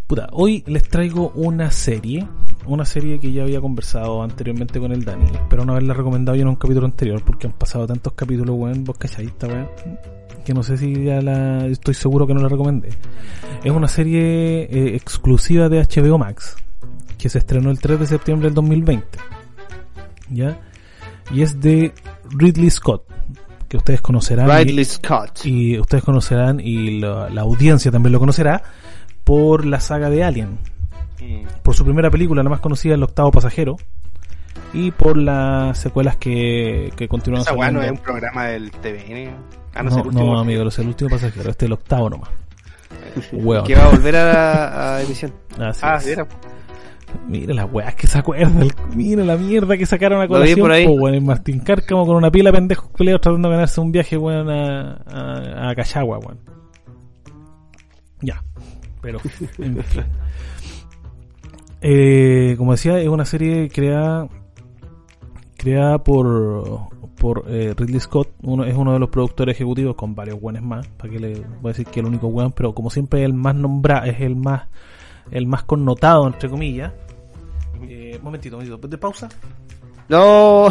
Puta, 0.07 0.27
hoy 0.31 0.63
les 0.67 0.83
traigo 0.83 1.31
una 1.35 1.71
serie, 1.71 2.27
una 2.65 2.85
serie 2.85 3.19
que 3.19 3.31
ya 3.31 3.43
había 3.43 3.59
conversado 3.61 4.21
anteriormente 4.23 4.79
con 4.79 4.91
el 4.91 5.03
Dani, 5.03 5.25
pero 5.49 5.65
no 5.65 5.73
haberla 5.73 5.93
recomendado 5.93 6.35
yo 6.35 6.43
en 6.43 6.47
un 6.49 6.55
capítulo 6.55 6.85
anterior, 6.85 7.21
porque 7.25 7.47
han 7.47 7.53
pasado 7.53 7.85
tantos 7.87 8.13
capítulos, 8.13 8.55
weón, 8.57 8.83
vos 8.83 8.97
cachadista, 8.97 9.47
weón, 9.47 9.67
que 10.45 10.53
no 10.53 10.63
sé 10.63 10.77
si 10.77 11.03
ya 11.03 11.21
la, 11.21 11.65
estoy 11.67 11.93
seguro 11.93 12.25
que 12.27 12.33
no 12.33 12.41
la 12.41 12.49
recomendé. 12.49 12.89
Es 13.63 13.71
una 13.71 13.87
serie 13.87 14.63
eh, 14.63 14.95
exclusiva 14.95 15.69
de 15.69 15.81
HBO 15.81 16.17
Max, 16.17 16.55
que 17.17 17.29
se 17.29 17.37
estrenó 17.37 17.69
el 17.71 17.79
3 17.79 17.99
de 17.99 18.05
septiembre 18.07 18.47
del 18.47 18.53
2020, 18.55 19.05
¿ya? 20.29 20.59
Y 21.31 21.41
es 21.41 21.59
de 21.61 21.93
Ridley 22.37 22.69
Scott, 22.69 23.03
que 23.69 23.77
ustedes 23.77 24.01
conocerán. 24.01 24.49
y- 24.49 24.63
Ridley 24.65 24.85
Scott. 24.85 25.45
y 25.45 25.79
ustedes 25.79 26.03
conocerán 26.03 26.59
y 26.59 26.99
la, 26.99 27.29
la 27.29 27.41
audiencia 27.41 27.91
también 27.91 28.11
lo 28.13 28.19
conocerá 28.19 28.61
por 29.23 29.65
la 29.65 29.79
saga 29.79 30.09
de 30.09 30.23
Alien. 30.23 30.57
Por 31.63 31.75
su 31.75 31.83
primera 31.85 32.09
película, 32.09 32.43
la 32.43 32.49
más 32.49 32.59
conocida, 32.59 32.93
El 32.95 33.03
octavo 33.03 33.31
pasajero, 33.31 33.75
y 34.73 34.91
por 34.91 35.17
las 35.17 35.77
secuelas 35.77 36.17
que, 36.17 36.91
que 36.95 37.07
continúan 37.07 37.41
Esa 37.41 37.53
no 37.71 37.81
es 37.81 37.91
un 37.91 37.97
programa 37.97 38.45
del 38.45 38.71
TVN. 38.71 39.35
Ah, 39.75 39.83
no, 39.83 39.89
No, 39.89 39.97
el 40.01 40.07
último. 40.07 40.33
no, 40.33 40.39
amigo, 40.39 40.67
es 40.67 40.79
el 40.79 40.87
último 40.87 41.09
pasajero, 41.09 41.49
este 41.49 41.65
es 41.65 41.67
el 41.67 41.73
octavo 41.73 42.09
nomás. 42.09 42.29
Hueón. 43.31 43.65
Que 43.65 43.75
va 43.75 43.85
a 43.85 43.89
volver 43.89 44.15
a, 44.15 44.95
a 44.95 45.01
emisión. 45.03 45.33
Así 45.59 45.81
Ah, 45.83 45.97
es. 45.97 46.05
mira. 46.07 46.27
Mira 47.27 47.53
las 47.53 47.71
weas 47.71 47.93
que 47.93 48.07
se 48.07 48.17
acuerdan, 48.17 48.67
mira 48.95 49.23
la 49.23 49.37
mierda 49.37 49.77
que 49.77 49.85
sacaron 49.85 50.19
a 50.19 50.27
colación, 50.27 50.59
por 50.59 50.71
ahí. 50.71 50.85
po, 50.87 50.93
weón, 50.93 51.13
el 51.13 51.21
Martín 51.21 51.59
Cárcamo 51.59 52.07
con 52.07 52.15
una 52.15 52.31
pila 52.31 52.49
de 52.49 52.57
pendejos 52.57 52.89
tratando 52.91 53.49
de 53.49 53.53
ganarse 53.53 53.79
un 53.81 53.91
viaje, 53.91 54.17
weón, 54.17 54.49
a, 54.49 54.93
a, 55.05 55.69
a 55.69 55.75
Cachagua, 55.75 56.17
weón. 56.17 56.39
Ya, 58.21 58.41
pero, 59.01 59.19
en 59.59 59.83
fin. 59.83 60.03
Eh, 61.85 62.55
como 62.57 62.71
decía, 62.71 62.97
es 62.99 63.09
una 63.09 63.25
serie 63.25 63.69
creada 63.69 64.27
creada 65.57 65.97
por 66.03 66.91
por 67.17 67.45
eh, 67.47 67.73
Ridley 67.77 67.99
Scott, 68.01 68.29
uno, 68.41 68.65
es 68.65 68.75
uno 68.75 68.91
de 68.93 68.99
los 68.99 69.09
productores 69.09 69.55
ejecutivos 69.55 69.95
con 69.95 70.13
varios 70.13 70.41
buenos 70.41 70.61
más, 70.61 70.85
para 70.97 71.09
que 71.13 71.19
le 71.19 71.33
voy 71.61 71.65
a 71.65 71.67
decir 71.69 71.85
que 71.87 72.01
el 72.01 72.05
único 72.07 72.27
weón, 72.27 72.51
pero 72.51 72.73
como 72.73 72.89
siempre 72.89 73.21
es 73.21 73.25
el 73.27 73.33
más 73.33 73.55
nombrado, 73.55 74.05
es 74.07 74.19
el 74.19 74.35
más 74.35 74.63
el 75.31 75.45
más 75.47 75.63
connotado 75.63 76.27
entre 76.27 76.49
comillas. 76.49 76.91
Eh, 77.87 78.19
momentito, 78.21 78.57
momentito, 78.57 78.87
de 78.87 78.97
pausa. 78.97 79.29
No. 80.09 80.67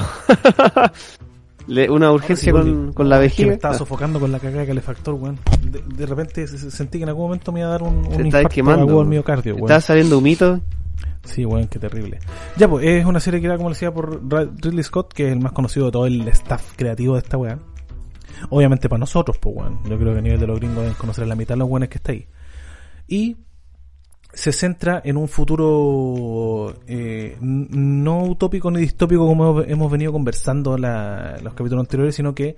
Le- 1.68 1.88
una 1.88 2.10
urgencia 2.10 2.52
sí 2.52 2.58
con, 2.58 2.92
con 2.92 3.08
la 3.08 3.16
Es 3.16 3.22
vejiga. 3.22 3.48
me 3.48 3.54
estaba 3.54 3.74
sofocando 3.74 4.18
con 4.20 4.32
la 4.32 4.38
cagada 4.40 4.62
de 4.62 4.66
calefactor, 4.66 5.14
weón. 5.14 5.38
De, 5.70 5.80
de 5.96 6.06
repente 6.06 6.46
se- 6.46 6.58
se- 6.58 6.70
sentí 6.70 6.98
que 6.98 7.04
en 7.04 7.08
algún 7.08 7.24
momento 7.26 7.52
me 7.52 7.60
iba 7.60 7.68
a 7.68 7.72
dar 7.72 7.82
un, 7.82 8.04
un 8.06 8.26
infarto 8.26 8.48
quemando, 8.48 9.00
al 9.00 9.06
miocardio, 9.06 9.54
weón. 9.54 9.64
Estaba 9.66 9.80
saliendo 9.80 10.18
humito. 10.18 10.60
Sí, 11.24 11.44
weón, 11.44 11.68
qué 11.68 11.78
terrible. 11.78 12.18
Ya, 12.56 12.68
pues, 12.68 12.84
es 12.84 13.04
una 13.06 13.20
serie 13.20 13.40
creada, 13.40 13.56
como 13.56 13.68
le 13.70 13.74
decía, 13.74 13.92
por 13.94 14.20
Ridley 14.28 14.82
Scott, 14.82 15.12
que 15.12 15.26
es 15.28 15.32
el 15.32 15.40
más 15.40 15.52
conocido 15.52 15.86
de 15.86 15.92
todo 15.92 16.06
el 16.06 16.26
staff 16.28 16.72
creativo 16.76 17.14
de 17.14 17.20
esta 17.20 17.36
weá. 17.36 17.58
Obviamente 18.50 18.88
para 18.88 18.98
nosotros, 18.98 19.38
pues, 19.38 19.54
weón. 19.56 19.78
Yo 19.88 19.96
creo 19.98 20.12
que 20.12 20.18
a 20.18 20.22
nivel 20.22 20.40
de 20.40 20.46
los 20.48 20.58
gringos 20.58 20.78
deben 20.82 20.94
conocer 20.94 21.26
la 21.26 21.36
mitad 21.36 21.54
de 21.54 21.58
los 21.60 21.68
weones 21.68 21.88
que 21.88 21.98
está 21.98 22.12
ahí. 22.12 22.26
Y 23.06 23.36
se 24.32 24.50
centra 24.52 25.00
en 25.04 25.16
un 25.18 25.28
futuro 25.28 26.74
eh, 26.86 27.36
no 27.40 28.22
utópico 28.24 28.70
ni 28.70 28.80
distópico 28.80 29.26
como 29.26 29.60
hemos 29.60 29.92
venido 29.92 30.10
conversando 30.10 30.76
la- 30.78 31.36
los 31.42 31.52
capítulos 31.54 31.84
anteriores, 31.84 32.14
sino 32.16 32.34
que 32.34 32.56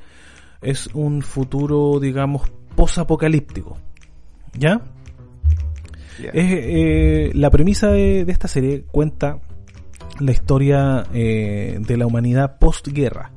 es 0.62 0.87
un 0.95 1.21
futuro, 1.21 1.99
digamos, 2.01 2.43
posapocalíptico. 2.77 3.77
¿Ya? 4.57 4.81
Eh, 6.23 7.31
la 7.35 7.51
premisa 7.51 7.89
de, 7.89 8.21
esta 8.29 8.49
serie 8.49 8.85
cuenta 8.91 9.39
la 10.21 10.33
historia 10.33 11.05
eh, 11.12 11.79
de 11.81 11.97
la 11.97 12.07
humanidad 12.07 12.59
postguerra. 12.59 13.33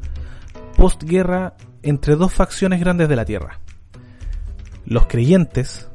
Postguerra 0.75 1.55
entre 1.81 2.15
dos 2.15 2.33
facciones 2.33 2.79
grandes 2.79 3.09
de 3.09 3.15
la 3.15 3.25
Tierra. 3.25 3.59
Los 4.85 5.07
creyentes 5.07 5.89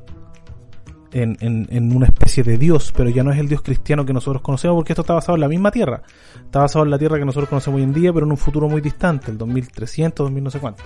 en, 1.12 1.36
en- 1.40 1.68
en 1.70 1.94
una 1.94 2.06
especie 2.06 2.42
de 2.42 2.56
Dios, 2.58 2.92
pero 2.96 3.10
ya 3.10 3.22
no 3.22 3.30
es 3.32 3.38
el 3.38 3.48
Dios 3.48 3.62
cristiano 3.62 4.04
que 4.04 4.12
nosotros 4.12 4.42
conocemos, 4.42 4.76
porque 4.76 4.92
esto 4.92 5.02
está 5.02 5.14
basado 5.14 5.34
en 5.36 5.40
la 5.42 5.48
misma 5.48 5.70
Tierra. 5.70 6.02
Está 6.44 6.60
basado 6.60 6.84
en 6.84 6.90
la 6.90 6.98
Tierra 6.98 7.18
que 7.18 7.24
nosotros 7.24 7.48
conocemos 7.48 7.78
hoy 7.78 7.84
en 7.84 7.92
día, 7.92 8.12
pero 8.12 8.26
en 8.26 8.32
un 8.32 8.38
futuro 8.38 8.68
muy 8.68 8.80
distante, 8.80 9.30
el 9.30 9.38
2300, 9.38 10.24
2000 10.26 10.44
no 10.44 10.50
sé 10.50 10.58
cuánto. 10.58 10.82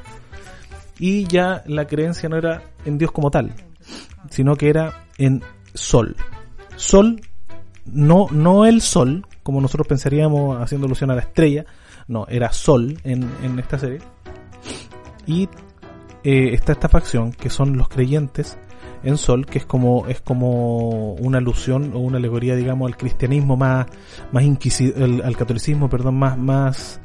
Y 0.99 1.25
ya 1.25 1.63
la 1.67 1.87
creencia 1.87 2.29
no 2.29 2.37
era 2.37 2.63
en 2.85 2.99
Dios 2.99 3.13
como 3.13 3.31
tal, 3.31 3.53
sino 4.31 4.57
que 4.57 4.69
era 4.71 5.05
en 5.19 5.43
Sol. 5.77 6.17
Sol, 6.77 7.21
no, 7.87 8.27
no 8.31 8.67
el 8.67 8.81
Sol, 8.81 9.27
como 9.43 9.61
nosotros 9.61 9.87
pensaríamos 9.87 10.61
haciendo 10.61 10.87
alusión 10.87 11.11
a 11.11 11.15
la 11.15 11.23
estrella, 11.23 11.65
no, 12.09 12.27
era 12.29 12.53
Sol 12.53 12.99
en, 13.05 13.29
en 13.43 13.59
esta 13.59 13.79
serie. 13.79 14.01
Y 15.27 15.49
eh, 16.25 16.51
está 16.53 16.73
esta 16.73 16.89
facción 16.89 17.33
que 17.33 17.51
son 17.51 17.77
los 17.77 17.89
creyentes 17.89 18.59
en 19.03 19.17
Sol, 19.19 19.47
que 19.47 19.59
es 19.59 19.67
como 19.67 20.07
es 20.09 20.21
como 20.21 21.15
una 21.15 21.39
alusión 21.39 21.93
o 21.95 21.99
una 21.99 22.19
alegoría, 22.19 22.57
digamos, 22.57 22.89
al 22.91 22.97
cristianismo 22.97 23.57
más 23.57 23.87
más 24.33 24.43
inquisi- 24.45 24.95
al, 25.25 25.37
catolicismo, 25.37 25.89
perdón, 25.89 26.17
más 26.17 26.37
más 26.37 27.01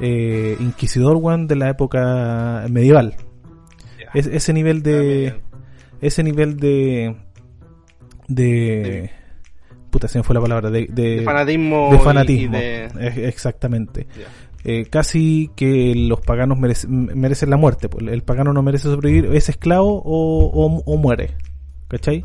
eh, 0.00 0.56
inquisidor, 0.58 1.16
weón, 1.16 1.46
de 1.46 1.56
la 1.56 1.68
época 1.68 2.64
medieval. 2.70 3.14
Es, 4.14 4.26
ese 4.26 4.52
nivel 4.52 4.82
de 4.82 5.42
ese 6.00 6.22
nivel 6.22 6.56
de 6.56 7.16
de 8.28 9.10
puta 9.90 10.08
se 10.08 10.18
me 10.18 10.24
fue 10.24 10.34
la 10.34 10.40
palabra 10.40 10.70
de, 10.70 10.86
de, 10.90 11.16
De 11.18 11.22
fanatismo. 11.22 11.88
de 11.92 11.98
fanatismo 12.00 12.56
y 12.56 12.60
de- 12.60 12.84
Ex- 13.00 13.16
exactamente. 13.18 14.06
Eh, 14.64 14.86
casi 14.90 15.50
que 15.54 15.94
los 15.94 16.20
paganos 16.20 16.58
merece- 16.58 16.88
merecen 16.88 17.50
la 17.50 17.56
muerte 17.58 17.88
pues, 17.88 18.06
el 18.08 18.22
pagano 18.22 18.52
no 18.54 18.62
merece 18.62 18.84
sobrevivir 18.88 19.26
es 19.36 19.50
esclavo 19.50 20.00
o, 20.02 20.46
o, 20.46 20.82
o 20.84 20.96
muere 20.96 21.32
¿cachai? 21.86 22.24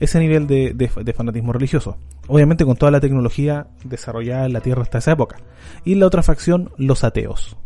ese 0.00 0.18
nivel 0.18 0.46
de, 0.48 0.72
de- 0.74 0.90
de 1.02 1.12
fanatismo 1.12 1.52
religioso. 1.52 1.96
Obviamente 2.26 2.64
con 2.66 2.76
toda 2.76 2.90
la 2.92 3.00
tecnología 3.00 3.68
desarrollada 3.84 4.44
en 4.46 4.52
la 4.52 4.60
Tierra 4.60 4.82
hasta 4.82 4.98
esa 4.98 5.12
época. 5.12 5.36
Y 5.84 5.94
la 5.94 6.06
otra 6.06 6.22
facción, 6.22 6.70
los 6.76 7.02
ateos. 7.04 7.56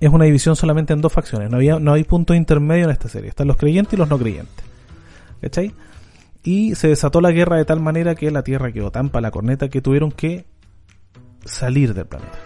Es 0.00 0.08
una 0.10 0.24
división 0.24 0.56
solamente 0.56 0.94
en 0.94 1.00
dos 1.02 1.12
facciones. 1.12 1.50
No, 1.50 1.56
había, 1.58 1.78
no 1.78 1.92
hay 1.92 2.04
punto 2.04 2.34
intermedio 2.34 2.84
en 2.84 2.90
esta 2.90 3.08
serie. 3.08 3.28
Están 3.28 3.46
los 3.48 3.56
creyentes 3.58 3.92
y 3.92 3.96
los 3.98 4.08
no 4.08 4.18
creyentes. 4.18 4.64
¿Cachai? 5.42 5.72
Y 6.42 6.74
se 6.74 6.88
desató 6.88 7.20
la 7.20 7.32
guerra 7.32 7.56
de 7.56 7.64
tal 7.64 7.80
manera 7.80 8.14
que 8.14 8.30
la 8.30 8.42
Tierra 8.42 8.72
quedó 8.72 8.90
tan 8.90 9.10
para 9.10 9.22
la 9.22 9.30
corneta 9.30 9.68
que 9.68 9.82
tuvieron 9.82 10.10
que 10.10 10.46
salir 11.44 11.92
del 11.94 12.06
planeta. 12.06 12.38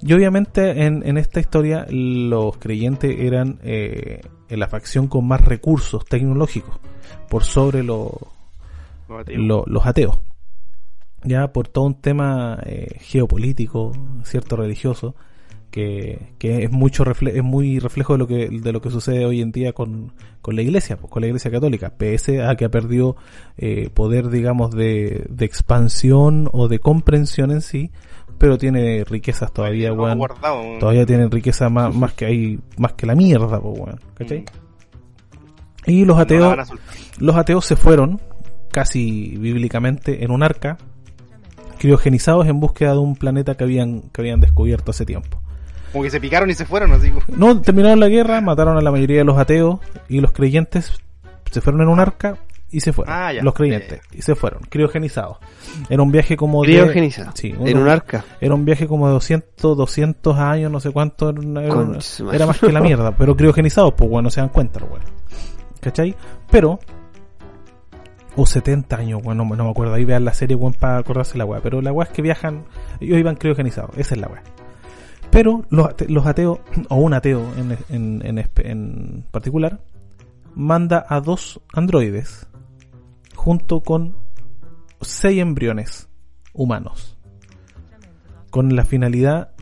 Y 0.00 0.12
obviamente 0.14 0.84
en, 0.84 1.06
en 1.06 1.16
esta 1.16 1.38
historia 1.38 1.86
los 1.88 2.56
creyentes 2.56 3.14
eran 3.20 3.60
eh, 3.62 4.20
en 4.48 4.58
la 4.58 4.66
facción 4.66 5.06
con 5.06 5.26
más 5.28 5.40
recursos 5.44 6.04
tecnológicos 6.04 6.76
por 7.28 7.44
sobre 7.44 7.84
los 7.84 8.10
lo- 9.38 9.64
los 9.66 9.86
ateos. 9.86 10.18
Ya 11.22 11.52
por 11.52 11.68
todo 11.68 11.84
un 11.84 12.00
tema 12.00 12.58
eh, 12.66 12.96
geopolítico, 13.00 13.92
cierto 14.24 14.56
religioso, 14.56 15.14
que, 15.72 16.34
que 16.38 16.62
es 16.62 16.70
mucho 16.70 17.02
refle- 17.04 17.34
es 17.34 17.42
muy 17.42 17.80
reflejo 17.80 18.12
de 18.12 18.18
lo 18.20 18.26
que 18.28 18.48
de 18.48 18.72
lo 18.72 18.80
que 18.80 18.90
sucede 18.90 19.24
hoy 19.24 19.40
en 19.40 19.50
día 19.50 19.72
con, 19.72 20.12
con 20.40 20.54
la 20.54 20.62
iglesia, 20.62 20.96
pues, 20.96 21.10
con 21.10 21.22
la 21.22 21.26
iglesia 21.26 21.50
católica, 21.50 21.94
pese 21.96 22.44
a 22.44 22.54
que 22.54 22.66
ha 22.66 22.70
perdido 22.70 23.16
eh, 23.56 23.88
poder, 23.92 24.28
digamos, 24.28 24.70
de, 24.70 25.26
de 25.28 25.44
expansión 25.44 26.48
o 26.52 26.68
de 26.68 26.78
comprensión 26.78 27.50
en 27.50 27.62
sí, 27.62 27.90
pero 28.38 28.58
tiene 28.58 29.02
riquezas 29.04 29.52
todavía, 29.52 29.92
weón. 29.92 30.18
guardado. 30.18 30.62
Todavía 30.78 31.06
tienen 31.06 31.30
riqueza 31.30 31.68
más, 31.70 31.94
más 31.94 32.12
que 32.12 32.26
hay, 32.26 32.60
más 32.76 32.92
que 32.92 33.06
la 33.06 33.14
mierda, 33.14 33.58
pues, 33.60 33.78
weón. 33.78 34.00
¿Cachai? 34.14 34.40
Mm. 35.86 35.90
Y 35.90 36.04
los 36.04 36.18
ateos, 36.18 36.56
los 37.18 37.34
ateos 37.34 37.64
se 37.64 37.74
fueron, 37.76 38.20
casi 38.70 39.36
bíblicamente, 39.38 40.22
en 40.22 40.30
un 40.30 40.42
arca, 40.42 40.78
criogenizados 41.78 42.46
en 42.46 42.60
búsqueda 42.60 42.92
de 42.92 42.98
un 42.98 43.16
planeta 43.16 43.56
que 43.56 43.64
habían, 43.64 44.02
que 44.12 44.20
habían 44.20 44.38
descubierto 44.38 44.92
hace 44.92 45.04
tiempo. 45.04 45.41
Como 45.92 46.04
que 46.04 46.10
se 46.10 46.20
picaron 46.20 46.48
y 46.50 46.54
se 46.54 46.64
fueron, 46.64 46.92
así. 46.92 47.10
como- 47.10 47.24
No, 47.36 47.60
terminaron 47.60 48.00
la 48.00 48.08
guerra, 48.08 48.40
mataron 48.40 48.76
a 48.76 48.80
la 48.80 48.90
mayoría 48.90 49.18
de 49.18 49.24
los 49.24 49.38
ateos 49.38 49.78
y 50.08 50.20
los 50.20 50.32
creyentes 50.32 50.92
se 51.50 51.60
fueron 51.60 51.82
en 51.82 51.88
un 51.88 52.00
arca 52.00 52.36
y 52.70 52.80
se 52.80 52.94
fueron. 52.94 53.14
Ah, 53.14 53.30
ya. 53.32 53.42
Los 53.42 53.52
creyentes. 53.52 54.00
Y 54.12 54.22
se 54.22 54.34
fueron, 54.34 54.62
criogenizados. 54.70 55.36
Era 55.90 56.02
un 56.02 56.10
viaje 56.10 56.36
como 56.38 56.62
de... 56.62 56.68
Criogenizado. 56.72 57.32
Sí, 57.34 57.54
en 57.58 57.76
un 57.76 57.88
arca. 57.88 58.24
Era 58.40 58.54
un 58.54 58.64
viaje 58.64 58.86
como 58.86 59.06
de 59.08 59.12
200, 59.12 59.76
200 59.76 60.38
años, 60.38 60.72
no 60.72 60.80
sé 60.80 60.90
cuánto. 60.90 61.28
Era, 61.28 61.40
una- 61.40 61.62
era 62.32 62.46
más 62.46 62.58
que 62.58 62.72
la 62.72 62.80
mierda, 62.80 63.14
pero 63.14 63.36
criogenizados, 63.36 63.92
pues 63.92 64.08
bueno, 64.08 64.30
se 64.30 64.40
dan 64.40 64.48
cuenta, 64.48 64.80
los 64.80 64.88
weones. 64.90 65.08
¿Cachai? 65.80 66.16
Pero... 66.50 66.78
O 68.34 68.46
70 68.46 68.96
años, 68.96 69.22
bueno, 69.22 69.44
no, 69.44 69.54
no 69.56 69.64
me 69.64 69.70
acuerdo. 69.70 69.92
Ahí 69.92 70.06
vean 70.06 70.24
la 70.24 70.32
serie, 70.32 70.56
weón, 70.56 70.72
para 70.72 70.96
acordarse 70.96 71.36
la 71.36 71.44
weá. 71.44 71.60
Pero 71.60 71.82
la 71.82 71.92
weá 71.92 72.06
es 72.06 72.12
que 72.14 72.22
viajan, 72.22 72.64
ellos 72.98 73.18
iban 73.18 73.36
criogenizados. 73.36 73.90
Esa 73.98 74.14
es 74.14 74.20
la 74.22 74.28
weá. 74.28 74.42
Pero 75.32 75.64
los, 75.70 75.86
ate- 75.86 76.08
los 76.08 76.26
ateos, 76.26 76.60
o 76.90 76.96
un 76.96 77.14
ateo 77.14 77.42
en, 77.56 77.76
en, 77.88 78.22
en, 78.24 78.48
en 78.56 79.24
particular, 79.32 79.80
manda 80.54 81.04
a 81.08 81.20
dos 81.20 81.60
androides 81.72 82.46
junto 83.34 83.80
con 83.80 84.14
seis 85.00 85.40
embriones 85.40 86.08
humanos. 86.52 87.16
Con 88.50 88.76
la 88.76 88.84
finalidad 88.84 89.52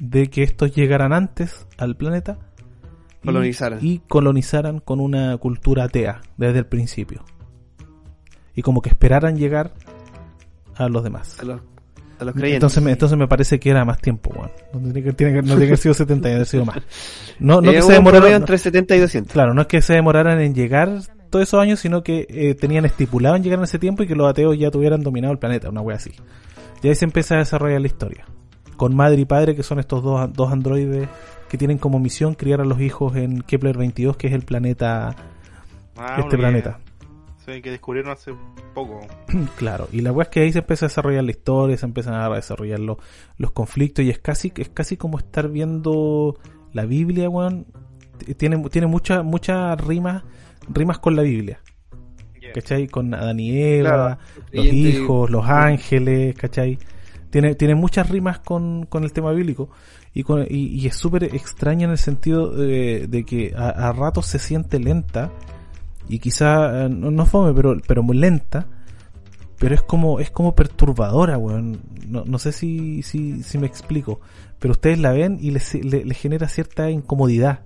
de 0.00 0.30
que 0.30 0.44
estos 0.44 0.72
llegaran 0.74 1.12
antes 1.12 1.66
al 1.76 1.96
planeta 1.96 2.38
y- 3.22 3.26
Colonizaran. 3.26 3.78
y 3.82 3.98
colonizaran 4.06 4.78
con 4.78 5.00
una 5.00 5.36
cultura 5.38 5.84
atea 5.84 6.20
desde 6.36 6.60
el 6.60 6.66
principio. 6.66 7.24
Y 8.54 8.62
como 8.62 8.80
que 8.80 8.90
esperaran 8.90 9.36
llegar 9.36 9.74
a 10.76 10.88
los 10.88 11.02
demás. 11.02 11.38
A 11.40 11.44
los, 11.44 11.60
a 12.18 12.24
los 12.24 12.34
creyentes. 12.34 12.54
Entonces 12.56 12.82
me, 12.82 12.90
entonces 12.92 13.18
me 13.18 13.28
parece 13.28 13.58
que 13.60 13.70
era 13.70 13.84
más 13.84 13.98
tiempo, 14.00 14.30
weón. 14.34 14.50
No 14.72 14.80
tiene 14.80 15.02
que, 15.02 15.12
tiene 15.12 15.32
que- 15.34 15.38
no 15.42 15.46
tiene 15.48 15.60
que 15.60 15.66
haber 15.66 15.78
sido 15.78 15.94
70 15.94 16.28
años, 16.28 16.36
haber 16.36 16.46
sido 16.46 16.64
más. 16.64 16.76
No, 17.38 17.54
no 17.56 17.60
Tenía 17.62 17.76
que 17.80 17.82
se 17.86 17.92
demoraran, 17.94 18.20
promedio 18.22 18.36
entre 18.36 18.58
70 18.58 18.96
y 18.96 19.00
200. 19.00 19.32
claro, 19.32 19.54
no 19.54 19.60
es 19.62 19.66
que 19.68 19.80
se 19.82 19.94
demoraran 19.94 20.40
en 20.40 20.54
llegar 20.54 21.00
todos 21.30 21.42
esos 21.48 21.60
años, 21.60 21.78
sino 21.80 22.02
que 22.02 22.26
eh, 22.30 22.54
tenían 22.54 22.84
estipulado 22.84 23.36
en 23.36 23.42
llegar 23.42 23.58
en 23.58 23.64
ese 23.64 23.78
tiempo 23.78 24.02
y 24.02 24.06
que 24.06 24.14
los 24.14 24.28
ateos 24.28 24.58
ya 24.58 24.70
tuvieran 24.70 25.02
dominado 25.02 25.32
el 25.32 25.38
planeta, 25.38 25.68
una 25.68 25.80
wea 25.82 25.96
así. 25.96 26.12
Y 26.82 26.88
ahí 26.88 26.94
se 26.94 27.04
empieza 27.04 27.34
a 27.34 27.38
desarrollar 27.38 27.80
la 27.80 27.86
historia. 27.86 28.24
Con 28.76 28.94
madre 28.96 29.20
y 29.20 29.24
padre, 29.24 29.54
que 29.56 29.62
son 29.62 29.78
estos 29.78 30.02
dos, 30.02 30.32
dos 30.32 30.52
androides 30.52 31.08
que 31.48 31.58
tienen 31.58 31.78
como 31.78 31.98
misión 31.98 32.34
criar 32.34 32.60
a 32.60 32.64
los 32.64 32.80
hijos 32.80 33.16
en 33.16 33.40
Kepler 33.42 33.76
22, 33.76 34.16
que 34.16 34.28
es 34.28 34.32
el 34.34 34.42
planeta, 34.42 35.16
Ah, 35.96 36.16
este 36.20 36.36
planeta. 36.38 36.78
Que 37.48 37.70
descubrieron 37.70 38.12
hace 38.12 38.34
poco. 38.74 39.00
Claro, 39.56 39.88
y 39.90 40.02
la 40.02 40.12
weá 40.12 40.24
es 40.24 40.28
que 40.28 40.40
ahí 40.40 40.52
se 40.52 40.58
empieza 40.58 40.84
a 40.84 40.88
desarrollar 40.88 41.24
la 41.24 41.30
historia, 41.30 41.76
se 41.78 41.86
empiezan 41.86 42.14
a 42.14 42.28
desarrollar 42.28 42.78
los, 42.78 42.98
los 43.38 43.52
conflictos 43.52 44.04
y 44.04 44.10
es 44.10 44.18
casi, 44.18 44.52
es 44.56 44.68
casi 44.68 44.98
como 44.98 45.18
estar 45.18 45.48
viendo 45.48 46.36
la 46.72 46.84
Biblia, 46.84 47.28
weón. 47.30 47.66
Tiene, 48.36 48.68
tiene 48.68 48.86
muchas 48.86 49.24
muchas 49.24 49.80
rimas, 49.80 50.24
rimas 50.68 50.98
con 50.98 51.16
la 51.16 51.22
Biblia, 51.22 51.60
¿cachai? 52.52 52.86
Con 52.86 53.14
Adán 53.14 53.40
y 53.40 53.62
Eva, 53.62 53.88
Claro, 53.88 54.18
los 54.52 54.66
hijos, 54.66 55.30
los 55.30 55.46
ángeles, 55.46 56.34
¿cachai? 56.36 56.78
Tiene, 57.30 57.54
tiene 57.54 57.74
muchas 57.74 58.10
rimas 58.10 58.40
con, 58.40 58.86
con 58.86 59.04
el 59.04 59.12
tema 59.12 59.32
bíblico 59.32 59.70
y, 60.12 60.22
con, 60.22 60.42
y, 60.42 60.66
y 60.66 60.86
es 60.86 60.96
súper 60.96 61.24
extraña 61.24 61.84
en 61.84 61.92
el 61.92 61.98
sentido 61.98 62.50
de, 62.50 63.06
de 63.06 63.24
que 63.24 63.54
a, 63.56 63.68
a 63.68 63.92
ratos 63.92 64.26
se 64.26 64.38
siente 64.38 64.78
lenta 64.78 65.30
y 66.08 66.18
quizá, 66.18 66.84
eh, 66.84 66.88
no, 66.88 67.10
no 67.10 67.26
fome, 67.26 67.52
pero, 67.54 67.76
pero 67.86 68.02
muy 68.02 68.16
lenta, 68.16 68.66
pero 69.58 69.74
es 69.74 69.82
como 69.82 70.20
es 70.20 70.30
como 70.30 70.54
perturbadora, 70.54 71.36
weón. 71.38 71.80
No, 72.06 72.24
no 72.24 72.38
sé 72.38 72.52
si, 72.52 73.02
si, 73.02 73.42
si 73.42 73.58
me 73.58 73.66
explico, 73.66 74.20
pero 74.58 74.72
ustedes 74.72 74.98
la 74.98 75.12
ven 75.12 75.38
y 75.40 75.50
les, 75.50 75.74
le- 75.74 76.04
les 76.04 76.16
genera 76.18 76.48
cierta 76.48 76.90
incomodidad 76.90 77.60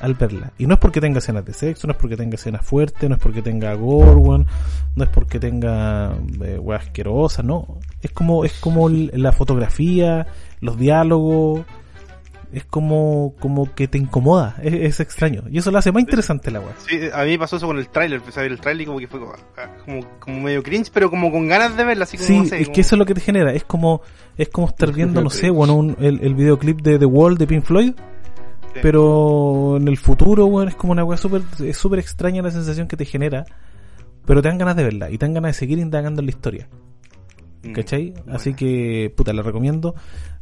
al 0.00 0.14
verla. 0.14 0.52
Y 0.58 0.66
no 0.66 0.74
es 0.74 0.80
porque 0.80 1.00
tenga 1.00 1.18
escenas 1.18 1.44
de 1.44 1.52
sexo, 1.54 1.86
no 1.86 1.92
es 1.92 1.98
porque 1.98 2.16
tenga 2.16 2.34
escenas 2.34 2.64
fuertes, 2.64 3.08
no 3.08 3.16
es 3.16 3.20
porque 3.22 3.42
tenga 3.42 3.72
gore, 3.74 4.44
no 4.94 5.04
es 5.04 5.08
porque 5.10 5.40
tenga 5.40 6.14
eh, 6.42 6.60
asquerosas, 6.74 7.44
no. 7.44 7.78
Es 8.02 8.10
como, 8.12 8.44
es 8.44 8.52
como 8.60 8.88
la 8.90 9.32
fotografía, 9.32 10.26
los 10.60 10.76
diálogos, 10.78 11.62
es 12.52 12.64
como, 12.64 13.34
como 13.40 13.74
que 13.74 13.88
te 13.88 13.98
incomoda, 13.98 14.56
es, 14.62 14.72
es 14.74 15.00
extraño. 15.00 15.42
Y 15.50 15.58
eso 15.58 15.70
lo 15.70 15.78
hace 15.78 15.92
más 15.92 16.00
interesante 16.00 16.50
la 16.50 16.60
wea. 16.60 16.74
Sí, 16.78 16.98
a 17.12 17.24
mí 17.24 17.30
me 17.32 17.38
pasó 17.40 17.56
eso 17.56 17.66
con 17.66 17.78
el 17.78 17.88
tráiler, 17.88 18.20
empecé 18.20 18.40
a 18.40 18.42
ver 18.44 18.52
el 18.52 18.60
tráiler 18.60 18.82
y 18.82 18.86
como 18.86 18.98
que 18.98 19.06
fue 19.06 19.20
como, 19.20 19.32
ah, 19.32 19.70
como, 19.84 20.00
como 20.18 20.40
medio 20.40 20.62
cringe, 20.62 20.90
pero 20.92 21.10
como 21.10 21.30
con 21.30 21.46
ganas 21.48 21.76
de 21.76 21.84
verla, 21.84 22.04
así 22.04 22.16
como, 22.16 22.26
Sí, 22.26 22.38
no 22.38 22.44
sé, 22.46 22.60
es 22.60 22.66
como- 22.68 22.74
que 22.74 22.80
eso 22.80 22.94
es 22.94 22.98
lo 22.98 23.04
que 23.06 23.14
te 23.14 23.20
genera. 23.20 23.52
Es 23.52 23.64
como, 23.64 24.00
es 24.36 24.48
como 24.48 24.66
estar 24.68 24.92
viendo, 24.92 25.20
no 25.22 25.30
sé, 25.30 25.50
bueno, 25.50 25.74
un- 25.74 25.96
el, 26.00 26.20
el 26.22 26.34
videoclip 26.34 26.80
de 26.80 26.98
The 26.98 27.04
Wall 27.06 27.36
de 27.36 27.46
Pink 27.46 27.64
Floyd, 27.64 27.92
Sí. 28.74 28.80
pero 28.82 29.76
en 29.78 29.88
el 29.88 29.96
futuro, 29.96 30.46
bueno, 30.46 30.68
es 30.70 30.76
como 30.76 30.92
una 30.92 31.04
weá 31.04 31.16
súper, 31.18 31.42
es 31.64 31.76
súper 31.76 31.98
extraña 31.98 32.42
la 32.42 32.50
sensación 32.50 32.86
que 32.86 32.96
te 32.96 33.04
genera, 33.04 33.44
pero 34.26 34.42
te 34.42 34.48
dan 34.48 34.58
ganas 34.58 34.76
de 34.76 34.84
verla 34.84 35.10
y 35.10 35.18
te 35.18 35.24
dan 35.26 35.34
ganas 35.34 35.50
de 35.50 35.58
seguir 35.58 35.78
indagando 35.78 36.20
en 36.20 36.26
la 36.26 36.30
historia. 36.30 36.68
¿Cachai? 37.74 38.10
bueno. 38.10 38.32
Así 38.34 38.54
que, 38.54 39.12
puta, 39.16 39.32
la 39.32 39.42
recomiendo. 39.42 39.94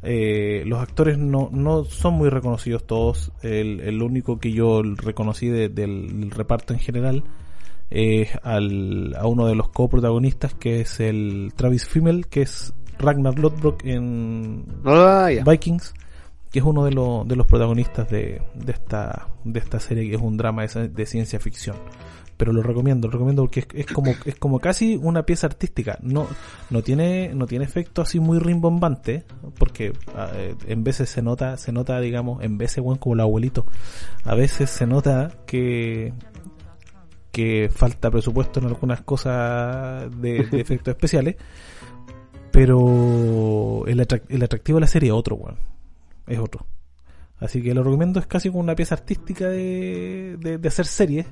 Eh, 0.02 0.62
los 0.66 0.80
actores 0.80 1.18
no, 1.18 1.48
no 1.52 1.84
son 1.84 2.14
muy 2.14 2.28
reconocidos 2.28 2.86
todos. 2.86 3.32
El, 3.42 3.80
el 3.80 4.02
único 4.02 4.38
que 4.38 4.52
yo 4.52 4.82
reconocí 4.82 5.48
de- 5.48 5.68
del 5.68 6.30
reparto 6.30 6.72
en 6.74 6.80
general 6.80 7.24
es 7.90 8.30
al, 8.42 9.14
a 9.18 9.26
uno 9.26 9.46
de 9.46 9.54
los 9.54 9.68
coprotagonistas, 9.70 10.54
que 10.54 10.80
es 10.80 11.00
el 11.00 11.52
Travis 11.56 11.86
Fimmel, 11.86 12.26
que 12.26 12.42
es 12.42 12.74
Ragnar 12.98 13.38
Lodbrok 13.38 13.84
en 13.84 14.64
Ah. 14.84 15.28
Vikings, 15.46 15.94
que 16.50 16.58
es 16.60 16.64
uno 16.64 16.84
de, 16.84 16.92
los 16.92 17.26
de 17.28 17.36
los 17.36 17.46
protagonistas 17.46 18.08
de, 18.10 18.42
de, 18.54 18.72
esta, 18.72 19.28
de 19.44 19.58
esta 19.60 19.78
serie, 19.80 20.08
que 20.10 20.16
es 20.16 20.22
un 20.22 20.36
drama 20.36 20.66
de, 20.66 20.88
de 20.88 21.06
ciencia 21.06 21.38
ficción. 21.38 21.76
Pero 22.36 22.52
lo 22.52 22.62
recomiendo, 22.62 23.08
lo 23.08 23.12
recomiendo 23.12 23.42
porque 23.44 23.60
es, 23.60 23.66
es 23.72 23.86
como 23.86 24.12
es 24.26 24.34
como 24.36 24.58
casi 24.60 24.96
una 24.96 25.24
pieza 25.24 25.46
artística. 25.46 25.98
No 26.02 26.26
no 26.70 26.82
tiene 26.82 27.34
no 27.34 27.46
tiene 27.46 27.64
efecto 27.64 28.02
así 28.02 28.20
muy 28.20 28.38
rimbombante, 28.38 29.24
porque 29.58 29.92
ah, 30.14 30.30
eh, 30.34 30.54
en 30.66 30.84
veces 30.84 31.08
se 31.08 31.22
nota 31.22 31.56
se 31.56 31.72
nota 31.72 31.98
digamos 32.00 32.42
en 32.44 32.58
veces 32.58 32.84
bueno 32.84 33.00
como 33.00 33.14
el 33.14 33.20
abuelito, 33.20 33.64
a 34.24 34.34
veces 34.34 34.68
se 34.68 34.86
nota 34.86 35.30
que 35.46 36.12
que 37.32 37.70
falta 37.74 38.10
presupuesto 38.10 38.60
en 38.60 38.66
algunas 38.66 39.00
cosas 39.02 40.10
de, 40.20 40.44
de 40.44 40.60
efectos 40.60 40.92
especiales, 40.92 41.36
pero 42.50 43.84
el, 43.86 43.98
atrac- 44.00 44.24
el 44.28 44.42
atractivo 44.42 44.76
de 44.76 44.80
la 44.82 44.86
serie 44.86 45.08
es 45.10 45.14
otro, 45.14 45.36
weón. 45.36 45.58
Es 46.26 46.38
otro. 46.38 46.66
Así 47.38 47.62
que 47.62 47.74
lo 47.74 47.82
recomiendo, 47.84 48.18
es 48.18 48.26
casi 48.26 48.48
como 48.48 48.60
una 48.60 48.74
pieza 48.74 48.94
artística 48.94 49.48
de, 49.48 50.36
de, 50.40 50.58
de 50.58 50.68
hacer 50.68 50.86
series. 50.86 51.26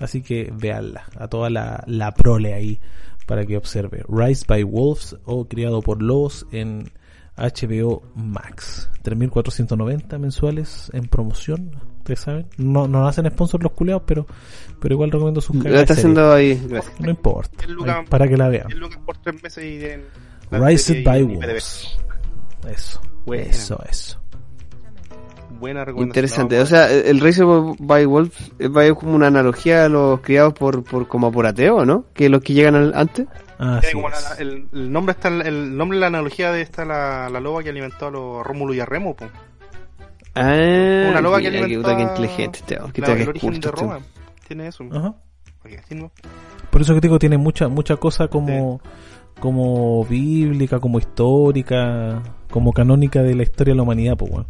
Así 0.00 0.22
que 0.22 0.50
veanla, 0.52 1.04
a 1.16 1.28
toda 1.28 1.50
la, 1.50 1.84
la 1.86 2.12
prole 2.12 2.54
ahí 2.54 2.80
para 3.26 3.46
que 3.46 3.56
observe. 3.56 4.02
Rise 4.08 4.44
by 4.48 4.64
Wolves 4.64 5.16
o 5.24 5.46
Criado 5.46 5.82
por 5.82 6.02
Lobos 6.02 6.46
en 6.50 6.90
HBO 7.36 8.02
Max. 8.14 8.90
3.490 9.04 10.18
mensuales 10.18 10.90
en 10.92 11.04
promoción, 11.06 11.70
ustedes 11.98 12.20
saben. 12.20 12.46
No, 12.58 12.88
no 12.88 13.06
hacen 13.06 13.30
sponsor 13.30 13.62
los 13.62 13.72
culeados, 13.72 14.02
pero, 14.06 14.26
pero 14.80 14.94
igual 14.94 15.10
recomiendo 15.10 15.40
sus 15.40 15.64
está 15.64 15.94
haciendo 15.94 16.32
ahí. 16.32 16.60
Gracias. 16.68 17.00
No 17.00 17.10
importa, 17.10 17.64
para 18.08 18.28
que 18.28 18.36
la 18.36 18.48
vean. 18.48 18.68
10 18.68 18.80
lucas 18.80 18.98
por 19.06 19.16
tres 19.18 19.42
meses 19.42 19.64
y 19.64 19.84
en 19.84 20.04
la 20.50 20.66
Rise 20.66 21.02
by 21.02 21.20
y-. 21.20 21.24
Wolves. 21.24 21.98
Eso, 22.68 23.00
eso, 23.32 23.82
eso. 23.88 24.20
Buena 25.60 25.84
recomendación. 25.84 26.08
Interesante. 26.08 26.60
O 26.60 26.66
sea, 26.66 26.90
el 26.90 27.20
Racer 27.20 27.44
by 27.78 28.04
Wolf 28.06 28.34
va 28.60 28.92
como 28.94 29.14
una 29.14 29.26
analogía 29.28 29.84
a 29.84 29.88
los 29.88 30.20
criados 30.20 30.54
por, 30.54 30.82
por 30.82 31.06
como 31.06 31.30
por 31.30 31.46
ateo, 31.46 31.84
¿no? 31.84 32.06
Que 32.14 32.28
los 32.28 32.40
que 32.42 32.54
llegan 32.54 32.74
al- 32.74 32.92
antes. 32.94 33.26
Como 33.92 34.08
es. 34.08 34.24
la- 34.30 34.36
el, 34.38 34.68
el 34.72 34.90
nombre 34.92 35.12
está 35.12 35.28
el 35.28 35.76
nombre 35.76 35.98
la 35.98 36.06
analogía 36.06 36.50
de 36.50 36.62
esta 36.62 36.84
la, 36.86 37.28
la 37.28 37.40
loba 37.40 37.62
que 37.62 37.68
alimentó 37.68 38.06
a 38.06 38.10
los 38.10 38.44
Rómulo 38.46 38.72
y 38.74 38.80
a 38.80 38.86
Remo 38.86 39.14
po. 39.14 39.26
Ah, 40.34 40.54
Una 41.10 41.20
loba 41.20 41.40
que 41.40 41.50
mira, 41.50 41.64
alimentó 41.64 41.94
que 41.96 42.02
inteligente 42.02 42.60
qué 42.66 42.74
la- 43.02 43.06
que 43.08 43.12
el 43.12 43.20
es 43.22 43.28
origen 43.28 43.50
culto 43.50 43.68
de 43.70 43.76
Roma 43.76 43.96
hombre. 43.96 44.10
tiene 44.48 44.66
eso 44.68 44.84
Ajá. 44.92 45.14
Por 46.70 46.80
eso 46.80 46.94
que 46.94 47.00
digo, 47.00 47.18
tiene 47.18 47.36
mucha, 47.36 47.68
mucha 47.68 47.96
cosa 47.96 48.28
como, 48.28 48.80
como 49.40 50.04
bíblica, 50.06 50.78
como 50.80 50.98
histórica, 50.98 52.22
como 52.50 52.72
canónica 52.72 53.22
de 53.22 53.34
la 53.34 53.42
historia 53.42 53.72
de 53.72 53.76
la 53.76 53.82
humanidad, 53.82 54.16
pues 54.16 54.30
bueno. 54.30 54.46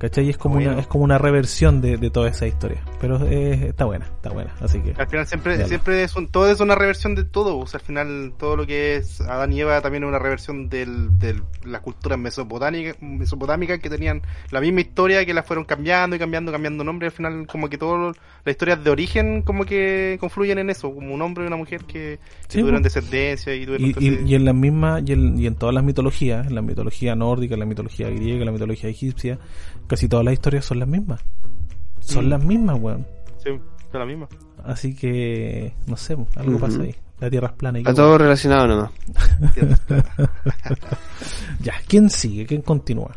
¿Cachai? 0.00 0.30
Es 0.30 0.38
como 0.38 0.54
Bueno. 0.56 0.72
una, 0.72 0.80
es 0.80 0.86
como 0.86 1.04
una 1.04 1.18
reversión 1.18 1.80
de, 1.80 1.96
de 1.98 2.10
toda 2.10 2.30
esa 2.30 2.46
historia. 2.46 2.82
Pero 3.00 3.16
es- 3.26 3.60
está 3.62 3.84
buena, 3.84 4.06
está 4.06 4.30
buena. 4.30 4.52
Así 4.60 4.80
que 4.80 4.94
al 4.96 5.06
final 5.06 5.26
siempre 5.26 5.56
Dale. 5.58 5.68
siempre 5.68 6.02
es 6.02 6.16
un, 6.16 6.26
todo 6.28 6.50
es 6.50 6.58
una 6.60 6.74
reversión 6.74 7.14
de 7.14 7.24
todo 7.24 7.58
o 7.58 7.66
sea 7.66 7.78
al 7.80 7.86
final 7.86 8.32
todo 8.38 8.56
lo 8.56 8.66
que 8.66 8.96
es 8.96 9.20
Adán 9.20 9.52
y 9.52 9.60
Eva 9.60 9.80
también 9.82 10.02
es 10.04 10.08
una 10.08 10.18
reversión 10.18 10.68
del, 10.70 11.18
del 11.18 11.42
la 11.64 11.80
cultura 11.82 12.16
mesopotámica 12.16 12.96
mesopotámica 13.00 13.78
que 13.78 13.90
tenían 13.90 14.22
la 14.50 14.60
misma 14.60 14.80
historia 14.80 15.24
que 15.26 15.34
la 15.34 15.42
fueron 15.42 15.64
cambiando 15.66 16.16
y 16.16 16.18
cambiando 16.18 16.50
cambiando 16.50 16.82
nombre 16.82 17.06
al 17.08 17.12
final 17.12 17.46
como 17.46 17.68
que 17.68 17.76
todas 17.78 18.16
las 18.44 18.52
historias 18.52 18.82
de 18.82 18.90
origen 18.90 19.42
como 19.42 19.64
que 19.66 20.16
confluyen 20.18 20.58
en 20.58 20.70
eso 20.70 20.94
como 20.94 21.12
un 21.14 21.20
hombre 21.22 21.44
y 21.44 21.46
una 21.46 21.56
mujer 21.56 21.84
que, 21.84 22.18
tuvieron 22.48 22.80
pues. 22.80 22.94
descendencia 22.94 23.54
y 23.54 23.66
tuvieron 23.66 23.86
y, 24.02 24.08
y, 24.08 24.30
y 24.30 24.34
en 24.34 24.44
las 24.46 24.54
mismas 24.54 25.02
y, 25.06 25.12
en- 25.12 25.38
y 25.38 25.46
en 25.46 25.54
todas 25.56 25.74
las 25.74 25.84
mitologías, 25.84 26.46
en 26.46 26.54
la 26.54 26.62
mitología 26.62 27.14
nórdica, 27.14 27.54
en 27.54 27.60
la 27.60 27.66
mitología 27.66 28.08
griega, 28.08 28.38
en 28.40 28.46
la 28.46 28.52
mitología 28.52 28.88
egipcia, 28.88 29.38
casi 29.90 30.08
todas 30.08 30.24
las 30.24 30.32
historias 30.34 30.64
son 30.64 30.78
las 30.78 30.88
mismas. 30.88 31.20
Son 32.00 32.26
Mm. 32.26 32.28
las 32.30 32.44
mismas, 32.44 32.78
weón. 32.80 33.06
sí, 33.38 33.50
es 33.50 33.92
la 33.92 34.06
misma 34.06 34.28
Así 34.64 34.94
que, 34.94 35.74
no 35.86 35.96
sé, 35.96 36.16
algo 36.36 36.58
pasa 36.58 36.80
ahí. 36.82 36.94
La 37.18 37.28
tierra 37.28 37.48
es 37.48 37.52
plana 37.54 37.78
y 37.78 37.82
Está 37.82 37.92
todo 37.94 38.16
relacionado 38.18 38.66
nomás. 38.66 38.90
Ya, 41.62 41.74
¿quién 41.88 42.08
sigue? 42.08 42.46
¿Quién 42.46 42.62
continúa? 42.62 43.14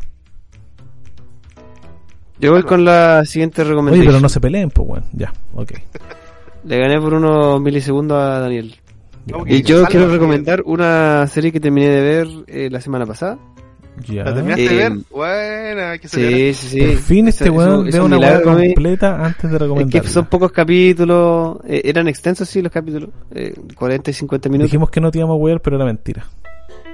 Yo 2.40 2.52
voy 2.52 2.64
con 2.64 2.84
la 2.84 3.24
siguiente 3.26 3.62
Oye, 3.62 3.70
recomendación. 3.72 4.06
pero 4.08 4.20
no 4.20 4.28
se 4.30 4.40
peleen, 4.42 4.70
pues, 4.70 4.88
weón. 4.90 5.06
Ya, 5.14 5.32
ok. 5.54 5.72
Le 6.66 6.78
gané 6.78 7.00
por 7.00 7.14
unos 7.14 7.62
milisegundos 7.62 8.18
a 8.18 8.40
Daniel. 8.40 8.76
Y 9.46 9.62
yo 9.62 9.86
quiero 9.86 10.10
recomendar 10.10 10.62
una 10.66 11.26
serie 11.28 11.52
que 11.54 11.60
terminé 11.62 11.90
de 11.90 12.02
ver 12.02 12.28
eh, 12.48 12.70
la 12.70 12.82
semana 12.82 13.06
pasada. 13.06 13.38
Ya. 14.06 14.24
¿La 14.24 14.34
terminaste 14.34 14.66
Eh, 14.66 14.70
de 14.70 14.76
ver? 14.76 14.92
Buena, 15.12 15.98
que 15.98 16.08
se 16.08 16.54
Sí, 16.54 16.54
sí, 16.54 16.68
sí. 16.70 16.80
Por 16.88 16.98
fin 16.98 17.28
este 17.28 17.44
Eso- 17.46 17.54
weón 17.54 17.86
ve 17.86 18.00
una 18.02 18.18
un 18.18 18.24
weá 18.24 18.42
completa 18.42 19.26
antes 19.26 19.52
de 19.52 19.86
Es 19.96 20.02
que 20.02 20.08
son 20.10 20.26
pocos 20.26 20.52
capítulos, 20.52 21.58
eh, 21.68 21.82
eran 21.86 22.08
extensos 22.08 22.50
sí 22.50 22.62
los 22.62 22.72
capítulos, 22.72 23.10
eh, 23.34 23.54
40 23.76 24.12
y 24.12 24.14
50 24.14 24.50
minutos. 24.50 24.72
Dijimos 24.72 24.90
que 24.90 25.00
no 25.02 25.12
te 25.12 25.20
íbamos 25.20 25.36
a 25.36 25.38
wear, 25.38 25.62
pero 25.62 25.76
era 25.78 25.86
mentira. 25.86 26.26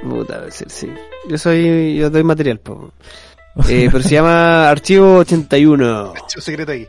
Puta, 0.03 0.43
sí, 0.49 0.65
sí. 0.67 0.89
Yo 1.29 1.37
soy, 1.37 1.97
yo 1.97 2.09
doy 2.09 2.23
material, 2.23 2.59
po. 2.59 2.91
Eh, 3.67 3.89
pero 3.91 4.01
se 4.03 4.09
llama 4.15 4.69
Archivo 4.69 5.17
81. 5.17 6.13
Archivo 6.15 6.41
secreto 6.41 6.71
ahí. 6.71 6.87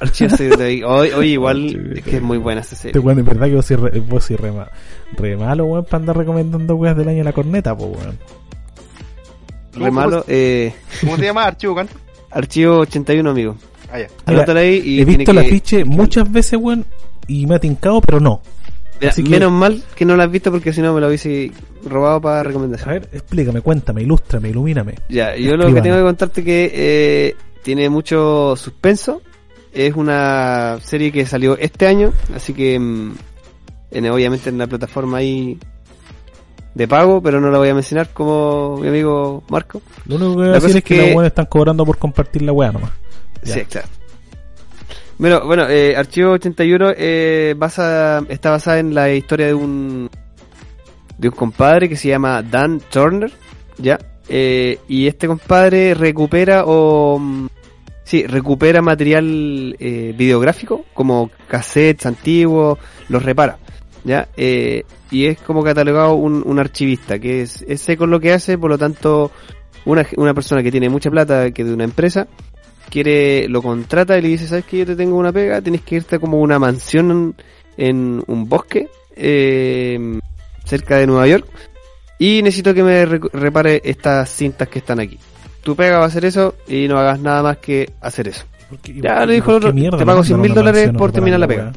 Archivo 0.00 0.30
secreto 0.30 0.62
ahí. 0.62 0.82
Hoy, 0.82 1.10
hoy 1.10 1.32
igual 1.32 1.92
es 1.96 2.02
que 2.04 2.16
es 2.16 2.22
muy 2.22 2.38
buena 2.38 2.62
esta 2.62 2.74
Este 2.74 2.88
serie. 2.92 3.00
weón, 3.00 3.18
es 3.18 3.24
verdad 3.26 3.46
que 3.48 3.54
vos 3.56 3.66
sois 3.66 3.80
re, 3.80 4.00
vos 4.00 4.30
re, 4.30 4.52
re 5.18 5.36
malo, 5.36 5.64
weón, 5.66 5.84
para 5.84 5.96
andar 5.98 6.16
recomendando 6.16 6.74
weas 6.76 6.96
del 6.96 7.08
año 7.08 7.18
de 7.18 7.24
la 7.24 7.32
corneta, 7.32 7.76
pues, 7.76 7.90
weón. 7.90 8.18
Re 9.76 9.90
malo. 9.90 10.24
Eh, 10.28 10.72
¿Cómo 11.00 11.16
se 11.16 11.24
llama? 11.24 11.44
Archivo 11.44 11.74
cuánto? 11.74 11.94
Archivo 12.30 12.78
81, 12.78 13.30
amigo. 13.30 13.56
Ah, 13.92 14.00
ya. 14.00 14.08
Mira, 14.26 14.52
ahí 14.60 14.82
y 14.84 15.00
He 15.00 15.04
visto 15.04 15.30
el 15.30 15.38
que- 15.40 15.46
afiche 15.46 15.84
muchas 15.84 16.30
veces, 16.30 16.58
weón, 16.60 16.84
y 17.28 17.46
me 17.46 17.54
ha 17.54 17.58
tincado, 17.58 18.00
pero 18.00 18.20
no. 18.20 18.40
Mira, 19.00 19.10
así 19.12 19.22
que- 19.22 19.30
Menos 19.30 19.52
mal 19.52 19.82
que 19.94 20.04
no 20.04 20.16
la 20.16 20.24
has 20.24 20.30
visto 20.30 20.50
porque 20.50 20.72
si 20.72 20.80
no 20.82 20.92
me 20.94 21.00
lo 21.00 21.08
hubiese 21.08 21.52
robado 21.84 22.20
para 22.20 22.40
A 22.40 22.42
recomendación. 22.42 22.90
ver, 22.90 23.08
explícame, 23.12 23.60
cuéntame, 23.60 24.02
ilústrame, 24.02 24.48
ilumíname. 24.50 24.94
Ya, 25.08 25.36
yo 25.36 25.56
lo 25.56 25.72
que 25.72 25.80
tengo 25.82 25.96
que 25.96 26.02
contarte 26.02 26.42
que 26.42 26.70
eh, 26.74 27.36
tiene 27.62 27.88
mucho 27.88 28.54
suspenso. 28.56 29.22
Es 29.72 29.94
una 29.94 30.78
serie 30.82 31.12
que 31.12 31.26
salió 31.26 31.58
este 31.58 31.86
año, 31.86 32.12
así 32.34 32.54
que 32.54 32.78
mm, 32.78 33.12
en, 33.90 34.10
obviamente 34.10 34.48
en 34.48 34.56
la 34.58 34.66
plataforma 34.66 35.18
ahí 35.18 35.58
de 36.76 36.86
pago, 36.86 37.22
pero 37.22 37.40
no 37.40 37.50
la 37.50 37.56
voy 37.56 37.70
a 37.70 37.74
mencionar 37.74 38.10
como 38.12 38.76
mi 38.76 38.88
amigo 38.88 39.42
Marco. 39.48 39.80
Lo 40.04 40.16
único 40.16 40.30
que 40.32 40.36
voy 40.36 40.48
a 40.48 40.52
decir 40.52 40.76
es 40.76 40.84
que, 40.84 40.94
que- 40.96 41.14
los 41.14 41.24
están 41.24 41.46
cobrando 41.46 41.86
por 41.86 41.96
compartir 41.96 42.42
la 42.42 42.52
wea 42.52 42.70
nomás. 42.70 42.90
Ya. 43.42 43.54
Sí, 43.54 43.60
exacto. 43.60 43.88
Bueno, 45.16 45.46
bueno, 45.46 45.66
eh, 45.70 45.96
Archivo 45.96 46.32
81 46.32 46.92
eh, 46.98 47.54
basa, 47.56 48.22
está 48.28 48.50
basada 48.50 48.78
en 48.78 48.94
la 48.94 49.10
historia 49.10 49.46
de 49.46 49.54
un 49.54 50.10
de 51.16 51.28
un 51.28 51.34
compadre 51.34 51.88
que 51.88 51.96
se 51.96 52.08
llama 52.08 52.42
Dan 52.42 52.80
Turner, 52.90 53.32
ya, 53.78 53.98
eh, 54.28 54.78
y 54.86 55.06
este 55.06 55.26
compadre 55.26 55.94
recupera 55.94 56.64
o 56.66 57.18
mm, 57.18 57.46
sí 58.04 58.26
recupera 58.26 58.82
material 58.82 59.74
eh, 59.78 60.14
videográfico 60.14 60.84
como 60.92 61.30
cassettes 61.48 62.04
antiguos, 62.04 62.78
los 63.08 63.22
repara, 63.22 63.56
¿ya? 64.06 64.28
Eh, 64.36 64.84
y 65.10 65.26
es 65.26 65.38
como 65.40 65.62
catalogado 65.62 66.14
un, 66.14 66.42
un 66.46 66.58
archivista, 66.58 67.18
que 67.18 67.42
es, 67.42 67.62
es 67.68 67.80
seco 67.82 68.06
lo 68.06 68.18
que 68.20 68.32
hace, 68.32 68.56
por 68.56 68.70
lo 68.70 68.78
tanto, 68.78 69.30
una, 69.84 70.06
una 70.16 70.32
persona 70.32 70.62
que 70.62 70.70
tiene 70.70 70.88
mucha 70.88 71.10
plata, 71.10 71.50
que 71.50 71.62
de 71.64 71.74
una 71.74 71.84
empresa, 71.84 72.26
quiere, 72.88 73.48
lo 73.48 73.60
contrata 73.62 74.16
y 74.16 74.22
le 74.22 74.28
dice, 74.28 74.46
¿sabes 74.46 74.64
que 74.64 74.78
yo 74.78 74.86
te 74.86 74.96
tengo 74.96 75.16
una 75.16 75.32
pega? 75.32 75.60
Tienes 75.60 75.82
que 75.82 75.96
irte 75.96 76.16
a 76.16 76.18
como 76.18 76.40
una 76.40 76.58
mansión 76.58 77.34
en, 77.76 77.86
en 77.86 78.24
un 78.26 78.48
bosque, 78.48 78.88
eh, 79.14 80.18
cerca 80.64 80.96
de 80.96 81.06
Nueva 81.06 81.26
York, 81.26 81.46
y 82.18 82.42
necesito 82.42 82.72
que 82.72 82.82
me 82.82 83.04
re- 83.04 83.20
repare 83.32 83.82
estas 83.84 84.30
cintas 84.30 84.68
que 84.68 84.78
están 84.78 85.00
aquí. 85.00 85.18
Tu 85.62 85.74
pega 85.76 85.98
va 85.98 86.04
a 86.04 86.08
hacer 86.08 86.24
eso 86.24 86.54
y 86.68 86.86
no 86.88 86.96
hagas 86.98 87.20
nada 87.20 87.42
más 87.42 87.58
que 87.58 87.90
hacer 88.00 88.28
eso. 88.28 88.44
¿Por 88.70 88.78
qué- 88.78 88.94
Ya, 89.00 89.26
le 89.26 89.34
dijo 89.34 89.50
el 89.50 89.56
otro, 89.58 89.72
mierda 89.72 89.98
te 89.98 90.04
pago 90.06 90.18
mandan 90.18 90.24
100 90.26 90.38
a 90.38 90.42
mil 90.42 90.54
dólares 90.54 90.90
por 90.98 91.12
terminar 91.12 91.40
la 91.40 91.46
pega. 91.48 91.72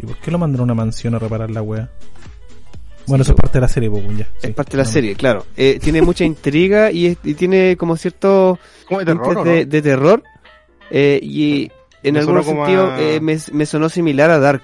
¿Y 0.00 0.06
por 0.06 0.16
qué 0.18 0.30
lo 0.30 0.38
mandan 0.38 0.60
a 0.60 0.64
una 0.64 0.74
mansión 0.74 1.14
a 1.14 1.18
reparar 1.18 1.50
la 1.50 1.62
wea? 1.62 1.88
Bueno, 3.06 3.22
eso 3.22 3.32
es 3.32 3.36
parte 3.40 3.54
de 3.54 3.60
la 3.62 3.68
serie, 3.68 3.90
pues, 3.90 4.04
ya. 4.16 4.28
Es 4.42 4.54
parte 4.54 4.72
de 4.72 4.76
la 4.78 4.84
No, 4.84 4.90
serie, 4.90 5.14
claro. 5.14 5.46
Eh, 5.56 5.78
tiene 5.82 6.02
mucha 6.02 6.24
intriga 6.24 6.90
y, 6.90 7.06
es- 7.06 7.18
y 7.24 7.34
tiene 7.34 7.76
como 7.76 7.96
cierto 7.96 8.58
¿Cómo 8.86 9.00
de 9.00 9.06
terror, 9.06 9.44
de, 9.44 9.64
no? 9.64 9.70
de 9.70 9.82
terror. 9.82 10.22
eh, 10.90 11.18
y 11.22 11.70
en 12.02 12.14
Me 12.14 12.20
algún 12.20 12.42
como 12.42 12.64
sentido 12.66 12.90
a- 12.92 13.00
eh, 13.00 13.20
me, 13.20 13.38
me 13.52 13.66
sonó 13.66 13.88
similar 13.88 14.30
a 14.30 14.38
Dark. 14.38 14.62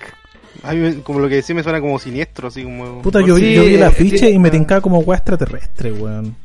A 0.62 0.72
mí 0.72 0.80
me- 0.80 0.94
como 1.02 1.18
lo 1.20 1.28
que 1.28 1.36
decía 1.36 1.54
me 1.54 1.62
suena 1.62 1.80
como 1.80 1.98
siniestro, 1.98 2.48
así 2.48 2.62
como... 2.62 3.02
Puta, 3.02 3.20
yo, 3.20 3.34
vi- 3.34 3.40
Sí, 3.42 3.54
yo 3.54 3.64
vi 3.64 3.74
el 3.74 3.80
eh, 3.82 3.84
afiche 3.86 4.16
tiene- 4.18 4.30
y 4.34 4.38
me 4.38 4.50
tincaba 4.50 4.80
como 4.80 4.98
wea 5.00 5.16
extraterrestre, 5.18 5.90
weón. 5.92 6.36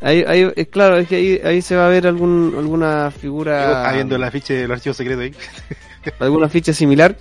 Ahí, 0.00 0.22
ahí, 0.28 0.52
eh, 0.54 0.66
claro, 0.66 0.98
es 0.98 1.08
que 1.08 1.16
ahí, 1.16 1.40
ahí 1.42 1.62
se 1.62 1.74
va 1.76 1.86
a 1.86 1.88
ver 1.88 2.06
algún, 2.06 2.54
alguna 2.58 3.10
figura, 3.10 3.90
viendo 3.94 4.16
el 4.16 4.22
afiche 4.24 4.52
del 4.54 4.70
archivo 4.70 4.92
secreto 4.92 5.22
ahí. 5.22 5.32
alguna 6.20 6.48
ficha 6.50 6.74
similar. 6.74 7.16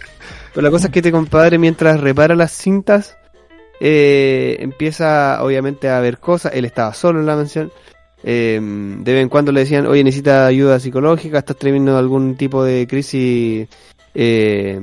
Pero 0.53 0.61
la 0.63 0.71
cosa 0.71 0.87
es 0.87 0.93
que 0.93 0.99
este 0.99 1.11
compadre, 1.11 1.57
mientras 1.57 1.99
repara 1.99 2.35
las 2.35 2.51
cintas, 2.51 3.17
eh, 3.79 4.57
empieza 4.59 5.43
obviamente 5.43 5.89
a 5.89 5.99
ver 5.99 6.19
cosas. 6.19 6.53
Él 6.55 6.65
estaba 6.65 6.93
solo 6.93 7.19
en 7.19 7.25
la 7.25 7.35
mansión. 7.35 7.71
Eh, 8.23 8.59
de 8.61 9.13
vez 9.13 9.21
en 9.21 9.29
cuando 9.29 9.51
le 9.51 9.61
decían, 9.61 9.85
oye, 9.85 10.03
necesita 10.03 10.45
ayuda 10.45 10.79
psicológica, 10.79 11.39
estás 11.39 11.57
teniendo 11.57 11.97
algún 11.97 12.35
tipo 12.35 12.63
de 12.63 12.87
crisis, 12.87 13.67
eh, 14.13 14.79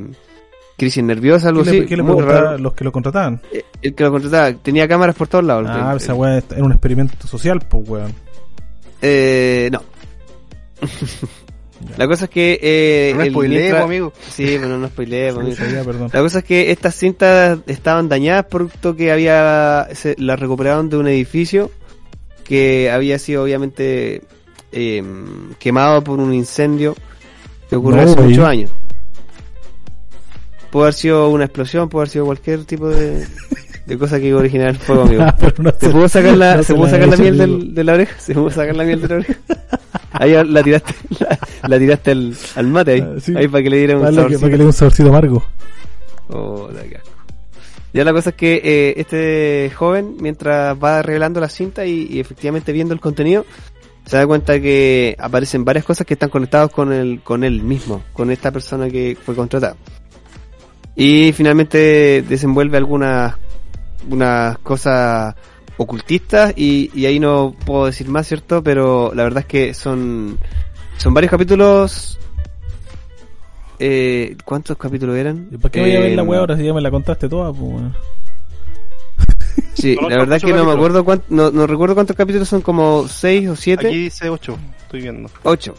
crisis 0.76 1.02
nerviosa, 1.02 1.48
algo 1.48 1.62
¿Qué 1.62 1.70
le, 1.70 1.78
así. 1.78 1.86
qué 1.86 1.96
le 1.96 2.02
raro. 2.02 2.58
los 2.58 2.74
que 2.74 2.84
lo 2.84 2.92
contrataban? 2.92 3.40
Eh, 3.52 3.64
El 3.80 3.94
que 3.94 4.04
lo 4.04 4.10
contrataba 4.10 4.52
tenía 4.54 4.86
cámaras 4.86 5.16
por 5.16 5.28
todos 5.28 5.44
lados. 5.44 5.66
Ah, 5.70 5.94
esa 5.96 6.12
weá 6.14 6.36
era 6.50 6.62
un 6.64 6.72
experimento 6.72 7.26
social, 7.26 7.60
pues, 7.66 7.88
weón. 7.88 8.14
Eh, 9.00 9.70
no. 9.72 9.82
La 11.96 12.06
cosa 12.06 12.24
es 12.26 12.30
que... 12.30 12.58
Eh, 12.62 13.12
no 13.14 13.22
amigo. 13.84 14.12
Sí, 14.30 14.58
bueno, 14.58 14.78
no 14.78 14.86
amigo. 15.40 15.56
La 16.12 16.20
cosa 16.20 16.38
es 16.40 16.44
que 16.44 16.70
estas 16.70 16.94
cintas 16.94 17.58
estaban 17.66 18.08
dañadas 18.08 18.46
producto 18.46 18.94
que 18.96 19.10
había 19.12 19.88
se, 19.94 20.14
las 20.18 20.38
recuperaron 20.38 20.88
de 20.90 20.96
un 20.98 21.08
edificio 21.08 21.70
que 22.44 22.90
había 22.90 23.18
sido 23.18 23.44
obviamente 23.44 24.22
eh, 24.72 25.02
quemado 25.58 26.02
por 26.04 26.18
un 26.20 26.34
incendio 26.34 26.94
que 27.68 27.76
ocurrió 27.76 28.02
No, 28.02 28.10
hace 28.12 28.20
muchos 28.22 28.44
años. 28.44 28.70
Puede 30.70 30.84
haber 30.84 30.94
sido 30.94 31.28
una 31.30 31.44
explosión, 31.44 31.88
puede 31.88 32.02
haber 32.02 32.10
sido 32.10 32.26
cualquier 32.26 32.64
tipo 32.64 32.88
de, 32.88 33.26
de 33.86 33.98
cosa 33.98 34.20
que 34.20 34.32
originara 34.34 34.70
el 34.70 34.76
fuego, 34.76 35.02
amigo. 35.02 35.24
Pero 35.40 35.54
no 35.62 35.72
¿Se 35.80 35.88
pudo 35.90 36.08
sacar 36.08 36.36
la, 36.36 36.56
no 36.56 36.62
¿se 36.62 36.68
se 36.68 36.74
pudo 36.74 36.84
la 36.86 36.90
sacar 36.90 37.08
la 37.08 37.16
miel 37.16 37.38
del- 37.38 37.74
de 37.74 37.84
la 37.84 37.94
oreja? 37.94 38.20
¿Se 38.20 38.34
pudo 38.34 38.50
sacar 38.50 38.76
la 38.76 38.84
miel 38.84 39.00
de 39.00 39.08
la 39.08 39.14
oreja? 39.16 39.34
Ahí 40.12 40.32
la 40.44 40.62
tiraste, 40.62 40.94
la, 41.20 41.38
la 41.68 41.78
tiraste 41.78 42.10
al, 42.10 42.34
al 42.56 42.66
mate 42.66 42.92
ahí, 42.92 43.00
Ah, 43.00 43.14
sí. 43.20 43.34
ahí 43.36 43.48
para 43.48 43.62
que 43.62 43.70
le 43.70 43.76
diera 43.78 43.96
un 43.98 44.06
que, 44.06 44.12
saborcito. 44.14 44.40
para 44.40 44.50
que 44.50 44.58
le 44.58 44.64
un 44.64 44.72
saborcito 44.72 45.08
amargo. 45.08 45.44
Oh, 46.28 46.68
la. 46.72 46.82
Ya 47.92 48.04
la 48.04 48.12
cosa 48.12 48.30
es 48.30 48.36
que 48.36 48.60
eh, 48.62 48.94
este 48.98 49.72
joven, 49.74 50.16
mientras 50.20 50.76
va 50.82 51.02
revelando 51.02 51.40
la 51.40 51.48
cinta 51.48 51.84
y, 51.84 52.06
y 52.10 52.20
efectivamente 52.20 52.72
viendo 52.72 52.94
el 52.94 53.00
contenido, 53.00 53.44
se 54.06 54.16
da 54.16 54.26
cuenta 54.26 54.60
que 54.60 55.16
aparecen 55.18 55.64
varias 55.64 55.84
cosas 55.84 56.06
que 56.06 56.14
están 56.14 56.30
conectadas 56.30 56.70
con 56.70 56.92
el, 56.92 57.20
con 57.22 57.42
él 57.42 57.62
mismo, 57.62 58.02
con 58.12 58.30
esta 58.30 58.50
persona 58.52 58.88
que 58.88 59.16
fue 59.24 59.34
contratada. 59.34 59.74
Y 60.94 61.32
finalmente 61.32 62.22
desenvuelve 62.28 62.76
algunas, 62.76 63.34
unas 64.08 64.58
cosas 64.58 65.34
ocultistas 65.80 66.52
y, 66.56 66.90
y 66.94 67.06
ahí 67.06 67.18
no 67.18 67.54
puedo 67.64 67.86
decir 67.86 68.06
más, 68.08 68.26
¿cierto? 68.28 68.62
Pero 68.62 69.12
la 69.14 69.22
verdad 69.22 69.40
es 69.40 69.46
que 69.46 69.72
son, 69.74 70.38
son 70.98 71.14
varios 71.14 71.30
capítulos. 71.30 72.18
Eh, 73.78 74.36
¿Cuántos 74.44 74.76
capítulos 74.76 75.16
eran? 75.16 75.48
¿Y 75.50 75.56
¿Para 75.56 75.72
qué 75.72 75.80
voy 75.80 75.96
a 75.96 76.00
ver 76.00 76.12
la 76.16 76.22
Eh, 76.22 76.26
weá 76.26 76.40
ahora 76.40 76.56
si 76.58 76.64
ya 76.64 76.74
me 76.74 76.82
la 76.82 76.90
contaste 76.90 77.28
toda, 77.30 77.50
pues? 77.52 77.82
Sí, 79.74 79.96
la 80.08 80.18
verdad 80.18 80.36
es 80.36 80.44
que 80.44 80.52
no 80.52 80.66
me 80.66 80.72
acuerdo 80.72 81.02
cuánto, 81.02 81.24
no, 81.30 81.50
no 81.50 81.66
recuerdo 81.66 81.94
cuántos 81.94 82.14
capítulos 82.14 82.46
son, 82.46 82.60
como 82.60 83.08
6 83.08 83.48
o 83.48 83.56
7, 83.56 83.86
Aquí 83.86 83.96
dice 83.96 84.28
8, 84.28 84.58
estoy 84.82 85.00
viendo. 85.00 85.30
8. 85.44 85.74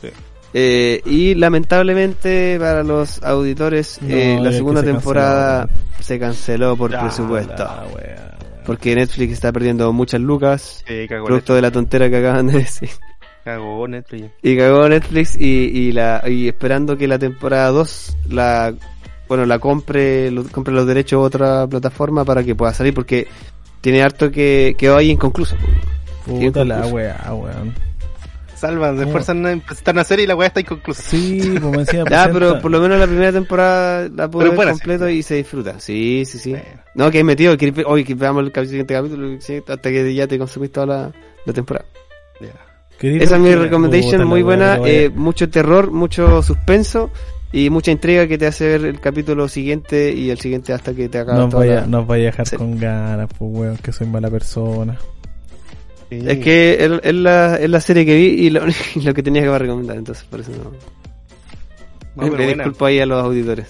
Sí. 0.00 0.08
Eh, 0.54 1.00
y 1.04 1.34
lamentablemente 1.34 2.56
para 2.60 2.84
los 2.84 3.20
auditores 3.24 3.98
No, 4.02 4.14
eh, 4.14 4.38
la 4.40 4.52
segunda 4.52 4.80
se 4.82 4.86
temporada 4.86 5.68
se 5.98 6.18
canceló 6.20 6.76
por 6.76 6.92
Ya, 6.92 7.00
presupuesto. 7.00 7.64
la 7.64 7.86
weá, 7.92 7.96
weón. 7.96 8.30
Porque 8.70 8.94
Netflix 8.94 9.32
está 9.32 9.52
perdiendo 9.52 9.92
muchas 9.92 10.20
lucas, 10.20 10.84
Sí, 10.86 11.06
cagó 11.08 11.26
producto 11.26 11.54
de 11.54 11.62
la 11.62 11.70
tontera 11.70 12.08
que 12.08 12.16
acaban 12.18 12.46
de 12.46 12.52
decir. 12.58 12.90
Cagó 13.44 13.88
Netflix. 13.88 14.30
Y 14.42 14.56
cagó 14.56 14.88
Netflix 14.88 15.36
y, 15.40 15.44
y, 15.46 15.92
la, 15.92 16.22
y 16.26 16.46
esperando 16.48 16.96
que 16.96 17.08
la 17.08 17.18
temporada 17.18 17.68
2 17.70 18.16
la 18.28 18.74
bueno 19.28 19.46
la 19.46 19.58
compre, 19.58 20.30
lo- 20.30 20.44
compre 20.44 20.74
los 20.74 20.86
derechos 20.86 21.16
a 21.18 21.20
otra 21.20 21.66
plataforma 21.66 22.24
para 22.24 22.44
que 22.44 22.54
pueda 22.54 22.72
salir 22.74 22.92
porque 22.94 23.26
tiene 23.80 24.02
harto 24.02 24.30
que 24.30 24.74
quedó 24.78 24.96
ahí 24.96 25.10
inconcluso. 25.10 25.56
Puta 26.26 26.64
la 26.64 26.86
weá, 26.86 27.32
weón. 27.34 27.74
Salvan, 28.60 28.90
se 28.90 28.96
¿Cómo? 29.04 29.06
esfuerzan 29.08 29.46
en 29.46 29.60
presentar 29.60 29.94
una 29.94 30.04
serie 30.04 30.24
y 30.24 30.28
la 30.28 30.36
weá 30.36 30.48
está 30.48 30.60
inconclusa. 30.60 31.02
Sí, 31.02 31.40
encima 31.56 32.04
Ya, 32.10 32.30
pero 32.32 32.60
por 32.60 32.70
lo 32.70 32.80
menos 32.80 32.98
la 32.98 33.06
primera 33.06 33.32
temporada 33.32 34.08
la 34.14 34.30
pude 34.30 34.42
Pero 34.44 34.50
ver 34.50 34.56
buena, 34.56 34.72
completo 34.72 35.06
sí. 35.08 35.12
y 35.14 35.22
se 35.22 35.34
disfruta. 35.36 35.80
Sí, 35.80 36.24
sí, 36.26 36.38
sí. 36.38 36.50
Bueno. 36.50 36.66
No, 36.94 37.10
que 37.10 37.18
hay 37.18 37.24
metido, 37.24 37.56
que 37.56 37.72
hoy 37.86 38.04
que 38.04 38.14
veamos 38.14 38.50
el 38.54 38.66
siguiente 38.68 38.94
capítulo 38.94 39.38
hasta 39.68 39.90
que 39.90 40.14
ya 40.14 40.26
te 40.26 40.38
consumiste 40.38 40.74
toda 40.74 40.86
la, 40.86 41.12
la 41.46 41.52
temporada. 41.52 41.86
Esa 43.00 43.36
es 43.36 43.40
mi 43.40 43.48
la 44.18 44.24
muy 44.26 44.42
buena, 44.42 44.78
eh, 44.84 45.10
mucho 45.14 45.48
terror, 45.48 45.90
mucho 45.90 46.42
suspenso 46.42 47.10
y 47.50 47.70
mucha 47.70 47.90
intriga 47.90 48.26
que 48.26 48.36
te 48.36 48.46
hace 48.46 48.66
ver 48.68 48.84
el 48.84 49.00
capítulo 49.00 49.48
siguiente 49.48 50.12
y 50.12 50.28
el 50.28 50.38
siguiente 50.38 50.74
hasta 50.74 50.92
que 50.92 51.08
te 51.08 51.18
acabas 51.18 51.40
Nos 51.40 51.50
toda 51.50 51.60
vaya, 51.66 51.80
la- 51.80 51.86
nos 51.86 52.06
vaya 52.06 52.24
a 52.24 52.26
dejar 52.26 52.46
Sí. 52.46 52.56
con 52.56 52.78
ganas, 52.78 53.28
pues 53.38 53.50
weón, 53.54 53.76
que 53.78 53.90
soy 53.92 54.06
mala 54.06 54.28
persona. 54.30 54.98
Sí. 56.10 56.18
Es 56.26 56.38
que 56.40 56.84
es, 56.84 56.90
es 57.04 57.14
la, 57.14 57.56
es 57.56 57.70
la 57.70 57.80
serie 57.80 58.04
que 58.04 58.14
vi 58.16 58.26
y 58.46 58.50
lo, 58.50 58.62
y 58.96 59.00
lo 59.00 59.14
que 59.14 59.22
tenía 59.22 59.42
que 59.42 59.58
recomendar, 59.58 59.96
entonces 59.96 60.24
por 60.24 60.40
eso 60.40 60.50
no. 60.52 60.70
No, 62.16 62.24
Me 62.24 62.30
buena. 62.30 62.46
disculpo 62.64 62.86
ahí 62.86 62.98
a 63.00 63.06
los 63.06 63.22
auditores. 63.22 63.68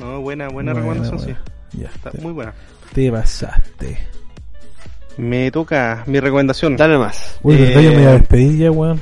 No, 0.00 0.20
buena, 0.20 0.48
buena 0.48 0.72
Buena, 0.72 0.72
recomendación, 0.94 1.16
buena. 1.18 1.40
sí. 1.72 1.78
Ya, 1.80 1.88
Está 1.88 2.10
te, 2.10 2.18
muy 2.22 2.32
buena. 2.32 2.54
te 2.94 3.12
pasaste. 3.12 3.98
Me 5.18 5.50
toca 5.50 6.04
mi 6.06 6.20
recomendación. 6.20 6.76
Dale 6.76 6.96
más. 6.96 7.38
Uy, 7.42 7.56
¿verdad? 7.56 7.80
Eh, 7.80 7.84
Yo 7.84 7.90
me 7.90 7.96
voy 7.98 8.06
a 8.06 8.12
despedir 8.12 8.56
ya, 8.58 8.70
weón. 8.70 9.00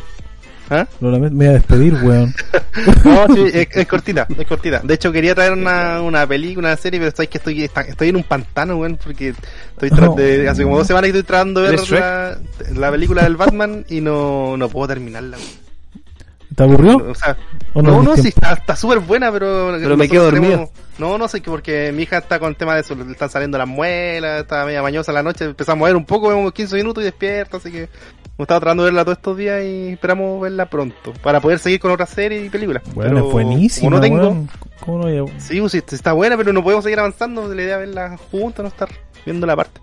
¿Ah? 0.69 0.87
Lo 1.01 1.11
lamento, 1.13 1.37
me 1.37 1.45
voy 1.47 1.55
a 1.55 1.59
despedir, 1.59 1.95
weón. 2.03 2.35
No, 3.05 3.27
sí, 3.35 3.45
es, 3.55 3.69
es 3.75 3.87
cortita, 3.87 4.27
es 4.39 4.47
cortita. 4.47 4.81
De 4.85 4.93
hecho, 4.95 5.11
quería 5.11 5.35
traer 5.35 5.53
una, 5.53 6.03
una 6.03 6.27
película, 6.27 6.69
una 6.69 6.77
serie, 6.77 7.01
pero 7.01 7.11
sabes 7.13 7.31
que 7.31 7.39
estoy, 7.39 7.63
estoy 7.65 8.09
en 8.11 8.17
un 8.17 8.25
pantano, 8.25 8.77
weón, 8.77 8.99
porque 9.03 9.29
estoy 9.31 9.91
tra- 9.91 10.07
No. 10.09 10.15
de- 10.15 10.47
hace 10.49 10.63
como 10.65 10.77
dos 10.77 10.87
semanas 10.87 11.11
que 11.11 11.19
estoy 11.19 11.23
tratando 11.27 11.63
de 11.63 11.71
ver 11.71 11.91
la, 11.91 12.39
la 12.75 12.91
película 12.91 13.23
del 13.23 13.37
Batman 13.37 13.85
y 13.89 14.01
no, 14.03 14.57
no 14.59 14.69
puedo 14.69 14.89
terminarla. 14.89 15.37
weón. 15.39 15.67
¿Te 16.55 16.63
aburrió? 16.63 16.97
O 17.11 17.15
sea, 17.15 17.37
¿O 17.75 17.83
no, 17.83 18.03
no, 18.03 18.15
tenés 18.15 18.23
sí, 18.23 18.41
está 18.51 18.77
súper 18.77 19.01
buena, 19.01 19.31
pero... 19.33 19.75
Pero 19.79 19.97
me 19.97 20.09
quedo 20.09 20.25
dormido. 20.31 20.71
No, 20.97 21.19
no 21.19 21.29
sé, 21.29 21.43
que 21.43 21.51
porque 21.51 21.93
mi 21.93 22.05
hija 22.05 22.19
está 22.19 22.39
con 22.39 22.49
el 22.49 22.57
tema 22.57 22.75
de 22.75 22.81
eso, 22.81 22.95
le 22.95 23.13
están 23.13 23.29
saliendo 23.29 23.59
las 23.59 23.69
muelas, 23.69 24.41
está 24.43 24.65
media 24.65 24.81
mañosa 24.81 25.13
la 25.13 25.23
noche, 25.23 25.45
empezamos 25.45 25.85
a 25.85 25.89
ver 25.89 25.97
un 25.97 26.07
poco, 26.07 26.29
vemos 26.29 26.51
15 26.55 26.77
minutos 26.77 27.03
y 27.03 27.05
despierta, 27.07 27.59
así 27.59 27.71
que 27.71 27.91
hemos 28.37 28.45
estado 28.45 28.61
tratando 28.61 28.85
de 28.85 28.89
verla 28.91 29.05
todos 29.05 29.19
estos 29.19 29.37
días 29.37 29.63
y 29.65 29.89
esperamos 29.93 30.41
verla 30.41 30.67
pronto, 30.67 31.13
para 31.23 31.41
poder 31.41 31.59
seguir 31.59 31.81
con 31.81 31.91
otras 31.91 32.11
series 32.11 32.47
y 32.47 32.51
películas. 32.51 32.83
Weón, 32.95 33.11
Pero 33.15 33.27
es 33.27 33.33
buenísima, 33.33 33.85
Como 33.87 33.97
no 33.97 34.01
tengo... 34.03 34.19
weón. 34.21 34.51
¿Cómo 34.81 34.99
no 34.99 35.05
voy 35.05 35.19
a- 35.37 35.41
Sí, 35.41 35.59
pues, 35.61 35.73
sí, 35.73 35.83
está 35.91 36.13
buena, 36.13 36.37
pero 36.37 36.53
no 36.53 36.63
podemos 36.63 36.85
seguir 36.85 36.99
avanzando. 37.01 37.53
La 37.53 37.63
idea 37.63 37.75
es 37.75 37.81
verla 37.87 38.17
juntos, 38.31 38.63
no 38.63 38.69
estar 38.69 38.89
viendo 39.25 39.47
la 39.47 39.57
parte. 39.57 39.81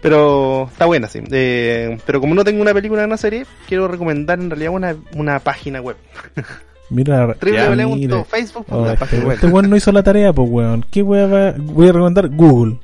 Pero 0.00 0.68
está 0.70 0.86
buena, 0.86 1.08
sí. 1.08 1.20
Eh, 1.30 1.98
pero 2.06 2.20
como 2.20 2.34
no 2.34 2.44
tengo 2.44 2.60
una 2.62 2.72
película 2.74 3.02
ni 3.02 3.06
una 3.06 3.16
serie, 3.16 3.46
quiero 3.68 3.86
recomendar 3.88 4.38
en 4.40 4.50
realidad 4.50 4.72
una, 4.72 4.96
una 5.14 5.38
página 5.40 5.80
web. 5.80 5.96
Mira, 6.90 7.34
mira. 7.42 7.68
www.facebook.com. 7.70 8.78
Oh, 8.82 8.86
la 8.86 8.96
página 8.96 9.18
este, 9.18 9.26
web. 9.28 9.34
este 9.36 9.46
weón 9.46 9.70
no 9.70 9.76
hizo 9.76 9.92
la 9.92 10.02
tarea, 10.02 10.32
pues 10.32 10.48
weón. 10.50 10.84
¿Qué 10.90 11.02
weón 11.02 11.32
va? 11.32 11.54
Voy 11.56 11.88
a 11.88 11.92
recomendar 11.92 12.28
Google, 12.28 12.78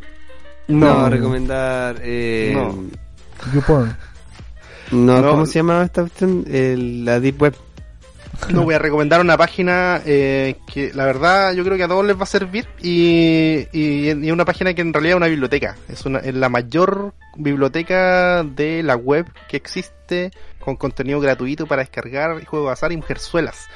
No, 0.69 1.09
recomendar. 1.11 1.97
Eh, 2.03 2.53
No. 2.55 2.73
no. 2.73 3.53
YouPorn. 3.55 3.97
No, 4.90 5.20
No. 5.20 5.31
¿cómo 5.31 5.47
se 5.47 5.55
llama 5.55 5.82
esta 5.85 6.02
cuestión? 6.02 6.44
El- 6.51 7.05
la 7.05 7.20
Deep 7.20 7.40
Web. 7.43 7.55
No 8.52 8.62
voy 8.62 8.74
a 8.74 8.78
recomendar 8.78 9.20
una 9.20 9.36
página 9.36 10.01
eh, 10.06 10.56
que 10.73 10.93
la 10.94 11.05
verdad 11.06 11.52
yo 11.55 11.65
creo 11.65 11.77
que 11.77 11.82
a 11.82 11.89
todos 11.89 12.05
les 12.06 12.16
va 12.16 12.23
a 12.23 12.27
servir 12.27 12.66
y, 12.81 13.66
y, 13.73 14.10
y 14.10 14.31
una 14.31 14.44
página 14.44 14.74
que 14.74 14.81
en 14.82 14.93
realidad 14.93 15.15
es 15.15 15.16
una 15.16 15.27
biblioteca. 15.27 15.77
Es, 15.89 16.06
una, 16.06 16.20
es 16.20 16.35
la 16.35 16.48
mayor 16.48 17.15
biblioteca 17.36 18.44
de 18.44 18.82
la 18.85 18.94
web 18.97 19.27
que 19.48 19.56
existe 19.56 20.31
con 20.69 20.77
contenido 20.77 21.19
gratuito 21.20 21.66
para 21.66 21.81
descargar 21.82 22.45
juegos 22.45 22.69
de 22.69 22.73
azar 22.74 22.93
y 22.93 22.97
mujerzuelas. 22.99 23.66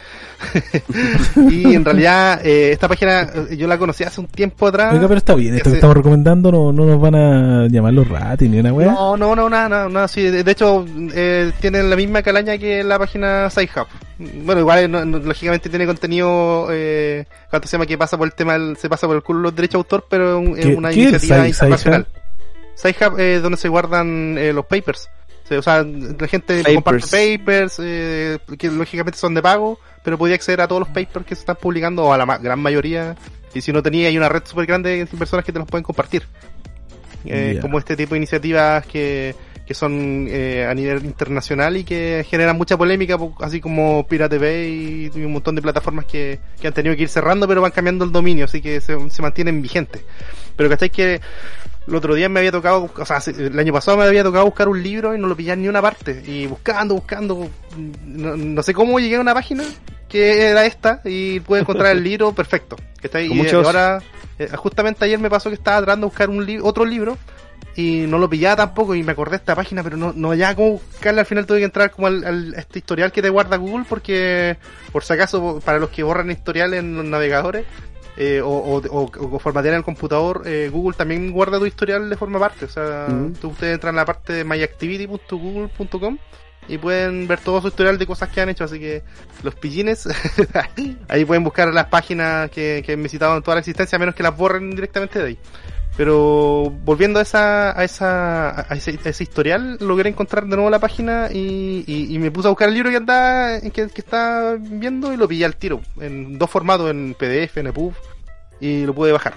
y 1.51 1.75
en 1.75 1.85
realidad 1.85 2.45
eh, 2.45 2.73
esta 2.73 2.89
página 2.89 3.23
eh, 3.23 3.57
yo 3.57 3.67
la 3.67 3.79
conocí 3.79 4.05
hace 4.05 4.21
un 4.21 4.27
tiempo 4.27 4.67
atrás. 4.67 4.93
Oiga, 4.93 5.09
pero 5.09 5.19
está 5.19 5.35
bien, 5.35 5.55
esto 5.55 5.71
que 5.71 5.77
estamos 5.77 5.97
recomendando 5.97 6.51
no, 6.53 6.73
no 6.73 6.85
nos 6.85 7.01
van 7.01 7.15
a 7.15 7.67
llamar 7.69 7.93
los 7.95 8.09
ratis 8.09 8.51
ni 8.51 8.59
una 8.59 8.73
weá. 8.73 8.93
No, 8.93 9.17
no, 9.17 9.35
no, 9.35 9.49
nada, 9.49 9.89
nada, 9.89 10.09
sí, 10.09 10.23
de, 10.23 10.51
hecho, 10.51 10.85
eh, 11.15 11.53
tienen 11.61 11.89
la 11.89 11.97
misma 11.97 12.23
calaña 12.23 12.59
que 12.59 12.83
la 12.85 12.99
página 12.99 13.49
SciHub. 13.49 13.87
Bueno, 14.45 14.61
igual, 14.61 14.91
no- 14.91 15.05
no- 15.05 15.19
lógicamente 15.19 15.69
tiene 15.69 15.87
contenido, 15.87 16.69
eh, 16.71 17.25
¿cuánto 17.51 17.67
se 17.69 17.73
llama? 17.73 17.87
Que 17.87 17.97
pasa 17.99 18.19
por 18.19 18.27
el 18.29 18.35
tema, 18.35 18.53
del- 18.55 18.77
se 18.77 18.89
pasa 18.89 19.07
por 19.07 19.17
el 19.17 19.23
culo 19.23 19.41
los 19.41 19.55
derechos 19.55 19.73
de 19.73 19.79
autor, 19.79 20.05
pero 20.09 20.39
es 20.41 20.49
un- 20.49 20.59
es 20.59 20.67
¿Qué- 20.67 20.75
una 20.75 20.91
es 20.91 20.97
iniciativa 20.97 21.49
internacional. 21.49 22.07
SciHub 22.75 23.19
es 23.19 23.43
donde 23.43 23.59
se 23.59 23.69
guardan 23.69 24.37
eh, 24.39 24.53
los 24.53 24.65
papers. 24.67 25.09
O 25.51 25.63
sea, 25.63 25.83
la 25.83 26.29
gente 26.29 26.59
Papers. 26.63 26.75
comparte 26.75 27.39
papers, 27.39 27.77
eh, 27.83 28.39
que 28.59 28.69
lógicamente 28.71 29.19
son 29.19 29.35
de 29.35 29.43
pago, 29.43 29.79
pero 30.05 30.17
podía 30.17 30.35
acceder 30.35 30.61
a 30.63 30.69
todos 30.69 30.81
los 30.81 30.89
papers 30.89 31.27
que 31.27 31.35
se 31.35 31.41
están 31.41 31.57
publicando, 31.57 32.05
o 32.05 32.13
a 32.13 32.19
la 32.19 32.25
ma- 32.27 32.39
gran 32.39 32.59
mayoría. 32.61 33.17
Y 33.55 33.61
si 33.61 33.73
no 33.73 33.83
tenía, 33.83 34.09
hay 34.09 34.17
una 34.17 34.29
red 34.31 34.43
súper 34.45 34.67
grande 34.67 35.05
de 35.05 35.07
personas 35.07 35.45
que 35.45 35.53
te 35.53 35.59
los 35.59 35.69
pueden 35.69 35.85
compartir. 35.85 36.23
Eh. 37.25 37.59
Como 37.61 37.79
este 37.79 37.97
tipo 37.97 38.15
de 38.15 38.19
iniciativas 38.19 38.85
que, 38.87 39.35
que 39.67 39.75
son 39.75 40.27
eh, 40.29 40.67
a 40.69 40.75
nivel 40.75 41.05
internacional 41.05 41.77
y 41.77 41.85
que 41.85 42.27
generan 42.29 42.57
mucha 42.57 42.77
polémica, 42.77 43.17
po- 43.19 43.37
así 43.41 43.61
como 43.61 44.07
Pirate 44.09 44.39
Bay 44.39 45.11
y, 45.15 45.19
un 45.21 45.33
montón 45.33 45.55
de 45.55 45.63
plataformas 45.63 46.05
que, 46.07 46.41
que 46.61 46.67
han 46.67 46.73
tenido 46.73 46.97
que 46.97 47.03
ir 47.03 47.09
cerrando, 47.09 47.47
pero 47.47 47.61
van 47.61 47.71
cambiando 47.71 48.05
el 48.05 48.11
dominio, 48.11 48.47
así 48.47 48.61
que 48.61 48.81
se, 48.81 48.97
se 49.11 49.23
mantienen 49.23 49.63
vigentes. 49.63 50.03
Pero 50.57 50.69
¿cachai? 50.69 50.91
Que 50.91 51.21
el 51.87 51.95
otro 51.95 52.15
día 52.15 52.29
me 52.29 52.41
había 52.41 52.53
tocado, 52.53 52.91
o 52.97 53.05
sea, 53.07 53.19
el 53.27 53.59
año 53.59 53.73
pasado 53.73 53.97
me 53.99 54.05
había 54.05 54.23
tocado 54.23 54.45
buscar 54.45 54.69
un 54.69 54.83
libro 54.83 55.15
y 55.15 55.19
no 55.19 55.27
lo 55.27 55.37
pillaba 55.37 55.55
en 55.55 55.63
ni 55.63 55.69
una 55.69 55.83
parte. 55.83 56.23
Y 56.27 56.47
buscando, 56.47 56.95
buscando, 56.95 57.49
no, 58.05 58.37
no 58.37 58.63
sé 58.63 58.73
cómo 58.75 59.01
llegué 59.01 59.17
a 59.17 59.21
una 59.21 59.35
página 59.35 59.65
que 60.09 60.43
era 60.51 60.65
esta 60.67 61.01
y 61.05 61.41
pude 61.41 61.61
encontrar 61.61 61.93
el 61.97 62.05
libro 62.05 62.33
perfecto. 62.33 62.77
Que 63.01 63.07
está 63.09 63.19
ahí. 63.19 63.27
Y 63.27 63.35
muchos- 63.35 63.67
ahora, 63.67 64.01
eh, 64.39 64.49
justamente 64.57 65.05
ayer 65.05 65.19
me 65.19 65.29
pasó 65.31 65.49
que 65.49 65.55
estaba 65.57 65.79
tratando 65.79 66.07
de 66.07 66.11
buscar 66.11 66.31
un 66.31 66.45
li- 66.47 66.61
otro 66.63 66.85
libro 66.85 67.19
y 67.75 68.05
no 68.07 68.19
lo 68.19 68.29
pillaba 68.29 68.57
tampoco 68.57 68.95
y 68.95 69.03
me 69.03 69.13
acordé 69.13 69.31
de 69.33 69.37
esta 69.39 69.55
página, 69.57 69.83
pero 69.83 69.97
no, 69.97 70.13
no 70.15 70.35
ya 70.35 70.55
cómo 70.55 70.73
buscarla. 70.73 71.23
Al 71.23 71.27
final 71.27 71.47
tuve 71.47 71.59
que 71.61 71.65
entrar 71.65 71.91
como 71.91 72.07
al, 72.07 72.23
al- 72.25 72.55
a 72.55 72.61
este 72.61 72.79
historial 72.81 73.11
que 73.11 73.23
te 73.23 73.31
guarda 73.31 73.57
Google 73.57 73.87
porque, 73.89 74.57
por 74.93 75.03
si 75.05 75.15
acaso, 75.15 75.61
para 75.65 75.79
los 75.79 75.89
que 75.91 76.03
borran 76.03 76.31
historial 76.31 76.75
en 76.75 76.95
los 76.97 77.05
navegadores, 77.07 77.65
eh, 78.17 78.41
o, 78.43 78.49
o, 78.49 78.77
o- 78.79 79.37
o 79.37 79.39
formatean 79.39 79.75
el 79.77 79.85
computador, 79.85 80.43
eh, 80.47 80.69
Google 80.73 80.97
también 80.97 81.33
guarda 81.33 81.59
tu 81.59 81.67
historial 81.67 82.09
de 82.11 82.17
forma 82.17 82.39
aparte. 82.39 82.67
O 82.67 82.69
sea, 82.69 83.07
tú, 83.41 83.49
ustedes 83.49 83.75
entran 83.75 83.93
en 83.93 83.97
la 83.97 84.05
parte 84.05 84.33
de 84.33 84.45
myactivity.google.com 84.45 86.19
y 86.69 86.79
pueden 86.79 87.27
ver 87.27 87.41
todo 87.41 87.61
su 87.61 87.69
historial 87.69 87.99
de 87.99 88.07
cosas 88.07 88.29
que 88.29 88.41
han 88.41 88.49
hecho. 88.49 88.65
Así 88.65 88.79
que 88.79 89.03
los 89.43 89.55
pillines, 89.57 90.09
ahí 91.09 91.25
pueden 91.25 91.43
buscar 91.45 91.73
las 91.75 91.87
páginas 91.87 92.51
que, 92.51 92.83
que 92.87 92.93
han 92.93 93.03
visitado 93.03 93.37
en 93.37 93.43
toda 93.43 93.57
la 93.57 93.61
existencia, 93.61 93.97
a 93.97 93.99
menos 93.99 94.15
que 94.15 94.23
las 94.23 94.37
borren 94.37 94.71
directamente 94.71 95.19
de 95.19 95.25
ahí. 95.27 95.39
Pero 95.97 96.73
volviendo 96.85 97.19
a 97.19 97.23
esa, 97.23 97.79
a 97.79 97.85
esa, 97.85 98.61
a 98.61 98.75
ese, 98.75 98.99
a 99.05 99.09
ese 99.11 99.23
historial, 99.23 99.77
logré 99.81 100.09
encontrar 100.09 100.45
de 100.47 100.57
nuevo 100.57 100.71
la 100.71 100.79
página 100.79 101.29
y, 101.31 101.85
y, 101.87 102.15
y 102.15 102.19
me 102.19 102.31
puse 102.31 102.49
a 102.49 102.51
buscar 102.51 102.69
el 102.69 102.75
libro 102.75 102.89
que 102.91 102.97
andaba, 102.97 103.61
que, 103.61 103.71
que 103.71 104.01
estaba 104.01 104.55
viendo 104.59 105.13
y 105.13 105.19
lo 105.19 105.29
pillé 105.29 105.45
al 105.45 105.57
tiro, 105.57 105.83
en 106.01 106.39
dos 106.39 106.49
formatos, 106.51 106.91
en 106.91 107.15
PDF, 107.15 107.59
en 107.59 107.67
EPUB, 107.67 107.93
y 108.61 108.87
lo 108.87 108.95
pude 108.95 109.13
bajar. 109.13 109.35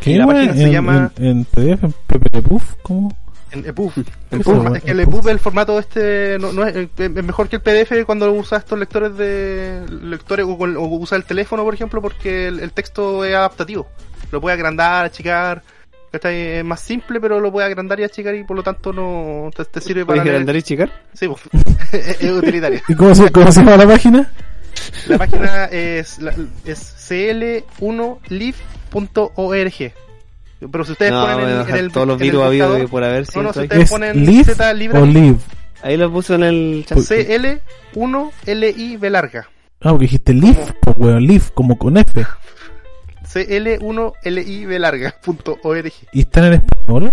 ¿Qué 0.00 0.12
y 0.12 0.14
la 0.16 0.26
página 0.26 0.54
se 0.54 0.62
en, 0.64 0.72
llama- 0.72 1.12
en, 1.18 1.26
en 1.26 1.44
PDF, 1.44 1.84
en 1.84 1.92
PPPuff, 2.06 2.74
¿cómo? 2.82 3.14
En 3.50 3.66
EPUB. 3.66 3.92
¿Qué 3.92 4.00
El 4.30 4.40
es 4.40 4.46
forma- 4.46 4.64
eso? 4.68 4.74
es 4.76 4.82
que 4.84 4.90
el 4.92 5.00
EPUB, 5.00 5.28
el 5.28 5.38
formato 5.40 5.78
este, 5.78 6.38
no, 6.40 6.52
no 6.54 6.66
es, 6.66 6.88
es 6.98 7.10
mejor 7.10 7.50
que 7.50 7.56
el 7.56 7.62
PDF 7.62 8.06
cuando 8.06 8.32
usa 8.32 8.56
estos 8.56 8.78
lectores 8.78 9.14
de 9.18 9.84
lectores 10.02 10.46
o, 10.46 10.52
o 10.52 10.96
usa 10.96 11.18
el 11.18 11.24
teléfono, 11.24 11.62
por 11.64 11.74
ejemplo, 11.74 12.00
porque 12.00 12.48
el, 12.48 12.60
el 12.60 12.72
texto 12.72 13.26
es 13.26 13.34
adaptativo. 13.34 13.86
Lo 14.30 14.40
puede 14.40 14.54
agrandar, 14.54 15.04
achicar. 15.04 15.62
¿Cachai? 16.12 16.58
Es 16.58 16.64
más 16.64 16.80
simple, 16.80 17.20
pero 17.20 17.40
lo 17.40 17.50
puede 17.50 17.66
agrandar 17.66 17.98
y 17.98 18.04
achicar 18.04 18.34
y 18.36 18.44
por 18.44 18.56
lo 18.56 18.62
tanto 18.62 18.92
no 18.92 19.50
te, 19.56 19.64
te 19.64 19.80
sirve 19.80 20.02
para 20.06 20.18
¿Puedes 20.18 20.24
leer. 20.24 20.34
agrandar 20.36 20.56
y 20.56 20.62
chicar? 20.62 20.92
Sí, 21.14 21.26
pues, 21.26 21.40
es, 21.92 22.20
es 22.22 22.30
utilitaria. 22.30 22.80
¿Y 22.88 22.94
cómo 22.94 23.12
se, 23.14 23.28
cómo 23.30 23.50
se 23.50 23.60
llama 23.64 23.76
la 23.78 23.86
página? 23.88 24.32
La 25.08 25.18
página 25.18 25.64
es, 25.66 26.18
la- 26.20 26.34
es 26.64 26.94
cl1live.org. 28.92 29.92
Pero 30.70 30.84
si 30.84 30.92
ustedes 30.92 31.10
No, 31.12 31.26
ponen 31.26 31.48
en, 31.48 31.68
en 31.68 31.76
el 31.76 31.90
todos 31.92 32.06
los 32.06 32.18
virus 32.20 32.42
habidos 32.44 32.82
y 32.82 32.86
por 32.86 33.02
haber 33.02 33.24
No, 33.34 33.42
no, 33.42 33.52
si 33.52 33.60
ustedes 33.60 33.84
¿Es 33.84 33.90
ponen 33.90 34.24
live 34.24 34.44
Z 34.44 34.74
library, 34.74 35.02
o 35.02 35.06
live? 35.06 35.36
Ahí 35.82 35.96
lo 35.96 36.12
puso 36.12 36.34
en 36.36 36.44
el 36.44 36.84
chat. 36.86 36.98
CL1LIV 36.98 39.10
larga. 39.10 39.48
Ah, 39.80 39.90
porque 39.90 40.04
dijiste 40.04 40.32
live, 40.32 40.56
pues 40.80 40.96
weón, 40.96 41.26
live, 41.26 41.42
como 41.54 41.76
con 41.76 41.96
F. 41.96 42.20
CL1LIV 43.32 44.78
larga 44.78 45.14
punto 45.22 45.58
org. 45.62 45.92
¿Y 46.12 46.20
están 46.20 46.44
en 46.44 46.52
español? 46.54 47.12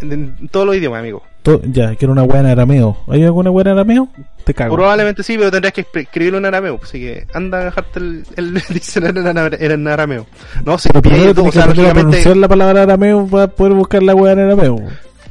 En, 0.00 0.12
en 0.12 0.48
todos 0.48 0.66
los 0.66 0.76
idiomas, 0.76 1.00
amigo. 1.00 1.22
To- 1.42 1.60
ya, 1.64 1.94
quiero 1.96 2.12
una 2.12 2.22
weá 2.22 2.40
en 2.40 2.46
arameo. 2.46 2.98
¿Hay 3.08 3.24
alguna 3.24 3.50
weá 3.50 3.62
en 3.62 3.68
arameo? 3.68 4.08
Te 4.44 4.54
cago. 4.54 4.74
Probablemente 4.76 5.22
sí, 5.22 5.36
pero 5.36 5.50
tendrías 5.50 5.72
que 5.72 5.84
escri- 5.84 6.02
escribirlo 6.02 6.38
en 6.38 6.44
arameo. 6.46 6.78
Así 6.82 7.00
que 7.00 7.26
anda 7.34 7.62
a 7.62 7.64
bajarte 7.66 7.98
el, 7.98 8.24
el 8.36 8.54
diccionario 8.68 9.28
en, 9.28 9.38
ara- 9.38 9.56
en 9.58 9.88
arameo. 9.88 10.26
No, 10.64 10.78
se 10.78 10.90
Pero 10.90 11.02
primero 11.02 11.34
todo, 11.34 11.46
o 11.46 11.52
sea, 11.52 11.66
lógicamente- 11.66 12.00
pronunciar 12.00 12.36
la 12.36 12.48
palabra 12.48 12.82
arameo 12.82 13.26
para 13.26 13.48
poder 13.48 13.72
buscar 13.72 14.02
la 14.02 14.14
weá 14.14 14.32
en 14.34 14.38
arameo. 14.40 14.78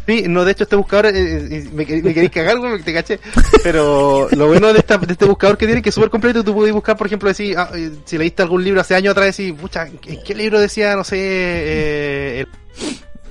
Sí, 0.07 0.23
no, 0.27 0.45
de 0.45 0.53
hecho 0.53 0.63
este 0.63 0.77
buscador, 0.77 1.07
eh, 1.07 1.11
eh, 1.15 1.69
me, 1.73 1.85
me 1.85 2.13
queréis 2.13 2.31
cagar, 2.31 2.57
güey, 2.59 2.81
te 2.81 2.93
caché. 2.93 3.19
Pero 3.61 4.29
lo 4.31 4.47
bueno 4.47 4.71
de, 4.71 4.79
esta, 4.79 4.97
de 4.97 5.11
este 5.11 5.25
buscador 5.25 5.57
que 5.57 5.65
tiene 5.65 5.81
que 5.81 5.89
es 5.89 5.95
súper 5.95 6.09
completo, 6.09 6.45
tú 6.45 6.53
puedes 6.53 6.73
buscar, 6.73 6.95
por 6.95 7.07
ejemplo, 7.07 7.27
decir, 7.27 7.57
ah, 7.57 7.69
eh, 7.75 7.91
si 8.05 8.17
leíste 8.17 8.41
algún 8.41 8.63
libro 8.63 8.79
hace 8.79 8.95
años 8.95 9.11
atrás, 9.11 9.25
decir, 9.27 9.53
pucha, 9.55 9.85
¿en 9.85 10.23
qué 10.23 10.33
libro 10.33 10.61
decía, 10.61 10.95
no 10.95 11.03
sé, 11.03 11.17
eh, 11.19 12.39
el 12.39 12.47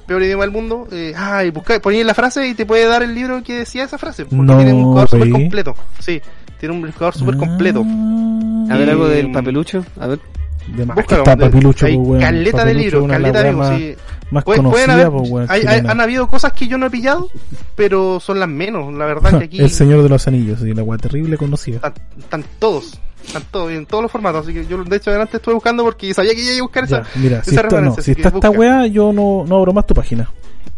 peor 0.07 0.23
idioma 0.23 0.44
del 0.44 0.53
mundo? 0.53 0.86
Eh, 0.93 1.15
ah, 1.16 1.43
y 1.44 1.51
buscar, 1.51 1.81
la 1.82 2.15
frase 2.15 2.47
y 2.47 2.53
te 2.55 2.66
puede 2.66 2.86
dar 2.86 3.03
el 3.03 3.15
libro 3.15 3.43
que 3.43 3.55
decía 3.61 3.85
esa 3.85 3.97
frase, 3.97 4.27
porque 4.27 4.36
No, 4.44 4.57
tiene 4.57 4.74
un 4.74 4.85
buscador 4.85 5.09
súper 5.09 5.31
completo. 5.31 5.74
Sí, 5.98 6.20
tiene 6.61 6.74
un 6.74 6.82
buscador 6.82 7.15
súper 7.15 7.39
completo. 7.39 7.85
Ah, 7.86 8.74
A 8.74 8.77
ver 8.77 8.90
algo 8.90 9.09
del 9.09 9.32
papelucho. 9.32 9.82
A 9.98 10.09
ver. 10.09 10.20
De 10.68 10.84
más 10.86 10.97
que 11.06 11.14
está 11.14 11.36
papilucho, 11.36 11.86
hay 11.86 11.97
weón. 11.97 12.20
caleta 12.20 12.64
de 12.64 12.72
Papilucho 12.72 12.84
libros, 12.84 13.02
de 13.02 13.09
caleta 13.09 13.43
de 13.43 13.51
libros, 13.52 13.68
sí. 13.68 13.72
más, 13.72 14.32
más 14.32 14.44
Pueden, 14.44 14.62
pueden 14.64 14.86
conocidas, 14.86 15.06
haber, 15.06 15.32
weón, 15.32 15.47
hay- 15.48 15.60
hay- 15.60 15.66
chilena. 15.66 15.90
han 15.93 16.01
habido 16.01 16.26
cosas 16.28 16.52
que 16.52 16.66
yo 16.66 16.78
no 16.78 16.86
he 16.86 16.90
pillado, 16.90 17.28
pero 17.76 18.18
son 18.20 18.40
las 18.40 18.48
menos, 18.48 18.93
la 18.94 19.05
verdad 19.06 19.38
que 19.38 19.44
aquí... 19.44 19.60
El 19.60 19.70
Señor 19.70 20.02
de 20.02 20.09
los 20.09 20.26
Anillos, 20.26 20.60
sí, 20.60 20.72
la 20.74 20.82
weá 20.82 20.98
terrible 20.98 21.36
conocida. 21.36 21.76
están, 21.76 21.94
están 22.18 22.44
todos, 22.59 22.98
están 23.24 23.43
todos, 23.51 23.72
y 23.72 23.76
en 23.76 23.86
todos 23.86 24.02
los 24.02 24.10
formatos, 24.12 24.44
así 24.44 24.55
que 24.55 24.66
yo 24.66 24.82
de 24.82 24.97
hecho 24.97 25.10
adelante 25.10 25.36
estuve 25.36 25.55
buscando 25.55 25.84
porque 25.84 26.12
sabía 26.14 26.34
que 26.34 26.43
iba 26.43 26.59
a 26.59 26.62
buscar 26.62 26.84
esa, 26.84 27.02
Ya, 27.02 27.09
mira, 27.16 27.44
si 27.44 27.55
está, 27.55 27.80
no, 27.80 27.94
si 27.97 28.10
esta 28.12 28.51
weá, 28.51 28.86
yo 28.86 29.12
no, 29.12 29.44
no 29.47 29.56
abro 29.59 29.72
más 29.72 29.86
tu 29.86 29.94
página. 29.94 30.30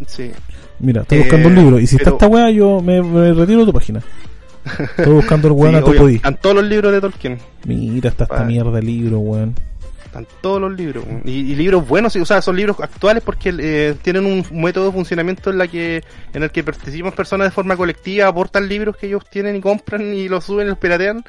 sí. 0.07 0.31
Mira, 0.81 1.03
estoy 1.03 1.19
Eh, 1.19 1.21
buscando 1.23 1.49
un 1.49 1.55
libro. 1.57 1.81
Y 1.81 1.89
si 1.89 1.97
está 1.97 2.11
esta 2.11 2.29
weá, 2.29 2.51
yo 2.53 2.81
me, 2.81 3.03
me 3.03 3.33
retiro 3.33 3.61
de 3.61 3.67
tu 3.67 3.73
página. 3.73 4.01
Estoy 4.97 5.13
buscando 5.13 5.49
el 5.49 5.55
weón 5.55 5.73
Sí, 5.75 5.79
a 5.81 5.83
tu 5.85 5.95
podí. 5.97 6.15
están 6.17 6.37
todos 6.41 6.55
los 6.55 6.65
libros 6.67 6.93
de 6.93 7.01
Tolkien, 7.01 7.39
Mira, 7.67 8.11
está 8.11 8.23
esta 8.25 8.37
Vale. 8.37 8.47
mierda 8.47 8.71
de 8.71 8.83
libro, 8.83 9.19
weón. 9.19 9.55
Están 10.09 10.27
todos 10.41 10.61
los 10.61 10.73
libros, 10.77 11.05
y, 11.25 11.31
y 11.31 11.55
libros 11.55 11.87
buenos, 11.87 12.17
o 12.17 12.25
sea, 12.25 12.43
son 12.43 12.57
libros 12.57 12.77
actuales 12.81 13.23
porque 13.25 13.55
eh, 13.59 13.95
tienen 14.03 14.27
un 14.27 14.45
método 14.61 14.87
de 14.87 14.93
funcionamiento 14.93 15.51
en 15.51 15.59
la 15.59 15.69
que 15.69 16.03
en 16.35 16.43
el 16.43 16.51
que 16.51 16.65
participan 16.65 17.13
personas 17.13 17.47
de 17.47 17.51
forma 17.53 17.77
colectiva, 17.77 18.27
aportan 18.27 18.69
libros 18.69 18.97
que 18.97 19.07
ellos 19.07 19.23
tienen 19.31 19.57
y 19.57 19.61
compran 19.61 20.13
y 20.15 20.29
los 20.29 20.45
suben 20.45 20.67
y 20.67 20.71
los 20.71 20.79
piratean. 20.79 21.25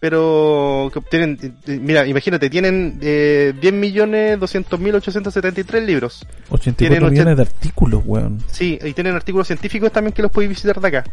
Pero 0.00 0.90
que 0.92 0.98
obtienen, 0.98 1.38
eh, 1.66 1.78
mira, 1.80 2.06
imagínate, 2.06 2.50
tienen 2.50 2.98
eh, 3.00 3.54
10 3.58 3.72
millones 3.72 4.38
200 4.38 4.78
mil 4.78 4.94
873 4.96 5.82
libros. 5.82 6.26
84 6.50 6.76
Tienen 6.76 7.10
millones 7.10 7.36
de 7.36 7.42
artículos, 7.42 8.02
weón. 8.04 8.38
Sí, 8.50 8.78
y 8.84 8.92
tienen 8.92 9.14
artículos 9.14 9.46
científicos 9.46 9.90
también 9.92 10.12
que 10.12 10.20
los 10.20 10.30
podéis 10.30 10.50
visitar 10.50 10.78
de 10.78 10.88
acá. 10.88 11.04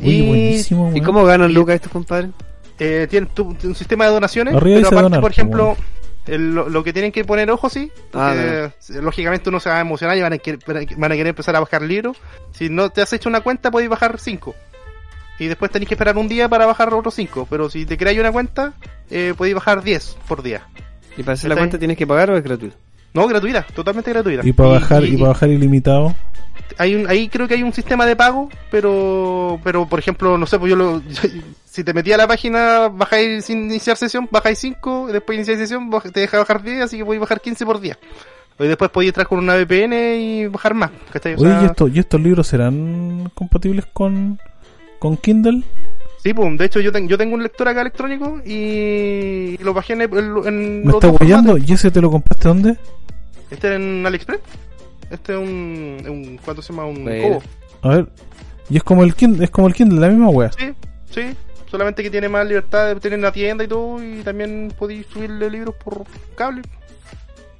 Oye, 0.00 0.10
y 0.10 0.26
buenísimo, 0.26 0.84
weón. 0.84 0.96
¿Y 0.96 1.00
cómo 1.02 1.24
ganan 1.24 1.52
lucas 1.52 1.74
estos 1.74 1.92
compadres? 1.92 2.30
eh, 2.78 3.06
tienen 3.10 3.28
tu- 3.34 3.54
un 3.64 3.74
sistema 3.74 4.06
de 4.06 4.12
donaciones, 4.12 4.54
Arriba 4.54 4.76
pero 4.76 4.86
aparte, 4.88 5.02
donar, 5.02 5.20
por 5.20 5.30
ejemplo, 5.32 5.76
el- 6.28 6.54
lo, 6.54 6.68
lo 6.68 6.84
que 6.84 6.92
tienen 6.92 7.12
que 7.12 7.24
poner 7.24 7.50
ojo, 7.50 7.68
sí, 7.68 7.90
Ah, 8.12 8.34
porque, 8.34 8.98
eh, 8.98 9.02
lógicamente 9.02 9.48
uno 9.48 9.60
se 9.60 9.68
va 9.70 9.78
a 9.78 9.80
emocionar 9.80 10.16
y 10.16 10.20
van 10.22 10.32
a, 10.32 10.38
querer, 10.38 10.60
van 10.66 11.12
a 11.12 11.14
querer 11.14 11.28
empezar 11.28 11.56
a 11.56 11.60
bajar 11.60 11.82
libros. 11.82 12.16
Si 12.52 12.68
no 12.68 12.90
te 12.90 13.02
has 13.02 13.12
hecho 13.12 13.28
una 13.28 13.40
cuenta, 13.40 13.70
podéis 13.70 13.90
bajar 13.90 14.18
5. 14.18 14.54
Y 15.40 15.46
después 15.46 15.70
tenéis 15.70 15.88
que 15.88 15.94
esperar 15.94 16.16
un 16.16 16.26
día 16.28 16.48
para 16.48 16.66
bajar 16.66 16.92
otros 16.92 17.14
5. 17.14 17.46
Pero 17.48 17.70
si 17.70 17.86
te 17.86 17.96
creáis 17.96 18.18
una 18.18 18.32
cuenta, 18.32 18.72
eh, 19.10 19.34
podéis 19.36 19.54
bajar 19.54 19.82
10 19.82 20.16
por 20.26 20.42
día. 20.42 20.66
¿Y 21.16 21.22
para 21.22 21.34
hacer 21.34 21.48
la 21.50 21.56
cuenta 21.56 21.78
tienes 21.78 21.96
que 21.96 22.06
pagar 22.06 22.30
o 22.30 22.36
es 22.36 22.42
gratuito? 22.42 22.76
No, 23.14 23.26
gratuita, 23.26 23.62
totalmente 23.74 24.12
gratuita. 24.12 24.46
Y 24.46 24.52
para 24.52 24.68
bajar, 24.70 25.04
y, 25.04 25.16
para 25.16 25.28
bajar 25.28 25.48
ilimitado. 25.50 26.14
hay 26.76 26.94
un, 26.94 27.08
ahí 27.08 27.28
creo 27.28 27.48
que 27.48 27.54
hay 27.54 27.62
un 27.62 27.72
sistema 27.72 28.04
de 28.04 28.14
pago, 28.16 28.50
pero, 28.70 29.58
pero 29.64 29.86
por 29.86 29.98
ejemplo, 29.98 30.36
no 30.36 30.46
sé, 30.46 30.58
pues 30.58 30.70
yo 30.70 30.76
lo, 30.76 31.00
si 31.78 31.84
te 31.84 31.94
metí 31.94 32.12
a 32.12 32.16
la 32.16 32.26
página, 32.26 32.88
bajáis 32.88 33.44
sin 33.44 33.66
iniciar 33.66 33.96
sesión, 33.96 34.28
bajáis 34.32 34.58
5, 34.58 35.12
después 35.12 35.36
iniciar 35.36 35.58
sesión, 35.58 35.88
te 36.12 36.18
deja 36.20 36.38
bajar 36.38 36.60
10, 36.60 36.82
así 36.82 36.98
que 36.98 37.04
podéis 37.04 37.20
bajar 37.20 37.40
15 37.40 37.64
por 37.64 37.80
día. 37.80 37.96
Y 38.58 38.66
después 38.66 38.90
podéis 38.90 39.10
entrar 39.10 39.28
con 39.28 39.38
una 39.38 39.54
VPN 39.54 39.92
y 40.16 40.46
bajar 40.48 40.74
más, 40.74 40.90
¿cachai? 41.12 41.34
O 41.34 41.38
Oye, 41.38 41.50
sea, 41.50 41.62
¿y, 41.62 41.66
esto, 41.66 41.86
¿y 41.86 41.98
estos 42.00 42.20
libros 42.20 42.48
serán 42.48 43.30
compatibles 43.32 43.86
con, 43.92 44.40
con 44.98 45.16
Kindle? 45.18 45.62
Sí, 46.20 46.34
pues, 46.34 46.58
de 46.58 46.64
hecho 46.64 46.80
yo, 46.80 46.90
ten- 46.90 47.06
yo 47.06 47.16
tengo 47.16 47.36
un 47.36 47.44
lector 47.44 47.68
acá 47.68 47.82
electrónico 47.82 48.40
y 48.44 49.56
lo 49.62 49.72
bajé 49.72 49.92
en, 49.92 50.00
en, 50.02 50.84
¿Me 50.84 50.92
estás 50.92 51.16
formatos. 51.16 51.60
¿Y 51.64 51.72
ese 51.74 51.92
te 51.92 52.00
lo 52.00 52.10
compraste 52.10 52.48
dónde? 52.48 52.76
Este 53.52 53.72
en 53.76 54.04
AliExpress. 54.04 54.40
Este 55.10 55.32
es 55.34 55.38
un, 55.38 55.96
un 56.08 56.40
¿cuánto 56.44 56.60
se 56.60 56.72
llama? 56.72 56.86
Un 56.86 57.04
Bueno. 57.04 57.38
Kobo. 57.38 57.42
A 57.82 57.88
ver. 57.94 58.08
Y 58.68 58.76
es 58.78 58.82
como 58.82 59.04
el 59.04 59.14
Kindle, 59.14 59.44
es 59.44 59.50
como 59.50 59.68
el 59.68 59.74
Kindle, 59.74 60.00
la 60.00 60.08
misma 60.08 60.28
wea. 60.30 60.50
Sí, 60.58 60.72
sí. 61.12 61.22
Solamente 61.70 62.02
que 62.02 62.10
tiene 62.10 62.28
más 62.28 62.46
libertad 62.46 62.86
de 62.86 63.00
tener 63.00 63.18
una 63.18 63.30
tienda 63.32 63.64
y 63.64 63.68
todo 63.68 64.02
y 64.02 64.22
también 64.22 64.72
podéis 64.78 65.06
subirle 65.06 65.50
libros 65.50 65.74
por 65.76 66.04
cable. 66.34 66.62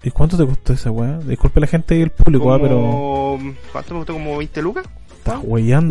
¿Y 0.02 0.10
cuánto 0.10 0.36
te 0.36 0.46
costó 0.46 0.72
esa 0.72 0.90
wea? 0.90 1.18
Disculpe 1.18 1.60
la 1.60 1.66
gente 1.66 1.96
y 1.96 2.02
el 2.02 2.10
público, 2.10 2.52
ah, 2.52 2.58
pero 2.60 2.76
Como, 2.76 3.38
¿Cuánto 3.72 3.94
me 3.94 4.00
costó? 4.00 4.12
Como 4.14 4.38
20 4.38 4.62
lucas. 4.62 4.86
estás 5.18 5.40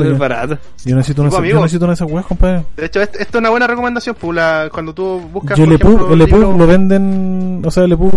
Yo, 0.06 0.14
es 0.14 0.18
barato. 0.18 0.57
yo 0.85 0.95
necesito 0.95 1.22
una, 1.22 1.30
yo 1.31 1.41
necesito 1.61 1.85
una 1.85 1.91
de 1.91 1.95
esas 1.95 2.10
weas, 2.11 2.26
compadre. 2.26 2.64
De 2.77 2.85
hecho, 2.85 3.02
este- 3.02 3.22
esto 3.22 3.38
es 3.38 3.41
una 3.41 3.49
buena 3.49 3.68
recomendación. 3.68 4.15
Pues, 4.19 4.35
la, 4.35 4.69
cuando 4.72 4.94
tú 4.94 5.19
buscas. 5.31 5.57
Yo 5.57 5.65
por 5.65 5.73
el 5.73 5.80
EPUB, 5.80 5.91
ejemplo, 5.95 6.14
el 6.14 6.22
EPUB 6.22 6.38
libros- 6.39 6.57
lo 6.57 6.68
venden, 6.68 7.61
o 7.65 7.69
sea, 7.69 7.84
el 7.84 7.91
EPUB, 7.91 8.14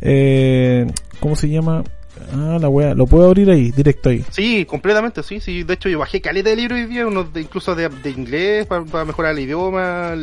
eh, 0.00 0.86
¿cómo 1.20 1.36
se 1.36 1.48
llama? 1.48 1.84
Ah, 2.32 2.58
la 2.60 2.68
wea, 2.68 2.94
lo 2.94 3.06
puedo 3.06 3.26
abrir 3.26 3.50
ahí, 3.50 3.70
directo 3.70 4.08
ahí. 4.08 4.24
Sí, 4.30 4.64
completamente, 4.64 5.22
sí, 5.22 5.40
sí. 5.40 5.62
De 5.62 5.74
hecho, 5.74 5.88
yo 5.88 5.98
bajé 5.98 6.20
caleta 6.20 6.50
de 6.50 6.56
libros 6.56 6.78
hoy 6.78 6.86
día, 6.86 7.06
incluso 7.40 7.74
de, 7.74 7.88
de 7.88 8.10
inglés, 8.10 8.66
para, 8.66 9.04
mejorar 9.04 9.32
el 9.32 9.40
idioma, 9.40 10.14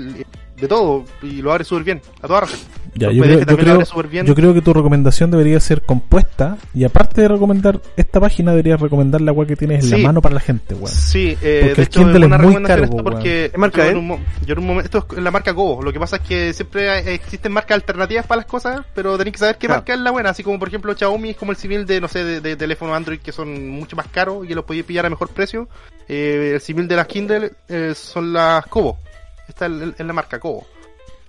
de 0.60 0.68
todo, 0.68 1.04
y 1.22 1.42
lo 1.42 1.52
abre 1.52 1.64
súper 1.64 1.84
bien, 1.84 2.02
a 2.22 2.28
toda 2.28 2.42
raja. 2.42 2.56
Ya, 2.98 3.12
yo 3.12 3.24
creo, 3.24 3.40
yo, 3.42 3.58
creo, 3.58 4.34
yo 4.34 4.54
que 4.54 4.62
tu 4.62 4.74
recomendación 4.74 5.30
debería 5.30 5.60
ser 5.60 5.82
compuesta 5.82 6.58
y 6.74 6.86
aparte 6.86 7.20
de 7.24 7.28
recomendar 7.28 7.82
esta 7.98 8.22
página 8.22 8.52
deberías 8.52 8.80
recomendar 8.80 9.20
la 9.20 9.34
wea 9.34 9.46
que 9.46 9.58
tienes 9.58 9.84
en 9.84 9.90
Sí. 9.90 10.02
la 10.02 10.08
mano 10.08 10.22
para 10.22 10.36
la 10.36 10.40
gente, 10.40 10.76
weón. 10.76 10.88
Sí, 10.88 11.38
eh, 11.42 11.60
Porque 11.62 11.66
de 11.66 11.72
el 11.74 11.80
hecho 11.82 12.00
Kindle 12.00 12.16
es 12.18 12.22
es 12.22 12.26
una 12.28 12.38
muy 12.38 12.46
recomendación 12.48 12.64
caro, 12.64 12.84
esta 12.86 13.04
porque 13.04 13.50
¿Qué 13.52 13.58
marca 13.58 13.78
yo 13.80 13.84
es? 13.84 13.92
en, 13.92 13.98
un, 13.98 14.08
mo- 14.08 14.20
yo 14.46 14.54
en 14.54 14.60
un 14.60 14.66
momento 14.68 14.98
esto 15.00 15.16
es 15.18 15.22
la 15.22 15.30
marca 15.32 15.52
Go. 15.52 15.82
Lo 15.84 15.92
que 15.92 16.00
pasa 16.00 16.16
es 16.16 16.22
que 16.22 16.54
siempre 16.54 16.90
hay- 16.90 17.08
existen 17.16 17.52
marcas 17.52 17.76
alternativas 17.76 18.26
para 18.26 18.38
las 18.38 18.46
cosas, 18.46 18.80
pero 18.96 19.18
tenéis 19.18 19.34
que 19.34 19.40
saber 19.40 19.58
qué 19.58 19.68
Claro. 19.68 19.82
marca 19.82 19.94
es 19.94 20.00
la 20.00 20.12
buena. 20.12 20.30
Así 20.30 20.42
como 20.44 20.58
por 20.58 20.70
ejemplo 20.70 20.96
Xiaomi 20.96 21.32
es 21.32 21.36
como 21.36 21.52
el 21.52 21.58
civil 21.58 21.86
de 21.86 22.00
no 22.00 22.08
sé 22.08 22.24
de, 22.24 22.40
de 22.40 22.56
teléfono 22.56 22.96
Android 22.96 23.20
que 23.20 23.34
son 23.34 23.70
mucho 23.72 23.98
más 23.98 24.08
caros 24.08 24.46
y 24.46 24.48
que 24.48 24.56
los 24.56 24.64
podéis 24.64 24.86
pillar 24.86 25.06
a 25.06 25.10
mejor 25.10 25.28
precio. 25.32 25.68
Eh, 26.08 26.52
el 26.54 26.62
civil 26.62 26.88
de 26.88 26.96
las 26.96 27.08
Kindle 27.08 27.52
eh, 27.68 27.92
son 27.94 28.32
las 28.32 28.66
Kobo. 28.68 29.00
Esta 29.48 29.66
es, 29.66 29.72
el- 29.72 29.96
es 29.98 30.06
la 30.06 30.14
marca 30.14 30.40
Kobo. 30.40 30.66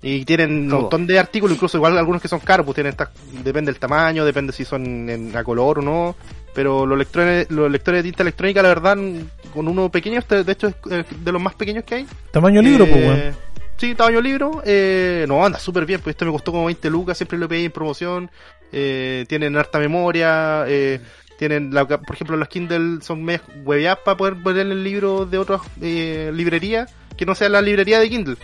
Y 0.02 0.24
tienen 0.24 0.50
un 0.50 0.68
montón 0.82 1.06
de 1.06 1.18
artículos, 1.18 1.56
incluso 1.56 1.78
igual 1.78 1.96
algunos 1.98 2.20
que 2.22 2.28
son 2.28 2.38
caros, 2.40 2.64
pues 2.66 2.74
tienen 2.76 2.90
estas, 2.92 3.08
depende 3.42 3.72
del 3.72 3.80
tamaño, 3.80 4.24
depende 4.24 4.52
si 4.52 4.64
son 4.64 5.08
en, 5.08 5.34
a 5.36 5.42
color 5.42 5.78
o 5.80 5.82
no. 5.82 6.16
Pero 6.54 6.86
los 6.86 6.96
lectores, 6.96 7.50
los 7.50 7.70
lectores 7.70 8.02
de 8.02 8.10
tinta 8.10 8.22
electrónica, 8.22 8.62
la 8.62 8.68
verdad, 8.68 8.96
con 9.52 9.68
uno 9.68 9.90
pequeño, 9.90 10.18
este, 10.18 10.44
de 10.44 10.52
hecho 10.52 10.68
es 10.68 10.74
de 11.24 11.32
los 11.32 11.40
más 11.42 11.54
pequeños 11.54 11.84
que 11.84 11.96
hay. 11.96 12.06
Tamaño 12.30 12.62
libro, 12.62 12.84
Eh, 12.84 12.88
pues, 12.92 13.04
weón. 13.04 13.36
Sí, 13.78 13.94
tamaño 13.94 14.20
libro. 14.20 14.62
Eh, 14.64 15.24
no, 15.28 15.44
anda 15.44 15.58
súper 15.58 15.84
bien, 15.86 16.00
pues 16.00 16.14
este 16.14 16.24
me 16.24 16.30
costó 16.32 16.52
como 16.52 16.66
20 16.66 16.88
lucas, 16.88 17.16
siempre 17.18 17.38
lo 17.38 17.48
pedí 17.48 17.64
en 17.64 17.72
promoción. 17.72 18.30
Eh, 18.72 19.24
tienen 19.28 19.56
harta 19.56 19.78
memoria, 19.78 20.64
eh, 20.68 21.00
tienen, 21.38 21.74
la, 21.74 21.86
por 21.86 22.14
ejemplo, 22.14 22.36
los 22.36 22.48
Kindle 22.48 23.02
son 23.02 23.22
medias 23.24 23.42
hueveadas 23.64 23.98
para 24.04 24.16
poder 24.16 24.42
poner 24.42 24.66
el 24.66 24.82
libro 24.84 25.26
de 25.26 25.38
otras 25.38 25.60
eh, 25.82 26.30
librerías 26.34 26.90
que 27.16 27.26
no 27.26 27.34
sea 27.34 27.48
la 27.48 27.60
librería 27.62 27.98
de 28.00 28.08
Kindle. 28.08 28.36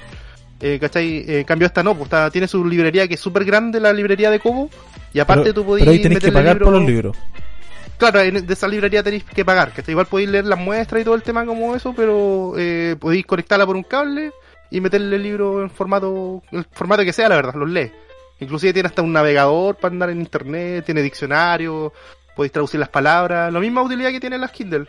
Eh, 0.61 0.79
¿Cachai? 0.81 1.19
Eh, 1.29 1.39
en 1.41 1.45
cambio 1.45 1.67
esta 1.67 1.83
no, 1.83 1.93
pues 1.95 2.05
está- 2.05 2.31
tiene 2.31 2.47
su 2.47 2.65
librería 2.65 3.09
que 3.09 3.15
es 3.15 3.21
súper 3.21 3.45
grande, 3.45 3.81
la 3.81 3.93
librería 3.93 4.31
de 4.31 4.39
Kobo. 4.41 4.71
Y 5.13 5.19
aparte 5.21 5.43
pero, 5.45 5.55
tú 5.55 5.65
podías 5.67 5.85
pero 5.87 5.93
ahí 5.93 6.03
tenés 6.03 6.21
que 6.21 6.31
pagar 6.33 6.55
libros- 6.57 6.67
por 6.71 6.73
los 6.81 6.89
libros. 6.89 7.17
Claro, 7.99 8.19
de 8.21 8.53
esa 8.53 8.67
librería 8.67 9.03
tenéis 9.03 9.23
que 9.25 9.45
pagar, 9.45 9.73
que 9.73 9.89
igual 9.91 10.07
podéis 10.07 10.29
leer 10.29 10.45
las 10.47 10.59
muestras 10.59 11.01
y 11.01 11.05
todo 11.05 11.15
el 11.15 11.23
tema 11.23 11.45
como 11.47 11.77
eso, 11.77 11.93
pero 11.95 12.55
eh, 12.59 12.97
podéis 12.99 13.25
conectarla 13.27 13.65
por 13.67 13.77
un 13.77 13.85
cable 13.85 14.33
y 14.71 14.81
meterle 14.81 15.15
el 15.17 15.23
libro 15.23 15.63
en 15.63 15.71
formato, 15.71 16.43
el 16.51 16.65
formato 16.73 17.05
que 17.05 17.13
sea, 17.13 17.29
la 17.29 17.37
verdad, 17.37 17.55
los 17.55 17.69
lees. 17.71 17.93
Inclusive 18.41 18.73
tiene 18.73 18.89
hasta 18.89 19.03
un 19.03 19.13
navegador 19.13 19.77
para 19.77 19.93
andar 19.93 20.11
en 20.11 20.19
internet, 20.21 20.85
tiene 20.85 21.01
diccionario, 21.03 21.93
podéis 22.35 22.51
traducir 22.53 22.81
las 22.81 22.89
palabras, 22.89 23.53
la 23.53 23.61
misma 23.61 23.83
utilidad 23.83 24.11
que 24.11 24.19
tienen 24.19 24.41
las 24.41 24.51
Kindle, 24.51 24.87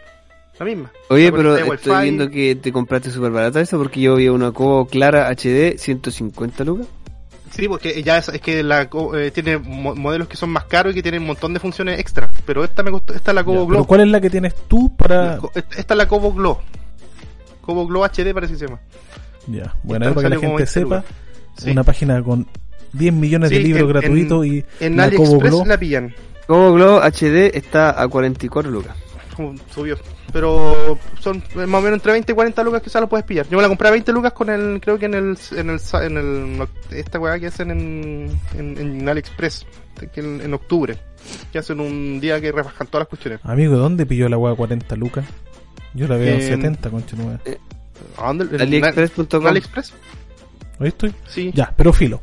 la 0.59 0.65
misma. 0.65 0.91
Oye, 1.09 1.31
La 1.31 1.37
pero 1.37 1.73
estoy 1.73 2.03
viendo 2.03 2.29
que 2.29 2.55
te 2.55 2.71
compraste 2.71 3.09
súper 3.11 3.31
barata 3.31 3.59
eso 3.61 3.77
porque 3.77 4.01
yo 4.01 4.15
vi 4.15 4.27
una 4.29 4.51
Kobo 4.51 4.85
Clara 4.85 5.29
HD 5.29 5.77
150 5.77 6.63
lucas. 6.63 6.87
Sí, 7.51 7.67
porque 7.67 8.01
ya 8.01 8.17
es, 8.17 8.29
es 8.29 8.41
que 8.41 8.63
la 8.63 8.89
co- 8.89 9.15
eh, 9.15 9.29
tiene 9.29 9.59
mo- 9.59 9.93
modelos 9.95 10.27
que 10.27 10.37
son 10.37 10.49
más 10.49 10.63
caros 10.65 10.91
y 10.91 10.95
que 10.95 11.03
tienen 11.03 11.21
un 11.21 11.27
montón 11.27 11.53
de 11.53 11.59
funciones 11.59 11.99
extra, 11.99 12.29
pero 12.47 12.63
esta 12.63 12.81
me 12.81 12.89
costó, 12.89 13.13
esta 13.13 13.29
es 13.31 13.35
la 13.35 13.41
Ya, 13.41 13.45
pero 13.45 13.65
Glow. 13.67 13.85
¿cuál 13.85 14.01
es 14.01 14.07
la 14.07 14.19
que 14.21 14.29
tienes 14.31 14.55
tú 14.67 14.95
para...? 14.95 15.35
Esta 15.53 15.79
esta 15.79 15.93
es 15.93 15.97
la 15.97 16.07
Kobo 16.07 16.33
Glow. 16.33 16.57
Kobo 17.61 17.85
Glow 17.87 18.03
HD 18.05 18.33
parece 18.33 18.53
que 18.53 18.59
se 18.59 18.65
llama. 18.67 18.79
Ya, 19.47 19.75
bueno, 19.83 20.13
para 20.15 20.29
que 20.29 20.35
la 20.35 20.39
gente 20.41 20.47
20 20.55 20.65
sepa. 20.65 21.03
Sí. 21.57 21.69
una 21.69 21.83
página 21.83 22.23
con 22.23 22.47
10 22.93 23.13
millones 23.13 23.51
de 23.51 23.59
libros 23.59 23.83
en- 23.83 23.87
gratuitos 23.89 24.45
y 24.47 24.65
En 24.79 24.97
la 24.97 25.03
AliExpress 25.03 25.51
Glow. 25.51 25.65
la 25.65 25.77
pillan. 25.77 26.15
Kobo 26.47 26.73
Glow 26.73 26.99
HD 27.03 27.55
está 27.55 28.01
a 28.01 28.07
44 28.07 28.71
lucas. 28.71 28.95
Como 29.35 29.55
Subió. 29.73 29.97
Pero 30.31 30.97
son 31.19 31.43
más 31.55 31.65
o 31.67 31.81
menos 31.81 31.93
entre 31.93 32.11
20 32.11 32.31
y 32.31 32.35
40 32.35 32.63
lucas 32.63 32.81
que 32.81 32.89
se 32.89 32.99
lo 32.99 33.07
puedes 33.09 33.25
pillar. 33.25 33.47
Yo 33.49 33.57
me 33.57 33.61
la 33.63 33.67
compré 33.67 33.87
a 33.87 33.91
20 33.91 34.11
lucas 34.11 34.33
con 34.33 34.49
el, 34.49 34.79
creo 34.81 34.97
que 34.99 35.05
en 35.05 35.13
el, 35.15 35.37
en 35.55 35.69
el, 35.69 35.79
sa- 35.79 36.05
en 36.05 36.17
el, 36.17 36.67
esta 36.91 37.19
weá 37.19 37.39
que 37.39 37.47
hacen 37.47 37.71
en, 37.71 38.39
en, 38.57 38.77
en 38.77 39.09
AliExpress, 39.09 39.65
en, 40.15 40.41
en 40.41 40.53
octubre. 40.53 40.97
Que 41.51 41.59
hacen 41.59 41.79
un 41.79 42.19
día 42.19 42.39
que 42.41 42.51
rebajan 42.51 42.87
todas 42.87 43.01
las 43.03 43.07
cuestiones. 43.07 43.39
Amigo, 43.43 43.77
¿dónde 43.77 44.05
pilló 44.05 44.27
la 44.29 44.37
weá 44.37 44.53
40 44.55 44.95
lucas? 44.97 45.25
Yo 45.93 46.07
la 46.07 46.17
veo 46.17 46.35
en 46.35 46.41
En- 46.41 46.47
70, 46.49 46.89
concha 46.89 47.15
nueva. 47.15 47.39
¿A 48.17 48.27
dónde? 48.27 48.55
¿En 48.55 48.61
AliExpress.com. 48.61 49.41
¿En 49.41 49.47
AliExpress? 49.47 49.93
¿Ahí 50.79 50.87
estoy? 50.89 51.13
Sí. 51.27 51.51
Ya, 51.53 51.73
pero 51.77 51.93
filo. 51.93 52.21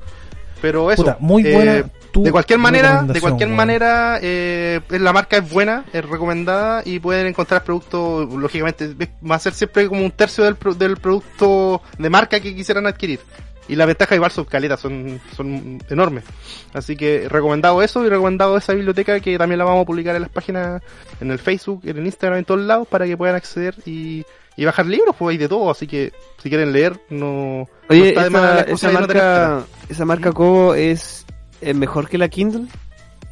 Pero 0.60 0.90
eso. 0.90 1.02
Puta, 1.02 1.16
muy 1.20 1.46
eh, 1.46 1.54
buena 1.54 1.82
tu 1.82 1.99
de 2.14 2.32
cualquier 2.32 2.58
manera, 2.58 3.02
de 3.02 3.20
cualquier 3.20 3.48
manera, 3.50 4.18
eh, 4.22 4.80
la 4.90 5.12
marca 5.12 5.36
es 5.38 5.50
buena, 5.50 5.84
es 5.92 6.04
recomendada 6.04 6.82
y 6.84 6.98
pueden 6.98 7.26
encontrar 7.26 7.64
productos, 7.64 8.32
lógicamente, 8.32 8.94
va 9.28 9.36
a 9.36 9.38
ser 9.38 9.52
siempre 9.54 9.88
como 9.88 10.04
un 10.04 10.10
tercio 10.10 10.44
del, 10.44 10.56
pro- 10.56 10.74
del 10.74 10.96
producto 10.96 11.82
de 11.98 12.10
marca 12.10 12.40
que 12.40 12.54
quisieran 12.54 12.86
adquirir. 12.86 13.20
Y 13.68 13.76
la 13.76 13.86
ventaja 13.86 14.16
igual 14.16 14.32
son 14.32 14.46
caletas, 14.46 14.80
son, 14.80 15.20
son 15.36 15.78
enormes. 15.88 16.24
Así 16.72 16.96
que 16.96 17.28
recomendado 17.28 17.80
eso 17.82 18.04
y 18.04 18.08
recomendado 18.08 18.56
esa 18.56 18.72
biblioteca 18.72 19.20
que 19.20 19.38
también 19.38 19.58
la 19.58 19.64
vamos 19.64 19.82
a 19.82 19.86
publicar 19.86 20.16
en 20.16 20.22
las 20.22 20.30
páginas, 20.30 20.82
en 21.20 21.30
el 21.30 21.38
Facebook, 21.38 21.82
en 21.84 21.98
el 21.98 22.06
Instagram, 22.06 22.40
en 22.40 22.44
todos 22.44 22.62
lados, 22.62 22.88
para 22.88 23.06
que 23.06 23.16
puedan 23.16 23.36
acceder 23.36 23.76
y, 23.86 24.24
y 24.56 24.64
bajar 24.64 24.86
libros, 24.86 25.14
pues 25.16 25.34
hay 25.34 25.38
de 25.38 25.48
todo, 25.48 25.70
así 25.70 25.86
que 25.86 26.12
si 26.42 26.48
quieren 26.48 26.72
leer, 26.72 26.98
no, 27.10 27.58
no 27.60 27.68
Oye, 27.90 28.08
está 28.08 28.28
más 28.28 28.42
esa, 28.42 28.54
las 28.54 28.68
esa 28.68 28.88
de 28.88 28.92
no 28.94 29.00
marca, 29.00 29.64
esa 29.88 30.04
marca 30.04 30.32
Kobo 30.32 30.74
es, 30.74 31.19
es 31.60 31.74
mejor 31.74 32.08
que 32.08 32.18
la 32.18 32.28
Kindle. 32.28 32.66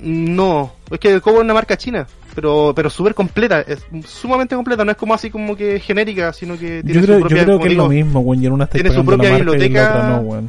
No, 0.00 0.72
es 0.90 1.00
que 1.00 1.12
el 1.12 1.20
Kobo 1.20 1.38
es 1.38 1.44
una 1.44 1.54
marca 1.54 1.76
china, 1.76 2.06
pero 2.34 2.72
pero 2.74 2.88
súper 2.88 3.14
completa, 3.14 3.60
es 3.62 3.84
sumamente 4.06 4.54
completa, 4.54 4.84
no 4.84 4.92
es 4.92 4.96
como 4.96 5.12
así 5.12 5.28
como 5.28 5.56
que 5.56 5.80
genérica, 5.80 6.32
sino 6.32 6.54
que 6.54 6.82
tiene 6.84 6.94
Yo 6.94 7.02
creo, 7.02 7.16
su 7.16 7.20
propia, 7.22 7.38
yo 7.38 7.44
creo 7.44 7.58
que 7.58 7.64
es 7.64 7.70
digo, 7.70 7.82
lo 7.82 7.88
mismo, 7.88 8.20
weón. 8.20 8.42
Y 8.42 8.46
en 8.46 8.52
una 8.52 8.64
estáis 8.64 8.84
tiene 8.84 8.96
su 8.96 9.04
propia 9.04 9.34
biblioteca. 9.34 10.20
no, 10.22 10.48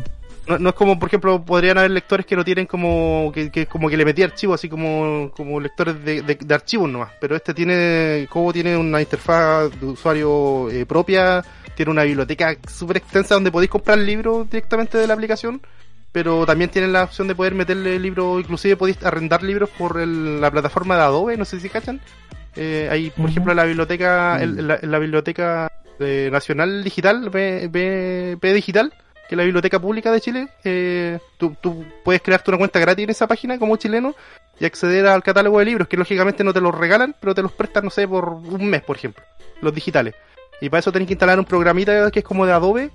no, 0.49 0.57
no 0.57 0.69
es 0.69 0.75
como, 0.75 0.97
por 0.99 1.09
ejemplo, 1.09 1.43
podrían 1.43 1.77
haber 1.77 1.91
lectores 1.91 2.25
que 2.25 2.35
no 2.35 2.43
tienen 2.43 2.65
como 2.65 3.31
que, 3.33 3.51
que 3.51 3.67
como 3.67 3.89
que 3.89 3.97
le 3.97 4.05
metí 4.05 4.23
archivos, 4.23 4.59
así 4.59 4.67
como 4.67 5.31
como 5.35 5.59
lectores 5.59 6.03
de, 6.03 6.21
de, 6.21 6.35
de 6.35 6.53
archivos 6.53 6.89
nomás, 6.89 7.11
pero 7.19 7.35
este 7.35 7.53
tiene, 7.53 8.27
Kobo 8.29 8.51
tiene 8.51 8.75
una 8.75 8.99
interfaz 8.99 9.71
de 9.79 9.85
usuario 9.85 10.69
eh, 10.69 10.85
propia, 10.85 11.43
tiene 11.75 11.91
una 11.91 12.03
biblioteca 12.03 12.55
súper 12.67 12.97
extensa 12.97 13.35
donde 13.35 13.51
podéis 13.51 13.69
comprar 13.69 13.97
libros 13.99 14.49
directamente 14.49 14.97
de 14.97 15.07
la 15.07 15.13
aplicación 15.13 15.61
pero 16.11 16.45
también 16.45 16.69
tienen 16.69 16.93
la 16.93 17.03
opción 17.03 17.27
de 17.27 17.35
poder 17.35 17.53
meterle 17.55 17.99
libros, 17.99 18.39
inclusive 18.41 18.75
podéis 18.77 19.03
arrendar 19.03 19.43
libros 19.43 19.69
por 19.77 19.99
el- 19.99 20.41
la 20.41 20.49
plataforma 20.51 20.95
de 20.95 21.01
Adobe, 21.03 21.37
no 21.37 21.45
sé 21.45 21.59
si 21.59 21.69
cachan. 21.69 21.99
Eh, 22.55 22.87
hay, 22.91 23.09
por 23.11 23.29
ejemplo, 23.29 23.53
la 23.53 23.63
biblioteca, 23.65 24.37
Mm. 24.39 24.43
el- 24.43 24.67
la, 24.67 24.79
la 24.81 24.99
biblioteca 24.99 25.71
eh, 26.01 26.29
nacional 26.31 26.81
digital, 26.83 27.29
B, 27.29 27.67
B- 27.69 28.37
B 28.41 28.53
digital, 28.53 28.93
que 29.27 29.35
es 29.35 29.37
la 29.37 29.43
biblioteca 29.43 29.79
pública 29.79 30.11
de 30.13 30.21
Chile. 30.21 30.47
Eh, 30.63 31.19
tú, 31.37 31.55
tú 31.59 31.85
puedes 32.05 32.21
crearte 32.21 32.49
una 32.51 32.57
cuenta 32.57 32.79
gratis 32.79 33.03
en 33.03 33.09
esa 33.09 33.27
página 33.27 33.59
como 33.59 33.75
chileno 33.75 34.15
y 34.61 34.65
acceder 34.65 35.05
al 35.07 35.21
catálogo 35.23 35.59
de 35.59 35.65
libros, 35.65 35.87
que 35.89 35.97
lógicamente 35.97 36.41
no 36.43 36.53
te 36.53 36.61
los 36.61 36.73
regalan, 36.73 37.13
pero 37.19 37.35
te 37.35 37.41
los 37.41 37.51
prestan, 37.51 37.83
no 37.83 37.89
sé, 37.89 38.07
por 38.07 38.29
un 38.29 38.65
mes, 38.69 38.81
por 38.81 38.95
ejemplo, 38.95 39.23
los 39.61 39.73
digitales. 39.75 40.15
Y 40.61 40.69
para 40.69 40.79
eso 40.79 40.91
tenéis 40.91 41.07
que 41.07 41.13
instalar 41.13 41.39
un 41.39 41.45
programita 41.45 42.11
que 42.11 42.19
es 42.19 42.25
como 42.25 42.45
de 42.45 42.51
Adobe, 42.51 42.89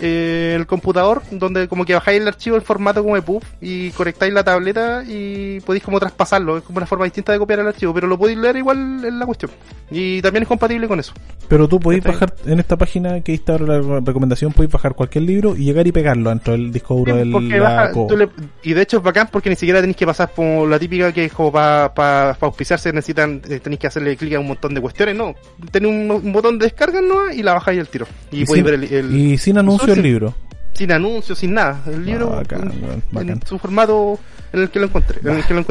eh, 0.00 0.54
el 0.56 0.66
computador, 0.66 1.22
donde 1.30 1.68
como 1.68 1.84
que 1.84 1.94
bajáis 1.94 2.20
el 2.20 2.28
archivo 2.28 2.56
en 2.56 2.62
formato 2.62 3.02
como 3.02 3.14
de 3.16 3.22
PUB 3.22 3.42
y 3.60 3.90
conectáis 3.90 4.32
la 4.32 4.42
tableta 4.42 5.04
y 5.06 5.60
podéis 5.60 5.84
como 5.84 6.00
traspasarlo. 6.00 6.56
Es 6.58 6.64
como 6.64 6.78
una 6.78 6.86
forma 6.86 7.04
distinta 7.04 7.32
de 7.32 7.38
copiar 7.38 7.60
el 7.60 7.68
archivo, 7.68 7.92
pero 7.92 8.06
lo 8.06 8.18
podéis 8.18 8.38
leer 8.38 8.56
igual 8.56 9.04
en 9.04 9.18
la 9.18 9.26
cuestión. 9.26 9.50
Y 9.90 10.22
también 10.22 10.42
es 10.44 10.48
compatible 10.48 10.88
con 10.88 10.98
eso. 11.00 11.12
Pero 11.48 11.68
tú 11.68 11.78
podéis 11.78 12.02
bajar 12.12 12.34
en 12.46 12.58
esta 12.60 12.76
página 12.78 13.20
que 13.20 13.34
está 13.34 13.52
ahora 13.52 13.78
la 13.82 14.00
recomendación, 14.00 14.52
podéis 14.52 14.72
bajar 14.72 14.94
cualquier 14.94 15.24
libro 15.24 15.54
y 15.54 15.64
llegar 15.64 15.86
y 15.86 15.92
pegarlo 15.92 16.30
dentro 16.30 16.54
del 16.54 16.72
disco 16.72 16.94
duro 16.94 17.14
del 17.18 17.30
baja- 17.60 17.92
le- 18.16 18.28
y 18.62 18.72
de 18.72 18.80
hecho 18.82 18.96
es 18.96 19.02
bacán 19.02 19.28
porque 19.30 19.50
ni 19.50 19.56
siquiera 19.56 19.80
tenéis 19.80 19.96
que 19.98 20.06
pasar 20.06 20.30
por 20.30 20.66
la 20.66 20.78
típica 20.78 21.12
que 21.12 21.26
es 21.26 21.32
como 21.32 21.52
para 21.52 21.92
pa, 21.92 22.34
pa 22.40 22.46
auspiciarse, 22.46 22.90
necesitan, 22.92 23.42
eh, 23.50 23.60
tenéis 23.60 23.80
que 23.80 23.86
hacerle 23.88 24.16
clic 24.16 24.34
a 24.34 24.40
un 24.40 24.48
montón 24.48 24.72
de 24.72 24.80
cuestiones, 24.80 25.14
no. 25.14 25.34
Tenéis 25.70 25.94
un, 25.94 26.10
un 26.10 26.32
botón 26.32 26.58
de 26.58 26.64
descarga 26.66 27.01
y 27.34 27.42
la 27.42 27.54
bajáis 27.54 27.80
al 27.80 27.88
tiro. 27.88 28.06
Y, 28.30 28.42
Y 28.42 28.44
podéis 28.46 28.54
sin, 28.54 28.64
ver 28.64 28.74
el, 28.74 28.84
el- 28.92 29.14
y 29.16 29.38
sin 29.38 29.58
anuncio 29.58 29.92
el 29.92 30.02
libro. 30.02 30.34
sin 30.72 30.92
anuncios, 30.92 31.38
sin 31.38 31.54
nada. 31.54 31.80
El 31.86 32.04
libro 32.04 32.30
Ah, 32.32 32.36
bacán, 32.36 32.62
en, 32.72 32.82
weón, 32.84 32.92
en 32.94 33.02
bacán. 33.12 33.40
su 33.46 33.58
formato 33.58 34.18
en 34.52 34.60
el 34.62 34.70
que 34.70 34.78
lo 34.80 34.86
encontré, 34.86 35.18
en 35.22 35.36
el 35.36 35.44
que 35.44 35.54
lo. 35.54 35.64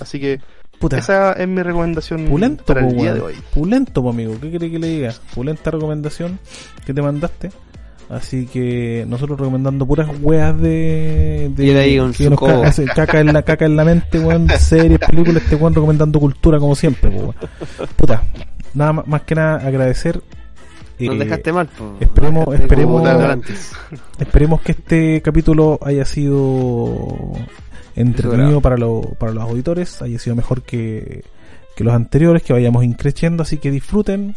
Así 0.00 0.18
que 0.20 0.40
Puta, 0.78 0.96
esa 0.98 1.32
es 1.34 1.46
mi 1.46 1.62
recomendación 1.62 2.24
pulento, 2.24 2.64
para 2.64 2.80
po, 2.80 2.88
el 2.88 2.94
día 2.94 3.02
weón. 3.04 3.14
de 3.16 3.20
hoy. 3.20 3.34
Pulento, 3.52 4.02
po, 4.02 4.10
amigo. 4.10 4.34
¿Qué 4.40 4.48
quiere 4.50 4.70
que 4.70 4.78
le 4.78 4.86
diga? 4.88 5.14
Pulenta 5.34 5.70
recomendación 5.70 6.38
que 6.86 6.94
te 6.94 7.02
mandaste. 7.02 7.50
Así 8.08 8.46
que 8.46 9.04
nosotros 9.06 9.38
recomendando 9.38 9.86
puras 9.86 10.08
weas 10.20 10.58
de, 10.60 11.48
de 11.54 11.64
Y 11.64 11.70
ahí 11.70 12.12
que 12.12 12.28
nos 12.28 12.42
hace 12.64 12.84
caca 12.86 13.20
en 13.20 13.32
la 13.32 13.42
caca 13.42 13.66
en 13.66 13.76
la 13.76 13.84
mente, 13.84 14.18
weón, 14.18 14.48
series, 14.58 14.98
películas, 14.98 15.44
este 15.44 15.54
weón 15.54 15.74
recomendando 15.74 16.18
cultura 16.18 16.58
como 16.58 16.74
siempre, 16.74 17.08
po. 17.10 17.34
Puta, 17.94 18.24
nada 18.74 18.92
más 18.94 19.22
que 19.22 19.34
nada 19.36 19.64
agradecer. 19.64 20.20
Nos 21.06 21.18
dejaste 21.18 21.52
mal, 21.52 21.68
po. 21.68 21.96
esperemos- 22.00 22.46
dejaste 22.50 22.64
esperemos-. 22.64 23.72
Esperemos 24.18 24.60
que 24.62 24.72
este 24.72 25.22
capítulo 25.22 25.78
haya 25.82 26.04
sido 26.04 27.32
entretenido 27.96 28.60
para, 28.60 28.76
lo- 28.76 29.02
para 29.18 29.32
los 29.32 29.42
auditores, 29.44 30.00
haya 30.02 30.18
sido 30.18 30.36
mejor 30.36 30.62
que, 30.62 31.24
que 31.76 31.84
los 31.84 31.94
anteriores, 31.94 32.42
que 32.42 32.52
vayamos 32.52 32.84
increciendo, 32.84 33.42
así 33.42 33.58
que 33.58 33.70
disfruten, 33.70 34.36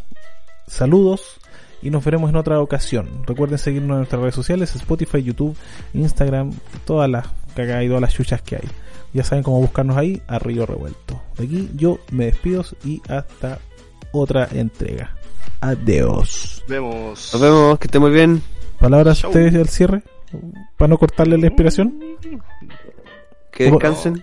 saludos 0.68 1.40
y 1.82 1.90
nos 1.90 2.04
veremos 2.04 2.30
en 2.30 2.36
otra 2.38 2.60
ocasión. 2.62 3.10
Recuerden 3.26 3.58
seguirnos 3.58 3.92
en 3.92 3.98
nuestras 3.98 4.22
redes 4.22 4.36
sociales, 4.36 4.76
Spotify, 4.76 5.22
YouTube, 5.24 5.56
Instagram, 5.94 6.52
todas 6.86 7.10
las 7.10 7.28
cagadas 7.56 7.84
y 7.84 7.88
todas 7.88 8.02
las 8.02 8.14
chuchas 8.14 8.42
que 8.42 8.56
hay. 8.58 8.64
Ya 9.14 9.24
saben 9.24 9.44
cómo 9.44 9.60
buscarnos 9.60 9.96
ahí, 9.98 10.22
a 10.28 10.40
Río 10.40 10.66
Revuelto. 10.66 11.22
De 11.38 11.46
aquí 11.46 11.70
yo 11.76 12.00
me 12.12 12.26
despido 12.26 12.66
y 12.84 13.02
hasta 13.08 13.60
otra 14.12 14.48
entrega. 14.54 15.16
Adiós. 15.68 16.64
Vemos. 16.68 17.30
Nos 17.34 17.42
vemos, 17.42 17.80
que 17.80 17.88
esté 17.88 18.00
muy 18.00 18.12
bien. 18.12 18.42
¿Palabras 18.80 19.20
Chau. 19.20 19.30
ustedes 19.30 19.56
al 19.56 19.70
cierre? 19.70 20.02
Para 20.78 20.90
no 20.90 20.98
cortarle 20.98 21.38
la 21.38 21.48
inspiración. 21.48 21.94
Que 23.52 23.70
descansen. 23.72 24.22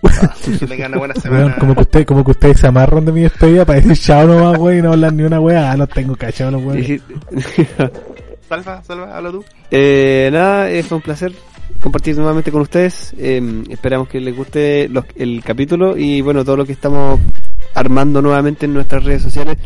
Que 0.59 0.67
tengan 0.67 0.91
una 0.91 0.97
buena 0.99 1.15
semana. 1.15 1.55
como 1.57 1.73
que 1.73 1.81
usted, 1.81 2.05
como 2.05 2.23
que 2.23 2.31
ustedes 2.31 2.59
se 2.59 2.67
amarran 2.67 3.05
de 3.05 3.11
mi 3.11 3.21
despedida 3.21 3.65
para 3.65 3.79
decir 3.79 3.97
chao 3.97 4.27
nomás, 4.27 4.57
güey, 4.57 4.79
y 4.79 4.81
no 4.81 4.91
hablar 4.91 5.13
ni 5.13 5.23
una 5.23 5.39
weá. 5.39 5.71
Ah, 5.71 5.77
no 5.77 5.87
tengo 5.87 6.15
cachado 6.15 6.51
los 6.51 6.63
weones. 6.63 6.89
Y- 6.89 7.01
Salva, 8.49 8.83
salva, 8.83 9.15
habla 9.17 9.31
tú. 9.31 9.45
Eh, 9.71 10.29
nada, 10.33 10.69
eh, 10.69 10.83
fue 10.83 10.97
un 10.97 11.01
placer 11.01 11.31
compartir 11.81 12.17
nuevamente 12.17 12.51
con 12.51 12.61
ustedes. 12.61 13.15
Eh, 13.17 13.63
esperamos 13.69 14.09
que 14.09 14.19
les 14.19 14.35
guste 14.35 14.89
los- 14.89 15.05
el 15.15 15.41
capítulo 15.43 15.95
y 15.97 16.19
bueno, 16.21 16.43
todo 16.43 16.57
lo 16.57 16.65
que 16.65 16.73
estamos 16.73 17.17
armando 17.73 18.21
nuevamente 18.21 18.65
en 18.65 18.73
nuestras 18.73 19.05
redes 19.05 19.21
sociales 19.21 19.57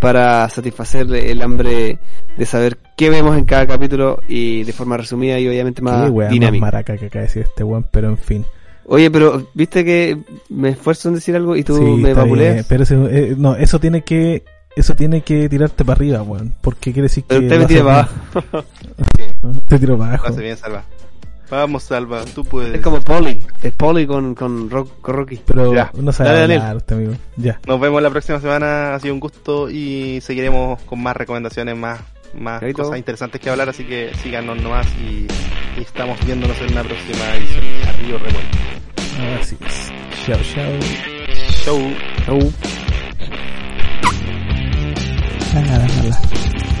para 0.00 0.48
satisfacer 0.48 1.12
el 1.12 1.42
hambre 1.42 1.98
de 2.36 2.46
saber 2.46 2.78
qué 2.96 3.10
vemos 3.10 3.36
en 3.36 3.44
cada 3.44 3.66
capítulo 3.66 4.20
y 4.28 4.62
de 4.64 4.72
forma 4.72 4.96
resumida 4.96 5.38
y 5.40 5.48
obviamente 5.48 5.80
Qué 5.80 5.84
más 5.84 6.10
más 6.12 6.30
dinámica. 6.30 6.60
maraca 6.60 6.96
que 6.96 7.06
acaba 7.06 7.22
de 7.22 7.26
decir 7.28 7.42
este 7.42 7.64
weón, 7.64 7.84
pero 7.90 8.08
en 8.08 8.18
fin. 8.18 8.44
Oye, 8.86 9.10
pero 9.10 9.46
viste 9.54 9.84
que 9.84 10.16
me 10.48 10.70
esfuerzo 10.70 11.08
en 11.08 11.16
decir 11.16 11.36
algo 11.36 11.54
y 11.56 11.62
tú 11.64 11.76
Sí, 11.76 11.82
me 11.82 12.14
vapuleas. 12.14 12.64
pero 12.66 12.84
ese- 12.84 12.94
eh, 13.10 13.34
no, 13.36 13.54
eso 13.56 13.78
tiene 13.78 14.02
que, 14.02 14.44
eso 14.76 14.94
tiene 14.94 15.20
que 15.22 15.48
tirarte 15.48 15.84
para 15.84 15.96
arriba, 15.98 16.22
weón. 16.22 16.54
Porque 16.62 16.92
quiere 16.92 17.02
decir 17.08 17.24
que. 17.24 17.28
Pero 17.28 17.42
usted 17.42 17.58
me 17.58 17.66
tira 17.66 17.84
para 17.84 17.98
abajo. 18.00 18.64
Sí, 19.16 19.24
Te 19.68 19.78
tiro 19.78 19.98
para 19.98 20.10
abajo. 20.14 20.28
hace 20.28 20.40
bien, 20.42 20.56
salva. 20.56 20.84
Vamos, 21.50 21.82
Salva, 21.82 22.24
tú 22.26 22.44
puedes. 22.44 22.74
Es 22.74 22.80
como 22.80 23.00
Polly, 23.00 23.44
es 23.62 23.72
Polly 23.72 24.06
con, 24.06 24.34
con, 24.34 24.68
rock, 24.68 25.00
con 25.00 25.16
Rocky. 25.16 25.40
Pero 25.46 25.74
ya. 25.74 25.90
no 25.94 26.12
sabe 26.12 26.30
dale, 26.30 26.56
hablar, 26.56 26.76
usted, 26.76 26.96
amigo. 26.96 27.14
Ya. 27.36 27.58
Nos 27.66 27.80
vemos 27.80 28.02
la 28.02 28.10
próxima 28.10 28.38
semana, 28.40 28.94
ha 28.94 29.00
sido 29.00 29.14
un 29.14 29.20
gusto 29.20 29.70
y 29.70 30.20
seguiremos 30.20 30.82
con 30.82 31.02
más 31.02 31.16
recomendaciones, 31.16 31.76
más, 31.76 32.00
más 32.34 32.62
cosas 32.74 32.98
interesantes 32.98 33.40
que 33.40 33.48
hablar, 33.48 33.70
así 33.70 33.84
que 33.84 34.12
síganos 34.22 34.60
nomás 34.60 34.86
y, 34.96 35.26
y 35.78 35.82
estamos 35.82 36.18
viéndonos 36.26 36.58
en 36.60 36.72
una 36.72 36.82
próxima 36.82 37.34
edición 37.36 37.64
de 37.64 37.92
Río 37.92 38.18
Revuelto. 38.18 38.58
Así 39.40 39.56
es. 39.66 39.92
Chao, 40.26 40.38
chao. 40.54 40.72
Ah, 45.54 46.77